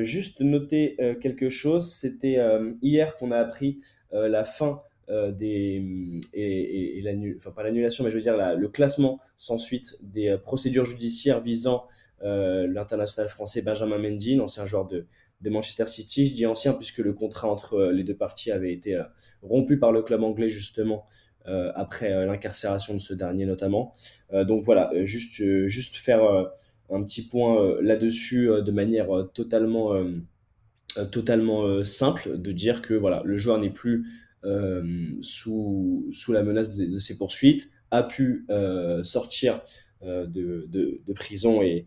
juste 0.00 0.40
noter 0.40 0.96
quelque 1.20 1.50
chose. 1.50 1.92
C'était 1.92 2.38
hier 2.80 3.14
qu'on 3.16 3.30
a 3.30 3.36
appris 3.36 3.82
la 4.10 4.42
fin 4.42 4.80
des 5.08 6.20
et, 6.34 6.98
et, 6.98 7.34
enfin 7.36 7.50
pas 7.50 7.62
l'annulation 7.62 8.04
mais 8.04 8.10
je 8.10 8.16
veux 8.16 8.20
dire 8.20 8.36
le 8.36 8.68
classement 8.68 9.18
sans 9.38 9.56
suite 9.56 9.96
des 10.02 10.36
procédures 10.42 10.84
judiciaires 10.84 11.40
visant 11.40 11.86
euh, 12.24 12.66
l'international 12.66 13.28
français 13.28 13.62
Benjamin 13.62 13.98
Mendy, 13.98 14.34
l'ancien 14.34 14.66
joueur 14.66 14.86
de, 14.86 15.06
Manchester 15.44 15.86
City. 15.86 16.26
Je 16.26 16.34
dis 16.34 16.46
ancien 16.46 16.72
puisque 16.72 16.98
le 16.98 17.12
contrat 17.12 17.48
entre 17.48 17.74
euh, 17.74 17.92
les 17.92 18.02
deux 18.02 18.16
parties 18.16 18.50
avait 18.50 18.72
été 18.72 18.96
euh, 18.96 19.04
rompu 19.40 19.78
par 19.78 19.92
le 19.92 20.02
club 20.02 20.22
anglais 20.22 20.50
justement 20.50 21.06
après 21.76 22.26
l'incarcération 22.26 22.92
de 22.92 22.98
ce 22.98 23.14
dernier 23.14 23.46
notamment. 23.46 23.94
donc 24.34 24.64
voilà, 24.64 24.92
juste, 25.06 25.66
juste 25.66 25.96
faire 25.96 26.20
un 26.90 27.02
petit 27.02 27.26
point 27.26 27.80
là-dessus 27.80 28.48
de 28.48 28.70
manière 28.70 29.08
totalement, 29.32 29.94
totalement 31.10 31.82
simple, 31.84 32.36
de 32.36 32.52
dire 32.52 32.82
que 32.82 32.92
voilà, 32.92 33.22
le 33.24 33.38
joueur 33.38 33.58
n'est 33.58 33.72
plus 33.72 34.04
sous, 35.22 36.06
sous 36.12 36.32
la 36.32 36.42
menace 36.42 36.74
de, 36.74 36.84
de, 36.84 36.98
ses 36.98 37.16
poursuites, 37.16 37.68
a 37.90 38.02
pu 38.02 38.46
sortir 39.02 39.60
euh, 40.04 40.26
de, 40.26 41.12
prison 41.14 41.60
et, 41.62 41.86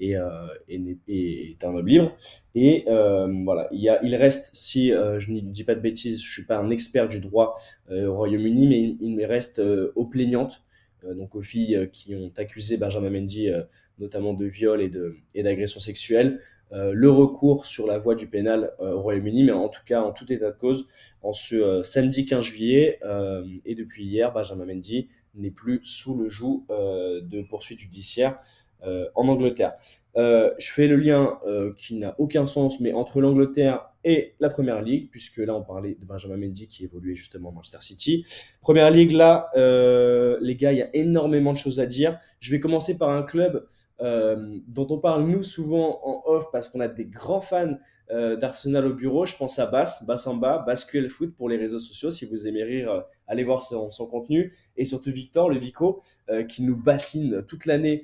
est, 0.00 0.16
un 0.16 1.74
homme 1.74 1.86
libre. 1.86 2.16
Et 2.54 2.84
voilà, 2.86 3.68
il, 3.72 4.16
reste, 4.16 4.54
si 4.54 4.88
je 4.88 5.32
ne 5.32 5.40
dis 5.40 5.64
pas 5.64 5.74
de 5.74 5.80
bêtises, 5.80 6.20
je 6.22 6.32
suis 6.32 6.44
pas 6.44 6.56
un 6.56 6.70
expert 6.70 7.08
du 7.08 7.20
droit 7.20 7.54
au 7.90 8.14
Royaume-Uni, 8.14 8.68
mais 8.68 8.96
il, 9.00 9.14
me 9.14 9.26
reste 9.26 9.62
aux 9.94 10.06
plaignantes, 10.06 10.62
donc 11.16 11.34
aux 11.34 11.42
filles 11.42 11.88
qui 11.92 12.14
ont 12.14 12.32
accusé 12.36 12.76
Benjamin 12.76 13.10
Mendy 13.10 13.48
notamment 13.98 14.34
de 14.34 14.46
viol 14.46 14.82
et 14.82 15.42
d'agression 15.42 15.80
sexuelle, 15.80 16.40
euh, 16.61 16.61
le 16.72 17.10
recours 17.10 17.66
sur 17.66 17.86
la 17.86 17.98
voie 17.98 18.14
du 18.14 18.28
pénal 18.28 18.72
euh, 18.80 18.92
au 18.92 19.02
Royaume-Uni, 19.02 19.44
mais 19.44 19.52
en 19.52 19.68
tout 19.68 19.82
cas, 19.84 20.02
en 20.02 20.12
tout 20.12 20.30
état 20.32 20.50
de 20.50 20.56
cause, 20.56 20.88
en 21.22 21.32
ce 21.32 21.54
euh, 21.54 21.82
samedi 21.82 22.24
15 22.26 22.42
juillet 22.42 22.98
et 23.64 23.74
depuis 23.74 24.04
hier, 24.04 24.32
Benjamin 24.32 24.64
Mendy 24.64 25.08
n'est 25.34 25.50
plus 25.50 25.80
sous 25.82 26.20
le 26.20 26.28
joug 26.28 26.66
de 26.68 27.42
poursuite 27.42 27.78
judiciaire 27.78 28.38
en 29.14 29.28
Angleterre. 29.28 29.74
je 30.16 30.72
fais 30.72 30.86
le 30.86 30.96
lien 30.96 31.38
qui 31.78 31.96
n'a 31.96 32.14
aucun 32.18 32.46
sens, 32.46 32.80
mais 32.80 32.92
entre 32.92 33.20
l'Angleterre 33.20 33.88
et 34.04 34.34
la 34.40 34.50
Première 34.50 34.82
Ligue, 34.82 35.08
puisque 35.10 35.38
là 35.38 35.54
on 35.54 35.62
parlait 35.62 35.96
de 35.98 36.04
Benjamin 36.04 36.36
Mendy 36.36 36.68
qui 36.68 36.84
évoluait 36.84 37.14
justement 37.14 37.50
à 37.50 37.52
Manchester 37.52 37.78
City. 37.80 38.26
Première 38.60 38.90
Ligue, 38.90 39.12
là, 39.12 39.50
les 40.40 40.56
gars, 40.56 40.72
il 40.72 40.78
y 40.78 40.82
a 40.82 40.94
énormément 40.94 41.52
de 41.52 41.58
choses 41.58 41.80
à 41.80 41.86
dire. 41.86 42.18
Je 42.40 42.50
vais 42.50 42.60
commencer 42.60 42.98
par 42.98 43.10
un 43.10 43.22
club 43.22 43.66
euh, 44.00 44.58
dont 44.66 44.86
on 44.90 44.98
parle 44.98 45.24
nous 45.26 45.42
souvent 45.42 46.00
en 46.02 46.22
off 46.26 46.50
parce 46.50 46.68
qu'on 46.68 46.80
a 46.80 46.88
des 46.88 47.04
grands 47.04 47.40
fans 47.40 47.76
euh, 48.10 48.36
d'Arsenal 48.36 48.86
au 48.86 48.94
bureau. 48.94 49.26
Je 49.26 49.36
pense 49.36 49.58
à 49.58 49.66
Bass, 49.66 50.04
Bass 50.06 50.26
en 50.26 50.34
bas, 50.34 50.58
Basquel 50.66 51.08
Foot 51.08 51.36
pour 51.36 51.48
les 51.48 51.56
réseaux 51.56 51.78
sociaux. 51.78 52.10
Si 52.10 52.26
vous 52.26 52.48
aimez 52.48 52.64
rire, 52.64 52.90
euh, 52.90 53.00
allez 53.28 53.44
voir 53.44 53.62
son, 53.62 53.88
contenu. 54.06 54.52
Et 54.76 54.84
surtout 54.84 55.12
Victor, 55.12 55.48
le 55.48 55.58
Vico, 55.58 56.02
qui 56.48 56.62
nous 56.62 56.76
bassine 56.76 57.44
toute 57.46 57.66
l'année 57.66 58.02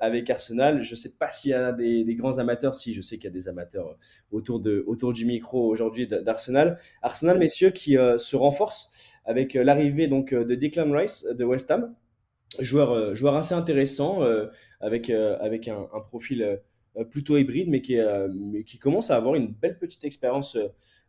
avec 0.00 0.30
Arsenal. 0.30 0.80
Je 0.80 0.92
ne 0.92 0.96
sais 0.96 1.16
pas 1.18 1.30
s'il 1.30 1.50
y 1.50 1.54
a 1.54 1.72
des, 1.72 2.14
grands 2.14 2.38
amateurs. 2.38 2.74
Si, 2.74 2.94
je 2.94 3.02
sais 3.02 3.16
qu'il 3.16 3.24
y 3.24 3.28
a 3.28 3.30
des 3.30 3.48
amateurs 3.48 3.96
autour, 4.30 4.62
autour 4.86 5.12
du 5.12 5.26
micro 5.26 5.68
aujourd'hui 5.68 6.06
d'Arsenal. 6.06 6.78
Arsenal, 7.02 7.38
messieurs, 7.38 7.70
qui 7.70 7.92
se 7.94 8.36
renforce 8.36 9.12
avec 9.24 9.54
l'arrivée 9.54 10.06
donc 10.06 10.32
de 10.32 10.54
Declan 10.54 10.92
Rice 10.92 11.26
de 11.26 11.44
West 11.44 11.70
Ham. 11.70 11.94
Joueur, 12.60 13.16
joueur 13.16 13.36
assez 13.36 13.54
intéressant 13.54 14.22
avec, 14.84 15.08
euh, 15.10 15.36
avec 15.40 15.66
un, 15.68 15.86
profil 16.10 16.42
euh, 16.96 17.04
plutôt 17.04 17.38
hybride, 17.38 17.68
mais 17.68 17.80
qui, 17.80 17.98
euh, 17.98 18.28
mais 18.32 18.64
qui 18.64 18.78
commence 18.78 19.10
à 19.10 19.16
avoir 19.16 19.34
une 19.34 19.48
belle 19.48 19.78
petite 19.78 20.04
expérience 20.04 20.56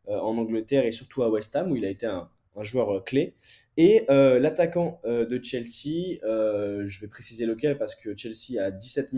en 0.08 0.38
Angleterre 0.38 0.86
et 0.86 0.92
surtout 0.92 1.24
à 1.24 1.30
West 1.30 1.56
Ham, 1.56 1.72
où 1.72 1.76
il 1.76 1.84
a 1.84 1.90
été 1.90 2.06
un, 2.06 2.30
joueur 2.62 3.04
clé. 3.04 3.34
Et 3.76 4.06
l'attaquant 4.08 5.02
de 5.04 5.44
Chelsea, 5.44 6.20
je 6.24 7.02
vais 7.02 7.08
préciser 7.08 7.46
lequel 7.46 7.78
parce 7.78 7.96
que 7.96 8.16
Chelsea 8.16 8.64
a 8.64 8.72
17 8.72 9.12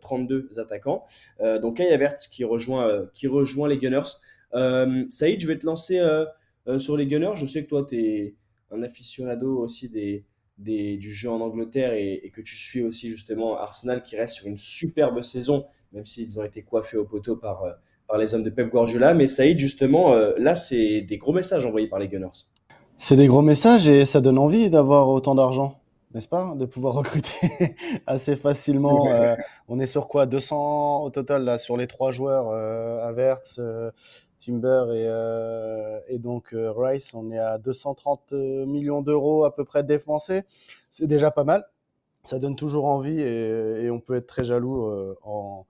032 0.00 0.58
attaquants. 0.58 1.04
donc 1.60 1.76
Kai 1.76 1.98
qui 2.32 2.44
rejoint, 2.44 3.06
qui 3.12 3.26
rejoint 3.26 3.68
les 3.68 3.76
Gunners. 3.76 4.08
Saïd, 5.10 5.40
je 5.40 5.46
vais 5.46 5.58
te 5.58 5.66
lancer 5.66 6.00
sur 6.78 6.96
les 6.96 7.06
Gunners. 7.06 7.34
Je 7.34 7.44
sais 7.44 7.64
que 7.64 7.68
toi, 7.68 7.84
tu 7.86 8.00
es 8.00 8.34
un 8.70 8.82
aficionado 8.82 9.58
aussi 9.58 9.90
des, 9.90 10.24
du 10.60 11.12
jeu 11.12 11.30
en 11.30 11.40
Angleterre 11.40 11.94
et, 11.94 12.30
que 12.34 12.40
tu 12.40 12.54
suis 12.54 12.82
aussi 12.82 13.10
justement 13.10 13.56
Arsenal 13.56 14.02
qui 14.02 14.16
reste 14.16 14.34
sur 14.34 14.46
une 14.46 14.56
superbe 14.56 15.22
saison, 15.22 15.64
même 15.92 16.04
s'ils 16.04 16.38
ont 16.38 16.44
été 16.44 16.62
coiffés 16.62 16.96
au 16.96 17.04
poteau 17.04 17.36
par, 17.36 17.64
euh, 17.64 17.70
par 18.06 18.18
les 18.18 18.34
hommes 18.34 18.42
de 18.42 18.50
Pep 18.50 18.70
Guardiola. 18.70 19.14
Mais 19.14 19.26
Saïd, 19.26 19.58
justement, 19.58 20.14
euh, 20.14 20.32
là, 20.38 20.54
c'est 20.54 21.00
des 21.00 21.18
gros 21.18 21.32
messages 21.32 21.64
envoyés 21.64 21.88
par 21.88 21.98
les 21.98 22.08
Gunners. 22.08 22.46
C'est 22.98 23.16
des 23.16 23.26
gros 23.26 23.42
messages 23.42 23.88
et 23.88 24.04
ça 24.04 24.20
donne 24.20 24.38
envie 24.38 24.68
d'avoir 24.68 25.08
autant 25.08 25.34
d'argent, 25.34 25.80
n'est-ce 26.14 26.28
pas 26.28 26.54
De 26.54 26.66
pouvoir 26.66 26.94
recruter 27.00 27.74
assez 28.06 28.36
facilement. 28.36 29.12
Euh, 29.12 29.34
on 29.68 29.80
est 29.80 29.86
sur 29.86 30.06
quoi? 30.08 30.26
200 30.26 31.04
au 31.04 31.10
total 31.10 31.44
là, 31.44 31.56
sur 31.56 31.78
les 31.78 31.86
trois 31.86 32.12
joueurs, 32.12 32.50
Averts, 33.02 33.58
Timber 34.44 34.86
et, 34.94 35.06
euh, 35.06 36.00
donc 36.18 36.54
euh, 36.54 36.72
Rice, 36.72 37.14
on 37.14 37.30
est 37.30 37.38
à 37.38 37.58
230 37.58 38.32
euh, 38.32 38.66
millions 38.66 39.02
d'euros 39.02 39.44
à 39.44 39.54
peu 39.54 39.64
près 39.64 39.84
dépensés. 39.84 40.42
C'est 40.88 41.06
déjà 41.06 41.30
pas 41.30 41.44
mal. 41.44 41.66
Ça 42.24 42.38
donne 42.38 42.56
toujours 42.56 42.86
envie 42.86 43.20
et, 43.20 43.90
on 43.90 44.00
peut 44.00 44.14
être 44.14 44.26
très 44.26 44.44
jaloux 44.44 45.16
en, 45.22 45.64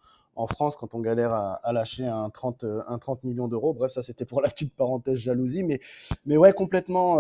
France 0.48 0.76
quand 0.76 0.94
on 0.94 1.00
galère 1.00 1.32
à, 1.32 1.72
lâcher 1.72 2.06
un 2.06 2.28
30, 2.28 2.64
un 2.88 2.98
30 2.98 3.22
millions 3.24 3.46
d'euros. 3.46 3.72
Bref, 3.72 3.92
ça 3.92 4.02
c'était 4.02 4.24
pour 4.24 4.40
la 4.40 4.48
petite 4.48 4.74
parenthèse 4.74 5.18
jalousie. 5.18 5.62
Mais, 5.62 5.80
mais 6.26 6.36
ouais, 6.36 6.52
complètement, 6.52 7.18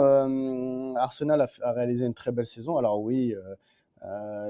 Arsenal 0.96 1.42
a, 1.62 1.72
réalisé 1.72 2.06
une 2.06 2.14
très 2.14 2.32
belle 2.32 2.46
saison. 2.46 2.76
Alors 2.76 3.00
oui, 3.00 3.36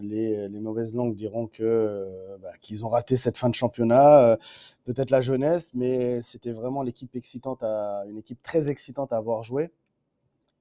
les, 0.03 0.49
les, 0.49 0.61
mauvaises 0.61 0.95
langues 0.95 1.15
diront 1.15 1.47
que 1.47 1.63
euh, 1.63 2.37
bah, 2.41 2.53
qu'ils 2.61 2.85
ont 2.85 2.89
raté 2.89 3.17
cette 3.17 3.37
fin 3.37 3.49
de 3.49 3.55
championnat, 3.55 4.33
euh, 4.33 4.37
peut-être 4.85 5.11
la 5.11 5.21
jeunesse, 5.21 5.73
mais 5.75 6.23
c'était 6.23 6.53
vraiment 6.53 6.83
l'équipe 6.83 7.15
excitante, 7.17 7.63
à, 7.63 8.05
une 8.09 8.19
équipe 8.19 8.43
très 8.43 8.71
excitante 8.71 9.13
à 9.13 9.17
avoir 9.17 9.43
joué. 9.45 9.71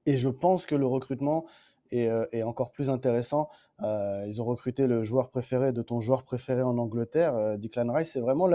Et 0.06 0.16
je 0.16 0.28
pense 0.28 0.66
que 0.66 0.74
le 0.74 0.86
recrutement 0.86 1.44
est, 1.92 2.08
est 2.32 2.42
encore 2.42 2.70
plus 2.70 2.88
intéressant. 2.90 3.48
ils 3.80 4.40
ont 4.40 4.44
recruté 4.44 4.86
le 4.86 5.02
joueur 5.02 5.28
préféré 5.30 5.72
de 5.72 5.82
ton 5.82 6.00
joueur 6.00 6.22
préféré 6.22 6.62
en 6.62 6.78
Angleterre, 6.78 7.58
Declan 7.58 7.92
Rice. 7.92 8.12
C'est 8.12 8.20
vraiment 8.20 8.48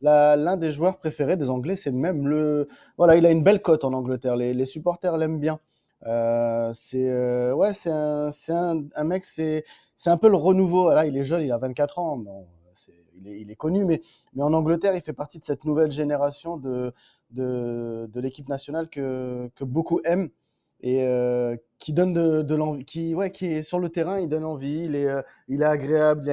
l'un 0.00 0.56
des 0.56 0.72
joueurs 0.72 0.98
préférés 0.98 1.36
des 1.36 1.50
Anglais. 1.50 1.76
C'est 1.76 1.90
même 1.90 2.28
le 2.28 2.68
voilà, 2.96 3.16
il 3.16 3.26
a 3.26 3.30
une 3.30 3.42
belle 3.42 3.62
cote 3.62 3.84
en 3.84 3.92
Angleterre. 3.92 4.36
Les, 4.36 4.54
les 4.54 4.66
supporters 4.66 5.16
l'aiment 5.18 5.40
bien. 5.40 5.58
Euh, 6.06 6.70
c'est 6.74 7.08
euh, 7.08 7.54
ouais, 7.54 7.72
c'est 7.72 7.90
un, 7.90 9.04
mec, 9.04 9.24
c'est 9.24 9.64
un 10.06 10.16
peu 10.16 10.28
le 10.28 10.36
renouveau. 10.36 10.92
Là, 10.92 11.06
il 11.06 11.16
est 11.16 11.24
jeune, 11.24 11.42
il 11.42 11.52
a 11.52 11.58
24 11.58 11.98
ans. 11.98 12.24
Il, 13.24 13.50
est, 13.52 13.56
connu, 13.56 13.84
mais, 13.84 14.00
en 14.38 14.52
Angleterre, 14.52 14.96
il 14.96 15.00
fait 15.00 15.12
partie 15.12 15.38
de 15.38 15.44
cette 15.44 15.64
nouvelle 15.64 15.92
génération 15.92 16.56
de, 16.56 16.92
l'équipe 18.14 18.48
nationale 18.48 18.88
que, 18.88 19.48
beaucoup 19.60 20.00
aiment 20.04 20.30
et 20.80 21.06
euh, 21.06 21.56
qui 21.78 21.92
donne 21.92 22.12
de, 22.12 22.54
l'envie, 22.56 22.84
qui, 22.84 23.14
est 23.44 23.62
sur 23.62 23.78
le 23.78 23.88
terrain, 23.90 24.18
il 24.18 24.28
donne 24.28 24.44
envie, 24.44 24.86
il 24.86 24.96
est, 24.96 25.64
agréable, 25.64 26.28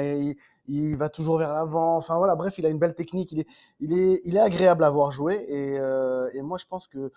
il, 0.67 0.95
va 0.97 1.09
toujours 1.09 1.38
vers 1.38 1.53
l'avant. 1.53 1.97
Enfin 1.97 2.17
voilà, 2.17 2.36
bref, 2.36 2.57
il 2.57 2.65
a 2.65 2.70
une 2.70 2.80
belle 2.80 2.95
technique, 2.95 3.36
il 3.80 3.93
est, 3.93 4.39
agréable 4.39 4.84
à 4.84 4.89
voir 4.89 5.11
jouer. 5.11 5.45
Et 6.34 6.41
moi, 6.41 6.57
je 6.57 6.65
pense 6.65 6.88
que 6.88 7.11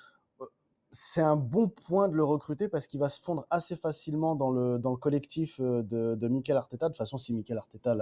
c'est 0.94 1.22
un 1.22 1.36
bon 1.36 1.68
point 1.68 2.08
de 2.08 2.14
le 2.14 2.22
recruter 2.22 2.68
parce 2.68 2.86
qu'il 2.86 3.00
va 3.00 3.08
se 3.08 3.18
fondre 3.18 3.46
assez 3.48 3.76
facilement 3.76 4.36
dans 4.36 4.50
le, 4.50 4.78
dans 4.78 4.90
le 4.90 4.98
collectif 4.98 5.58
euh, 5.58 5.82
de, 5.82 6.14
de 6.14 6.28
Michael 6.28 6.58
Arteta. 6.58 6.88
De 6.88 6.92
toute 6.92 6.98
façon, 6.98 7.16
si 7.16 7.32
Michael 7.32 7.56
Arteta 7.56 7.94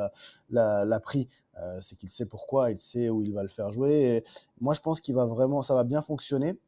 l'a 0.51 1.01
pris, 1.01 1.29
euh, 1.59 1.81
c'est 1.81 1.97
qu'il 1.97 2.11
sait 2.11 2.27
pourquoi, 2.27 2.73
il 2.73 2.81
sait 2.81 3.09
où 3.09 3.23
il 3.23 3.33
va 3.33 3.45
le 3.45 3.49
faire 3.49 3.71
jouer. 3.71 4.25
Moi, 4.61 4.75
je 4.75 4.81
pense 4.81 5.01
qu'il 5.01 5.15
va 5.15 5.25
vraiment, 5.25 5.63
ça 5.63 5.75
va 5.75 5.85
bien 5.85 6.03
fonctionner. 6.03 6.59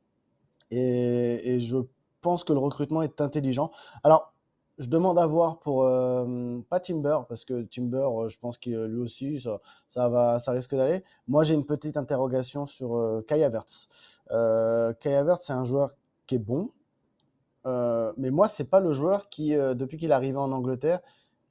Et, 0.71 1.59
je 1.61 1.79
pense 2.21 2.45
que 2.45 2.53
le 2.53 2.61
recrutement 2.61 3.03
est 3.03 3.21
intelligent. 3.21 3.73
Alors, 4.05 4.33
je 4.79 4.87
demande 4.89 5.19
à 5.19 5.27
voir 5.27 5.59
pour 5.59 5.83
euh, 5.83 6.61
pas 6.71 6.81
Timber 6.81 7.19
parce 7.29 7.45
que 7.45 7.63
Timber, 7.63 8.09
je 8.29 8.39
pense 8.39 8.57
qu'il 8.59 8.77
lui 8.85 9.01
aussi 9.01 9.39
ça, 9.41 9.61
ça, 9.89 10.09
va, 10.09 10.39
ça 10.39 10.53
risque 10.53 10.75
d'aller. 10.75 11.03
Moi, 11.27 11.43
j'ai 11.43 11.55
une 11.55 11.67
petite 11.67 11.97
interrogation 11.97 12.67
sur 12.67 12.97
euh, 12.97 13.23
Kai 13.27 13.43
Havertz. 13.43 13.89
Kai 14.31 15.15
Havertz, 15.15 15.45
c'est 15.45 15.53
un 15.53 15.65
joueur 15.65 15.93
bon. 16.39 16.71
Euh, 17.67 18.13
mais 18.17 18.31
moi, 18.31 18.49
c'est 18.49 18.65
pas 18.65 18.81
le 18.81 18.93
joueur 18.93 19.29
qui, 19.29 19.55
euh, 19.55 19.75
depuis 19.75 19.97
qu'il 19.97 20.11
est 20.11 20.15
arrivé 20.15 20.37
en 20.37 20.53
Angleterre, 20.53 21.01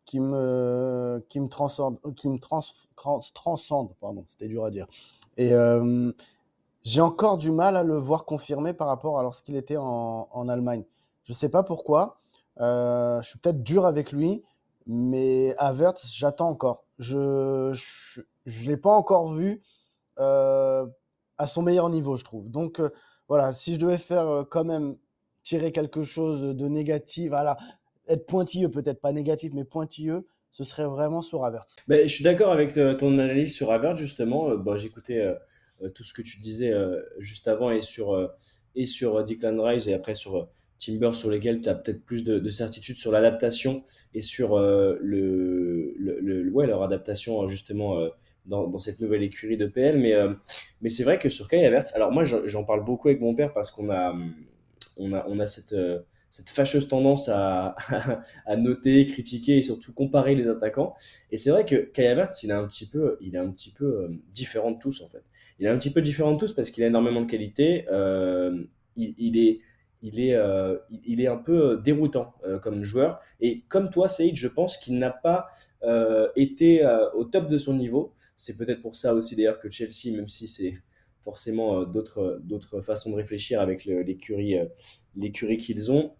qui 0.06 0.20
me, 0.20 1.24
qui 1.30 1.40
me 1.40 1.48
transcende, 1.48 1.98
qui 2.16 2.30
me 2.30 2.40
trans, 2.40 2.62
transcende, 3.34 3.94
pardon, 4.00 4.26
c'était 4.28 4.48
dur 4.48 4.66
à 4.66 4.72
dire. 4.72 4.88
Et 5.38 5.54
euh, 5.54 6.12
j'ai 6.84 7.02
encore 7.02 7.38
du 7.38 7.52
mal 7.52 7.78
à 7.78 7.84
le 7.84 7.98
voir 7.98 8.26
confirmer 8.26 8.74
par 8.74 8.88
rapport 8.88 9.20
à 9.20 9.24
lorsqu'il 9.24 9.56
était 9.56 9.78
en, 9.78 10.28
en, 10.32 10.50
Allemagne. 10.50 10.84
Je 11.24 11.34
sais 11.34 11.50
pas 11.50 11.64
pourquoi. 11.64 12.18
Je 12.58 13.22
suis 13.24 13.40
peut-être 13.40 13.64
dur 13.64 13.86
avec 13.86 14.12
lui, 14.12 14.44
mais 14.86 15.56
Havertz, 15.58 16.12
j'attends 16.14 16.50
encore. 16.50 16.84
Je, 17.00 17.72
je, 17.74 18.22
je 18.46 18.70
l'ai 18.70 18.78
pas 18.78 18.92
encore 18.92 19.32
vu 19.32 19.62
à 20.18 21.48
son 21.48 21.62
meilleur 21.62 21.90
niveau, 21.90 22.18
je 22.18 22.26
trouve. 22.26 22.50
Donc 22.50 22.82
voilà, 23.32 23.54
si 23.54 23.76
je 23.76 23.80
devais 23.80 23.98
faire 23.98 24.46
quand 24.50 24.66
même 24.66 24.98
tirer 25.42 25.72
quelque 25.72 26.04
chose 26.04 26.54
de 26.54 26.68
négatif, 26.68 27.30
voilà, 27.30 27.56
être 28.10 28.26
pointilleux, 28.26 28.68
peut-être 28.68 29.00
pas 29.00 29.14
négatif, 29.14 29.54
mais 29.54 29.64
pointilleux, 29.64 30.28
ce 30.52 30.66
serait 30.66 30.84
vraiment 30.84 31.22
sur 31.22 31.46
Avert. 31.46 31.64
Mais 31.88 32.10
je 32.10 32.14
suis 32.14 32.26
d'accord 32.26 32.52
avec 32.52 32.74
ton 32.74 33.18
analyse 33.20 33.56
sur 33.56 33.72
Avert, 33.72 33.96
justement. 33.96 34.54
Bon, 34.58 34.76
J'écoutais 34.76 35.34
tout 35.96 36.04
ce 36.04 36.14
que 36.14 36.22
tu 36.22 36.42
disais 36.42 36.74
juste 37.20 37.48
avant 37.48 37.72
et 37.72 37.80
sur, 37.80 38.30
et 38.76 38.86
sur 38.86 39.24
Declan 39.24 39.64
Rice 39.64 39.88
et 39.88 39.94
après 39.94 40.14
sur 40.14 40.50
Timber, 40.84 41.12
sur 41.14 41.30
lesquels 41.30 41.62
tu 41.62 41.70
as 41.70 41.76
peut-être 41.76 42.04
plus 42.04 42.24
de, 42.24 42.50
certitude 42.50 42.98
sur 42.98 43.12
l'adaptation 43.12 43.84
et 44.14 44.22
sur 44.22 44.58
le, 44.58 45.00
le, 45.02 46.20
le, 46.20 46.50
ouais, 46.52 46.66
leur 46.66 46.82
adaptation 46.82 47.48
justement 47.48 48.10
dans, 48.46 48.80
cette 48.80 49.00
nouvelle 49.00 49.24
écurie 49.24 49.58
de 49.58 49.68
PL. 49.68 49.98
Mais, 49.98 50.14
euh, 50.14 50.34
mais 50.82 50.90
c'est 50.90 51.04
vrai 51.04 51.20
que 51.20 51.30
sur 51.30 51.48
Kai 51.48 51.66
Havertz, 51.66 51.94
alors 51.94 52.12
moi 52.12 52.24
j'en 52.24 52.64
parle 52.64 52.84
beaucoup 52.84 53.08
avec 53.08 53.22
mon 53.22 53.36
père 53.36 53.54
parce 53.54 53.72
qu'on 53.72 53.90
a, 53.90 54.16
on 54.98 55.14
a, 55.14 55.26
on 55.28 55.40
a 55.40 55.46
cette, 55.46 55.74
euh, 55.74 56.00
cette 56.30 56.50
fâcheuse 56.50 56.88
tendance 56.88 57.30
à, 57.30 57.76
à, 58.46 58.56
noter, 58.56 59.06
critiquer 59.06 59.58
et 59.58 59.62
surtout 59.62 59.94
comparer 59.94 60.36
les 60.36 60.48
attaquants. 60.48 60.96
Et 61.32 61.38
c'est 61.38 61.50
vrai 61.50 61.66
que 61.66 61.76
Kai 61.76 62.08
Havertz, 62.08 62.44
il 62.44 62.50
est 62.52 62.54
un 62.54 62.68
petit 62.68 62.88
peu, 62.88 63.18
il 63.22 63.36
est 63.36 63.40
un 63.40 63.52
petit 63.52 63.72
peu 63.72 63.86
euh, 63.86 64.08
différent 64.34 64.72
de 64.72 64.80
tous 64.80 65.02
en 65.02 65.10
fait. 65.10 65.24
Il 65.60 65.68
est 65.68 65.70
un 65.70 65.78
petit 65.78 65.92
peu 65.92 66.02
différent 66.02 66.32
de 66.32 66.40
tous 66.40 66.54
parce 66.54 66.72
qu'il 66.72 66.84
a 66.84 66.88
énormément 66.88 67.22
de 67.22 67.30
qualité. 67.30 67.86
Euh, 67.92 68.64
il, 68.98 69.38
est, 69.38 69.62
il 70.02 70.20
est, 70.20 70.36
euh, 70.36 70.78
il 71.06 71.22
est 71.22 71.28
un 71.28 71.38
peu 71.38 71.80
déroutant 71.84 72.34
euh, 72.45 72.60
comme 72.60 72.84
joueur. 72.84 73.20
Et 73.39 73.62
comme 73.70 73.89
toi, 73.89 74.08
Saïd, 74.08 74.36
je 74.36 74.47
pense 74.47 74.78
qu'il 74.78 74.97
n'a 74.97 75.12
pas 75.12 75.47
euh, 75.84 76.28
été 76.36 76.86
au 77.16 77.24
top 77.24 77.47
de 77.47 77.58
son 77.58 77.76
niveau. 77.76 78.14
C'est 78.36 78.58
peut-être 78.58 78.82
pour 78.82 78.95
ça 78.95 79.14
aussi 79.14 79.36
d'ailleurs 79.36 79.60
que 79.60 79.70
Chelsea, 79.70 80.16
même 80.16 80.28
si 80.28 80.47
c'est 80.47 80.74
forcément 81.24 81.84
d'autres, 81.84 82.39
d'autres 82.43 82.82
façons 82.82 83.12
de 83.12 83.16
réfléchir 83.16 83.62
avec 83.62 83.86
l'écurie, 83.86 84.58
qu'ils 85.58 85.91
ont, 85.91 86.14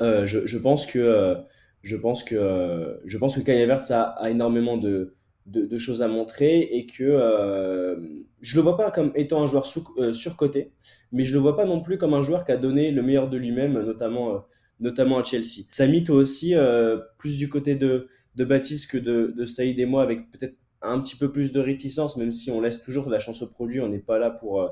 je, 0.00 0.46
je, 0.46 0.58
pense 0.58 0.84
que 0.84 1.36
je 1.82 1.96
pense 1.96 2.22
que 2.22 3.00
je 3.06 3.16
que 3.16 3.40
Kai 3.40 3.62
Havertz 3.62 3.90
a, 3.90 4.02
a 4.02 4.28
énormément 4.28 4.76
de, 4.76 5.14
de, 5.48 5.78
choses 5.78 6.02
à 6.02 6.08
montrer 6.08 6.60
et 6.60 6.86
que 6.86 7.04
euh, 7.04 7.96
je 8.40 8.56
le 8.56 8.62
vois 8.62 8.76
pas 8.76 8.90
comme 8.90 9.12
étant 9.14 9.42
un 9.42 9.46
joueur 9.46 9.64
sous, 9.64 9.84
euh, 9.98 10.12
surcoté, 10.12 10.72
mais 11.12 11.24
je 11.24 11.32
le 11.32 11.40
vois 11.40 11.56
pas 11.56 11.64
non 11.64 11.80
plus 11.80 11.98
comme 11.98 12.14
un 12.14 12.22
joueur 12.22 12.44
qui 12.44 12.52
a 12.52 12.56
donné 12.56 12.90
le 12.90 13.02
meilleur 13.02 13.28
de 13.28 13.36
lui-même, 13.36 13.80
notamment, 13.80 14.34
euh, 14.34 14.38
notamment 14.80 15.18
à 15.18 15.24
Chelsea. 15.24 15.64
Samy, 15.70 16.04
toi 16.04 16.16
aussi, 16.16 16.54
euh, 16.54 16.98
plus 17.18 17.36
du 17.38 17.48
côté 17.48 17.74
de, 17.74 18.08
de 18.36 18.44
Baptiste 18.44 18.90
que 18.90 18.98
de, 18.98 19.32
de 19.36 19.44
Saïd 19.44 19.78
et 19.78 19.86
moi, 19.86 20.02
avec 20.02 20.30
peut-être 20.30 20.54
un 20.82 21.00
petit 21.00 21.16
peu 21.16 21.32
plus 21.32 21.52
de 21.52 21.60
réticence, 21.60 22.16
même 22.16 22.30
si 22.30 22.50
on 22.50 22.60
laisse 22.60 22.82
toujours 22.82 23.08
la 23.10 23.18
chance 23.18 23.42
au 23.42 23.48
produit, 23.48 23.80
on 23.80 23.88
n'est 23.88 23.98
pas 23.98 24.18
là 24.18 24.30
pour, 24.30 24.70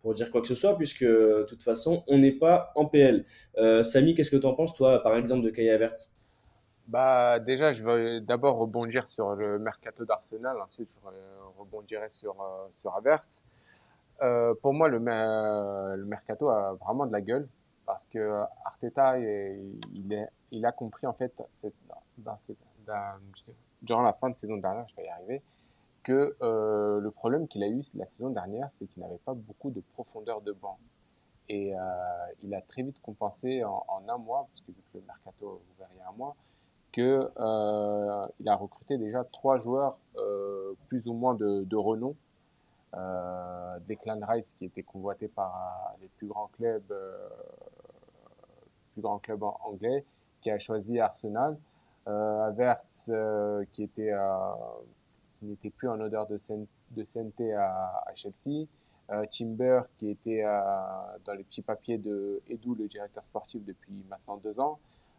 pour 0.00 0.14
dire 0.14 0.30
quoi 0.30 0.40
que 0.40 0.46
ce 0.48 0.54
soit, 0.54 0.76
puisque 0.76 1.04
de 1.04 1.44
toute 1.48 1.64
façon, 1.64 2.04
on 2.06 2.18
n'est 2.18 2.32
pas 2.32 2.70
en 2.76 2.84
PL. 2.84 3.24
Samy, 3.82 4.14
qu'est-ce 4.14 4.30
que 4.30 4.36
tu 4.36 4.46
en 4.46 4.54
penses, 4.54 4.76
toi, 4.76 5.02
par 5.02 5.16
exemple, 5.16 5.50
de 5.50 5.68
Havertz? 5.68 6.17
Bah, 6.88 7.38
déjà, 7.38 7.74
je 7.74 7.84
vais 7.84 8.20
d'abord 8.22 8.56
rebondir 8.56 9.06
sur 9.06 9.34
le 9.34 9.58
mercato 9.58 10.06
d'Arsenal, 10.06 10.58
ensuite 10.58 10.98
je 11.04 11.58
rebondirai 11.58 12.08
sur, 12.08 12.40
euh, 12.40 12.66
sur. 12.70 12.98
Euh, 14.22 14.54
pour 14.62 14.72
moi, 14.72 14.88
le, 14.88 14.98
mercato 16.06 16.48
a 16.48 16.72
vraiment 16.80 17.06
de 17.06 17.12
la 17.12 17.20
gueule 17.20 17.46
parce 17.84 18.06
que 18.06 18.42
Arteta, 18.64 19.18
il, 19.18 20.28
il 20.50 20.66
a 20.66 20.72
compris 20.72 21.06
en 21.06 21.12
fait 21.12 21.32
durant 23.82 24.02
la 24.02 24.14
fin 24.14 24.30
de 24.30 24.36
saison 24.36 24.56
dernière, 24.56 24.88
je 24.88 24.96
vais 24.96 25.04
y 25.04 25.08
arriver, 25.08 25.42
que 26.02 26.36
euh, 26.40 27.00
le 27.00 27.10
problème 27.10 27.48
qu'il 27.48 27.62
a 27.64 27.68
eu 27.68 27.82
la 27.96 28.06
saison 28.06 28.30
dernière, 28.30 28.70
c'est 28.70 28.86
qu'il 28.86 29.02
n'avait 29.02 29.18
pas 29.18 29.34
beaucoup 29.34 29.70
de 29.70 29.80
profondeur 29.92 30.40
de 30.40 30.52
banc. 30.52 30.78
Et 31.50 31.72
il 32.42 32.54
a 32.54 32.60
très 32.62 32.82
vite 32.82 33.00
compensé 33.00 33.62
en, 33.64 34.02
un 34.08 34.18
mois, 34.18 34.48
parce 34.50 34.60
que 34.62 34.72
vu 34.72 34.82
que 34.92 34.98
le 34.98 35.04
mercato 35.06 35.62
vous 35.66 35.74
verriez 35.78 36.02
un 36.02 36.12
mois, 36.12 36.34
que 36.92 37.30
euh, 37.38 38.26
a 38.46 38.54
recruté 38.56 38.98
déjà 38.98 39.24
trois 39.24 39.58
joueurs 39.58 39.98
euh, 40.16 40.72
plus 40.88 41.06
ou 41.06 41.12
moins 41.12 41.34
de, 41.34 41.76
renom. 41.76 42.14
Euh, 42.94 43.78
Declan 43.86 44.20
Rice 44.22 44.54
qui 44.54 44.64
était 44.64 44.82
convoité 44.82 45.28
par 45.28 45.94
les 46.00 46.08
plus 46.16 46.26
grands 46.26 46.48
clubs, 46.48 46.92
anglais, 49.64 50.04
qui 50.40 50.50
a 50.50 50.58
choisi 50.58 50.98
Arsenal. 50.98 51.56
Euh, 52.06 52.46
Havertz 52.46 53.10
qui 53.72 53.82
était 53.82 54.14
qui 55.34 55.46
n'était 55.46 55.70
plus 55.70 55.88
en 55.88 56.00
odeur 56.00 56.26
de, 56.26 56.38
de 56.92 57.54
à, 57.54 58.12
Chelsea. 58.14 58.66
Euh, 59.10 59.24
Timber 59.30 59.80
qui 59.98 60.10
était 60.10 60.44
euh, 60.44 60.60
dans 61.24 61.32
les 61.32 61.42
petits 61.42 61.62
papiers 61.62 61.96
de 61.96 62.42
Edu, 62.46 62.74
le 62.74 62.88
directeur 62.88 63.24
sportif, 63.24 63.64
depuis 63.64 64.04
maintenant 64.10 64.36
deux 64.36 64.60
ans. 64.60 64.78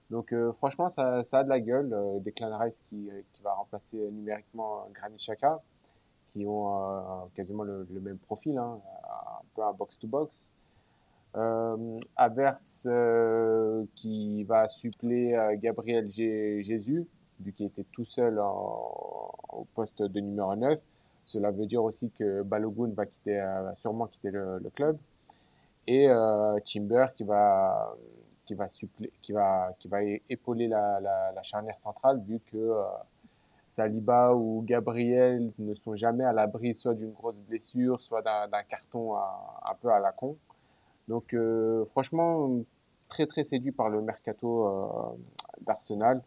Donc 0.09 0.33
euh, 0.33 0.51
franchement, 0.53 0.89
ça, 0.89 1.21
a 1.31 1.43
de 1.43 1.49
la 1.49 1.59
gueule. 1.59 1.93
Euh, 1.93 2.19
Declan 2.19 2.57
Rice 2.57 2.83
qui, 2.87 3.09
qui 3.33 3.41
va 3.43 3.53
remplacer 3.53 3.97
numériquement 4.11 4.87
Granit 4.93 5.17
Xhaka, 5.17 5.61
qui 6.29 6.45
ont 6.45 6.73
euh, 6.73 7.25
quasiment 7.35 7.63
le, 7.63 7.85
même 8.01 8.17
profil, 8.17 8.57
hein, 8.57 8.79
un 9.05 9.43
peu 9.55 9.63
un 9.63 9.73
box-to-box. 9.73 10.49
Euh, 11.35 11.99
Havertz 12.15 12.87
euh, 12.89 13.85
qui 13.95 14.43
va 14.45 14.67
suppléer 14.67 15.37
Gabriel 15.61 16.09
Jésus, 16.09 17.05
vu 17.39 17.51
qu'il 17.53 17.67
était 17.67 17.85
tout 17.91 18.05
seul 18.05 18.39
au 18.39 19.65
poste 19.75 20.01
de 20.01 20.19
numéro 20.19 20.55
9. 20.55 20.79
Cela 21.25 21.51
veut 21.51 21.67
dire 21.67 21.83
aussi 21.83 22.09
que 22.17 22.41
Balogun 22.41 22.91
va, 22.95 23.05
quitter, 23.05 23.43
sûrement 23.75 24.07
quitter 24.07 24.31
le, 24.31 24.57
le 24.57 24.69
club. 24.71 24.97
Et 25.85 26.07
Timber 26.65 27.07
qui 27.15 27.23
va 27.23 27.95
qui 28.49 28.55
va, 28.55 28.65
qui 29.21 29.31
va, 29.31 29.73
qui 29.77 29.87
va 29.87 30.01
épauler 30.27 30.67
la, 30.67 30.99
la, 30.99 31.43
charnière 31.43 31.77
centrale 31.79 32.19
vu 32.27 32.39
que 32.51 32.57
euh, 32.57 32.83
Saliba 33.69 34.33
ou 34.33 34.63
Gabriel 34.65 35.51
ne 35.59 35.75
sont 35.75 35.95
jamais 35.95 36.23
à 36.23 36.33
l'abri 36.33 36.73
soit 36.73 36.95
d'une 36.95 37.11
grosse 37.11 37.39
blessure, 37.39 38.01
soit 38.01 38.23
d'un 38.23 38.63
carton 38.67 39.15
un 39.15 39.75
peu 39.79 39.89
à 39.89 39.99
la 39.99 40.11
con. 40.11 40.35
Donc 41.07 41.35
euh, 41.35 41.85
franchement, 41.91 42.49
très 43.07 43.27
très 43.27 43.43
séduit 43.43 43.71
par 43.71 43.89
le 43.89 44.01
mercato 44.01 44.65
euh, 44.65 45.15
d'Arsenal 45.61 46.23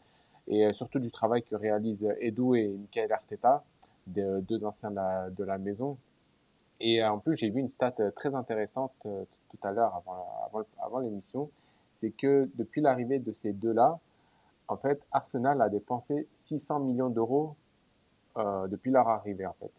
et 0.47 0.73
surtout 0.73 1.01
du 1.01 1.11
travail 1.11 1.43
que 1.43 1.57
réalisent 1.57 2.09
Edu 2.21 2.57
et 2.57 2.69
Michael 2.69 3.13
Arteta, 3.13 3.65
de, 4.07 4.39
deux 4.41 4.65
anciens 4.65 4.93
de 4.93 5.45
la, 5.45 5.59
maison. 5.59 5.99
Et 6.79 7.05
en 7.05 7.19
plus, 7.19 7.35
j'ai 7.37 7.51
vu 7.51 7.61
une 7.61 7.69
stat 7.69 7.95
très 8.15 8.35
intéressante 8.35 8.93
tout 9.01 9.59
à 9.63 9.73
l'heure 9.73 10.03
avant 10.81 10.99
l'émission 11.01 11.51
c'est 11.95 12.11
que 12.11 12.49
depuis 12.55 12.81
l'arrivée 12.81 13.19
de 13.19 13.33
ces 13.33 13.53
deux-là, 13.53 13.99
en 14.69 14.77
fait, 14.77 15.01
Arsenal 15.13 15.61
a 15.61 15.69
dépensé 15.69 16.27
600 16.35 16.81
millions 16.81 17.11
d'euros 17.11 17.57
euh, 18.39 18.67
depuis 18.69 18.91
leur 18.91 19.09
arrivée, 19.09 19.47
en 19.47 19.55
fait. 19.55 19.71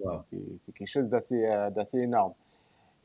Wow. 0.00 0.20
C'est 0.30 0.72
quelque 0.72 0.86
chose 0.86 1.08
d'assez 1.08 1.46
euh, 1.46 1.70
énorme. 1.94 2.34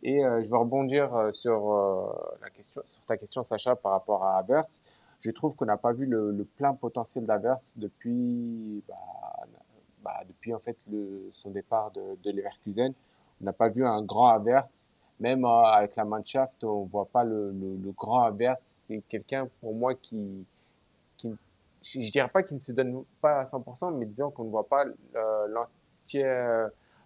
Et 0.04 0.24
euh, 0.24 0.42
je 0.42 0.50
vais 0.50 0.58
rebondir 0.58 1.30
sur, 1.34 2.34
la 2.42 2.50
question, 2.50 2.82
sur 2.86 3.02
ta 3.04 3.18
question, 3.18 3.44
Sacha, 3.44 3.76
par 3.76 3.94
rapport 3.94 4.24
à 4.24 4.38
Havertz. 4.38 4.82
Je 5.22 5.32
trouve 5.32 5.56
qu'on 5.56 5.66
n'a 5.66 5.78
pas 5.78 5.94
vu 5.94 6.06
le, 6.06 6.32
le, 6.32 6.44
plein 6.44 6.74
potentiel 6.74 7.26
d'Havertz 7.26 7.78
depuis, 7.78 8.84
bah, 8.88 8.96
bah, 10.04 10.22
depuis 10.28 10.54
en 10.54 10.60
fait 10.60 10.76
le, 10.92 11.30
son 11.32 11.52
départ 11.52 11.92
de, 11.92 12.18
de 12.22 12.32
Leverkusen. 12.32 12.94
On 13.42 13.46
n'a 13.46 13.54
pas 13.54 13.70
vu 13.70 13.86
un 13.86 14.02
grand 14.02 14.28
Havertz 14.28 14.92
même 15.20 15.46
euh, 15.46 15.64
avec 15.64 15.96
la 15.96 16.06
Mannschaft, 16.06 16.64
on 16.64 16.84
voit 16.84 17.06
pas 17.06 17.24
le, 17.24 17.52
le, 17.52 17.78
le 17.84 17.92
grand 17.92 18.24
Havertz. 18.24 18.86
C'est 18.88 19.02
quelqu'un 19.10 19.48
pour 19.62 19.74
moi 19.74 19.94
qui, 19.96 20.46
qui, 21.18 21.36
je 21.84 22.12
dirais 22.12 22.30
pas 22.30 22.44
qu'il 22.44 22.58
ne 22.58 22.62
se 22.62 22.72
donne 22.72 23.04
pas 23.22 23.42
à 23.42 23.44
100%, 23.46 23.96
mais 23.98 24.06
disons 24.06 24.32
qu'on 24.32 24.46
ne 24.46 24.50
voit 24.50 24.68
pas 24.68 24.86
l'entier, 25.50 26.26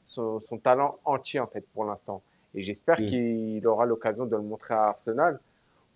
son, 0.05 0.39
son, 0.39 0.57
talent 0.57 0.97
entier 1.05 1.39
en 1.39 1.47
fait 1.47 1.65
pour 1.73 1.85
l'instant. 1.85 2.21
Et 2.55 2.63
j'espère 2.63 2.99
mmh. 2.99 3.05
qu'il 3.05 3.67
aura 3.67 3.85
l'occasion 3.85 4.25
de 4.25 4.35
le 4.35 4.41
montrer 4.41 4.73
à 4.73 4.87
Arsenal, 4.87 5.39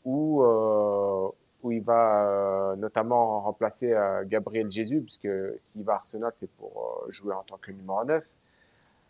où 0.04 0.44
euh, 0.44 1.30
où 1.64 1.72
il 1.72 1.82
va 1.82 2.28
euh, 2.28 2.76
notamment 2.76 3.42
remplacer 3.42 3.92
euh, 3.94 4.24
Gabriel 4.26 4.72
Jesus, 4.72 5.02
puisque 5.02 5.30
s'il 5.58 5.84
va 5.84 5.94
à 5.94 5.96
Arsenal, 5.98 6.32
c'est 6.36 6.50
pour 6.52 7.04
euh, 7.06 7.12
jouer 7.12 7.34
en 7.34 7.44
tant 7.44 7.58
que 7.58 7.72
numéro 7.72 8.04
9, 8.04 8.26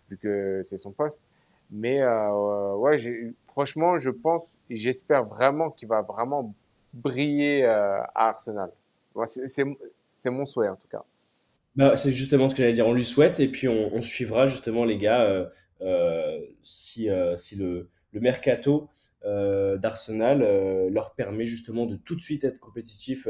vu 0.10 0.18
que 0.18 0.62
c'est 0.64 0.78
son 0.78 0.92
poste. 0.92 1.24
Mais 1.72 2.02
euh, 2.02 2.76
ouais, 2.76 3.00
franchement, 3.48 3.98
je 4.00 4.10
pense 4.10 4.44
j'espère 4.70 5.26
vraiment 5.26 5.70
qu'il 5.72 5.88
va 5.88 6.02
vraiment 6.02 6.54
briller 6.94 7.66
euh, 7.66 8.02
à 8.16 8.30
Arsenal. 8.30 8.72
C'est 9.36 10.30
mon 10.30 10.46
souhait 10.46 10.70
en 10.70 10.76
tout 10.76 10.88
cas. 10.88 11.04
Bah, 11.76 11.96
c'est 11.96 12.12
justement 12.12 12.50
ce 12.50 12.56
que 12.56 12.62
j'allais 12.62 12.74
dire. 12.74 12.88
On 12.88 12.94
lui 12.94 13.06
souhaite 13.06 13.40
et 13.40 13.48
puis 13.48 13.68
on, 13.68 14.02
suivra 14.02 14.48
justement 14.48 14.86
les 14.86 14.98
gars 14.98 15.24
euh, 15.24 15.46
euh 15.82 16.40
si, 16.64 17.10
euh, 17.10 17.38
si 17.38 17.56
le, 17.56 17.90
le 18.12 18.20
mercato 18.20 18.90
euh, 19.24 19.78
d'Arsenal 19.78 20.42
leur 20.90 21.16
permet 21.16 21.46
justement 21.46 21.86
de 21.86 21.96
tout 21.96 22.16
de 22.16 22.22
suite 22.22 22.44
être 22.44 22.60
compétitif 22.60 23.28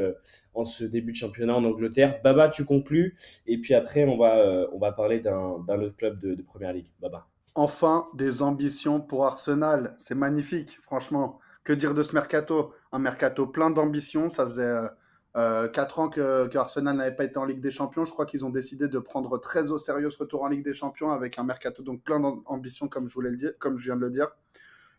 en 0.54 0.64
ce 0.64 0.84
début 0.84 1.12
de 1.12 1.16
championnat 1.16 1.54
en 1.54 1.64
Angleterre. 1.64 2.20
Baba, 2.22 2.48
tu 2.48 2.64
conclus 2.64 3.14
et 3.46 3.58
puis 3.58 3.74
après 3.74 4.04
on 4.04 4.16
va, 4.16 4.66
on 4.72 4.78
va 4.78 4.92
parler 4.92 5.20
d'un 5.20 5.60
autre 5.68 5.96
club 5.96 6.20
de, 6.20 6.34
de 6.34 6.42
Première 6.42 6.72
Ligue. 6.72 6.88
Baba 7.00 7.28
enfin 7.54 8.08
des 8.14 8.42
ambitions 8.42 9.00
pour 9.00 9.26
Arsenal. 9.26 9.94
C'est 9.98 10.14
magnifique, 10.14 10.78
franchement. 10.82 11.40
Que 11.64 11.72
dire 11.72 11.94
de 11.94 12.02
ce 12.02 12.12
mercato? 12.14 12.72
Un 12.92 12.98
mercato 12.98 13.46
plein 13.46 13.70
d'ambitions. 13.70 14.30
Ça 14.30 14.46
faisait 14.46 14.64
euh, 14.64 14.88
euh, 15.36 15.68
4 15.68 15.98
ans 15.98 16.08
que, 16.08 16.56
Arsenal 16.56 16.96
n'avait 16.96 17.14
pas 17.14 17.24
été 17.24 17.38
en 17.38 17.44
Ligue 17.44 17.60
des 17.60 17.70
Champions. 17.70 18.04
Je 18.04 18.12
crois 18.12 18.26
qu'ils 18.26 18.44
ont 18.44 18.50
décidé 18.50 18.88
de 18.88 18.98
prendre 18.98 19.38
très 19.38 19.70
au 19.70 19.78
sérieux 19.78 20.10
ce 20.10 20.18
retour 20.18 20.42
en 20.42 20.48
Ligue 20.48 20.64
des 20.64 20.74
Champions 20.74 21.12
avec 21.12 21.38
un 21.38 21.44
mercato 21.44 21.82
donc 21.82 22.02
plein 22.02 22.20
d'ambitions, 22.20 22.88
comme 22.88 23.08
je 23.08 23.50
comme 23.58 23.78
je 23.78 23.84
viens 23.84 23.96
de 23.96 24.00
le 24.00 24.10
dire. 24.10 24.28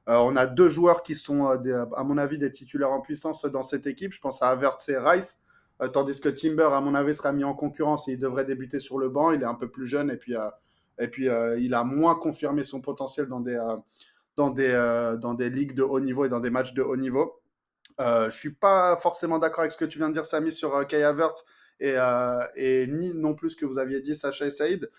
Euh, 0.10 0.18
on 0.18 0.36
a 0.36 0.48
deux 0.48 0.70
joueurs 0.70 1.02
qui 1.04 1.16
sont, 1.16 1.48
euh, 1.48 1.86
à 1.96 2.04
mon 2.04 2.18
avis, 2.18 2.38
des 2.38 2.52
titulaires 2.52 2.92
en 2.92 3.00
puissance 3.02 3.46
dans 3.46 3.64
cette 3.64 3.88
équipe. 3.88 4.14
Je 4.14 4.20
pense 4.20 4.42
à 4.42 4.50
Havertz 4.50 4.90
et 4.90 4.98
Rice. 4.98 5.40
Euh, 5.82 5.88
tandis 5.88 6.20
que 6.20 6.30
Timber, 6.30 6.70
à 6.74 6.82
mon 6.82 6.94
avis, 6.94 7.16
sera 7.16 7.32
mis 7.32 7.44
en 7.44 7.54
concurrence 7.54 8.08
et 8.08 8.14
il 8.14 8.20
devrait 8.20 8.46
débuter 8.46 8.80
sur 8.80 9.00
le 9.00 9.10
banc. 9.10 9.32
Il 9.32 9.42
est 9.42 9.46
un 9.46 9.56
peu 9.56 9.70
plus 9.70 9.88
jeune 9.88 10.12
et 10.12 10.18
puis 10.18 10.36
et 11.00 11.08
puis, 11.08 11.30
euh, 11.30 11.58
il 11.60 11.74
a 11.74 11.84
moins 11.84 12.16
confirmé 12.16 12.64
son 12.64 12.82
potentiel 12.82 13.28
dans 13.28 13.40
des, 13.40 13.56
euh, 13.56 13.78
dans, 14.38 14.50
des, 14.50 14.70
euh, 14.70 15.18
dans 15.18 15.34
des 15.34 15.50
ligues 15.50 15.74
de 15.76 15.84
haut 15.84 16.00
niveau 16.00 16.26
et 16.26 16.30
dans 16.30 16.40
des 16.40 16.50
matchs 16.50 16.74
de 16.74 16.82
haut 16.82 16.98
niveau. 16.98 17.40
Je 18.00 18.30
suis 18.32 18.54
pas 18.54 18.98
forcément 18.98 19.40
d'accord 19.40 19.62
avec 19.62 19.72
ce 19.72 19.78
que 19.78 19.86
tu 19.86 20.00
viens 20.00 20.10
de 20.10 20.14
dire, 20.14 20.26
Samy, 20.26 20.52
sur 20.52 20.86
Kai 20.88 21.04
Havertz 21.04 21.46
et, 21.80 22.88
ni 22.88 23.14
non 23.14 23.36
plus 23.36 23.52
ce 23.52 23.56
que 23.56 23.66
vous 23.66 23.78
aviez 23.78 24.02
dit, 24.02 24.16
Sacha 24.16 24.46
et 24.46 24.50
Saïd. 24.50 24.90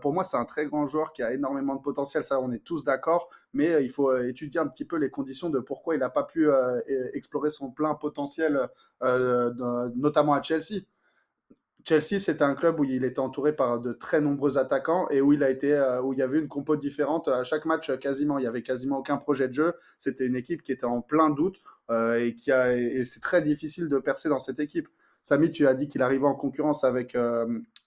Pour 0.00 0.12
moi, 0.12 0.24
c'est 0.24 0.36
un 0.36 0.44
très 0.44 0.66
grand 0.66 0.86
joueur 0.86 1.12
qui 1.12 1.22
a 1.22 1.32
énormément 1.32 1.74
de 1.74 1.82
potentiel, 1.82 2.24
ça 2.24 2.40
on 2.40 2.50
est 2.52 2.62
tous 2.64 2.84
d'accord, 2.84 3.28
mais 3.52 3.84
il 3.84 3.90
faut 3.90 4.16
étudier 4.16 4.60
un 4.60 4.68
petit 4.68 4.84
peu 4.84 4.96
les 4.96 5.10
conditions 5.10 5.50
de 5.50 5.58
pourquoi 5.58 5.94
il 5.94 5.98
n'a 5.98 6.10
pas 6.10 6.22
pu 6.22 6.46
e- 6.48 7.10
explorer 7.14 7.50
son 7.50 7.70
plein 7.70 7.94
potentiel, 7.94 8.68
notamment 9.02 10.34
à 10.34 10.42
Chelsea. 10.42 10.84
Chelsea, 11.86 12.18
c'était 12.18 12.44
un 12.44 12.54
club 12.54 12.80
où 12.80 12.84
il 12.84 13.04
était 13.04 13.18
entouré 13.18 13.54
par 13.54 13.78
de 13.78 13.92
très 13.92 14.22
nombreux 14.22 14.56
attaquants 14.56 15.06
et 15.10 15.20
où 15.20 15.34
il 15.34 15.42
euh, 15.42 16.14
y 16.16 16.22
avait 16.22 16.38
une 16.38 16.48
compo 16.48 16.76
différente 16.76 17.28
à 17.28 17.44
chaque 17.44 17.66
match 17.66 17.90
euh, 17.90 17.96
quasiment. 17.98 18.38
Il 18.38 18.44
y 18.44 18.46
avait 18.46 18.62
quasiment 18.62 18.98
aucun 18.98 19.18
projet 19.18 19.48
de 19.48 19.54
jeu. 19.54 19.74
C'était 19.98 20.24
une 20.24 20.36
équipe 20.36 20.62
qui 20.62 20.72
était 20.72 20.86
en 20.86 21.02
plein 21.02 21.28
doute 21.28 21.60
euh, 21.90 22.18
et 22.18 23.04
c'est 23.04 23.20
très 23.20 23.42
difficile 23.42 23.88
de 23.88 23.98
percer 23.98 24.30
dans 24.30 24.40
cette 24.40 24.60
équipe. 24.60 24.88
Samy, 25.22 25.50
tu 25.50 25.66
as 25.66 25.74
dit 25.74 25.86
qu'il 25.86 26.00
arrivait 26.02 26.26
en 26.26 26.34
concurrence 26.34 26.84
avec, 26.84 27.16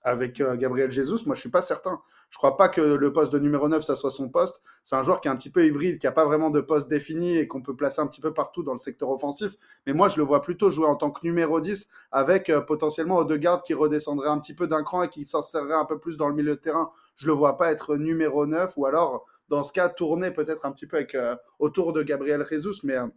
avec 0.04 0.40
euh, 0.40 0.56
Gabriel 0.56 0.92
Jesus. 0.92 1.26
Moi, 1.26 1.36
je 1.36 1.42
suis 1.42 1.50
pas 1.50 1.62
certain. 1.62 2.00
Je 2.30 2.38
crois 2.38 2.58
pas 2.58 2.70
que 2.70 2.82
le 2.82 3.14
poste 3.14 3.32
de 3.32 3.40
numéro 3.40 3.68
9, 3.68 3.84
ça 3.84 3.96
soit 3.96 4.12
son 4.12 4.30
poste. 4.30 4.62
C'est 4.84 4.96
un 4.96 5.04
joueur 5.04 5.22
qui 5.22 5.28
est 5.28 5.32
un 5.32 5.36
petit 5.36 5.50
peu 5.50 5.66
hybride, 5.66 5.98
qui 5.98 6.08
a 6.08 6.12
pas 6.12 6.26
vraiment 6.26 6.50
de 6.50 6.62
poste 6.62 6.88
défini 6.88 7.38
et 7.38 7.48
qu'on 7.48 7.62
peut 7.62 7.76
placer 7.76 8.02
un 8.02 8.08
petit 8.08 8.22
peu 8.22 8.34
partout 8.34 8.64
dans 8.64 8.74
le 8.74 8.78
secteur 8.78 9.10
offensif. 9.10 9.56
Mais 9.86 9.94
moi, 9.94 10.10
je 10.10 10.18
le 10.18 10.24
vois 10.24 10.42
plutôt 10.42 10.70
jouer 10.70 10.88
en 10.88 10.96
tant 10.96 11.12
que 11.12 11.26
numéro 11.26 11.60
10 11.62 11.88
avec 12.12 12.50
euh, 12.50 12.62
potentiellement 12.62 13.18
Odegaard 13.18 13.62
qui 13.64 13.74
redescendrait 13.74 14.30
un 14.30 14.40
petit 14.40 14.54
peu 14.54 14.68
d'un 14.68 14.84
cran 14.84 15.04
et 15.04 15.10
qui 15.10 15.26
s'insérerait 15.26 15.76
un 15.76 15.86
peu 15.86 16.00
plus 16.00 16.18
dans 16.18 16.28
le 16.28 16.36
milieu 16.36 16.56
de 16.56 16.62
terrain. 16.62 16.92
Je 17.16 17.28
le 17.28 17.34
vois 17.34 17.58
pas 17.58 17.72
être 17.72 17.96
numéro 17.96 18.46
9 18.46 18.74
ou 18.78 18.86
alors, 18.86 19.26
dans 19.50 19.64
ce 19.64 19.72
cas, 19.72 19.90
tourner 19.90 20.32
peut-être 20.32 20.66
un 20.66 20.72
petit 20.72 20.88
peu 20.88 20.98
avec, 20.98 21.16
euh, 21.16 21.36
autour 21.60 21.94
de 21.94 22.04
Gabriel 22.04 22.46
Jesus. 22.50 22.82
Mais, 22.84 22.98
euh, 22.98 23.08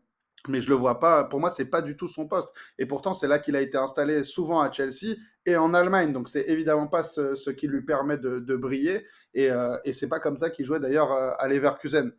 mais 0.49 0.61
je 0.61 0.69
le 0.69 0.75
vois 0.75 1.01
pas. 1.01 1.25
Pour 1.25 1.41
moi, 1.41 1.51
c'est 1.51 1.67
pas 1.67 1.83
du 1.83 1.97
tout 1.97 2.09
son 2.09 2.27
poste. 2.27 2.49
Et 2.79 2.87
pourtant, 2.87 3.15
c'est 3.15 3.29
là 3.29 3.39
qu'il 3.39 3.57
a 3.57 3.61
été 3.61 3.77
installé 3.77 4.25
souvent 4.25 4.61
à 4.61 4.73
Chelsea 4.73 5.17
et 5.47 5.57
en 5.57 5.75
Allemagne. 5.75 6.13
Donc, 6.13 6.29
c'est 6.29 6.49
évidemment 6.49 6.87
pas 6.87 7.03
ce, 7.03 7.51
qui 7.51 7.67
lui 7.67 7.83
permet 7.83 8.19
de, 8.19 8.57
briller. 8.57 9.07
Et, 9.35 9.51
euh, 9.51 9.77
et 9.85 9.93
c'est 9.93 10.09
pas 10.09 10.21
comme 10.21 10.37
ça 10.37 10.51
qu'il 10.51 10.65
jouait 10.65 10.81
d'ailleurs 10.81 11.13
euh, 11.13 11.33
à 11.39 11.49
Leverkusen. 11.49 12.13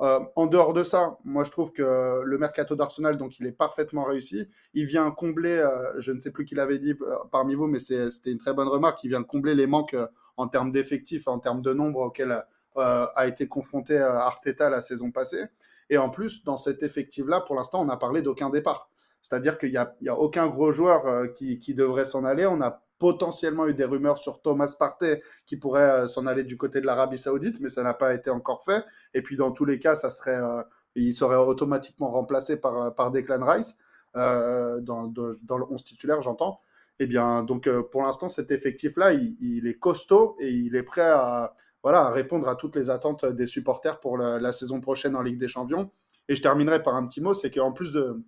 Euh, 0.00 0.20
en 0.34 0.46
dehors 0.46 0.72
de 0.72 0.82
ça, 0.82 1.16
moi 1.24 1.44
je 1.44 1.50
trouve 1.50 1.70
que 1.70 2.22
le 2.24 2.38
mercato 2.38 2.74
d'Arsenal, 2.74 3.16
donc 3.18 3.38
il 3.38 3.46
est 3.46 3.52
parfaitement 3.52 4.04
réussi. 4.04 4.48
Il 4.74 4.86
vient 4.86 5.10
combler, 5.12 5.58
euh, 5.58 6.00
je 6.00 6.10
ne 6.10 6.20
sais 6.20 6.32
plus 6.32 6.44
qui 6.44 6.56
l'avait 6.56 6.80
dit 6.80 6.94
parmi 7.30 7.54
vous, 7.54 7.68
mais 7.68 7.78
c'était 7.78 8.32
une 8.32 8.38
très 8.38 8.52
bonne 8.52 8.68
remarque. 8.68 9.04
Il 9.04 9.08
vient 9.08 9.22
combler 9.22 9.54
les 9.54 9.66
manques 9.66 9.96
en 10.36 10.48
termes 10.48 10.72
d'effectifs, 10.72 11.28
en 11.28 11.38
termes 11.38 11.62
de 11.62 11.72
nombre 11.72 12.00
auxquels 12.00 12.44
a 12.74 13.26
été 13.26 13.46
confronté 13.48 13.98
Arteta 13.98 14.70
la 14.70 14.80
saison 14.80 15.10
passée. 15.10 15.44
Et 15.92 15.98
en 15.98 16.08
plus, 16.08 16.42
dans 16.42 16.56
cet 16.56 16.82
effectif-là, 16.82 17.42
pour 17.42 17.54
l'instant, 17.54 17.82
on 17.82 17.84
n'a 17.84 17.98
parlé 17.98 18.22
d'aucun 18.22 18.48
départ. 18.48 18.88
C'est-à-dire 19.20 19.58
qu'il 19.58 19.68
n'y 19.68 19.76
a, 19.76 20.18
aucun 20.18 20.46
gros 20.46 20.72
joueur 20.72 21.06
euh, 21.06 21.26
qui, 21.26 21.74
devrait 21.74 22.06
s'en 22.06 22.24
aller. 22.24 22.46
On 22.46 22.62
a 22.62 22.82
potentiellement 22.98 23.66
eu 23.66 23.74
des 23.74 23.84
rumeurs 23.84 24.18
sur 24.18 24.40
Thomas 24.40 24.74
Partey 24.78 25.22
qui 25.44 25.58
pourrait 25.58 25.90
euh, 25.90 26.08
s'en 26.08 26.24
aller 26.24 26.44
du 26.44 26.56
côté 26.56 26.80
de 26.80 26.86
l'Arabie 26.86 27.18
Saoudite, 27.18 27.60
mais 27.60 27.68
ça 27.68 27.82
n'a 27.82 27.92
pas 27.92 28.14
été 28.14 28.30
encore 28.30 28.64
fait. 28.64 28.82
Et 29.12 29.20
puis 29.20 29.36
dans 29.36 29.52
tous 29.52 29.66
les 29.66 29.78
cas, 29.78 29.94
ça 29.94 30.08
serait, 30.08 30.40
euh, 30.40 30.62
il 30.94 31.12
serait 31.12 31.36
automatiquement 31.36 32.10
remplacé 32.10 32.56
par, 32.56 32.94
par 32.94 33.10
Declan 33.10 33.44
Rice 33.44 33.76
dans, 34.14 35.08
de- 35.08 35.38
le 35.46 35.64
11 35.70 35.84
titulaire, 35.84 36.22
j'entends. 36.22 36.62
Eh 37.00 37.06
bien, 37.06 37.42
donc 37.42 37.68
pour 37.90 38.00
l'instant, 38.00 38.30
cet 38.30 38.50
effectif-là, 38.50 39.12
il 39.12 39.66
est 39.66 39.78
costaud 39.78 40.36
et 40.40 40.48
il 40.50 40.74
est 40.74 40.82
prêt 40.82 41.02
à, 41.02 41.54
voilà, 41.82 42.06
à 42.06 42.10
répondre 42.10 42.48
à 42.48 42.54
toutes 42.54 42.76
les 42.76 42.90
attentes 42.90 43.24
des 43.24 43.46
supporters 43.46 43.98
pour 44.00 44.16
la, 44.16 44.52
saison 44.52 44.80
prochaine 44.80 45.16
en 45.16 45.22
Ligue 45.22 45.38
des 45.38 45.48
Champions. 45.48 45.90
Et 46.28 46.36
je 46.36 46.42
terminerai 46.42 46.82
par 46.82 46.94
un 46.94 47.06
petit 47.06 47.20
mot, 47.20 47.34
c'est 47.34 47.50
qu'en 47.50 47.72
plus 47.72 47.92
de, 47.92 48.22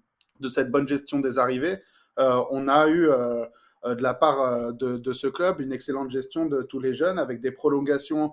cette 0.49 0.71
bonne 0.71 0.89
gestion 0.89 1.21
des 1.21 1.39
arrivées, 1.39 1.79
euh, 2.19 2.43
on 2.51 2.69
a 2.69 2.89
eu 2.89 3.09
euh, 3.09 3.45
euh, 3.85 3.95
de 3.95 4.03
la 4.03 4.15
part 4.15 4.75
de, 4.75 5.13
ce 5.13 5.27
club 5.29 5.61
une 5.61 5.73
excellente 5.73 6.11
gestion 6.11 6.47
de 6.47 6.63
tous 6.63 6.81
les 6.81 6.95
jeunes 6.95 7.19
avec 7.19 7.41
des 7.41 7.53
prolongations 7.53 8.33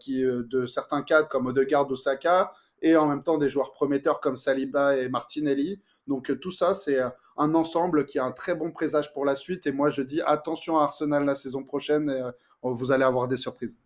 qui, 0.00 0.22
de 0.22 0.66
certains 0.66 1.02
cadres 1.02 1.28
comme 1.28 1.46
Odegaard 1.46 1.90
ou 1.90 1.96
Saka 1.96 2.52
et 2.80 2.96
en 2.96 3.06
même 3.06 3.22
temps 3.22 3.38
des 3.38 3.48
joueurs 3.48 3.72
prometteurs 3.72 4.20
comme 4.20 4.36
Saliba 4.36 4.96
et 4.96 5.08
Martinelli. 5.08 5.80
Donc 6.06 6.38
tout 6.40 6.50
ça, 6.50 6.74
c'est 6.74 6.98
un 7.36 7.54
ensemble 7.54 8.06
qui 8.06 8.18
a 8.18 8.24
un 8.24 8.32
très 8.32 8.54
bon 8.54 8.72
présage 8.72 9.12
pour 9.12 9.24
la 9.24 9.36
suite. 9.36 9.66
Et 9.66 9.72
moi, 9.72 9.90
je 9.90 10.02
dis 10.02 10.22
attention 10.22 10.78
à 10.78 10.84
Arsenal 10.84 11.24
la 11.24 11.34
saison 11.34 11.64
prochaine. 11.64 12.32
Vous 12.62 12.90
allez 12.90 13.04
avoir 13.04 13.28
des 13.28 13.36
surprises. 13.36 13.78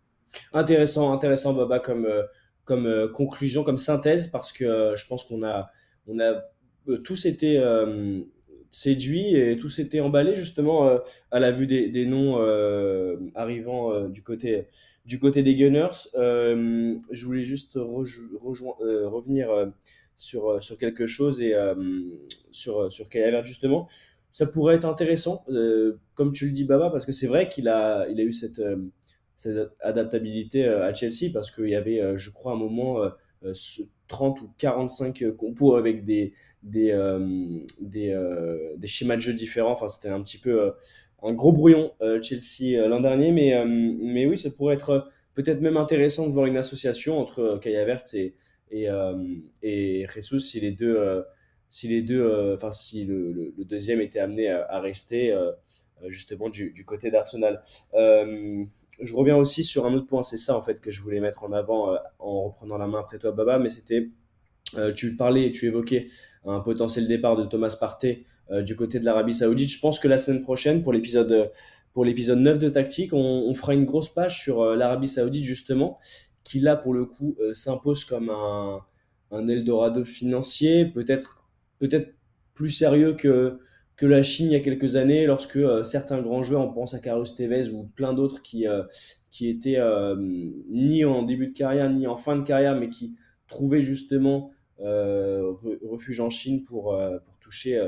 Intéressant, 0.53 1.13
intéressant, 1.13 1.55
Baba, 1.55 1.79
comme, 1.79 2.07
euh, 2.07 2.23
comme 2.65 2.87
euh, 2.87 3.09
conclusion, 3.09 3.65
comme 3.65 3.79
synthèse, 3.79 4.29
parce 4.29 4.53
que 4.53 4.65
euh, 4.65 4.97
je 4.97 5.07
pense 5.07 5.25
qu'on 5.25 5.43
a, 5.43 5.71
on 6.07 6.19
a 6.21 6.43
tous 7.05 7.27
été 7.27 7.59
euh, 7.59 8.21
séduits 8.71 9.37
et 9.37 9.57
tous 9.57 9.79
été 9.79 10.01
emballés 10.01 10.35
justement 10.35 10.99
à 11.31 11.39
la 11.41 11.53
vue 11.53 11.67
des, 11.67 11.89
des 11.89 12.07
noms 12.07 12.39
arrivant 13.35 14.09
du 14.09 14.23
côté, 14.23 14.67
du 15.05 15.21
côté 15.21 15.43
des 15.43 15.55
Gunners. 15.55 16.09
Je 16.15 17.25
voulais 17.27 17.45
juste 17.45 17.75
revenir 17.75 19.49
sur, 20.17 20.61
sur 20.61 20.77
quelque 20.77 21.07
chose 21.07 21.41
et 21.41 21.55
sur, 22.51 22.91
sur 22.91 23.09
Kai 23.11 23.23
Havertz, 23.23 23.47
justement. 23.47 23.89
Ça 24.33 24.47
pourrait 24.47 24.77
être 24.77 24.87
intéressant, 24.87 25.45
comme 26.15 26.33
tu 26.33 26.47
le 26.47 26.53
dis, 26.53 26.65
Baba, 26.65 26.91
parce 26.91 27.05
que 27.05 27.13
c'est 27.13 27.27
vrai 27.29 27.49
qu'il 27.49 27.69
a, 27.69 28.09
il 28.09 28.19
a 28.19 28.25
eu 28.25 28.33
cette. 28.33 28.61
Cette 29.43 29.71
adaptabilité 29.81 30.65
euh, 30.65 30.87
à 30.87 30.95
Chelsea 30.95 31.31
parce 31.33 31.51
qu'il 31.51 31.69
y 31.69 31.75
avait, 31.75 32.01
euh, 32.01 32.17
je 32.17 32.31
crois, 32.31 32.53
un 32.53 32.57
moment 32.57 33.03
euh, 33.03 33.09
euh, 33.45 33.53
ce- 33.55 33.83
30 34.09 34.41
ou 34.43 34.51
45 34.59 35.23
euh, 35.23 35.33
compos 35.33 35.75
avec 35.75 36.05
des, 36.05 36.35
des, 36.63 36.93
des, 37.81 38.87
schémas 38.87 39.17
de 39.17 39.21
jeu 39.21 39.33
différents. 39.33 39.73
Enfin, 39.73 39.89
c'était 39.89 40.09
un 40.09 40.23
petit 40.23 40.39
peu 40.39 40.73
un 41.23 41.33
gros 41.33 41.53
brouillon 41.53 41.93
Chelsea 42.23 42.87
l'an 42.89 43.01
dernier. 43.01 43.33
Mais, 43.33 43.65
mais 43.67 44.27
oui, 44.27 44.37
ça 44.37 44.51
pourrait 44.51 44.75
être 44.75 45.09
peut-être 45.35 45.61
même 45.61 45.77
intéressant 45.79 46.27
de 46.27 46.33
voir 46.33 46.47
une 46.47 46.57
association 46.59 47.19
entre 47.19 47.59
Kai 47.63 47.77
Havertz 47.77 48.15
et, 48.15 48.35
et, 48.71 48.89
et 49.63 50.07
Jesus 50.15 50.41
si 50.41 50.61
les 50.61 50.73
deux, 50.73 51.25
si 51.71 51.89
les 51.89 52.03
deux, 52.03 52.53
enfin, 52.55 52.71
si 52.71 53.05
le, 53.05 53.55
deuxième 53.65 54.01
était 54.03 54.21
amené 54.21 54.49
à, 54.49 54.67
à 54.69 54.81
rester. 54.81 55.35
Justement 56.09 56.49
du, 56.49 56.85
côté 56.85 57.11
d'Arsenal. 57.11 57.63
Euh, 57.95 58.65
je 59.01 59.15
reviens 59.15 59.37
aussi 59.37 59.65
sur 59.65 59.87
un 59.87 59.95
autre 59.95 60.07
point, 60.07 60.23
c'est 60.23 60.37
ça 60.37 60.57
en 60.57 60.63
fait 60.63 60.81
que 60.81 60.91
je 60.91 61.03
voulais 61.03 61.21
mettre 61.21 61.45
en 61.45 61.53
avant 61.53 61.93
euh, 61.93 61.97
en 62.19 62.45
reprenant 62.45 62.79
la 62.79 62.87
main 62.87 63.01
après 63.01 63.19
toi 63.19 63.33
Baba, 63.33 63.59
mais 63.59 63.69
c'était, 63.69 64.11
euh, 64.77 64.93
tu 64.93 65.17
parlais, 65.17 65.51
tu 65.51 65.67
évoquais 65.67 66.07
un 66.45 66.61
potentiel 66.61 67.07
départ 67.07 67.37
de 67.37 67.45
Thomas 67.45 67.77
Partey 67.79 68.25
euh, 68.51 68.63
du 68.63 68.77
côté 68.77 68.99
de 68.99 69.05
l'Arabie 69.05 69.35
Saoudite. 69.35 69.71
Je 69.71 69.81
pense 69.81 69.99
que 69.99 70.09
la 70.09 70.19
semaine 70.19 70.43
prochaine, 70.43 70.83
pour 70.83 70.93
l'épisode 70.93 71.33
euh, 71.33 71.47
pour 71.93 72.05
l'épisode 72.05 72.39
9 72.39 72.59
de 72.59 72.69
Tactique, 72.71 73.13
on, 73.13 73.53
fera 73.55 73.75
une 73.75 73.85
grosse 73.85 74.09
page 74.09 74.41
sur 74.41 74.63
euh, 74.63 74.77
l'Arabie 74.77 75.09
Saoudite 75.09 75.45
justement, 75.45 75.99
qui 76.43 76.59
là 76.59 76.75
pour 76.75 76.95
le 76.95 77.05
coup 77.05 77.37
euh, 77.41 77.53
s'impose 77.55 78.05
comme 78.05 78.31
un, 78.31 78.81
un 79.31 79.49
Eldorado 79.49 80.05
financier, 80.05 80.87
peut-être 80.87 81.45
peut-être 81.79 82.15
plus 82.55 82.71
sérieux 82.71 83.15
que 83.15 83.59
que 84.03 84.07
la 84.09 84.25
Chine 84.25 84.47
il 84.47 84.53
y 84.55 84.57
a 84.57 84.61
quelques 84.61 84.97
années, 84.97 85.27
lorsque 85.27 85.59
euh, 85.59 85.85
certains 85.85 86.21
grands 86.21 86.43
joueurs, 86.43 86.63
on 86.63 86.73
pense 86.73 86.93
à 86.93 86.99
Carlos 86.99 87.25
Tevez 87.25 87.69
ou 87.71 87.85
plein 87.85 88.13
d'autres 88.15 88.43
qui, 88.43 88.67
euh, 88.67 88.83
qui 89.31 89.49
étaient 89.49 89.79
euh, 89.79 90.17
ni 90.19 91.05
en 91.05 91.23
début 91.23 91.47
de 91.47 91.53
carrière 91.53 91.89
ni 91.89 92.09
en 92.09 92.17
fin 92.17 92.35
de 92.35 92.43
carrière, 92.43 92.75
mais 92.75 92.89
qui 92.89 93.15
trouvaient 93.47 93.81
justement 93.81 94.51
re- 94.81 95.79
refuge 95.87 96.19
en 96.19 96.31
Chine 96.31 96.65
pour, 96.65 96.99
pour 97.25 97.39
toucher 97.39 97.81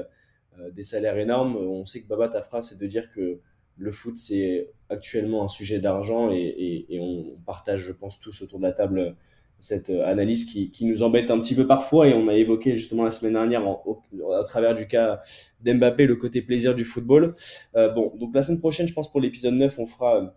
des 0.73 0.85
salaires 0.85 1.19
énormes. 1.19 1.57
On 1.57 1.85
sait 1.85 2.01
que 2.01 2.07
Baba, 2.07 2.29
ta 2.29 2.43
phrase, 2.43 2.69
c'est 2.69 2.79
de 2.79 2.87
dire 2.87 3.11
que 3.11 3.41
le 3.77 3.91
foot, 3.91 4.17
c'est 4.17 4.71
actuellement 4.89 5.43
un 5.43 5.49
sujet 5.49 5.81
d'argent 5.81 6.31
et, 6.31 6.87
et 6.89 7.01
on 7.01 7.35
partage, 7.45 7.81
je 7.81 7.93
pense, 7.93 8.21
tous 8.21 8.43
autour 8.43 8.61
de 8.61 8.65
la 8.65 8.73
table 8.73 9.17
cette 9.61 9.91
euh, 9.91 10.05
analyse 10.07 10.45
qui, 10.45 10.71
qui 10.71 10.85
nous 10.85 11.03
embête 11.03 11.31
un 11.31 11.39
petit 11.41 11.55
peu 11.55 11.67
parfois 11.67 12.09
et 12.09 12.15
on 12.15 12.29
a 12.29 12.35
évoqué 12.35 12.77
justement 12.77 13.05
la 13.05 13.11
semaine 13.11 13.35
dernière 13.35 13.67
au, 13.67 14.03
à 14.39 14.45
travers 14.45 14.75
du 14.75 14.87
cas 14.87 15.21
d'Mbappé 15.61 16.07
le 16.07 16.17
côté 16.17 16.43
plaisir 16.43 16.75
du 16.75 16.85
football. 16.85 17.35
Euh, 17.77 17.89
bon, 17.89 18.15
donc 18.17 18.35
la 18.35 18.43
semaine 18.43 18.59
prochaine, 18.59 18.87
je 18.87 18.95
pense 18.95 19.11
pour 19.11 19.21
l'épisode 19.21 19.55
9, 19.55 19.79
on 19.79 19.87
fera, 19.87 20.37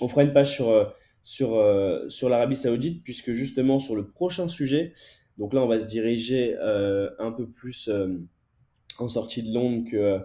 on 0.00 0.08
fera 0.08 0.22
une 0.22 0.32
page 0.32 0.54
sur, 0.54 0.68
euh, 0.68 0.84
sur, 1.22 1.62
sur 2.08 2.28
l'Arabie 2.28 2.56
Saoudite, 2.56 3.02
puisque 3.02 3.32
justement 3.32 3.78
sur 3.78 3.96
le 3.96 4.08
prochain 4.08 4.46
sujet, 4.46 4.92
donc 5.38 5.54
là 5.54 5.62
on 5.62 5.68
va 5.68 5.80
se 5.80 5.86
diriger 5.86 6.56
un 6.58 7.32
peu 7.32 7.48
plus 7.48 7.90
en 8.98 9.08
sortie 9.08 9.42
de 9.42 9.52
Londres 9.52 9.84
que, 9.90 10.20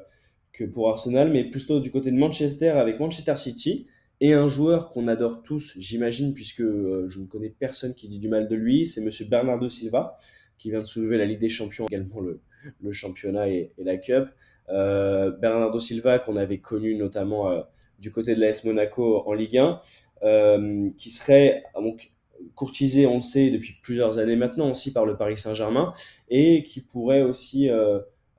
que 0.54 0.64
pour 0.64 0.90
Arsenal, 0.90 1.32
mais 1.32 1.44
plutôt 1.44 1.80
du 1.80 1.92
côté 1.92 2.12
de 2.12 2.18
Manchester 2.18 2.70
avec 2.70 3.00
Manchester 3.00 3.36
City. 3.36 3.88
Et 4.22 4.34
un 4.34 4.48
joueur 4.48 4.90
qu'on 4.90 5.08
adore 5.08 5.42
tous, 5.42 5.74
j'imagine, 5.78 6.34
puisque 6.34 6.62
euh, 6.62 7.10
je 7.10 7.20
ne 7.20 7.26
connais 7.26 7.50
personne 7.50 7.96
qui 7.96 8.08
dit 8.08 8.20
du 8.20 8.30
mal 8.30 8.48
de 8.48 8.56
lui, 8.56 8.86
c'est 8.86 9.02
Monsieur 9.02 9.26
Bernardo 9.26 9.68
Silva, 9.68 10.16
qui 10.58 10.70
vient 10.70 10.80
de 10.80 10.86
soulever 10.86 11.18
la 11.18 11.26
Ligue 11.26 11.40
des 11.40 11.50
Champions, 11.50 11.88
également 11.88 12.22
le, 12.22 12.40
le 12.82 12.92
championnat 12.92 13.50
et, 13.50 13.72
la 13.78 13.98
Cup. 13.98 14.30
Euh, 14.70 15.32
Bernardo 15.32 15.80
Silva, 15.80 16.20
qu'on 16.20 16.36
avait 16.36 16.60
connu 16.60 16.96
notamment 16.96 17.52
euh, 17.52 17.62
du 18.00 18.12
côté 18.12 18.36
de 18.36 18.40
l'AS 18.40 18.64
Monaco 18.64 19.24
en 19.26 19.34
Ligue 19.34 19.58
1, 19.58 19.80
euh, 20.24 20.90
qui 20.98 21.10
serait 21.10 21.64
donc 21.76 22.12
courtisé, 22.56 23.06
on 23.06 23.16
le 23.16 23.22
sait, 23.22 23.50
depuis 23.50 23.76
plusieurs 23.84 24.18
années 24.18 24.36
maintenant 24.36 24.72
aussi 24.72 24.92
par 24.94 25.06
le 25.06 25.16
Paris 25.16 25.38
Saint-Germain, 25.38 25.94
et 26.30 26.64
qui 26.64 26.82
pourrait 26.82 27.22
aussi 27.22 27.70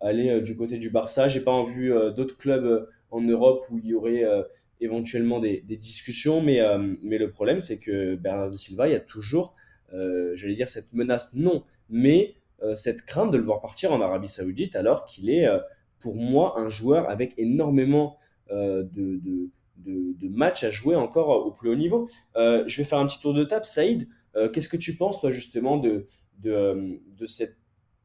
aller 0.01 0.41
du 0.41 0.57
côté 0.57 0.77
du 0.79 0.91
Barça. 0.91 1.29
J'ai 1.29 1.41
pas 1.41 1.63
vu 1.65 1.93
d'autres 2.17 2.37
clubs 2.37 2.89
en 3.13 3.21
Europe 3.21 3.63
où 3.71 3.79
il 3.79 3.87
y 3.87 3.95
aurait 3.95 4.25
éventuellement 4.83 5.41
des, 5.41 5.63
discussions, 5.69 6.43
mais, 6.43 6.61
mais 7.03 7.19
le 7.19 7.31
problème, 7.31 7.61
c'est 7.61 7.79
que 7.79 8.15
Bernardo 8.15 8.57
Silva, 8.57 8.89
il 8.89 8.93
y 8.93 8.97
a 8.97 9.01
toujours, 9.01 9.55
j'allais 9.93 10.55
dire, 10.55 10.69
cette 10.69 10.93
menace, 10.93 11.35
non, 11.35 11.65
mais 11.89 12.35
cette 12.75 13.03
crainte 13.03 13.31
de 13.31 13.37
le 13.37 13.43
voir 13.45 13.61
partir 13.61 13.93
en 13.93 14.01
Arabie 14.01 14.29
Saoudite 14.29 14.77
alors 14.77 15.05
qu'il 15.07 15.31
est, 15.31 15.47
pour 16.01 16.17
moi, 16.17 16.59
un 16.59 16.69
joueur 16.69 17.09
avec 17.09 17.35
énormément 17.39 18.19
de, 18.51 18.87
de 18.93 19.51
de, 19.85 20.29
matchs 20.29 20.65
à 20.65 20.71
jouer 20.71 20.97
encore 20.97 21.47
au 21.47 21.51
plus 21.51 21.71
haut 21.71 21.77
niveau. 21.77 22.09
Euh, 22.37 22.65
je 22.67 22.79
vais 22.79 22.85
faire 22.85 22.99
un 22.99 23.07
petit 23.07 23.21
tour 23.21 23.35
de 23.35 23.45
table. 23.45 23.65
Saïd, 23.65 24.09
euh, 24.37 24.49
qu'est-ce 24.49 24.69
que 24.69 24.77
tu 24.77 24.97
penses, 24.97 25.21
toi, 25.21 25.31
justement, 25.31 25.77
de, 25.77 26.07
de, 26.39 26.51
euh, 26.51 26.97
de, 27.19 27.27
cette, 27.27 27.57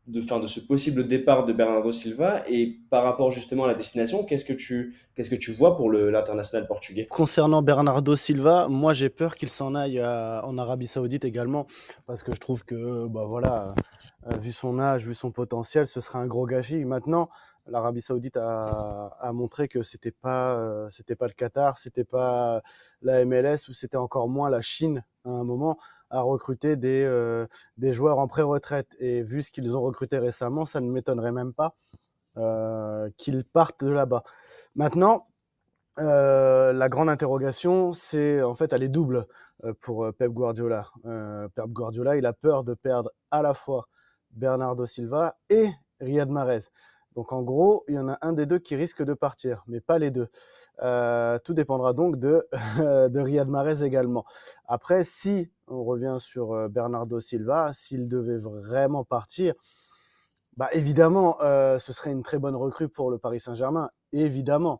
de, 0.08 0.22
fin, 0.22 0.40
de 0.40 0.48
ce 0.48 0.60
possible 0.60 1.08
départ 1.08 1.46
de 1.46 1.54
Bernardo 1.54 1.92
Silva 1.92 2.44
Et 2.48 2.80
par 2.90 3.04
rapport 3.04 3.32
justement 3.32 3.66
à 3.66 3.68
la 3.68 3.74
destination, 3.74 4.24
qu'est-ce 4.24 4.46
que 4.46 4.54
tu, 4.54 4.96
qu'est-ce 5.16 5.30
que 5.30 5.36
tu 5.36 5.54
vois 5.54 5.76
pour 5.76 5.92
l'international 5.92 6.68
portugais? 6.68 7.08
Concernant 7.08 7.62
Bernardo 7.62 8.16
Silva, 8.16 8.68
moi, 8.70 8.94
j'ai 8.94 9.10
peur 9.10 9.36
qu'il 9.36 9.50
s'en 9.50 9.76
aille 9.76 10.02
en 10.02 10.58
Arabie 10.58 10.88
Saoudite 10.88 11.26
également, 11.26 11.68
parce 12.06 12.24
que 12.24 12.34
je 12.34 12.40
trouve 12.40 12.64
que, 12.64 13.08
bah, 13.08 13.26
voilà, 13.26 13.76
vu 14.42 14.52
son 14.52 14.80
âge, 14.80 15.06
vu 15.06 15.14
son 15.14 15.32
potentiel, 15.32 15.88
ce 15.88 16.00
serait 16.00 16.20
un 16.20 16.28
gros 16.28 16.46
gâchis. 16.46 16.86
Maintenant, 16.86 17.30
l'Arabie 17.70 18.02
Saoudite 18.02 18.38
a, 18.38 19.32
montré 19.34 19.68
que 19.68 19.82
c'était 19.82 20.12
pas 20.12 20.56
euh, 20.56 20.90
pas 21.18 21.28
le 21.28 21.34
Qatar, 21.34 21.78
c'était 21.78 22.04
pas 22.04 22.62
la 23.02 23.26
MLS 23.26 23.68
ou 23.70 23.74
c'était 23.74 23.98
encore 23.98 24.30
moins 24.30 24.50
la 24.50 24.62
Chine 24.62 25.04
à 25.26 25.30
un 25.30 25.44
moment 25.44 25.78
à 26.10 26.22
recruter 26.22 26.76
des 26.76 27.04
euh, 27.06 27.48
des 27.78 27.94
joueurs 27.94 28.20
en 28.20 28.28
pré-retraite 28.28 28.96
et 29.00 29.24
vu 29.24 29.44
ce 29.44 29.52
qu'ils 29.52 29.76
ont 29.76 29.82
recruté 29.82 30.18
récemment, 30.18 30.66
ça 30.66 30.80
ne 30.80 30.90
m'étonnerait 30.90 31.32
même 31.32 31.54
pas 31.54 31.76
euh, 32.38 33.10
qu'ils 33.18 33.44
partent 33.46 33.84
de 33.84 33.92
là-bas. 33.92 34.24
Maintenant, 34.76 35.28
la 35.98 36.90
grande 36.90 37.10
interrogation, 37.10 37.94
c'est 37.94 38.44
en 38.44 38.54
fait 38.54 38.72
elle 38.72 38.84
est 38.84 38.90
double 38.90 39.26
pour 39.82 40.14
Pep 40.14 40.32
Guardiola. 40.32 40.86
Pep 41.56 41.68
Guardiola, 41.70 42.18
il 42.18 42.26
a 42.26 42.34
peur 42.34 42.64
de 42.64 42.76
perdre 42.76 43.12
à 43.32 43.42
la 43.42 43.56
fois 43.56 43.88
Bernardo 44.32 44.86
Silva 44.86 45.38
et 45.50 45.72
Riyad 46.00 46.30
Mahrez. 46.30 46.70
Donc 47.18 47.34
en 47.34 47.42
gros, 47.42 47.84
il 47.88 47.96
y 47.96 48.00
en 48.00 48.10
a 48.10 48.20
un 48.22 48.32
des 48.32 48.46
deux 48.46 48.60
qui 48.60 48.76
risque 48.76 49.02
de 49.02 49.16
partir, 49.16 49.64
mais 49.66 49.82
pas 49.82 49.98
les 49.98 50.12
deux. 50.12 50.28
Euh, 50.84 51.40
tout 51.44 51.56
dépendra 51.56 51.94
donc 51.94 52.20
de, 52.20 52.48
de 52.78 53.20
Riyad 53.20 53.50
Mahrez 53.50 53.84
également. 53.84 54.24
Après, 54.68 55.04
si 55.04 55.50
on 55.66 55.84
revient 55.84 56.18
sur 56.20 56.54
euh, 56.54 56.68
Bernardo 56.68 57.20
Silva, 57.20 57.72
s'il 57.74 58.08
devait 58.08 58.38
vraiment 58.38 59.04
partir, 59.04 59.56
bah 60.58 60.70
évidemment, 60.74 61.38
euh, 61.42 61.80
ce 61.80 61.92
serait 61.92 62.12
une 62.12 62.22
très 62.22 62.38
bonne 62.38 62.56
recrue 62.56 62.88
pour 62.88 63.10
le 63.10 63.18
Paris 63.18 63.40
Saint-Germain. 63.40 63.90
Évidemment, 64.12 64.80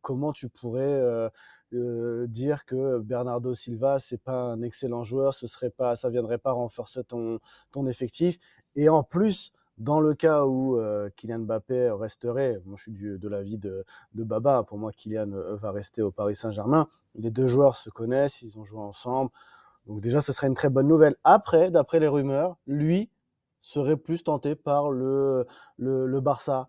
comment 0.00 0.32
tu 0.32 0.48
pourrais 0.48 1.30
dire 1.70 2.64
que 2.64 2.98
Bernardo 2.98 3.54
Silva 3.54 4.00
c'est 4.00 4.20
pas 4.20 4.40
un 4.40 4.62
excellent 4.62 5.04
joueur, 5.04 5.32
ce 5.34 5.46
serait 5.46 5.70
pas, 5.70 5.96
ça 5.96 6.08
viendrait 6.08 6.38
pas 6.38 6.52
renforcer 6.52 7.04
ton 7.04 7.40
ton 7.70 7.86
effectif. 7.86 8.38
Et 8.74 8.88
en 8.88 9.02
plus, 9.02 9.52
dans 9.82 10.00
le 10.00 10.14
cas 10.14 10.44
où 10.44 10.78
euh, 10.78 11.10
Kylian 11.16 11.40
Mbappé 11.40 11.90
resterait, 11.90 12.60
moi 12.64 12.76
je 12.76 12.82
suis 12.82 12.92
du, 12.92 13.18
de 13.18 13.28
l'avis 13.28 13.58
de, 13.58 13.84
Baba, 14.14 14.62
pour 14.62 14.78
moi 14.78 14.92
Kylian 14.92 15.32
euh, 15.32 15.56
va 15.56 15.72
rester 15.72 16.02
au 16.02 16.12
Paris 16.12 16.36
Saint-Germain. 16.36 16.86
Les 17.16 17.30
deux 17.30 17.48
joueurs 17.48 17.76
se 17.76 17.90
connaissent, 17.90 18.42
ils 18.42 18.58
ont 18.58 18.64
joué 18.64 18.80
ensemble. 18.80 19.30
Donc 19.86 20.00
déjà, 20.00 20.20
ce 20.20 20.32
serait 20.32 20.46
une 20.46 20.54
très 20.54 20.70
bonne 20.70 20.86
nouvelle. 20.86 21.16
Après, 21.24 21.72
d'après 21.72 21.98
les 21.98 22.06
rumeurs, 22.06 22.56
lui 22.68 23.10
serait 23.60 23.96
plus 23.96 24.22
tenté 24.22 24.54
par 24.54 24.90
le 24.90 25.46
Barça. 26.20 26.68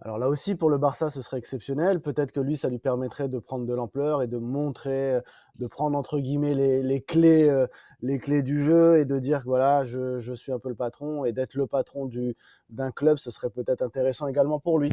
Alors 0.00 0.18
là 0.18 0.28
aussi, 0.28 0.54
pour 0.54 0.70
le 0.70 0.76
Barça, 0.76 1.08
ce 1.08 1.22
serait 1.22 1.38
exceptionnel. 1.38 2.00
Peut-être 2.00 2.32
que 2.32 2.40
lui, 2.40 2.56
ça 2.56 2.68
lui 2.68 2.78
permettrait 2.78 3.28
de 3.28 3.38
prendre 3.38 3.64
de 3.64 3.74
l'ampleur 3.74 4.22
et 4.22 4.26
de 4.26 4.38
montrer, 4.38 5.20
de 5.56 5.66
prendre 5.66 5.96
entre 5.96 6.18
guillemets 6.18 6.54
les, 6.82 7.00
clés, 7.00 7.48
euh, 7.48 7.66
les 8.02 8.18
clés 8.18 8.42
du 8.42 8.62
jeu 8.62 8.98
et 8.98 9.04
de 9.04 9.18
dire 9.18 9.40
que 9.40 9.48
voilà, 9.48 9.84
je, 9.84 10.34
suis 10.34 10.52
un 10.52 10.58
peu 10.58 10.68
le 10.68 10.74
patron 10.74 11.24
et 11.24 11.32
d'être 11.32 11.54
le 11.54 11.66
patron 11.66 12.06
du, 12.06 12.36
d'un 12.70 12.90
club, 12.90 13.18
ce 13.18 13.30
serait 13.30 13.50
peut-être 13.50 13.82
intéressant 13.82 14.26
également 14.26 14.58
pour 14.58 14.78
lui 14.78 14.92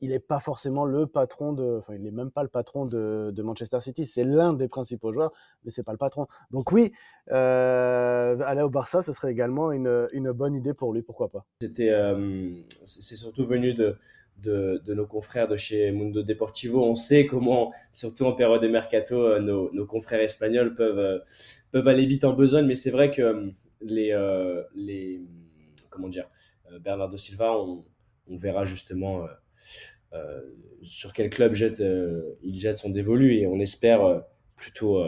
il 0.00 0.10
n'est 0.10 0.18
pas 0.18 0.40
forcément 0.40 0.84
le 0.84 1.06
patron 1.06 1.52
de, 1.52 1.78
enfin, 1.78 1.94
il 1.94 2.02
n'est 2.02 2.10
même 2.10 2.30
pas 2.30 2.42
le 2.42 2.48
patron 2.48 2.86
de, 2.86 3.42
Manchester 3.42 3.80
City. 3.80 4.06
C'est 4.06 4.24
l'un 4.24 4.52
des 4.52 4.68
principaux 4.68 5.12
joueurs, 5.12 5.32
mais 5.64 5.70
c'est 5.70 5.82
pas 5.82 5.92
le 5.92 5.98
patron. 5.98 6.26
Donc 6.50 6.72
oui, 6.72 6.92
euh, 7.30 8.38
aller 8.44 8.62
au 8.62 8.70
Barça, 8.70 9.02
ce 9.02 9.12
serait 9.12 9.30
également 9.30 9.72
une, 9.72 10.06
une, 10.12 10.32
bonne 10.32 10.54
idée 10.54 10.74
pour 10.74 10.92
lui, 10.92 11.02
pourquoi 11.02 11.30
pas. 11.30 11.46
C'était, 11.60 11.90
euh, 11.90 12.50
c'est 12.84 13.16
surtout 13.16 13.44
venu 13.44 13.74
de, 13.74 13.96
de, 14.38 14.94
nos 14.94 15.06
confrères 15.06 15.48
de 15.48 15.56
chez 15.56 15.90
Mundo 15.90 16.22
Deportivo. 16.22 16.84
On 16.84 16.94
sait 16.94 17.26
comment, 17.26 17.72
surtout 17.92 18.24
en 18.24 18.32
période 18.32 18.62
de 18.62 18.68
mercato, 18.68 19.22
euh, 19.22 19.40
nos, 19.40 19.86
confrères 19.86 20.20
espagnols 20.20 20.74
peuvent, 20.74 21.22
peuvent 21.70 21.88
aller 21.88 22.06
vite 22.06 22.24
en 22.24 22.34
besogne, 22.34 22.66
mais 22.66 22.74
c'est 22.74 22.90
vrai 22.90 23.10
que 23.10 23.50
les, 23.80 24.14
les, 24.74 25.22
comment 25.90 26.08
dire, 26.08 26.28
Bernardo 26.80 27.16
Silva, 27.16 27.52
on, 27.56 27.82
verra 28.28 28.64
justement 28.64 29.26
sur 30.82 31.12
quel 31.12 31.30
club 31.30 31.54
jette, 31.54 31.80
euh, 31.80 32.38
il 32.42 32.58
jette 32.58 32.78
son 32.78 32.90
dévolu 32.90 33.36
et 33.36 33.46
on 33.46 33.60
espère 33.60 34.04
euh, 34.04 34.20
plutôt, 34.56 35.02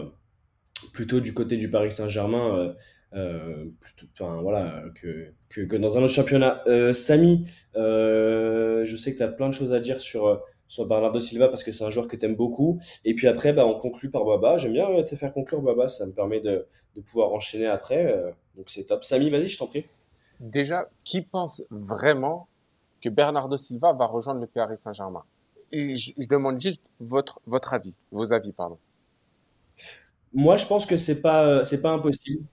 plutôt 0.92 1.20
du 1.20 1.34
côté 1.34 1.56
du 1.56 1.68
Paris 1.70 1.92
Saint-Germain. 1.92 2.74
enfin 3.12 4.40
voilà 4.40 4.84
que, 4.94 5.32
que, 5.50 5.76
dans 5.76 5.98
un 5.98 6.02
autre 6.02 6.14
championnat. 6.14 6.64
Samy, 6.92 7.46
je 7.74 8.96
sais 8.96 9.12
que 9.12 9.18
tu 9.18 9.22
as 9.22 9.28
plein 9.28 9.48
de 9.48 9.54
choses 9.54 9.72
à 9.74 9.80
dire 9.80 10.00
sur, 10.00 10.42
sur 10.68 10.86
Bernardo 10.86 11.20
Silva 11.20 11.48
parce 11.48 11.64
que 11.64 11.70
c'est 11.70 11.84
un 11.84 11.90
joueur 11.90 12.08
que 12.08 12.16
tu 12.16 12.24
aimes 12.24 12.36
beaucoup. 12.36 12.80
Et 13.04 13.14
puis 13.14 13.26
après, 13.28 13.52
bah, 13.52 13.66
on 13.66 13.78
conclut 13.78 14.08
par 14.08 14.24
Baba. 14.24 14.56
J'aime 14.56 14.72
bien 14.72 15.02
te 15.02 15.14
faire 15.16 15.34
conclure, 15.34 15.60
Baba. 15.60 15.88
Ça 15.88 16.06
me 16.06 16.12
permet 16.12 16.40
de, 16.40 16.66
de 16.96 17.00
pouvoir 17.02 17.32
enchaîner 17.32 17.66
après. 17.66 18.14
donc 18.56 18.70
c'est 18.70 18.84
top. 18.84 19.04
Samy, 19.04 19.28
vas-y, 19.28 19.48
je 19.48 19.58
t'en 19.58 19.66
prie. 19.66 19.84
Déjà, 20.40 20.88
qui 21.04 21.20
pense 21.20 21.62
vraiment 21.70 22.48
que 23.02 23.08
Bernardo 23.08 23.56
Silva 23.58 23.92
va 23.92 24.06
rejoindre 24.06 24.40
le 24.40 24.46
Paris 24.46 24.76
Saint-Germain. 24.76 25.24
Je, 25.72 26.12
je, 26.16 26.28
demande 26.28 26.60
juste 26.60 26.82
votre, 27.00 27.40
votre 27.46 27.74
avis, 27.74 27.94
vos 28.10 28.32
avis, 28.32 28.52
pardon. 28.52 28.78
Moi, 30.32 30.56
je 30.56 30.66
pense 30.66 30.86
que 30.86 30.96
c'est 30.96 31.20
pas, 31.20 31.64
c'est 31.64 31.82
pas 31.82 31.90
impossible. 31.90 32.44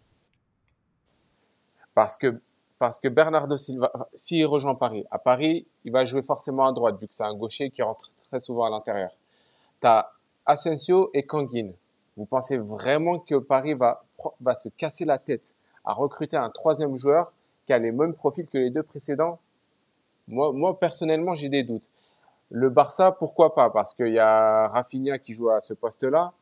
Parce 1.93 2.17
que, 2.17 2.41
parce 2.77 2.99
que 2.99 3.07
Bernardo 3.07 3.57
Silva, 3.57 3.91
s'il 4.13 4.45
rejoint 4.45 4.75
Paris, 4.75 5.05
à 5.11 5.19
Paris, 5.19 5.67
il 5.83 5.91
va 5.91 6.05
jouer 6.05 6.23
forcément 6.23 6.65
à 6.65 6.71
droite, 6.71 6.99
vu 6.99 7.07
que 7.07 7.13
c'est 7.13 7.23
un 7.23 7.33
gaucher 7.33 7.69
qui 7.69 7.81
rentre 7.81 8.11
très 8.29 8.39
souvent 8.39 8.65
à 8.65 8.69
l'intérieur. 8.69 9.11
Tu 9.81 9.87
as 9.87 10.11
Asensio 10.45 11.09
et 11.13 11.23
Kangin. 11.23 11.71
Vous 12.17 12.25
pensez 12.25 12.57
vraiment 12.57 13.19
que 13.19 13.35
Paris 13.35 13.75
va, 13.75 14.03
va 14.41 14.55
se 14.55 14.69
casser 14.69 15.05
la 15.05 15.19
tête 15.19 15.55
à 15.85 15.93
recruter 15.93 16.37
un 16.37 16.49
troisième 16.49 16.95
joueur 16.97 17.31
qui 17.65 17.73
a 17.73 17.77
les 17.77 17.91
mêmes 17.91 18.13
profils 18.13 18.47
que 18.47 18.57
les 18.57 18.71
deux 18.71 18.83
précédents 18.83 19.39
moi, 20.29 20.79
personnellement, 20.79 21.33
j'ai 21.35 21.49
des 21.49 21.63
doutes. 21.63 21.89
Le 22.51 22.69
Barça, 22.69 23.11
pourquoi 23.11 23.53
pas? 23.53 23.69
Parce 23.69 23.93
qu'il 23.93 24.13
y 24.13 24.19
a 24.19 24.67
Rafinha 24.69 25.19
qui 25.19 25.33
joue 25.33 25.49
à 25.49 25.61
ce 25.61 25.73
poste-là 25.73 26.33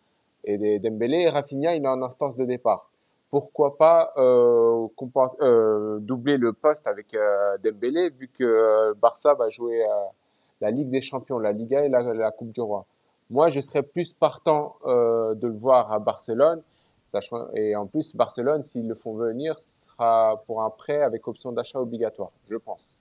et 0.44 0.80
Dembélé. 0.80 1.22
Et 1.22 1.30
Rafinha, 1.30 1.76
il 1.76 1.84
est 1.84 1.88
en 1.88 2.02
instance 2.02 2.36
de 2.36 2.46
départ. 2.46 2.90
Pourquoi 3.30 3.78
pas 3.78 4.14
euh, 4.16 4.88
euh, 5.42 6.00
doubler 6.00 6.38
le 6.38 6.54
poste 6.54 6.88
avec 6.88 7.14
euh, 7.14 7.58
Dembélé 7.62 8.10
vu 8.10 8.30
que 8.30 8.44
euh, 8.44 8.94
Barça 9.02 9.34
va 9.34 9.50
jouer 9.50 9.86
la 10.62 10.72
Ligue 10.72 10.90
des 10.90 11.02
Champions, 11.02 11.40
la 11.40 11.52
Liga 11.52 11.84
et 11.84 11.90
la, 11.90 12.32
Coupe 12.32 12.52
du 12.52 12.62
Roi. 12.62 12.86
Moi, 13.30 13.50
je 13.50 13.60
serais 13.60 13.84
plus 13.84 14.14
partant 14.14 14.78
de 14.86 15.48
le 15.48 15.58
voir 15.58 15.92
à 15.92 16.00
Barcelone. 16.00 16.62
Et 17.54 17.76
en 17.76 17.86
plus, 17.86 18.16
Barcelone, 18.16 18.64
s'ils 18.64 18.88
le 18.88 18.96
font 18.96 19.14
venir, 19.14 19.62
sera 19.62 20.42
pour 20.46 20.62
un 20.62 20.70
prêt 20.70 21.02
avec 21.02 21.28
option 21.28 21.52
d'achat 21.52 21.80
obligatoire, 21.80 22.32
je 22.50 22.56
pense 22.56 22.98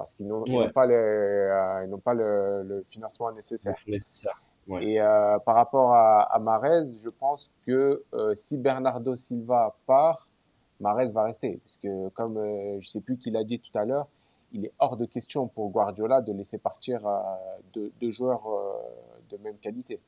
parce 0.00 0.14
qu'ils 0.14 0.26
n'ont 0.28 0.44
pas, 0.72 0.86
le, 0.86 0.94
euh, 0.94 1.84
ils 1.84 1.90
n'ont 1.90 1.98
pas 1.98 2.14
le, 2.14 2.62
le, 2.62 2.86
financement 2.88 3.30
nécessaire. 3.32 3.76
Ouais. 4.66 4.82
Et 4.82 5.00
euh, 5.00 5.38
par 5.40 5.56
rapport 5.56 5.92
à, 5.92 6.22
à 6.22 6.38
Marez, 6.38 6.86
je 7.02 7.10
pense 7.10 7.50
que 7.66 8.02
euh, 8.14 8.34
si 8.34 8.56
Bernardo 8.56 9.14
Silva 9.14 9.76
part, 9.86 10.26
Marez 10.80 11.12
va 11.12 11.24
rester. 11.24 11.60
Parce 11.62 11.76
que 11.76 12.08
comme 12.10 12.36
je 12.36 12.76
ne 12.76 12.82
sais 12.82 13.02
plus 13.02 13.18
qui 13.18 13.30
l'a 13.30 13.44
dit 13.44 13.60
tout 13.60 13.78
à 13.78 13.84
l'heure, 13.84 14.08
il 14.52 14.64
est 14.64 14.72
hors 14.78 14.96
de 14.96 15.04
question 15.04 15.48
pour 15.48 15.68
Guardiola 15.68 16.22
de 16.22 16.32
laisser 16.32 16.56
partir 16.56 17.06
deux, 17.74 17.92
deux, 18.00 18.10
joueurs 18.10 18.46
de 19.28 19.36
même 19.44 19.58
qualité 19.58 20.00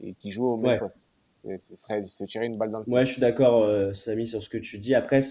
et 0.00 0.14
qui 0.14 0.30
jouent 0.30 0.52
au 0.52 0.56
même 0.58 0.72
ouais. 0.72 0.78
poste. 0.78 1.08
Et 1.48 1.58
ce 1.58 1.74
serait 1.74 2.06
se 2.06 2.22
tirer 2.22 2.46
une 2.46 2.56
balle 2.56 2.70
dans 2.70 2.78
le 2.78 2.84
pied. 2.84 2.94
Ouais, 2.94 3.04
je 3.04 3.12
suis 3.12 3.20
d'accord, 3.20 3.68
Samy, 3.96 4.28
sur 4.28 4.44
ce 4.44 4.48
que 4.48 4.58
tu 4.58 4.78
dis. 4.78 4.94
Après, 4.94 5.22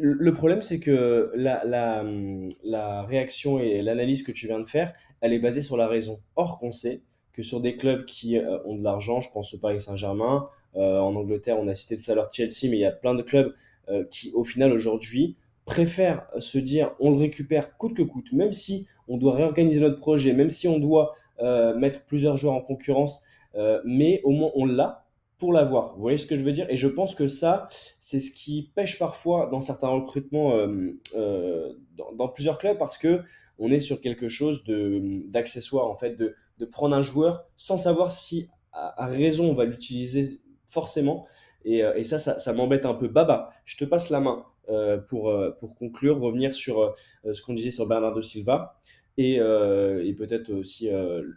le 0.00 0.32
problème, 0.32 0.62
c'est 0.62 0.80
que 0.80 1.30
la, 1.34 3.02
réaction 3.02 3.58
et 3.60 3.82
l'analyse 3.82 4.22
que 4.22 4.32
tu 4.32 4.46
viens 4.46 4.58
de 4.58 4.66
faire, 4.66 4.92
elle 5.20 5.32
est 5.32 5.38
basée 5.38 5.62
sur 5.62 5.76
la 5.76 5.86
raison. 5.86 6.20
Or, 6.36 6.58
on 6.62 6.72
sait 6.72 7.02
que 7.32 7.42
sur 7.42 7.60
des 7.60 7.74
clubs 7.74 8.04
qui 8.04 8.38
euh, 8.38 8.58
ont 8.64 8.76
de 8.76 8.82
l'argent, 8.82 9.20
je 9.20 9.30
pense 9.32 9.54
au 9.54 9.58
Paris 9.58 9.80
Saint-Germain, 9.80 10.48
euh, 10.76 10.98
en 10.98 11.14
Angleterre, 11.14 11.58
on 11.58 11.68
a 11.68 11.74
cité 11.74 11.98
tout 11.98 12.10
à 12.10 12.14
l'heure 12.14 12.32
Chelsea, 12.32 12.64
mais 12.64 12.76
il 12.76 12.80
y 12.80 12.84
a 12.84 12.92
plein 12.92 13.14
de 13.14 13.22
clubs 13.22 13.54
euh, 13.88 14.04
qui, 14.10 14.32
au 14.34 14.44
final, 14.44 14.72
aujourd'hui, 14.72 15.36
préfère 15.64 16.26
se 16.38 16.58
dire 16.58 16.92
on 16.98 17.10
le 17.10 17.16
récupère 17.16 17.76
coûte 17.76 17.94
que 17.94 18.02
coûte, 18.02 18.32
même 18.32 18.52
si 18.52 18.88
on 19.06 19.18
doit 19.18 19.34
réorganiser 19.34 19.80
notre 19.80 19.98
projet, 19.98 20.32
même 20.32 20.50
si 20.50 20.66
on 20.66 20.78
doit 20.78 21.14
mettre 21.76 22.04
plusieurs 22.04 22.36
joueurs 22.36 22.54
en 22.54 22.60
concurrence, 22.60 23.22
mais 23.84 24.20
au 24.24 24.30
moins 24.30 24.50
on 24.54 24.66
l'a 24.66 24.99
pour 25.40 25.52
l'avoir. 25.52 25.94
Vous 25.94 26.02
voyez 26.02 26.18
ce 26.18 26.26
que 26.26 26.36
je 26.36 26.44
veux 26.44 26.52
dire? 26.52 26.66
Et 26.70 26.76
je 26.76 26.86
pense 26.86 27.16
que 27.16 27.26
ça, 27.26 27.66
c'est 27.98 28.20
ce 28.20 28.30
qui 28.30 28.70
pêche 28.74 28.98
parfois 28.98 29.48
dans 29.50 29.60
certains 29.60 29.88
recrutements 29.88 30.54
euh, 30.54 31.72
dans, 32.16 32.28
plusieurs 32.28 32.58
clubs 32.58 32.78
parce 32.78 32.98
que 32.98 33.22
on 33.58 33.70
est 33.70 33.80
sur 33.80 34.00
quelque 34.00 34.28
chose 34.28 34.62
d'accessoire 34.66 35.90
en 35.90 35.96
fait, 35.96 36.16
de, 36.16 36.34
de, 36.58 36.64
prendre 36.64 36.94
un 36.94 37.02
joueur 37.02 37.44
sans 37.56 37.76
savoir 37.76 38.12
si 38.12 38.48
à, 38.72 39.06
raison 39.06 39.50
on 39.50 39.54
va 39.54 39.64
l'utiliser 39.64 40.40
forcément. 40.66 41.26
Et, 41.64 41.78
et 41.78 42.04
ça, 42.04 42.18
ça, 42.18 42.38
ça 42.38 42.52
m'embête 42.52 42.86
un 42.86 42.94
peu. 42.94 43.08
Baba, 43.08 43.50
je 43.64 43.76
te 43.76 43.84
passe 43.84 44.08
la 44.10 44.20
main. 44.20 44.46
Euh, 44.70 44.98
pour, 44.98 45.30
euh, 45.30 45.50
pour 45.58 45.74
conclure, 45.74 46.20
revenir 46.20 46.54
sur 46.54 46.80
euh, 46.82 47.32
ce 47.32 47.42
qu'on 47.42 47.54
disait 47.54 47.72
sur 47.72 47.88
Bernardo 47.88 48.22
Silva 48.22 48.78
et, 49.18 49.36
et 49.36 50.14
peut-être 50.14 50.50
aussi 50.52 50.88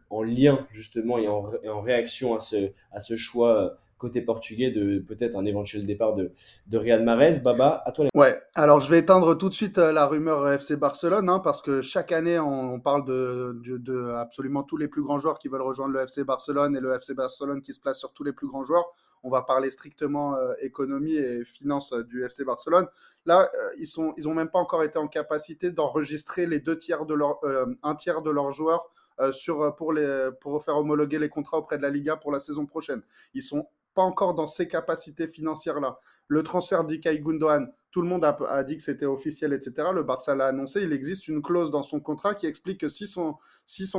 en 0.09 0.23
lien 0.23 0.59
justement 0.71 1.17
et 1.17 1.27
en, 1.27 1.81
réaction 1.81 2.35
à 2.35 2.39
ce, 2.39 3.15
choix 3.15 3.75
côté 3.97 4.21
portugais 4.21 4.69
de 4.69 4.99
peut-être 4.99 5.37
un 5.37 5.45
éventuel 5.45 5.85
départ 5.85 6.13
de, 6.13 6.31
de 6.67 6.77
Riyad. 6.77 7.05
Baba, 7.41 7.81
à 7.85 7.91
toi. 7.91 8.07
Ouais, 8.13 8.37
alors 8.53 8.81
je 8.81 8.89
vais 8.89 8.99
éteindre 8.99 9.37
tout 9.37 9.47
de 9.47 9.53
suite 9.53 9.77
la 9.77 10.05
rumeur 10.07 10.49
FC 10.49 10.75
Barcelone, 10.75 11.29
hein, 11.29 11.39
parce 11.39 11.61
que 11.61 11.81
chaque 11.81 12.11
année 12.11 12.37
on, 12.39 12.79
parle 12.79 13.05
de, 13.05 14.11
absolument 14.11 14.63
tous 14.63 14.77
les 14.77 14.87
plus 14.87 15.03
grands 15.03 15.19
joueurs 15.19 15.39
qui 15.39 15.47
veulent 15.47 15.61
rejoindre 15.61 15.93
le 15.93 16.01
FC 16.01 16.23
Barcelone 16.23 16.75
et 16.75 16.81
le 16.81 16.93
FC 16.93 17.13
Barcelone 17.13 17.61
qui 17.61 17.73
se 17.73 17.79
place 17.79 17.99
sur 17.99 18.11
tous 18.11 18.23
les 18.23 18.33
plus 18.33 18.47
grands 18.47 18.63
joueurs 18.63 18.93
on 19.23 19.29
va 19.29 19.41
parler 19.41 19.69
strictement 19.69 20.35
euh, 20.35 20.53
économie 20.61 21.15
et 21.15 21.43
finance 21.45 21.93
euh, 21.93 22.03
du 22.03 22.23
FC 22.23 22.43
Barcelone. 22.43 22.87
Là, 23.25 23.49
euh, 23.53 23.69
ils 23.79 23.87
sont, 23.87 24.13
ils 24.17 24.27
même 24.29 24.49
pas 24.49 24.59
encore 24.59 24.83
été 24.83 24.99
en 24.99 25.07
capacité 25.07 25.71
d'enregistrer 25.71 26.45
les 26.45 26.59
deux 26.59 26.77
tiers 26.77 27.05
de 27.05 27.13
leur, 27.13 27.39
un 27.81 27.95
tiers 27.95 28.21
de 28.21 28.29
leurs 28.29 28.51
joueurs 28.51 28.89
sur 29.31 29.75
pour 29.75 29.93
les 29.93 30.29
pour 30.41 30.63
faire 30.65 30.75
homologuer 30.75 31.19
les 31.19 31.29
contrats 31.29 31.57
auprès 31.57 31.77
de 31.77 31.83
la 31.83 31.89
Liga 31.89 32.17
pour 32.17 32.31
la 32.31 32.39
saison 32.39 32.65
prochaine. 32.65 33.01
Ils 33.33 33.43
sont 33.43 33.67
pas 33.93 34.01
encore 34.01 34.33
dans 34.33 34.47
ces 34.47 34.67
capacités 34.67 35.27
financières-là. 35.27 35.99
Le 36.27 36.41
transfert 36.41 36.83
d'Ikay 36.83 37.19
Gundogan, 37.19 37.71
tout 37.93 38.01
le 38.01 38.07
monde 38.07 38.25
a, 38.25 38.63
dit 38.63 38.75
que 38.75 38.81
c'était 38.81 39.05
officiel, 39.05 39.53
etc. 39.53 39.89
Le 39.93 40.01
Barça 40.01 40.33
l'a 40.33 40.47
annoncé. 40.47 40.81
Il 40.81 40.93
existe 40.93 41.27
une 41.27 41.43
clause 41.43 41.69
dans 41.69 41.83
son 41.83 41.99
contrat 41.99 42.33
qui 42.33 42.47
explique 42.47 42.79
que 42.79 42.89
si 42.89 43.05
son, 43.05 43.37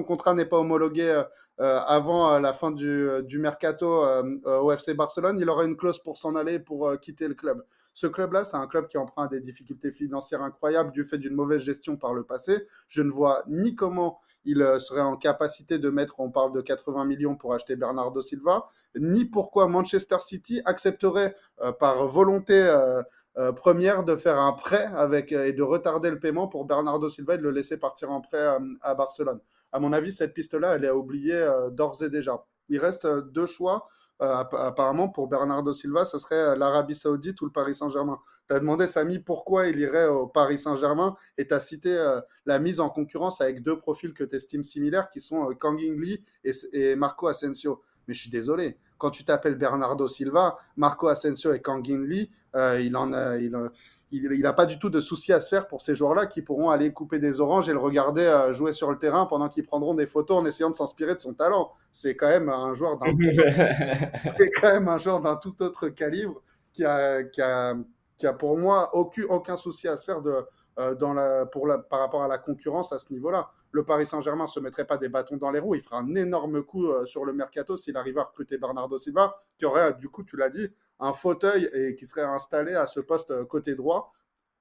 contrat 0.02 0.34
n'est 0.34 0.46
pas 0.46 0.58
homologué 0.58 1.08
euh, 1.08 1.22
euh, 1.60 1.78
avant 1.86 2.32
euh, 2.32 2.40
la 2.40 2.52
fin 2.52 2.72
du, 2.72 3.08
du 3.22 3.38
mercato 3.38 4.04
au 4.44 4.72
FC 4.72 4.94
Barcelone, 4.94 5.38
il 5.38 5.48
aura 5.48 5.64
une 5.64 5.76
clause 5.76 6.00
pour 6.00 6.18
s'en 6.18 6.34
aller, 6.34 6.58
pour 6.58 6.98
quitter 6.98 7.28
le 7.28 7.34
club. 7.34 7.64
Ce 7.96 8.08
club-là, 8.08 8.42
c'est 8.42 8.56
un 8.56 8.66
club 8.66 8.88
qui 8.88 8.98
emprunte 8.98 9.30
des 9.30 9.40
difficultés 9.40 9.92
financières 9.92 10.42
incroyables 10.42 10.90
du 10.90 11.04
fait 11.04 11.18
d'une 11.18 11.34
mauvaise 11.34 11.62
gestion 11.62 11.96
par 11.96 12.14
le 12.14 12.24
passé. 12.24 12.66
Je 12.88 13.00
ne 13.00 13.12
vois 13.12 13.44
ni 13.46 13.76
comment 13.76 14.18
il 14.44 14.58
serait 14.80 15.02
en 15.02 15.16
capacité 15.16 15.78
de 15.78 15.88
mettre, 15.88 16.18
on 16.18 16.32
parle 16.32 16.52
de 16.52 16.60
80 16.60 17.04
millions 17.04 17.36
pour 17.36 17.54
acheter 17.54 17.76
Bernardo 17.76 18.20
Silva, 18.20 18.68
ni 18.96 19.24
pourquoi 19.24 19.68
Manchester 19.68 20.18
City 20.18 20.60
accepterait 20.64 21.36
par 21.78 22.08
volonté 22.08 22.60
première 23.56 24.04
de 24.04 24.16
faire 24.16 24.38
un 24.38 24.52
prêt 24.52 24.88
avec, 24.94 25.32
et 25.32 25.52
de 25.52 25.62
retarder 25.62 26.10
le 26.10 26.20
paiement 26.20 26.48
pour 26.48 26.64
Bernardo 26.64 27.08
Silva 27.08 27.34
et 27.34 27.38
de 27.38 27.42
le 27.42 27.50
laisser 27.50 27.76
partir 27.76 28.10
en 28.10 28.20
prêt 28.20 28.46
à 28.80 28.94
Barcelone. 28.94 29.40
À 29.72 29.80
mon 29.80 29.92
avis, 29.92 30.12
cette 30.12 30.34
piste-là, 30.34 30.76
elle 30.76 30.84
est 30.84 30.90
oubliée 30.90 31.44
d'ores 31.72 32.02
et 32.02 32.10
déjà. 32.10 32.44
Il 32.68 32.78
reste 32.78 33.06
deux 33.06 33.46
choix 33.46 33.88
euh, 34.22 34.32
apparemment, 34.32 35.08
pour 35.08 35.26
Bernardo 35.26 35.72
Silva, 35.72 36.04
ce 36.04 36.18
serait 36.18 36.36
euh, 36.36 36.56
l'Arabie 36.56 36.94
Saoudite 36.94 37.40
ou 37.40 37.46
le 37.46 37.50
Paris 37.50 37.74
Saint-Germain. 37.74 38.20
Tu 38.48 38.54
as 38.54 38.60
demandé, 38.60 38.86
Samy, 38.86 39.18
pourquoi 39.18 39.66
il 39.66 39.78
irait 39.80 40.06
au 40.06 40.28
Paris 40.28 40.56
Saint-Germain 40.56 41.16
et 41.36 41.48
tu 41.48 41.54
as 41.54 41.58
cité 41.58 41.96
euh, 41.96 42.20
la 42.46 42.60
mise 42.60 42.78
en 42.78 42.90
concurrence 42.90 43.40
avec 43.40 43.62
deux 43.62 43.76
profils 43.76 44.14
que 44.14 44.22
tu 44.22 44.36
estimes 44.36 44.62
similaires 44.62 45.08
qui 45.10 45.20
sont 45.20 45.52
Kang 45.58 45.80
In 45.80 46.00
et, 46.44 46.52
et, 46.72 46.94
Marco 46.94 47.26
Asensio. 47.26 47.82
Mais 48.06 48.14
je 48.14 48.20
suis 48.20 48.30
désolé, 48.30 48.78
quand 48.98 49.10
tu 49.10 49.24
t'appelles 49.24 49.56
Bernardo 49.56 50.06
Silva, 50.08 50.58
Marco 50.76 51.08
Asensio 51.08 51.52
et 51.52 51.60
Kang 51.60 51.86
Lee, 51.86 52.30
il 52.54 52.96
en 52.96 53.12
a. 53.12 53.36
Il, 53.36 53.52
il 54.14 54.42
n'a 54.42 54.52
pas 54.52 54.66
du 54.66 54.78
tout 54.78 54.90
de 54.90 55.00
soucis 55.00 55.32
à 55.32 55.40
se 55.40 55.48
faire 55.48 55.66
pour 55.66 55.82
ces 55.82 55.96
joueurs-là 55.96 56.26
qui 56.26 56.40
pourront 56.40 56.70
aller 56.70 56.92
couper 56.92 57.18
des 57.18 57.40
oranges 57.40 57.68
et 57.68 57.72
le 57.72 57.78
regarder 57.78 58.22
euh, 58.22 58.52
jouer 58.52 58.72
sur 58.72 58.90
le 58.90 58.96
terrain 58.96 59.26
pendant 59.26 59.48
qu'ils 59.48 59.64
prendront 59.64 59.94
des 59.94 60.06
photos 60.06 60.38
en 60.38 60.46
essayant 60.46 60.70
de 60.70 60.76
s'inspirer 60.76 61.14
de 61.14 61.20
son 61.20 61.34
talent. 61.34 61.72
C'est 61.90 62.14
quand 62.14 62.28
même 62.28 62.48
un 62.48 62.74
joueur 62.74 62.96
d'un 62.98 63.06
c'est 64.38 64.50
quand 64.50 64.72
même 64.72 64.88
un 64.88 64.98
joueur 64.98 65.20
d'un 65.20 65.36
tout 65.36 65.60
autre 65.62 65.88
calibre 65.88 66.42
qui 66.72 66.84
a, 66.84 67.24
qui 67.24 67.42
a, 67.42 67.74
qui 68.16 68.26
a 68.26 68.32
pour 68.32 68.56
moi 68.56 68.90
aucun, 68.94 69.24
aucun 69.30 69.56
souci 69.56 69.88
à 69.88 69.96
se 69.96 70.04
faire 70.04 70.22
de, 70.22 70.46
euh, 70.78 70.94
dans 70.94 71.12
la, 71.12 71.46
pour 71.46 71.66
la, 71.66 71.78
par 71.78 71.98
rapport 71.98 72.22
à 72.22 72.28
la 72.28 72.38
concurrence 72.38 72.92
à 72.92 72.98
ce 72.98 73.12
niveau-là. 73.12 73.50
Le 73.74 73.82
Paris 73.82 74.06
Saint-Germain 74.06 74.46
se 74.46 74.60
mettrait 74.60 74.86
pas 74.86 74.98
des 74.98 75.08
bâtons 75.08 75.36
dans 75.36 75.50
les 75.50 75.58
roues, 75.58 75.74
il 75.74 75.80
fera 75.80 75.98
un 75.98 76.14
énorme 76.14 76.62
coup 76.62 76.86
euh, 76.86 77.06
sur 77.06 77.24
le 77.24 77.32
mercato 77.32 77.76
s'il 77.76 77.96
arrive 77.96 78.18
à 78.18 78.22
recruter 78.22 78.56
Bernardo 78.56 78.96
Silva, 78.98 79.42
qui 79.58 79.64
aurait, 79.64 79.94
du 79.94 80.08
coup, 80.08 80.22
tu 80.22 80.36
l'as 80.36 80.48
dit, 80.48 80.70
un 81.00 81.12
fauteuil 81.12 81.68
et 81.72 81.96
qui 81.96 82.06
serait 82.06 82.22
installé 82.22 82.76
à 82.76 82.86
ce 82.86 83.00
poste 83.00 83.32
euh, 83.32 83.44
côté 83.44 83.74
droit 83.74 84.12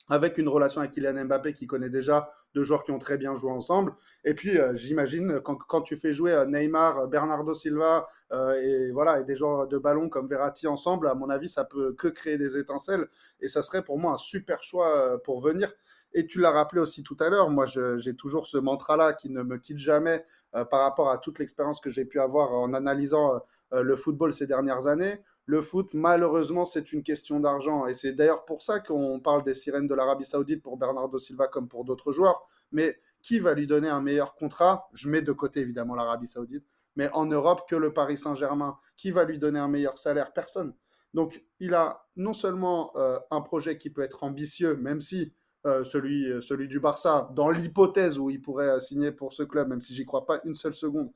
avec 0.09 0.39
une 0.39 0.49
relation 0.49 0.81
avec 0.81 0.93
Kylian 0.93 1.25
Mbappé 1.25 1.53
qui 1.53 1.67
connaît 1.67 1.91
déjà 1.91 2.33
deux 2.55 2.63
joueurs 2.63 2.83
qui 2.83 2.89
ont 2.89 2.97
très 2.97 3.19
bien 3.19 3.35
joué 3.35 3.51
ensemble. 3.51 3.93
Et 4.25 4.33
puis, 4.33 4.57
euh, 4.57 4.75
j'imagine, 4.75 5.39
quand, 5.41 5.81
tu 5.83 5.95
fais 5.95 6.11
jouer 6.11 6.43
Neymar, 6.47 7.07
Bernardo 7.07 7.53
Silva 7.53 8.07
et, 8.31 8.91
voilà, 8.93 9.19
et 9.19 9.25
des 9.25 9.35
joueurs 9.35 9.67
de 9.67 9.77
ballon 9.77 10.09
comme 10.09 10.27
Verratti 10.27 10.65
ensemble, 10.65 11.07
à 11.07 11.13
mon 11.13 11.29
avis, 11.29 11.49
ça 11.49 11.65
peut 11.65 11.93
que 11.93 12.07
créer 12.07 12.39
des 12.39 12.57
étincelles. 12.57 13.07
Et 13.41 13.47
ça 13.47 13.61
serait 13.61 13.83
pour 13.83 13.99
moi 13.99 14.13
un 14.13 14.17
super 14.17 14.63
choix 14.63 15.21
pour 15.23 15.39
venir. 15.39 15.71
Et 16.13 16.27
tu 16.27 16.39
l'as 16.39 16.51
rappelé 16.51 16.81
aussi 16.81 17.03
tout 17.03 17.17
à 17.19 17.29
l'heure, 17.29 17.49
moi 17.49 17.65
j'ai 17.65 18.15
toujours 18.15 18.45
ce 18.47 18.57
mantra-là 18.57 19.13
qui 19.13 19.29
ne 19.29 19.41
me 19.41 19.57
quitte 19.57 19.79
jamais 19.79 20.23
par 20.51 20.81
rapport 20.81 21.09
à 21.09 21.17
toute 21.17 21.39
l'expérience 21.39 21.79
que 21.79 21.89
j'ai 21.89 22.05
pu 22.05 22.19
avoir 22.19 22.53
en 22.53 22.73
analysant 22.73 23.41
le 23.71 23.95
football 23.95 24.31
ces 24.31 24.45
dernières 24.45 24.85
années 24.85 25.19
le 25.45 25.61
foot, 25.61 25.93
malheureusement, 25.93 26.63
c'est 26.63 26.93
une 26.93 27.03
question 27.03 27.39
d'argent. 27.39 27.85
Et 27.85 27.93
c'est 27.93 28.13
d'ailleurs 28.13 28.45
pour 28.45 28.61
ça 28.61 28.79
qu'on 28.79 29.19
parle 29.19 29.43
des 29.43 29.53
sirènes 29.53 29.87
de 29.87 29.95
l'Arabie 29.95 30.25
Saoudite 30.25 30.63
pour 30.63 30.77
Bernardo 30.77 31.19
Silva 31.19 31.47
comme 31.47 31.67
pour 31.67 31.83
d'autres 31.83 32.11
joueurs. 32.13 32.43
Mais 32.71 32.97
qui 33.21 33.39
va 33.39 33.53
lui 33.53 33.67
donner 33.67 33.89
un 33.89 34.01
meilleur 34.01 34.35
contrat? 34.35 34.89
Je 34.93 35.09
mets 35.09 35.21
de 35.21 35.31
côté 35.31 35.59
évidemment 35.59 35.95
l'Arabie 35.95 36.27
Saoudite. 36.27 36.65
Mais 36.95 37.09
en 37.13 37.25
Europe, 37.25 37.67
que 37.67 37.75
le 37.75 37.91
Paris 37.91 38.17
Saint-Germain. 38.17 38.77
Qui 38.95 39.11
va 39.11 39.25
lui 39.25 39.37
donner 39.37 39.59
un 39.59 39.67
meilleur 39.67 39.97
salaire? 39.97 40.31
Personne. 40.31 40.75
Donc, 41.13 41.43
il 41.59 41.73
a 41.73 42.05
non 42.15 42.33
seulement 42.33 42.91
euh, 42.95 43.19
un 43.29 43.41
projet 43.41 43.77
qui 43.77 43.89
peut 43.89 44.01
être 44.01 44.23
ambitieux, 44.23 44.75
même 44.77 45.01
si 45.01 45.33
euh, 45.65 45.83
celui, 45.83 46.29
euh, 46.29 46.41
celui 46.41 46.67
du 46.67 46.79
Barça, 46.79 47.29
dans 47.35 47.49
l'hypothèse 47.49 48.19
où 48.19 48.29
il 48.29 48.41
pourrait 48.41 48.79
signer 48.79 49.11
pour 49.11 49.33
ce 49.33 49.43
club, 49.43 49.69
même 49.69 49.81
si 49.81 49.93
j'y 49.95 50.05
crois 50.05 50.25
pas 50.25 50.41
une 50.43 50.55
seule 50.55 50.73
seconde, 50.73 51.11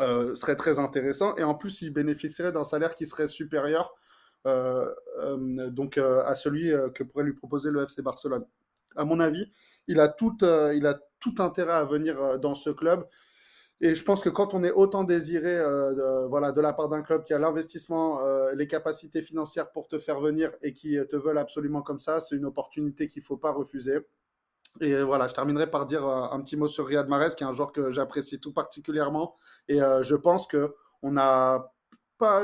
euh, 0.00 0.34
serait 0.34 0.56
très 0.56 0.78
intéressant. 0.78 1.36
Et 1.36 1.44
en 1.44 1.54
plus, 1.54 1.82
il 1.82 1.90
bénéficierait 1.90 2.52
d'un 2.52 2.64
salaire 2.64 2.94
qui 2.94 3.04
serait 3.04 3.26
supérieur 3.26 3.94
euh, 4.46 4.90
euh, 5.18 5.68
donc, 5.70 5.98
à 5.98 6.34
celui 6.34 6.72
que 6.94 7.02
pourrait 7.04 7.24
lui 7.24 7.34
proposer 7.34 7.70
le 7.70 7.82
FC 7.82 8.00
Barcelone. 8.00 8.46
À 8.96 9.04
mon 9.04 9.20
avis, 9.20 9.50
il 9.88 10.00
a 10.00 10.08
tout, 10.08 10.36
il 10.42 10.86
a 10.86 10.98
tout 11.20 11.34
intérêt 11.38 11.72
à 11.74 11.84
venir 11.84 12.38
dans 12.38 12.54
ce 12.54 12.70
club. 12.70 13.06
Et 13.82 13.94
je 13.94 14.04
pense 14.04 14.22
que 14.22 14.30
quand 14.30 14.54
on 14.54 14.64
est 14.64 14.70
autant 14.70 15.04
désiré 15.04 15.56
de, 15.56 16.26
voilà, 16.28 16.52
de 16.52 16.60
la 16.60 16.72
part 16.72 16.88
d'un 16.88 17.02
club 17.02 17.24
qui 17.24 17.34
a 17.34 17.38
l'investissement, 17.38 18.20
les 18.54 18.66
capacités 18.68 19.22
financières 19.22 19.72
pour 19.72 19.88
te 19.88 19.98
faire 19.98 20.20
venir 20.20 20.52
et 20.62 20.72
qui 20.72 20.96
te 21.10 21.16
veulent 21.16 21.38
absolument 21.38 21.82
comme 21.82 21.98
ça, 21.98 22.20
c'est 22.20 22.36
une 22.36 22.46
opportunité 22.46 23.08
qu'il 23.08 23.22
ne 23.22 23.26
faut 23.26 23.36
pas 23.36 23.50
refuser. 23.50 23.98
Et 24.80 24.94
euh, 24.94 25.04
voilà, 25.04 25.28
je 25.28 25.34
terminerai 25.34 25.70
par 25.70 25.86
dire 25.86 26.06
euh, 26.06 26.26
un 26.30 26.40
petit 26.40 26.56
mot 26.56 26.66
sur 26.66 26.86
Riyad 26.86 27.08
Mahrez, 27.08 27.34
qui 27.36 27.44
est 27.44 27.46
un 27.46 27.52
joueur 27.52 27.72
que 27.72 27.92
j'apprécie 27.92 28.40
tout 28.40 28.52
particulièrement. 28.52 29.34
Et 29.68 29.82
euh, 29.82 30.02
je 30.02 30.16
pense 30.16 30.46
que 30.46 30.74
on 31.02 31.16
a 31.16 31.72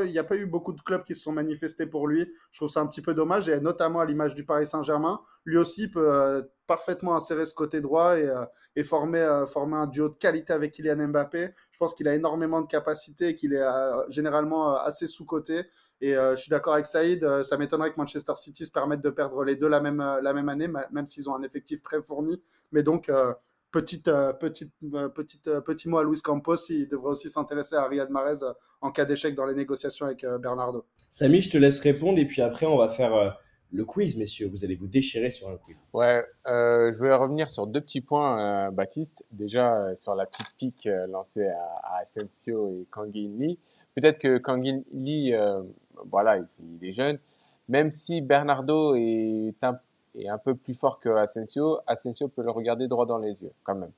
il 0.05 0.11
n'y 0.11 0.19
a 0.19 0.25
pas 0.25 0.37
eu 0.37 0.47
beaucoup 0.47 0.73
de 0.73 0.81
clubs 0.81 1.05
qui 1.05 1.15
se 1.15 1.23
sont 1.23 1.33
manifestés 1.33 1.87
pour 1.87 2.07
lui. 2.07 2.31
Je 2.51 2.59
trouve 2.59 2.69
ça 2.69 2.81
un 2.81 2.87
petit 2.87 3.03
peu 3.03 3.15
dommage, 3.15 3.49
et 3.49 3.61
notamment 3.61 4.01
à 4.01 4.05
l'image 4.05 4.35
du 4.35 4.45
Paris 4.45 4.67
Saint-Germain. 4.67 5.21
Lui 5.45 5.57
aussi 5.57 5.89
peut 5.89 6.49
parfaitement 6.67 7.17
insérer 7.17 7.47
ce 7.47 7.55
côté 7.55 7.81
droit 7.81 8.17
et, 8.19 8.83
former, 8.83 9.45
former 9.47 9.77
un 9.77 9.87
duo 9.87 10.09
de 10.09 10.15
qualité 10.15 10.53
avec 10.53 10.73
Kylian 10.73 11.09
Mbappé. 11.09 11.51
Je 11.71 11.79
pense 11.79 11.95
qu'il 11.95 12.07
a 12.09 12.15
énormément 12.15 12.61
de 12.61 12.67
capacités 12.67 13.29
et 13.29 13.37
qu'il 13.37 13.55
est 13.55 13.65
généralement 14.11 14.77
assez 14.77 15.07
sous-coté. 15.07 15.65
Et 16.01 16.17
euh, 16.17 16.37
je 16.37 16.43
suis 16.43 16.51
d'accord 16.51 16.75
avec 16.75 16.87
Saïd, 16.87 17.25
euh, 17.25 17.43
ça 17.43 17.57
m'étonnerait 17.57 17.91
que 17.91 17.97
Manchester 17.97 18.35
City 18.37 18.65
se 18.65 18.71
permette 18.71 19.01
de 19.01 19.11
perdre 19.11 19.43
les 19.43 19.57
deux 19.57 19.69
la 19.69 19.81
même, 19.81 20.01
euh, 20.01 20.21
la 20.21 20.33
même 20.33 20.49
année, 20.49 20.69
même 20.69 21.07
s'ils 21.07 21.29
ont 21.29 21.35
un 21.35 21.43
effectif 21.43 21.83
très 21.83 22.01
fourni. 22.01 22.41
Mais 22.71 22.83
donc, 22.83 23.11
petite, 23.71 24.11
petite, 24.41 24.73
petite, 25.15 25.51
petit 25.61 25.89
mot 25.89 25.99
à 25.99 26.05
Luis 26.05 26.21
Campos, 26.23 26.57
il 26.71 26.89
devrait 26.89 27.11
aussi 27.11 27.29
s'intéresser 27.29 27.77
à 27.77 27.87
Riyad 27.87 28.11
Mahrez 28.11 28.45
en 28.81 28.91
cas 28.91 29.05
d'échec 29.05 29.35
dans 29.35 29.45
les 29.45 29.55
négociations 29.55 30.07
avec 30.07 30.25
Bernardo. 30.41 30.85
Samy, 31.11 31.41
je 31.41 31.51
te 31.51 31.59
laisse 31.59 31.81
répondre 31.81 32.19
et 32.19 32.27
puis 32.27 32.43
après, 32.43 32.67
on 32.67 32.77
va 32.77 32.89
faire 32.89 33.39
le 33.71 33.85
quiz, 33.85 34.17
messieurs. 34.17 34.49
Vous 34.49 34.65
allez 34.65 34.77
vous 34.77 34.87
déchirer 34.87 35.31
sur 35.31 35.49
un 35.49 35.57
quiz. 35.57 35.87
Ouais, 35.93 36.25
je 36.47 37.03
vais 37.03 37.15
revenir 37.15 37.51
sur 37.51 37.67
deux 37.67 37.81
petits 37.81 38.01
points, 38.01 38.71
Baptiste. 38.71 39.25
Déjà, 39.33 39.95
sur 39.95 40.15
la 40.15 40.27
petite 40.27 40.55
pique 40.57 40.89
lancée 41.09 41.47
à, 41.47 41.97
à 41.97 42.01
Asensio 42.03 42.69
et 42.69 42.87
Kangin 42.91 43.37
Lee. 43.39 43.59
Peut-être 43.95 44.19
que 44.19 44.39
Kangin 44.39 44.83
Lee 44.93 45.35
voilà, 46.11 46.39
il 46.39 46.85
est 46.87 46.93
jeune. 46.93 47.19
Même 47.69 47.93
si 47.93 48.23
Bernardo 48.23 48.95
est 48.95 49.57
un 49.63 49.79
est 50.15 50.29
un 50.29 50.39
peu 50.39 50.55
plus 50.55 50.75
fort 50.75 51.01
que 51.01 51.09
Asensio, 51.09 51.79
Asensio 51.87 52.29
peut 52.29 52.43
le 52.43 52.51
regarder 52.51 52.89
droit 52.89 53.07
dans 53.07 53.19
les 53.19 53.43
yeux 53.43 53.53
quand 53.65 53.75
même. 53.75 53.93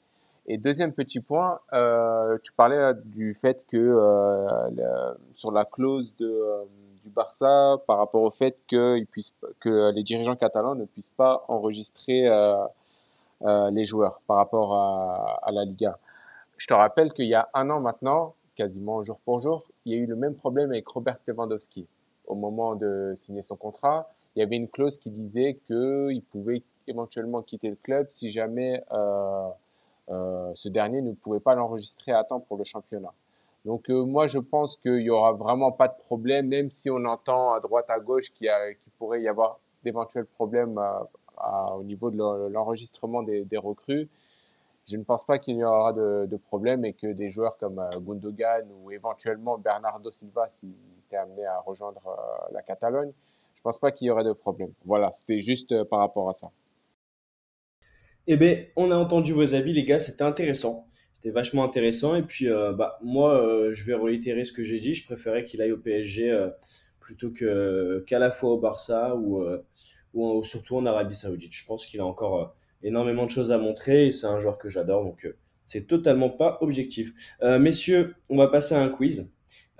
Et 0.46 0.58
deuxième 0.58 0.92
petit 0.92 1.20
point, 1.20 1.60
euh, 1.72 2.38
tu 2.42 2.52
parlais 2.52 2.94
du 3.04 3.34
fait 3.34 3.64
que 3.66 3.76
euh, 3.76 5.14
sur 5.32 5.52
la 5.52 5.64
clause 5.64 6.12
de, 6.18 6.26
euh, 6.26 6.64
du 7.04 7.10
Barça 7.10 7.76
par 7.86 7.98
rapport 7.98 8.22
au 8.22 8.30
fait 8.30 8.58
que, 8.66 9.02
puissent, 9.04 9.34
que 9.60 9.92
les 9.92 10.02
dirigeants 10.02 10.34
catalans 10.34 10.74
ne 10.74 10.86
puissent 10.86 11.12
pas 11.16 11.44
enregistrer 11.48 12.28
les 13.42 13.84
joueurs 13.84 14.20
par 14.26 14.38
rapport 14.38 14.74
à, 14.74 15.38
à, 15.42 15.52
la 15.52 15.64
Liga. 15.64 15.98
Je 16.56 16.66
te 16.66 16.74
rappelle 16.74 17.12
qu'il 17.12 17.26
y 17.26 17.34
a 17.34 17.48
un 17.54 17.70
an 17.70 17.80
maintenant, 17.80 18.34
quasiment 18.56 19.04
jour 19.04 19.18
pour 19.24 19.40
jour, 19.40 19.62
il 19.84 19.92
y 19.92 19.96
a 19.96 19.98
eu 19.98 20.06
le 20.06 20.16
même 20.16 20.34
problème 20.34 20.70
avec 20.70 20.88
Robert 20.88 21.18
Lewandowski. 21.26 21.86
Au 22.26 22.34
moment 22.34 22.74
de 22.74 23.12
signer 23.16 23.42
son 23.42 23.56
contrat, 23.56 24.12
il 24.34 24.40
y 24.40 24.42
avait 24.42 24.56
une 24.56 24.68
clause 24.68 24.98
qui 24.98 25.10
disait 25.10 25.58
qu'il 25.66 26.22
pouvait 26.30 26.62
éventuellement 26.86 27.42
quitter 27.42 27.70
le 27.70 27.76
club 27.76 28.06
si 28.10 28.30
jamais 28.30 28.82
euh, 28.92 29.48
euh, 30.10 30.52
ce 30.54 30.68
dernier 30.68 31.02
ne 31.02 31.12
pouvait 31.12 31.40
pas 31.40 31.54
l'enregistrer 31.54 32.12
à 32.12 32.24
temps 32.24 32.40
pour 32.40 32.56
le 32.56 32.64
championnat. 32.64 33.12
Donc 33.64 33.90
euh, 33.90 34.04
moi 34.04 34.26
je 34.26 34.38
pense 34.38 34.76
qu'il 34.76 35.02
y 35.02 35.10
aura 35.10 35.32
vraiment 35.32 35.72
pas 35.72 35.88
de 35.88 35.96
problème, 35.96 36.48
même 36.48 36.70
si 36.70 36.90
on 36.90 37.04
entend 37.04 37.52
à 37.52 37.60
droite 37.60 37.86
à 37.88 37.98
gauche 37.98 38.32
qu'il 38.32 38.50
qu 38.82 38.90
pourrait 38.98 39.22
y 39.22 39.28
avoir 39.28 39.58
d'éventuels 39.84 40.26
problèmes 40.26 40.80
au 41.74 41.82
niveau 41.82 42.10
de 42.10 42.48
l'enregistrement 42.48 43.22
des, 43.22 43.46
recrues. 43.56 44.08
Je 44.86 44.96
ne 44.96 45.04
pense 45.04 45.24
pas 45.24 45.38
qu'il 45.38 45.56
y 45.56 45.64
aura 45.64 45.92
de, 45.92 46.36
problème 46.48 46.84
et 46.84 46.92
que 46.92 47.06
des 47.06 47.30
joueurs 47.30 47.56
comme 47.56 47.82
Gundogan 47.98 48.66
ou 48.82 48.90
éventuellement 48.90 49.56
Bernardo 49.56 50.10
Silva, 50.10 50.48
s'il 50.50 50.74
était 51.06 51.16
amené 51.16 51.46
à 51.46 51.60
rejoindre 51.60 52.02
la 52.52 52.60
Catalogne, 52.60 53.12
je 53.60 53.62
pense 53.62 53.78
pas 53.78 53.92
qu'il 53.92 54.06
y 54.06 54.10
aurait 54.10 54.24
de 54.24 54.32
problème. 54.32 54.72
Voilà, 54.86 55.12
c'était 55.12 55.42
juste 55.42 55.72
euh, 55.72 55.84
par 55.84 55.98
rapport 55.98 56.30
à 56.30 56.32
ça. 56.32 56.50
Eh 58.26 58.38
bien, 58.38 58.64
on 58.74 58.90
a 58.90 58.96
entendu 58.96 59.34
vos 59.34 59.54
avis, 59.54 59.74
les 59.74 59.84
gars, 59.84 59.98
c'était 59.98 60.24
intéressant. 60.24 60.86
C'était 61.12 61.28
vachement 61.28 61.62
intéressant. 61.62 62.16
Et 62.16 62.22
puis, 62.22 62.48
euh, 62.48 62.72
bah, 62.72 62.98
moi, 63.02 63.34
euh, 63.34 63.74
je 63.74 63.84
vais 63.84 63.94
réitérer 63.94 64.44
ce 64.44 64.54
que 64.54 64.62
j'ai 64.64 64.78
dit. 64.78 64.94
Je 64.94 65.04
préférais 65.04 65.44
qu'il 65.44 65.60
aille 65.60 65.72
au 65.72 65.76
PSG 65.76 66.48
plutôt 67.00 67.30
que, 67.32 68.02
qu'à 68.06 68.18
la 68.18 68.30
fois 68.30 68.52
au 68.52 68.58
Barça 68.58 69.14
ou, 69.16 69.44
ou, 70.14 70.38
ou, 70.38 70.42
surtout 70.42 70.76
en 70.78 70.86
Arabie 70.86 71.14
Saoudite. 71.14 71.52
Je 71.52 71.66
pense 71.66 71.84
qu'il 71.84 72.00
a 72.00 72.06
encore 72.06 72.56
énormément 72.82 73.26
de 73.26 73.30
choses 73.30 73.52
à 73.52 73.58
montrer 73.58 74.10
c'est 74.10 74.26
un 74.26 74.38
joueur 74.38 74.56
que 74.56 74.70
j'adore. 74.70 75.04
Donc, 75.04 75.30
c'est 75.66 75.86
totalement 75.86 76.30
pas 76.30 76.56
objectif. 76.62 77.12
messieurs, 77.42 78.14
on 78.30 78.38
va 78.38 78.48
passer 78.48 78.74
à 78.74 78.80
un 78.80 78.88
quiz. 78.88 79.28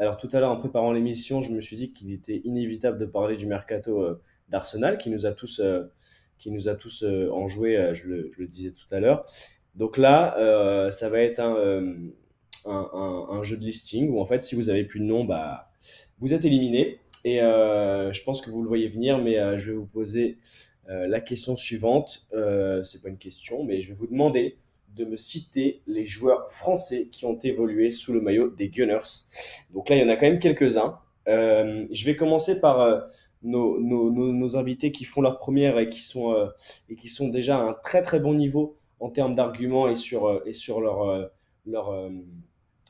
Alors, 0.01 0.17
tout 0.17 0.29
à 0.33 0.41
l'heure, 0.41 0.51
en 0.51 0.57
préparant 0.57 0.93
l'émission, 0.93 1.43
je 1.43 1.53
me 1.53 1.61
suis 1.61 1.77
dit 1.77 1.93
qu'il 1.93 2.11
était 2.11 2.41
inévitable 2.45 2.99
de 2.99 3.07
parler 3.07 3.37
du 3.37 3.47
mercato 3.47 4.19
d'Arsenal 4.49 4.99
qui 4.99 5.11
nous 5.11 5.27
a 5.27 5.33
tous 5.33 5.63
qui 6.41 6.51
nous 6.51 6.69
a 6.69 6.75
tous 6.75 7.05
euh, 7.05 7.31
enjoué, 7.31 7.77
euh, 7.77 7.95
je 7.95 8.09
le, 8.09 8.47
disais 8.49 8.73
tout 8.73 8.93
à 8.95 8.99
l'heure. 8.99 9.25
Donc 9.77 9.99
là, 9.99 10.37
euh, 10.39 10.91
ça 10.91 11.09
va 11.09 11.21
être 11.21 11.39
un, 11.39 11.85
un, 12.65 13.43
jeu 13.43 13.57
de 13.57 13.63
listing 13.63 14.11
où 14.11 14.21
en 14.21 14.27
fait, 14.27 14.43
si 14.43 14.55
vous 14.55 14.71
avez 14.71 14.85
plus 14.85 15.01
de 15.01 15.05
nom, 15.05 15.25
bah, 15.25 15.71
vous 16.19 16.33
êtes 16.33 16.45
éliminé. 16.45 16.99
Et 17.25 17.43
euh, 17.43 18.13
je 18.13 18.25
pense 18.25 18.41
que 18.41 18.51
vous 18.51 18.63
le 18.63 18.69
voyez 18.69 18.89
venir, 18.89 19.19
mais 19.19 19.39
euh, 19.39 19.59
je 19.59 19.71
vais 19.71 19.77
vous 19.77 19.87
poser 19.87 20.39
euh, 20.89 21.07
la 21.07 21.21
question 21.21 21.57
suivante. 21.57 22.27
c'est 22.83 23.03
pas 23.03 23.11
une 23.11 23.19
question, 23.19 23.63
mais 23.63 23.83
je 23.83 23.89
vais 23.89 23.95
vous 23.95 24.07
demander 24.07 24.57
de 24.97 25.05
me 25.05 25.17
citer 25.17 25.83
les 25.87 26.05
joueurs 26.05 26.51
français 26.51 27.09
qui 27.11 27.25
ont 27.27 27.39
évolué 27.39 27.91
sous 27.91 28.13
le 28.13 28.21
maillot 28.21 28.51
des 28.51 28.69
Gunners. 28.69 29.27
Donc 29.73 29.89
là, 29.89 29.97
il 29.97 30.03
y 30.03 30.05
en 30.05 30.09
a 30.09 30.17
quand 30.17 30.27
même 30.27 30.39
quelques-uns. 30.39 30.99
je 31.27 32.05
vais 32.05 32.17
commencer 32.17 32.61
par 32.61 33.07
nos, 33.43 33.81
nos, 33.81 34.11
nos, 34.11 34.33
nos, 34.33 34.57
invités 34.57 34.91
qui 34.91 35.05
font 35.05 35.23
leur 35.23 35.39
première 35.39 35.79
et 35.79 35.87
qui 35.87 36.03
sont, 36.03 36.33
euh, 36.33 36.47
et 36.89 36.97
qui 36.97 37.09
sont 37.09 37.29
déjà 37.29 37.59
à 37.59 37.63
un 37.63 37.73
très 37.73 38.03
très 38.03 38.21
bon 38.21 38.35
niveau 38.35 38.77
en 38.99 39.09
termes 39.09 39.35
d'arguments 39.35 39.89
et 39.89 39.95
sur, 39.95 40.27
euh, 40.27 40.43
et 40.45 40.53
sur 40.53 40.81
leur, 40.81 41.03
euh, 41.09 41.27
leur, 41.67 41.91
euh, 41.91 42.11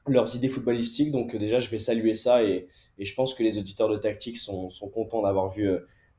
leurs 0.09 0.35
idées 0.35 0.49
footballistiques. 0.49 1.13
Donc 1.13 1.37
déjà, 1.37 1.61
je 1.61 1.71
vais 1.71 1.79
saluer 1.79 2.15
ça 2.15 2.43
et, 2.43 2.67
et 2.99 3.05
je 3.05 3.15
pense 3.15 3.35
que 3.35 3.43
les 3.43 3.59
auditeurs 3.59 3.89
de 3.89 3.97
tactique 3.97 4.39
sont, 4.39 4.71
sont 4.71 4.89
contents 4.89 5.23
d'avoir 5.23 5.53
vu, 5.53 5.69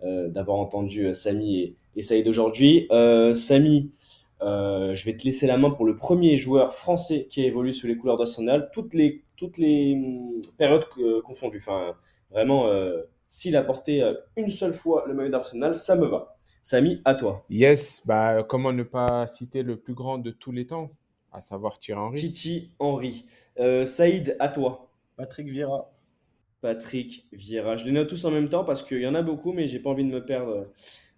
euh, 0.03 0.29
d'avoir 0.29 0.57
entendu 0.57 1.13
Samy 1.13 1.59
et, 1.59 1.75
et 1.97 2.01
Saïd 2.01 2.27
aujourd'hui. 2.27 2.87
Samy, 3.33 3.91
je 4.41 5.05
vais 5.05 5.15
te 5.15 5.23
laisser 5.23 5.47
la 5.47 5.57
main 5.57 5.69
pour 5.71 5.85
le 5.85 5.95
premier 5.95 6.37
joueur 6.37 6.73
français 6.73 7.27
qui 7.29 7.41
a 7.41 7.45
évolué 7.45 7.73
sous 7.73 7.87
les 7.87 7.97
couleurs 7.97 8.17
d'Arsenal, 8.17 8.69
toutes 8.73 8.93
les, 8.93 9.23
toutes 9.35 9.57
les 9.57 9.93
hum, 9.93 10.41
périodes 10.57 10.85
confondues. 11.23 11.59
Enfin, 11.59 11.95
vraiment 12.31 12.67
s'il 13.31 13.55
a 13.55 13.63
porté 13.63 14.03
euh, 14.03 14.13
une 14.35 14.49
seule 14.49 14.73
fois 14.73 15.05
le 15.07 15.13
maillot 15.13 15.29
d'Arsenal, 15.29 15.77
ça 15.77 15.95
me 15.95 16.05
va. 16.05 16.35
Samy, 16.61 17.01
à 17.05 17.15
toi. 17.15 17.45
Yes, 17.49 18.01
bah, 18.05 18.43
comment 18.43 18.73
ne 18.73 18.83
pas 18.83 19.25
citer 19.25 19.63
le 19.63 19.77
plus 19.77 19.93
grand 19.93 20.17
de 20.17 20.31
tous 20.31 20.51
les 20.51 20.67
temps, 20.67 20.91
à 21.31 21.39
savoir 21.39 21.79
Thierry 21.79 22.01
Henry? 22.01 22.17
Titi 22.17 22.71
Henry. 22.77 23.25
Euh, 23.57 23.85
Saïd, 23.85 24.35
à 24.41 24.49
toi. 24.49 24.89
Patrick 25.15 25.47
Vieira. 25.47 25.93
Patrick 26.59 27.25
Vieira. 27.31 27.77
Je 27.77 27.85
les 27.85 27.93
note 27.93 28.09
tous 28.09 28.25
en 28.25 28.31
même 28.31 28.49
temps 28.49 28.65
parce 28.65 28.83
qu'il 28.83 28.99
y 28.99 29.07
en 29.07 29.15
a 29.15 29.21
beaucoup, 29.21 29.53
mais 29.53 29.65
j'ai 29.65 29.79
pas 29.79 29.91
envie 29.91 30.03
de 30.03 30.13
me 30.13 30.25
perdre. 30.25 30.67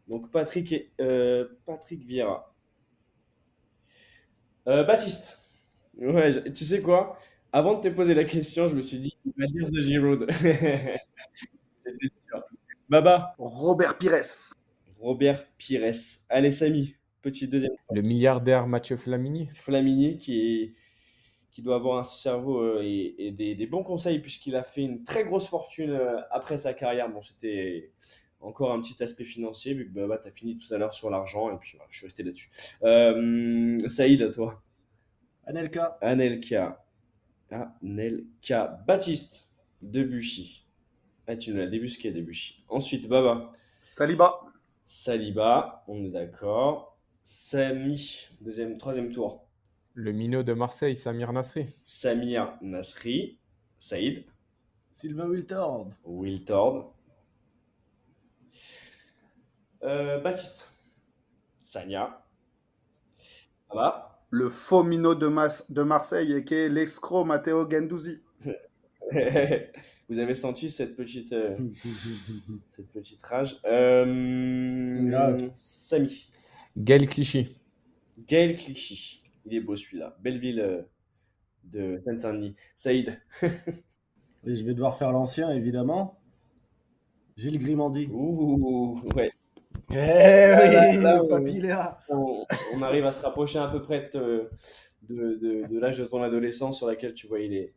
Donc 0.08 0.30
Patrick, 0.30 0.72
et, 0.72 0.92
euh, 1.02 1.48
Patrick 1.66 2.06
Vieira. 2.06 2.53
Euh, 4.68 4.84
Baptiste. 4.84 5.40
Ouais, 5.98 6.44
tu 6.54 6.64
sais 6.64 6.82
quoi? 6.82 7.18
Avant 7.52 7.78
de 7.78 7.82
te 7.82 7.94
poser 7.94 8.14
la 8.14 8.24
question, 8.24 8.68
je 8.68 8.76
me 8.76 8.82
suis 8.82 8.98
dit, 8.98 9.18
il 9.26 9.34
va 9.38 9.46
dire 9.48 9.66
The 9.66 9.84
Giroud. 9.84 10.28
Baba. 12.90 13.36
Robert 13.38 13.98
Pires. 13.98 14.54
Robert 15.00 15.46
Pires. 15.58 15.94
Allez, 16.30 16.52
Samy, 16.52 16.96
petit 17.22 17.48
deuxième. 17.48 17.72
Le 17.92 18.02
milliardaire 18.02 18.68
Mathieu 18.68 18.98
Flamini. 18.98 19.50
Flamini 19.54 20.18
qui, 20.18 20.40
est, 20.40 20.74
qui 21.52 21.62
doit 21.62 21.76
avoir 21.76 22.00
un 22.00 22.04
cerveau 22.04 22.62
euh, 22.62 22.82
et, 22.84 23.16
et 23.20 23.32
des, 23.32 23.56
des, 23.56 23.68
bons 23.68 23.84
conseils 23.84 24.20
puisqu'il 24.20 24.56
a 24.56 24.64
fait 24.64 24.82
une 24.82 25.04
très 25.04 25.24
grosse 25.24 25.48
fortune 25.48 25.92
euh, 25.92 26.20
après 26.32 26.58
sa 26.58 26.74
carrière. 26.74 27.10
Bon, 27.10 27.22
c'était 27.22 27.92
encore 28.44 28.74
un 28.74 28.82
petit 28.82 29.02
aspect 29.02 29.24
financier 29.24 29.74
vu 29.74 29.88
que 29.88 29.94
Baba, 29.94 30.18
tu 30.18 30.28
as 30.28 30.32
fini 30.32 30.58
tout 30.58 30.72
à 30.74 30.78
l'heure 30.78 30.94
sur 30.94 31.10
l'argent 31.10 31.52
et 31.54 31.58
puis 31.58 31.78
voilà, 31.78 31.88
je 31.90 31.98
suis 31.98 32.06
resté 32.08 32.24
là-dessus. 32.24 32.50
Euh, 32.84 33.78
Saïd, 33.88 34.22
à 34.22 34.32
toi. 34.32 34.62
Anelka. 35.46 35.98
Anelka. 36.02 36.86
Anelka. 37.52 38.84
Baptiste. 38.88 39.50
Debuchy. 39.82 40.66
Ah, 41.28 41.36
tu 41.36 41.52
nous 41.52 41.58
l'as 41.58 41.68
débusqué, 41.68 42.12
Debuchy. 42.12 42.64
Ensuite, 42.70 43.08
Baba. 43.08 43.52
Saliba. 43.82 44.40
Saliba, 44.86 45.84
on 45.88 46.04
est 46.04 46.10
d'accord. 46.10 46.98
Samy, 47.22 48.28
deuxième, 48.42 48.78
troisième 48.78 49.12
tour. 49.12 49.48
Le 49.94 50.12
minot 50.12 50.44
de 50.44 50.54
Marseille, 50.54 50.96
Samir 50.96 51.32
Nasri. 51.32 51.68
Samir 51.76 52.58
Nasri. 52.62 53.38
Saïd. 53.78 54.26
Sylvain 54.94 55.28
Wiltord. 55.28 55.92
Wiltord. 56.04 56.94
Euh, 59.84 60.20
Baptiste. 60.20 60.72
Sanya. 61.62 62.24
Le 64.30 64.50
faux 64.50 64.84
minot 64.84 65.16
de, 65.16 65.28
Mas 65.28 65.72
de 65.72 65.84
Marseille 65.84 66.34
et 66.34 66.44
qui 66.44 66.54
est 66.54 66.70
l'escroc 66.70 67.26
Matteo 67.26 67.70
Gendouzi. 67.70 68.20
Vous 70.10 70.20
avez 70.20 70.36
senti 70.36 70.72
cette 70.72 70.96
petite, 70.96 71.34
euh, 71.34 71.58
cette 72.70 72.92
petite 72.92 73.24
rage. 73.24 73.60
Euh, 73.66 75.38
Samy. 75.54 76.30
Gaël 76.78 77.08
Clichy. 77.08 77.56
Gaël 78.28 78.56
Clichy. 78.56 79.22
Il 79.46 79.56
est 79.56 79.60
beau 79.60 79.76
celui-là. 79.76 80.18
Belle 80.22 80.40
ville 80.40 80.60
euh, 80.62 80.82
de 81.66 82.02
Seine-Saint-Denis. 82.06 82.56
Saïd. 82.76 83.20
Et 84.46 84.56
je 84.56 84.64
vais 84.66 84.74
devoir 84.74 84.98
faire 84.98 85.12
l'ancien, 85.12 85.50
évidemment. 85.52 86.20
Gilles 87.38 87.60
Grimandi. 87.60 88.08
Ouh, 88.12 89.00
ouais. 89.16 89.32
Eh 89.96 90.54
oui, 90.56 90.98
là, 91.02 91.18
le 91.22 91.28
papy, 91.28 91.62
là. 91.62 92.00
On, 92.10 92.46
on, 92.74 92.82
arrive 92.82 93.06
à 93.06 93.12
se 93.12 93.22
rapprocher 93.24 93.60
à 93.60 93.68
peu 93.68 93.82
près 93.82 94.10
de, 94.14 94.50
de, 95.04 95.36
de, 95.36 95.68
de 95.68 95.80
l'âge 95.80 95.98
de 95.98 96.06
ton 96.06 96.22
adolescence 96.24 96.78
sur 96.78 96.88
laquelle 96.88 97.14
tu 97.14 97.28
voyais 97.28 97.48
les, 97.48 97.74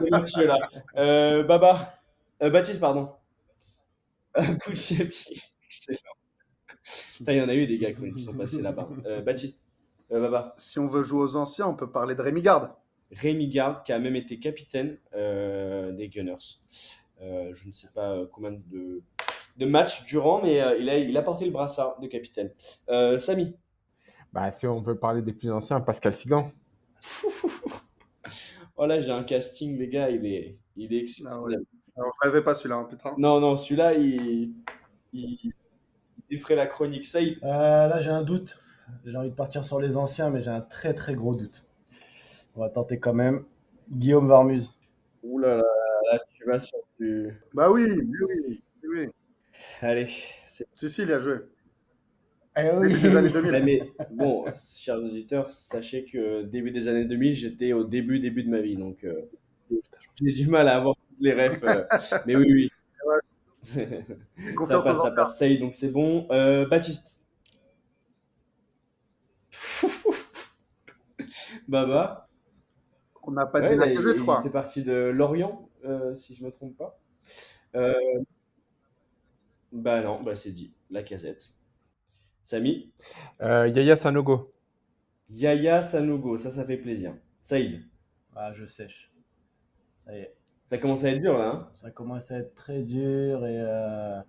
les 0.00 0.10
monsieur 0.10 0.46
là. 0.46 0.58
Euh, 0.96 1.42
Baba, 1.42 1.98
euh, 2.42 2.50
Baptiste, 2.50 2.80
pardon. 2.80 3.10
Kouchepi, 4.64 5.42
excellent. 5.64 5.98
Il 7.26 7.34
y 7.34 7.40
en 7.40 7.48
a 7.48 7.54
eu 7.54 7.66
des 7.66 7.78
gars 7.78 7.92
qui 7.92 8.18
sont 8.18 8.36
passés 8.36 8.60
là-bas. 8.60 8.88
Euh, 9.06 9.22
Baptiste, 9.22 9.64
euh, 10.12 10.20
Baba. 10.20 10.52
Si 10.56 10.78
on 10.78 10.86
veut 10.86 11.02
jouer 11.02 11.22
aux 11.22 11.36
anciens, 11.36 11.66
on 11.66 11.74
peut 11.74 11.90
parler 11.90 12.14
de 12.14 12.20
Rémi 12.22 12.42
Garde. 12.42 12.70
Rémi 13.10 13.48
Garde, 13.48 13.84
qui 13.84 13.92
a 13.92 13.98
même 13.98 14.16
été 14.16 14.38
capitaine 14.38 14.98
euh, 15.14 15.92
des 15.92 16.08
Gunners. 16.08 16.60
je 17.20 17.66
ne 17.66 17.72
sais 17.72 17.88
pas 17.94 18.18
combien 18.32 18.52
de, 18.52 19.02
de 19.56 19.66
matchs 19.66 20.04
durant, 20.06 20.40
mais 20.42 20.54
il, 20.80 20.88
a, 20.88 20.98
il 20.98 21.16
a 21.16 21.22
porté 21.22 21.44
le 21.44 21.50
brassard 21.50 21.98
de 22.00 22.06
capitaine. 22.06 22.50
Samy. 23.18 23.56
Bah, 24.32 24.50
si 24.50 24.66
on 24.66 24.80
veut 24.80 24.98
parler 24.98 25.22
des 25.22 25.32
plus 25.32 25.50
anciens, 25.52 25.80
Pascal 25.80 26.12
Sigan. 26.12 26.50
oh 28.76 28.86
là, 28.86 29.00
j'ai 29.00 29.12
un 29.12 29.22
casting, 29.24 29.78
les 29.78 29.88
gars, 29.88 30.10
il 30.10 30.26
est, 30.26 30.56
il 30.76 30.92
est 30.92 30.98
excellent. 31.00 31.30
Ah 31.32 31.40
ouais. 31.42 31.54
Alors, 31.96 32.12
je 32.22 32.28
rêvais 32.28 32.42
pas 32.42 32.54
celui-là, 32.54 32.76
hein, 32.76 32.86
putain. 32.90 33.14
Non, 33.18 33.40
non, 33.40 33.56
celui-là, 33.56 33.94
il, 33.94 34.52
il, 35.12 35.52
il 36.30 36.40
ferait 36.40 36.56
la 36.56 36.66
chronique. 36.66 37.06
Saïd, 37.06 37.38
Euh, 37.42 37.86
là, 37.86 37.98
j'ai 38.00 38.10
un 38.10 38.22
doute. 38.22 38.58
J'ai 39.04 39.16
envie 39.16 39.30
de 39.30 39.34
partir 39.34 39.64
sur 39.64 39.80
les 39.80 39.96
anciens, 39.96 40.30
mais 40.30 40.40
j'ai 40.40 40.50
un 40.50 40.60
très 40.60 40.94
très 40.94 41.14
gros 41.14 41.34
doute. 41.34 41.64
On 42.56 42.60
va 42.60 42.68
tenter 42.68 42.98
quand 42.98 43.14
même. 43.14 43.44
Guillaume 43.90 44.26
Varmuz. 44.26 44.74
ouh 45.22 45.38
là 45.38 45.56
là, 45.56 45.62
là, 46.12 46.18
tu 46.34 46.44
vas 46.44 46.60
sur 46.60 46.78
du. 46.98 47.32
Bah 47.54 47.70
oui, 47.70 47.84
oui. 47.88 48.62
oui, 48.82 48.88
oui. 48.88 49.08
Allez, 49.80 50.08
c'est. 50.46 50.66
Si, 50.74 50.90
si, 50.90 51.02
il 51.02 51.08
y 51.08 51.12
a 51.12 51.20
joué. 51.20 51.38
Eh 52.56 52.62
Début 52.78 52.78
oui. 52.78 53.00
des 53.00 53.16
années 53.16 53.30
2000. 53.30 53.52
Ouais, 53.52 53.60
mais 53.62 53.92
bon, 54.10 54.44
chers 54.52 54.98
auditeurs, 54.98 55.50
sachez 55.50 56.04
que 56.04 56.42
début 56.42 56.70
des 56.70 56.86
années 56.88 57.04
2000, 57.04 57.34
j'étais 57.34 57.72
au 57.72 57.84
début, 57.84 58.20
début 58.20 58.44
de 58.44 58.50
ma 58.50 58.60
vie. 58.60 58.76
Donc, 58.76 59.04
euh, 59.04 59.22
j'ai 60.22 60.32
du 60.32 60.48
mal 60.48 60.68
à 60.68 60.76
avoir 60.76 60.96
les 61.20 61.32
refs. 61.34 61.62
euh, 61.64 61.84
mais 62.26 62.36
oui, 62.36 62.46
oui. 62.52 62.70
ça 64.62 64.80
passe, 64.80 65.02
ça 65.02 65.10
passe. 65.10 65.38
Saïd, 65.38 65.60
donc 65.60 65.74
c'est 65.74 65.90
bon. 65.90 66.26
Euh, 66.30 66.66
Baptiste. 66.66 67.20
Baba. 71.68 72.28
On 73.24 73.32
n'a 73.32 73.46
pas 73.46 73.60
Ouais, 73.60 73.62
dit 73.62 73.76
la 73.76 73.86
il, 73.86 74.00
je 74.00 74.08
il 74.14 74.16
crois. 74.16 74.34
était 74.34 74.50
parti 74.50 74.82
de 74.84 74.92
Lorient, 75.14 75.68
euh, 75.84 76.14
si 76.14 76.34
je 76.34 76.44
me 76.44 76.50
trompe 76.50 76.76
pas. 76.76 76.98
Euh, 79.74 79.78
bah 79.80 80.02
non, 80.02 80.20
bah 80.22 80.34
c'est 80.34 80.52
dit. 80.52 80.74
La 80.90 81.02
casette. 81.02 81.52
Samy. 82.42 82.92
Euh, 83.42 83.68
Yaya 83.68 83.96
Sanogo. 83.96 84.52
Yaya 85.30 85.82
Sanogo, 85.82 86.36
ça, 86.38 86.50
ça 86.50 86.64
fait 86.64 86.76
plaisir. 86.76 87.14
Saïd. 87.42 87.82
Ah, 88.34 88.52
je 88.52 88.64
sèche. 88.66 89.12
Ça 90.06 90.14
y 90.16 90.20
est. 90.20 90.34
Ça 90.66 90.78
commence 90.78 91.04
à 91.04 91.10
être 91.10 91.20
dur 91.20 91.38
là. 91.38 91.50
Hein 91.56 91.58
Ça 91.76 91.90
commence 91.90 92.30
à 92.30 92.38
être 92.38 92.54
très 92.54 92.82
dur 92.82 93.46
et. 93.46 93.56
euh, 93.60 94.20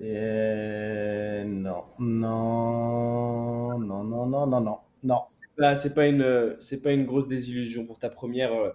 et 0.00 1.44
non, 1.44 1.84
non, 1.98 3.78
non, 3.78 4.04
non, 4.04 4.26
non, 4.26 4.46
non, 4.46 4.60
non, 4.60 4.78
non. 5.02 5.20
Là, 5.58 5.76
c'est 5.76 5.94
pas 5.94 6.06
une, 6.08 6.56
c'est 6.60 6.80
pas 6.82 6.92
une 6.92 7.04
grosse 7.06 7.28
désillusion 7.28 7.86
pour 7.86 7.98
ta 7.98 8.10
première. 8.10 8.52
euh, 8.52 8.72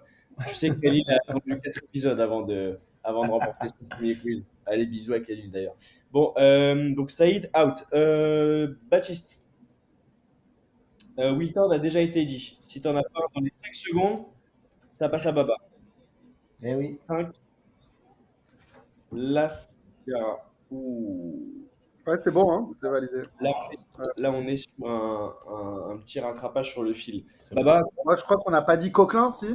Je 0.48 0.54
sais 0.54 0.70
que 0.70 0.76
Khalil 0.80 1.04
a 1.10 1.16
attendu 1.16 1.60
4 1.60 1.82
épisodes 1.84 2.20
avant 2.20 2.42
de, 2.42 2.78
avant 3.02 3.26
de 3.26 3.30
remporter 3.32 3.68
son 3.68 3.86
premier 3.88 4.16
quiz. 4.18 4.44
Allez, 4.66 4.86
bisous 4.86 5.12
à 5.14 5.20
Khalil 5.20 5.50
d'ailleurs. 5.50 5.76
Bon, 6.12 6.32
euh, 6.38 6.92
donc 6.94 7.10
Saïd, 7.10 7.50
out. 7.56 7.84
Euh, 7.94 8.74
Baptiste. 8.90 9.42
Euh, 11.18 11.32
Wiltord 11.34 11.72
a 11.72 11.78
déjà 11.78 12.00
été 12.00 12.24
dit. 12.24 12.56
Si 12.60 12.80
t'en 12.82 12.96
as 12.96 13.02
pas 13.02 13.20
dans 13.34 13.40
les 13.40 13.50
5 13.50 13.74
secondes, 13.74 14.24
ça 14.92 15.08
passe 15.08 15.26
à 15.26 15.32
Baba. 15.32 15.56
Eh 16.62 16.74
oui. 16.74 16.96
5. 16.96 17.32
Las. 19.12 19.78
Ouh. 20.70 21.66
Ouais, 22.06 22.16
c'est 22.22 22.30
bon, 22.32 22.52
hein, 22.52 22.70
c'est 22.80 22.88
validé. 22.88 23.22
Là, 23.40 23.50
on 23.68 23.72
est- 23.72 24.22
là, 24.22 24.32
on 24.32 24.42
est 24.46 24.56
sur 24.58 24.70
un, 24.88 25.34
un- 25.48 25.90
un 25.94 25.98
petit 25.98 26.20
rattrapage 26.20 26.70
sur 26.72 26.82
le 26.84 26.94
fil. 26.94 27.24
Baba, 27.52 27.82
Moi, 28.04 28.16
je 28.16 28.22
crois 28.22 28.36
qu'on 28.36 28.52
n'a 28.52 28.62
pas 28.62 28.76
dit 28.76 28.92
Coquelin, 28.92 29.32
si? 29.32 29.46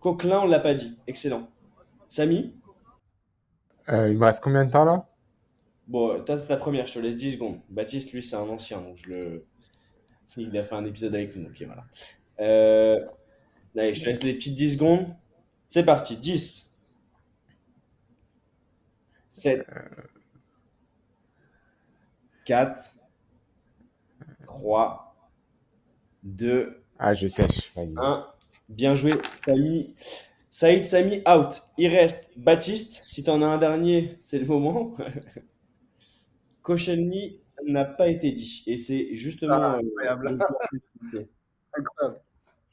Coquelin, 0.00 0.40
on 0.40 0.46
l'a 0.46 0.60
pas 0.60 0.74
dit. 0.74 0.96
Excellent. 1.06 1.48
Samy? 2.08 2.54
Euh, 3.90 4.10
il 4.10 4.18
me 4.18 4.24
reste 4.24 4.42
combien 4.42 4.64
de 4.64 4.70
temps 4.70 4.84
là? 4.84 5.06
Bon, 5.86 6.22
toi, 6.22 6.38
c'est 6.38 6.48
ta 6.48 6.56
première, 6.56 6.86
je 6.86 6.94
te 6.94 6.98
laisse 6.98 7.16
10 7.16 7.32
secondes. 7.32 7.60
Baptiste, 7.70 8.12
lui, 8.12 8.22
c'est 8.22 8.36
un 8.36 8.40
ancien, 8.48 8.80
donc 8.80 8.96
je 8.96 9.10
le. 9.10 9.46
Il 10.36 10.56
a 10.58 10.62
fait 10.62 10.74
un 10.74 10.84
épisode 10.84 11.14
avec 11.14 11.34
nous, 11.36 11.46
ok, 11.48 11.62
voilà. 11.62 11.84
Euh... 12.40 13.00
Allez, 13.76 13.94
je 13.94 14.02
te 14.02 14.08
laisse 14.08 14.22
les 14.22 14.34
petites 14.34 14.54
10 14.54 14.74
secondes. 14.74 15.06
C'est 15.68 15.84
parti, 15.84 16.16
10, 16.16 16.72
7, 19.28 19.66
4, 22.44 22.96
3, 24.46 25.16
2, 26.22 26.82
Ah, 26.98 27.14
je 27.14 27.28
sèche. 27.28 27.72
Vas-y. 27.74 27.94
1. 27.96 28.26
Bien 28.68 28.94
joué, 28.94 29.12
Samy. 29.44 29.94
Saïd, 30.50 30.84
Samy, 30.84 31.22
out. 31.28 31.62
Il 31.76 31.88
reste 31.88 32.32
Baptiste. 32.36 33.02
Si 33.04 33.22
tu 33.22 33.30
en 33.30 33.42
as 33.42 33.46
un 33.46 33.58
dernier, 33.58 34.16
c'est 34.18 34.38
le 34.38 34.46
moment. 34.46 34.92
Koscielny 36.62 37.40
n'a 37.66 37.84
pas 37.84 38.08
été 38.08 38.32
dit. 38.32 38.64
Et 38.66 38.78
c'est 38.78 39.14
justement. 39.14 39.54
Ah, 39.54 39.76
euh, 39.76 39.80
incroyable. 39.80 40.38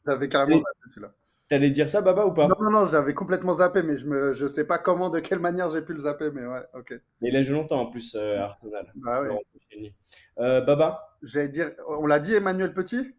J'avais 0.05 0.29
carrément 0.29 0.57
zappé 0.57 0.79
celui-là. 0.87 1.13
T'allais 1.47 1.69
dire 1.69 1.89
ça, 1.89 2.01
Baba, 2.01 2.25
ou 2.25 2.33
pas? 2.33 2.47
Non, 2.47 2.55
non, 2.59 2.71
non, 2.71 2.85
j'avais 2.87 3.13
complètement 3.13 3.53
zappé, 3.55 3.83
mais 3.83 3.97
je 3.97 4.07
me, 4.07 4.33
je 4.33 4.47
sais 4.47 4.65
pas 4.65 4.79
comment, 4.79 5.11
de 5.11 5.19
quelle 5.19 5.37
manière 5.37 5.69
j'ai 5.69 5.83
pu 5.83 5.93
le 5.93 5.99
zapper, 5.99 6.31
mais 6.31 6.45
ouais, 6.45 6.63
ok. 6.73 6.99
Mais 7.21 7.29
il 7.29 7.35
a 7.35 7.43
joué 7.43 7.55
longtemps 7.55 7.81
en 7.81 7.85
plus, 7.85 8.15
euh, 8.15 8.39
Arsenal. 8.39 8.91
Bah 8.95 9.21
oui. 9.21 9.93
Euh, 10.39 10.61
Baba, 10.61 11.17
J'allais 11.21 11.49
dire, 11.49 11.71
on 11.87 12.07
l'a 12.07 12.19
dit 12.19 12.33
Emmanuel 12.33 12.73
Petit? 12.73 13.13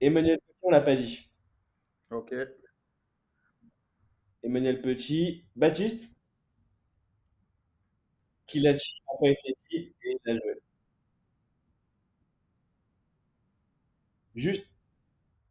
Emmanuel 0.00 0.38
Petit, 0.38 0.58
on 0.62 0.70
l'a 0.70 0.82
pas 0.82 0.94
dit. 0.94 1.28
Ok. 2.12 2.32
Emmanuel 4.44 4.82
Petit. 4.82 5.44
Baptiste 5.56 6.10
Kilachi 8.46 9.02
n'a 9.08 9.18
pas 9.18 9.28
été 9.30 9.56
dit 9.70 9.94
et 10.04 10.16
il 10.24 10.30
a 10.30 10.34
joué. 10.34 10.60
Juste, 14.34 14.66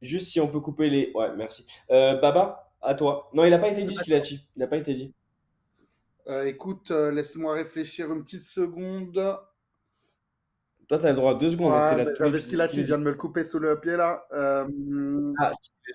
juste 0.01 0.27
si 0.27 0.39
on 0.39 0.47
peut 0.47 0.59
couper 0.59 0.89
les. 0.89 1.11
Ouais, 1.15 1.35
merci. 1.35 1.65
Euh, 1.89 2.19
Baba, 2.19 2.71
à 2.81 2.93
toi. 2.93 3.29
Non, 3.33 3.45
il 3.45 3.49
n'a 3.49 3.59
pas 3.59 3.69
été 3.69 3.83
dit, 3.83 3.95
Skilachi. 3.95 4.47
Il 4.55 4.59
n'a 4.59 4.67
pas 4.67 4.77
été 4.77 4.93
dit. 4.93 5.13
Euh, 6.27 6.45
écoute, 6.45 6.91
euh, 6.91 7.11
laisse-moi 7.11 7.53
réfléchir 7.55 8.11
une 8.11 8.23
petite 8.23 8.43
seconde. 8.43 9.13
Toi, 10.87 10.99
tu 10.99 11.05
as 11.05 11.09
le 11.09 11.15
droit 11.15 11.31
à 11.31 11.35
deux 11.35 11.49
secondes. 11.49 11.73
t'es 12.17 12.55
là 12.55 12.67
il 12.71 12.83
vient 12.83 12.97
de 12.97 13.03
me 13.03 13.11
le 13.11 13.17
couper 13.17 13.45
sous 13.45 13.59
le 13.59 13.79
pied 13.79 13.95
là. 13.95 14.25
Ah, 14.31 14.67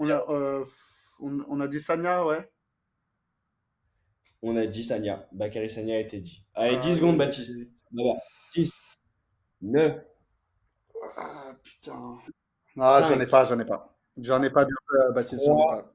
on, 0.00 0.10
a, 0.10 0.64
on, 1.20 1.40
on 1.48 1.60
a 1.60 1.68
dit 1.68 1.80
Sanya, 1.80 2.24
ouais. 2.24 2.50
On 4.42 4.56
a 4.56 4.66
dit 4.66 4.84
Sanya. 4.84 5.26
Bakary 5.32 5.70
Sanya 5.70 5.96
a 5.96 5.98
été 5.98 6.18
dit. 6.18 6.44
Allez, 6.54 6.76
Ah, 6.76 6.80
10 6.80 6.96
secondes, 6.96 7.12
oui, 7.12 7.18
Baptiste. 7.18 7.52
Baba. 7.90 8.18
10, 8.54 9.02
9, 9.62 10.00
Ah 11.16 11.52
putain. 11.62 12.18
Ah, 12.80 13.02
j'en 13.08 13.18
ai 13.20 13.26
pas, 13.26 13.44
j'en 13.44 13.58
ai 13.58 13.64
pas. 13.64 13.96
J'en 14.20 14.42
ai 14.42 14.50
pas 14.50 14.64
bien 14.64 14.74
fait, 14.90 15.06
euh, 15.06 15.12
Baptiste, 15.12 15.44
j'en 15.44 15.58
ai 15.58 15.68
pas. 15.68 15.92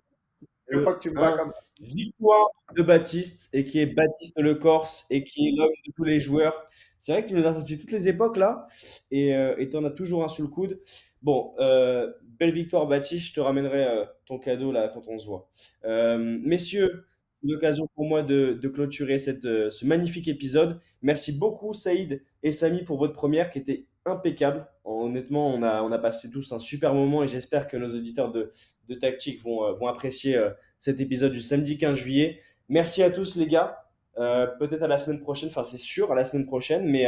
Une 0.70 0.82
fois 0.82 0.94
que 0.96 1.00
tu 1.02 1.10
me 1.12 1.16
bats 1.16 1.38
comme 1.38 1.52
ça. 1.52 1.58
Victoire 1.82 2.48
de 2.76 2.84
Baptiste, 2.84 3.50
et 3.54 3.66
qui 3.66 3.80
est 3.80 3.86
Baptiste 3.86 4.40
Le 4.40 4.56
Corse, 4.56 5.06
et 5.10 5.24
qui 5.24 5.50
est 5.50 5.52
l'homme 5.58 5.70
de 5.86 5.92
tous 5.94 6.04
les 6.04 6.20
joueurs. 6.20 6.68
C'est 7.00 7.12
vrai 7.12 7.24
que 7.24 7.28
tu 7.28 7.34
nous 7.34 7.46
as 7.46 7.54
sorti 7.54 7.78
toutes 7.78 7.92
les 7.92 8.08
époques 8.08 8.38
là, 8.38 8.68
et 9.12 9.36
euh, 9.36 9.56
tu 9.70 9.76
en 9.76 9.84
as 9.84 9.92
toujours 9.92 10.24
un 10.24 10.28
sous 10.30 10.42
le 10.44 10.48
coude. 10.48 10.80
Bon, 11.22 11.54
euh, 11.60 12.12
belle 12.24 12.52
victoire 12.52 12.88
Baptiste, 12.88 13.30
je 13.30 13.34
te 13.34 13.40
ramènerai 13.42 13.86
euh, 13.86 14.06
ton 14.26 14.40
cadeau 14.40 14.72
là 14.72 14.88
quand 14.88 15.08
on 15.08 15.18
se 15.18 15.28
voit. 15.28 15.50
Euh, 15.84 16.18
messieurs, 16.18 17.06
l'occasion 17.52 17.88
pour 17.96 18.06
moi 18.06 18.24
de, 18.24 18.60
clôturer 18.74 19.18
cette, 19.18 19.46
euh, 19.46 19.70
ce 19.70 19.86
magnifique 19.86 20.28
épisode. 20.28 20.80
Merci 21.02 21.38
beaucoup 21.38 21.74
Saïd 21.74 22.24
et 22.42 22.52
Samy 22.52 22.84
pour 22.84 22.98
votre 22.98 23.14
première 23.14 23.50
qui 23.50 23.60
était 23.60 23.86
impeccable. 24.06 24.68
Honnêtement, 24.86 25.50
on 25.50 25.62
a, 25.64 25.82
on 25.82 25.92
a 25.92 26.00
passé 26.00 26.30
tous 26.32 26.52
un 26.52 26.60
super 26.60 26.94
moment 26.94 27.24
et 27.24 27.28
j'espère 27.28 27.68
que 27.68 27.78
nos 27.78 27.90
auditeurs 27.90 28.32
de, 28.32 28.50
de 28.88 28.96
Tactique 28.96 29.42
vont, 29.42 29.66
euh, 29.66 29.74
vont 29.74 29.88
apprécier 29.88 30.36
euh, 30.36 30.50
cet 30.80 31.00
épisode 31.00 31.32
du 31.32 31.42
samedi 31.42 31.78
15 31.78 31.98
juillet. 31.98 32.40
Merci 32.70 33.04
à 33.04 33.12
tous 33.12 33.36
les 33.36 33.48
gars. 33.48 33.80
Peut-être 34.16 34.84
à 34.84 34.88
la 34.88 35.00
semaine 35.00 35.22
prochaine, 35.22 35.50
enfin 35.50 35.64
c'est 35.64 35.80
sûr 35.80 36.12
à 36.12 36.16
la 36.16 36.24
semaine 36.24 36.46
prochaine, 36.46 36.86
mais, 36.86 37.08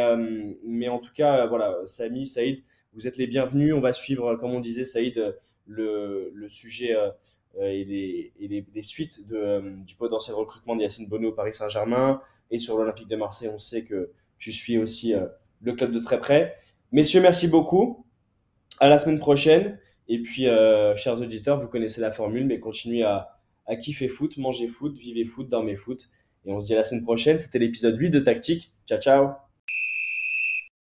mais 0.65 0.87
en 0.87 0.97
tout 0.97 1.13
cas, 1.13 1.45
voilà, 1.45 1.77
Samy, 1.85 2.25
Saïd, 2.25 2.63
vous 2.93 3.05
êtes 3.05 3.17
les 3.17 3.27
bienvenus. 3.27 3.75
On 3.75 3.79
va 3.79 3.93
suivre, 3.93 4.35
comme 4.37 4.51
on 4.51 4.59
disait, 4.59 4.85
Saïd, 4.85 5.35
le, 5.67 6.31
le 6.33 6.49
sujet 6.49 6.95
et, 7.61 7.85
les, 7.85 8.33
et 8.39 8.47
les, 8.47 8.65
les 8.73 8.81
suites 8.81 9.27
de, 9.27 9.35
euh, 9.35 9.71
du 9.85 9.95
potentiel 9.95 10.35
recrutement 10.35 10.75
de 10.75 10.81
Yacine 10.81 11.07
Bonneau 11.07 11.29
au 11.29 11.33
Paris 11.33 11.53
Saint-Germain 11.53 12.21
et 12.51 12.59
sur 12.59 12.77
l'Olympique 12.77 13.07
de 13.07 13.15
Marseille. 13.15 13.49
On 13.53 13.59
sait 13.59 13.83
que 13.83 14.11
tu 14.37 14.51
suis 14.51 14.77
aussi 14.77 15.13
euh, 15.13 15.25
le 15.61 15.73
club 15.73 15.91
de 15.91 15.99
très 15.99 16.19
près. 16.19 16.55
Messieurs, 16.91 17.21
merci 17.21 17.47
beaucoup. 17.47 18.05
À 18.79 18.89
la 18.89 18.97
semaine 18.97 19.19
prochaine. 19.19 19.79
Et 20.07 20.21
puis, 20.21 20.47
euh, 20.47 20.95
chers 20.95 21.19
auditeurs, 21.21 21.59
vous 21.59 21.67
connaissez 21.67 22.01
la 22.01 22.11
formule, 22.11 22.45
mais 22.45 22.59
continuez 22.59 23.03
à, 23.03 23.39
à 23.65 23.75
kiffer 23.75 24.07
foot, 24.07 24.37
manger 24.37 24.67
foot, 24.67 24.95
vivez 24.95 25.25
foot, 25.25 25.49
dormez 25.49 25.75
foot. 25.75 26.09
Et 26.45 26.51
on 26.51 26.59
se 26.59 26.67
dit 26.67 26.73
à 26.73 26.77
la 26.77 26.83
semaine 26.83 27.03
prochaine. 27.03 27.37
C'était 27.37 27.59
l'épisode 27.59 27.99
8 27.99 28.09
de 28.11 28.19
Tactique. 28.19 28.73
Ciao, 28.85 28.99
ciao 28.99 29.44